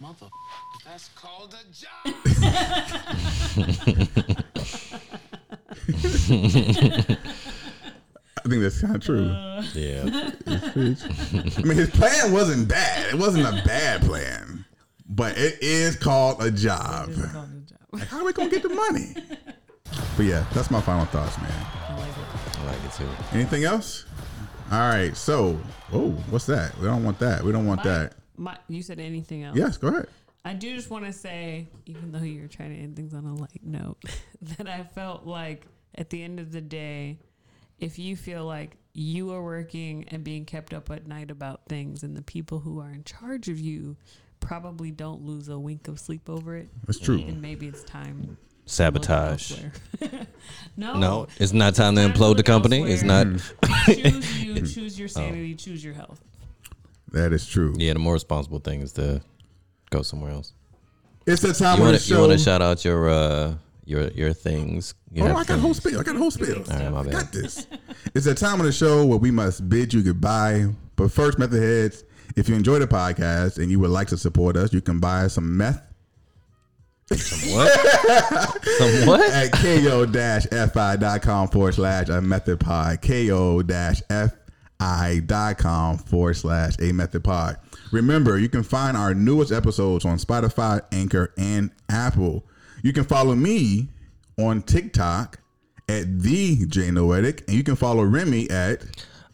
Mother. 0.00 0.28
That's 0.88 1.08
called 1.10 1.54
a 1.54 1.64
job. 1.70 2.04
I 8.38 8.42
think 8.48 8.62
that's 8.62 8.80
kind 8.80 8.96
of 8.96 9.02
true. 9.02 9.26
Uh. 9.28 9.62
Yeah. 9.74 10.30
I 10.46 10.94
mean, 11.62 11.76
his 11.76 11.90
plan 11.90 12.32
wasn't 12.32 12.68
bad. 12.68 13.12
It 13.12 13.18
wasn't 13.18 13.44
a 13.46 13.60
bad 13.66 14.00
plan, 14.02 14.64
but 15.10 15.36
it 15.36 15.58
is 15.60 15.94
called 15.96 16.40
a 16.42 16.50
job. 16.50 17.10
It's 17.10 17.20
called 17.32 17.50
a 17.50 17.60
job. 17.68 17.78
Like, 17.92 18.08
how 18.08 18.20
are 18.20 18.24
we 18.24 18.32
gonna 18.32 18.48
get 18.48 18.62
the 18.62 18.70
money? 18.70 19.14
But 20.16 20.24
yeah, 20.24 20.46
that's 20.54 20.70
my 20.70 20.80
final 20.80 21.04
thoughts, 21.06 21.36
man. 21.38 21.52
I 21.52 21.96
like 21.98 22.08
it. 22.08 22.58
I 22.60 22.64
like 22.64 22.82
it 22.84 22.92
too. 22.94 23.08
Anything 23.32 23.64
else? 23.64 24.06
All 24.72 24.78
right. 24.78 25.14
So, 25.14 25.60
oh, 25.92 26.12
what's 26.30 26.46
that? 26.46 26.78
We 26.78 26.86
don't 26.86 27.04
want 27.04 27.18
that. 27.18 27.42
We 27.42 27.52
don't 27.52 27.66
want 27.66 27.84
My- 27.84 27.90
that. 27.90 28.14
My, 28.40 28.56
you 28.68 28.82
said 28.82 29.00
anything 29.00 29.42
else? 29.42 29.56
Yes, 29.58 29.76
go 29.76 29.88
ahead. 29.88 30.06
I 30.48 30.54
do 30.54 30.74
just 30.74 30.88
want 30.88 31.04
to 31.04 31.12
say, 31.12 31.68
even 31.84 32.10
though 32.10 32.22
you're 32.22 32.48
trying 32.48 32.74
to 32.74 32.80
end 32.80 32.96
things 32.96 33.12
on 33.12 33.26
a 33.26 33.34
light 33.34 33.60
note, 33.62 34.02
that 34.56 34.66
I 34.66 34.82
felt 34.82 35.26
like 35.26 35.66
at 35.94 36.08
the 36.08 36.22
end 36.22 36.40
of 36.40 36.52
the 36.52 36.62
day, 36.62 37.18
if 37.78 37.98
you 37.98 38.16
feel 38.16 38.46
like 38.46 38.78
you 38.94 39.30
are 39.32 39.42
working 39.42 40.06
and 40.08 40.24
being 40.24 40.46
kept 40.46 40.72
up 40.72 40.90
at 40.90 41.06
night 41.06 41.30
about 41.30 41.66
things, 41.68 42.02
and 42.02 42.16
the 42.16 42.22
people 42.22 42.60
who 42.60 42.80
are 42.80 42.90
in 42.90 43.04
charge 43.04 43.48
of 43.50 43.60
you 43.60 43.98
probably 44.40 44.90
don't 44.90 45.20
lose 45.20 45.50
a 45.50 45.58
wink 45.58 45.86
of 45.86 46.00
sleep 46.00 46.30
over 46.30 46.56
it, 46.56 46.70
That's 46.86 46.98
true. 46.98 47.18
and 47.18 47.42
maybe 47.42 47.66
it's 47.66 47.84
time. 47.84 48.38
Sabotage. 48.64 49.52
no, 50.78 50.98
No, 50.98 51.26
it's 51.36 51.52
not 51.52 51.74
time 51.74 51.94
to 51.96 52.00
Time 52.00 52.12
to 52.14 52.18
implode 52.18 52.32
the 52.32 52.36
look 52.38 52.46
company. 52.46 52.90
It's 52.90 53.02
not. 53.02 53.26
choose 53.84 54.42
you, 54.42 54.66
choose 54.66 54.98
your 54.98 55.08
sanity, 55.08 55.54
choose 55.56 55.84
your 55.84 55.92
health. 55.92 56.24
That 57.12 57.34
is 57.34 57.46
true. 57.46 57.74
Yeah, 57.76 57.92
the 57.92 57.98
more 57.98 58.14
responsible 58.14 58.60
thing 58.60 58.80
is 58.80 58.92
to 58.92 59.20
go 59.90 60.02
somewhere 60.02 60.30
else. 60.32 60.52
It's 61.26 61.42
the 61.42 61.52
time 61.52 61.78
You 61.80 61.86
of 61.86 61.92
the 61.92 61.98
show. 61.98 62.14
you 62.14 62.20
want 62.28 62.32
to 62.32 62.38
shout 62.38 62.62
out 62.62 62.84
your 62.84 63.08
uh 63.08 63.54
your 63.84 64.08
your 64.08 64.32
things. 64.32 64.94
You 65.12 65.24
Oh, 65.24 65.34
I 65.34 65.44
got 65.44 65.58
a 65.58 65.60
whole 65.60 65.74
spiel. 65.74 66.00
I 66.00 66.02
got 66.02 66.16
a 66.16 66.18
whole 66.18 66.30
spiel. 66.30 66.64
All 66.70 66.78
right, 66.78 66.90
my 66.90 67.00
I 67.00 67.02
bad. 67.04 67.12
got 67.12 67.32
this. 67.32 67.66
It's 68.14 68.26
a 68.26 68.34
time 68.34 68.60
of 68.60 68.66
the 68.66 68.72
show 68.72 69.04
where 69.06 69.18
we 69.18 69.30
must 69.30 69.68
bid 69.68 69.92
you 69.94 70.02
goodbye. 70.02 70.66
But 70.96 71.10
first, 71.12 71.38
method 71.38 71.62
heads, 71.62 72.04
if 72.36 72.48
you 72.48 72.54
enjoy 72.54 72.78
the 72.80 72.86
podcast 72.86 73.58
and 73.58 73.70
you 73.70 73.78
would 73.80 73.90
like 73.90 74.08
to 74.08 74.16
support 74.18 74.56
us, 74.56 74.72
you 74.72 74.80
can 74.80 74.98
buy 75.00 75.28
some 75.28 75.56
meth 75.56 75.82
Some 77.12 77.52
What? 77.54 77.72
Some 78.78 79.06
what? 79.06 79.32
at 79.32 79.52
ko-fi.com 79.52 81.48
forward 81.48 81.74
slash 81.74 82.08
a 82.08 82.20
method 82.20 82.60
pod. 82.60 83.00
ko-fi.com 84.78 85.98
forward 85.98 86.34
slash 86.34 86.74
a 86.80 86.92
method 86.92 87.24
pod. 87.24 87.56
Remember, 87.92 88.38
you 88.38 88.48
can 88.48 88.62
find 88.62 88.96
our 88.96 89.14
newest 89.14 89.52
episodes 89.52 90.04
on 90.04 90.18
Spotify, 90.18 90.80
Anchor, 90.92 91.32
and 91.36 91.70
Apple. 91.88 92.44
You 92.82 92.92
can 92.92 93.04
follow 93.04 93.34
me 93.34 93.88
on 94.38 94.62
TikTok 94.62 95.40
at 95.88 96.20
the 96.20 96.66
J 96.66 96.90
Noetic, 96.90 97.44
and 97.48 97.56
you 97.56 97.64
can 97.64 97.76
follow 97.76 98.02
Remy 98.04 98.50
at 98.50 98.82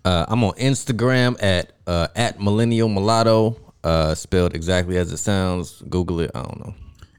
Uh, 0.05 0.25
I'm 0.29 0.45
on 0.45 0.53
Instagram 0.55 1.43
at 1.43 1.73
uh, 1.87 2.09
at 2.15 2.41
millennial 2.41 2.89
mulatto, 2.89 3.57
uh, 3.83 4.15
spelled 4.15 4.55
exactly 4.55 4.97
as 4.99 5.13
it 5.13 5.17
sounds. 5.19 5.83
Google 5.89 6.21
it. 6.21 6.31
I 6.35 6.43
don't 6.43 6.61
know. 6.61 6.75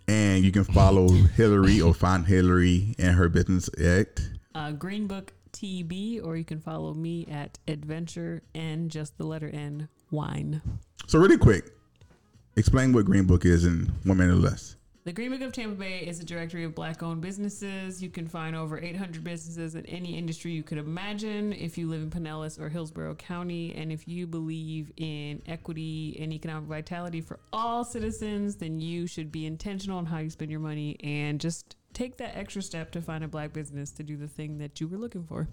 and 0.08 0.44
you 0.44 0.52
can 0.52 0.64
follow 0.64 1.08
Hillary 1.10 1.82
or 1.82 1.94
find 1.94 2.26
Hillary 2.28 2.96
and 3.00 3.16
her 3.16 3.28
business 3.28 3.70
at 3.80 4.20
uh, 4.54 4.72
Green 4.72 5.08
Book 5.08 5.34
TB, 5.56 6.26
or 6.26 6.36
you 6.36 6.44
can 6.44 6.60
follow 6.60 6.94
me 6.94 7.26
at 7.32 7.58
Adventure 7.68 8.44
and 8.54 8.92
just 8.92 9.18
the 9.18 9.26
letter 9.26 9.50
N 9.50 9.88
Wine. 10.12 10.62
So 11.08 11.18
really 11.18 11.38
quick, 11.38 11.72
explain 12.58 12.92
what 12.92 13.06
Green 13.06 13.26
Book 13.26 13.46
is 13.46 13.66
in 13.66 13.92
one 14.04 14.18
minute 14.18 14.34
or 14.34 14.36
less. 14.36 14.76
The 15.06 15.14
Green 15.14 15.30
Book 15.30 15.42
of 15.42 15.54
Tampa 15.54 15.76
Bay 15.76 16.00
is 16.00 16.20
a 16.20 16.26
directory 16.26 16.64
of 16.64 16.74
black 16.74 17.04
owned 17.04 17.22
businesses. 17.22 18.02
You 18.02 18.10
can 18.10 18.28
find 18.28 18.56
over 18.56 18.80
800 18.80 19.24
businesses 19.24 19.76
in 19.76 19.86
any 19.86 20.18
industry 20.18 20.52
you 20.52 20.64
could 20.64 20.80
imagine 20.80 21.54
if 21.54 21.78
you 21.78 21.88
live 21.88 22.02
in 22.02 22.10
Pinellas 22.10 22.60
or 22.60 22.70
Hillsborough 22.70 23.14
County. 23.14 23.72
And 23.76 23.92
if 23.92 24.08
you 24.08 24.26
believe 24.26 24.92
in 24.98 25.44
equity 25.46 26.18
and 26.20 26.34
economic 26.34 26.68
vitality 26.68 27.22
for 27.22 27.40
all 27.54 27.84
citizens, 27.84 28.56
then 28.56 28.80
you 28.80 29.06
should 29.06 29.32
be 29.32 29.46
intentional 29.46 30.00
on 30.00 30.08
how 30.08 30.18
you 30.18 30.32
spend 30.32 30.50
your 30.50 30.60
money 30.60 30.98
and 31.04 31.40
just 31.40 31.76
take 31.96 32.18
that 32.18 32.38
extra 32.38 32.62
step 32.62 32.92
to 32.92 33.02
find 33.02 33.24
a 33.24 33.28
black 33.28 33.54
business 33.54 33.90
to 33.92 34.04
do 34.04 34.18
the 34.18 34.28
thing 34.28 34.60
that 34.60 34.80
you 34.80 34.88
were 34.88 34.98
looking 34.98 35.24
for. 35.24 35.48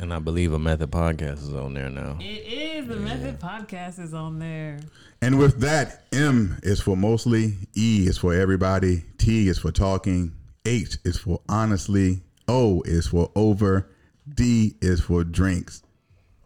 And 0.00 0.12
I 0.12 0.18
believe 0.18 0.52
a 0.52 0.58
method 0.58 0.90
podcast 0.90 1.42
is 1.42 1.54
on 1.54 1.74
there 1.74 1.90
now. 1.90 2.16
It 2.18 2.24
is. 2.24 2.88
The 2.88 2.96
Method 2.96 3.38
Podcast 3.38 4.00
is 4.00 4.14
on 4.14 4.38
there. 4.38 4.80
And 5.20 5.38
with 5.38 5.60
that, 5.60 6.04
M 6.12 6.58
is 6.62 6.80
for 6.80 6.96
mostly, 6.96 7.54
E 7.76 8.06
is 8.08 8.18
for 8.18 8.34
everybody, 8.34 9.04
T 9.18 9.48
is 9.48 9.58
for 9.58 9.70
talking, 9.70 10.32
H 10.64 10.98
is 11.04 11.18
for 11.18 11.40
honestly, 11.48 12.22
O 12.48 12.82
is 12.82 13.06
for 13.06 13.30
over, 13.36 13.90
D 14.34 14.74
is 14.80 15.00
for 15.00 15.22
drinks. 15.22 15.82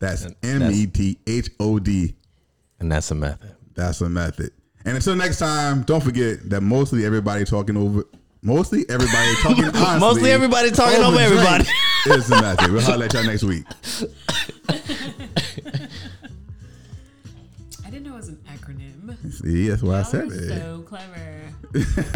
That's 0.00 0.26
M 0.42 0.70
E 0.70 0.86
T 0.86 1.18
H 1.26 1.48
O 1.58 1.78
D. 1.78 2.14
And 2.80 2.92
that's 2.92 3.10
a 3.10 3.14
method. 3.14 3.54
That's 3.74 4.00
a 4.02 4.08
method. 4.08 4.50
And 4.84 4.96
until 4.96 5.16
next 5.16 5.38
time, 5.38 5.82
don't 5.82 6.02
forget 6.02 6.50
that 6.50 6.60
mostly 6.60 7.06
everybody 7.06 7.44
talking 7.44 7.76
over, 7.76 8.04
mostly 8.46 8.88
everybody 8.88 9.34
talking 9.42 9.64
honestly. 9.74 9.98
Mostly 9.98 10.30
everybody 10.30 10.70
talking 10.70 11.02
over 11.02 11.16
drink 11.16 11.32
everybody. 11.32 11.64
it's 12.06 12.28
the 12.28 12.40
method. 12.40 12.72
We'll 12.72 12.80
holler 12.80 13.04
at 13.06 13.12
y'all 13.12 13.24
next 13.24 13.42
week. 13.42 13.64
I 17.84 17.90
didn't 17.90 18.04
know 18.04 18.14
it 18.14 18.16
was 18.16 18.28
an 18.28 18.38
acronym. 18.48 19.32
See, 19.32 19.68
that's 19.68 19.82
why 19.82 20.00
I 20.00 20.02
said 20.02 20.30
are 20.30 20.34
it. 20.34 20.48
so 20.48 20.84
clever. 20.86 21.54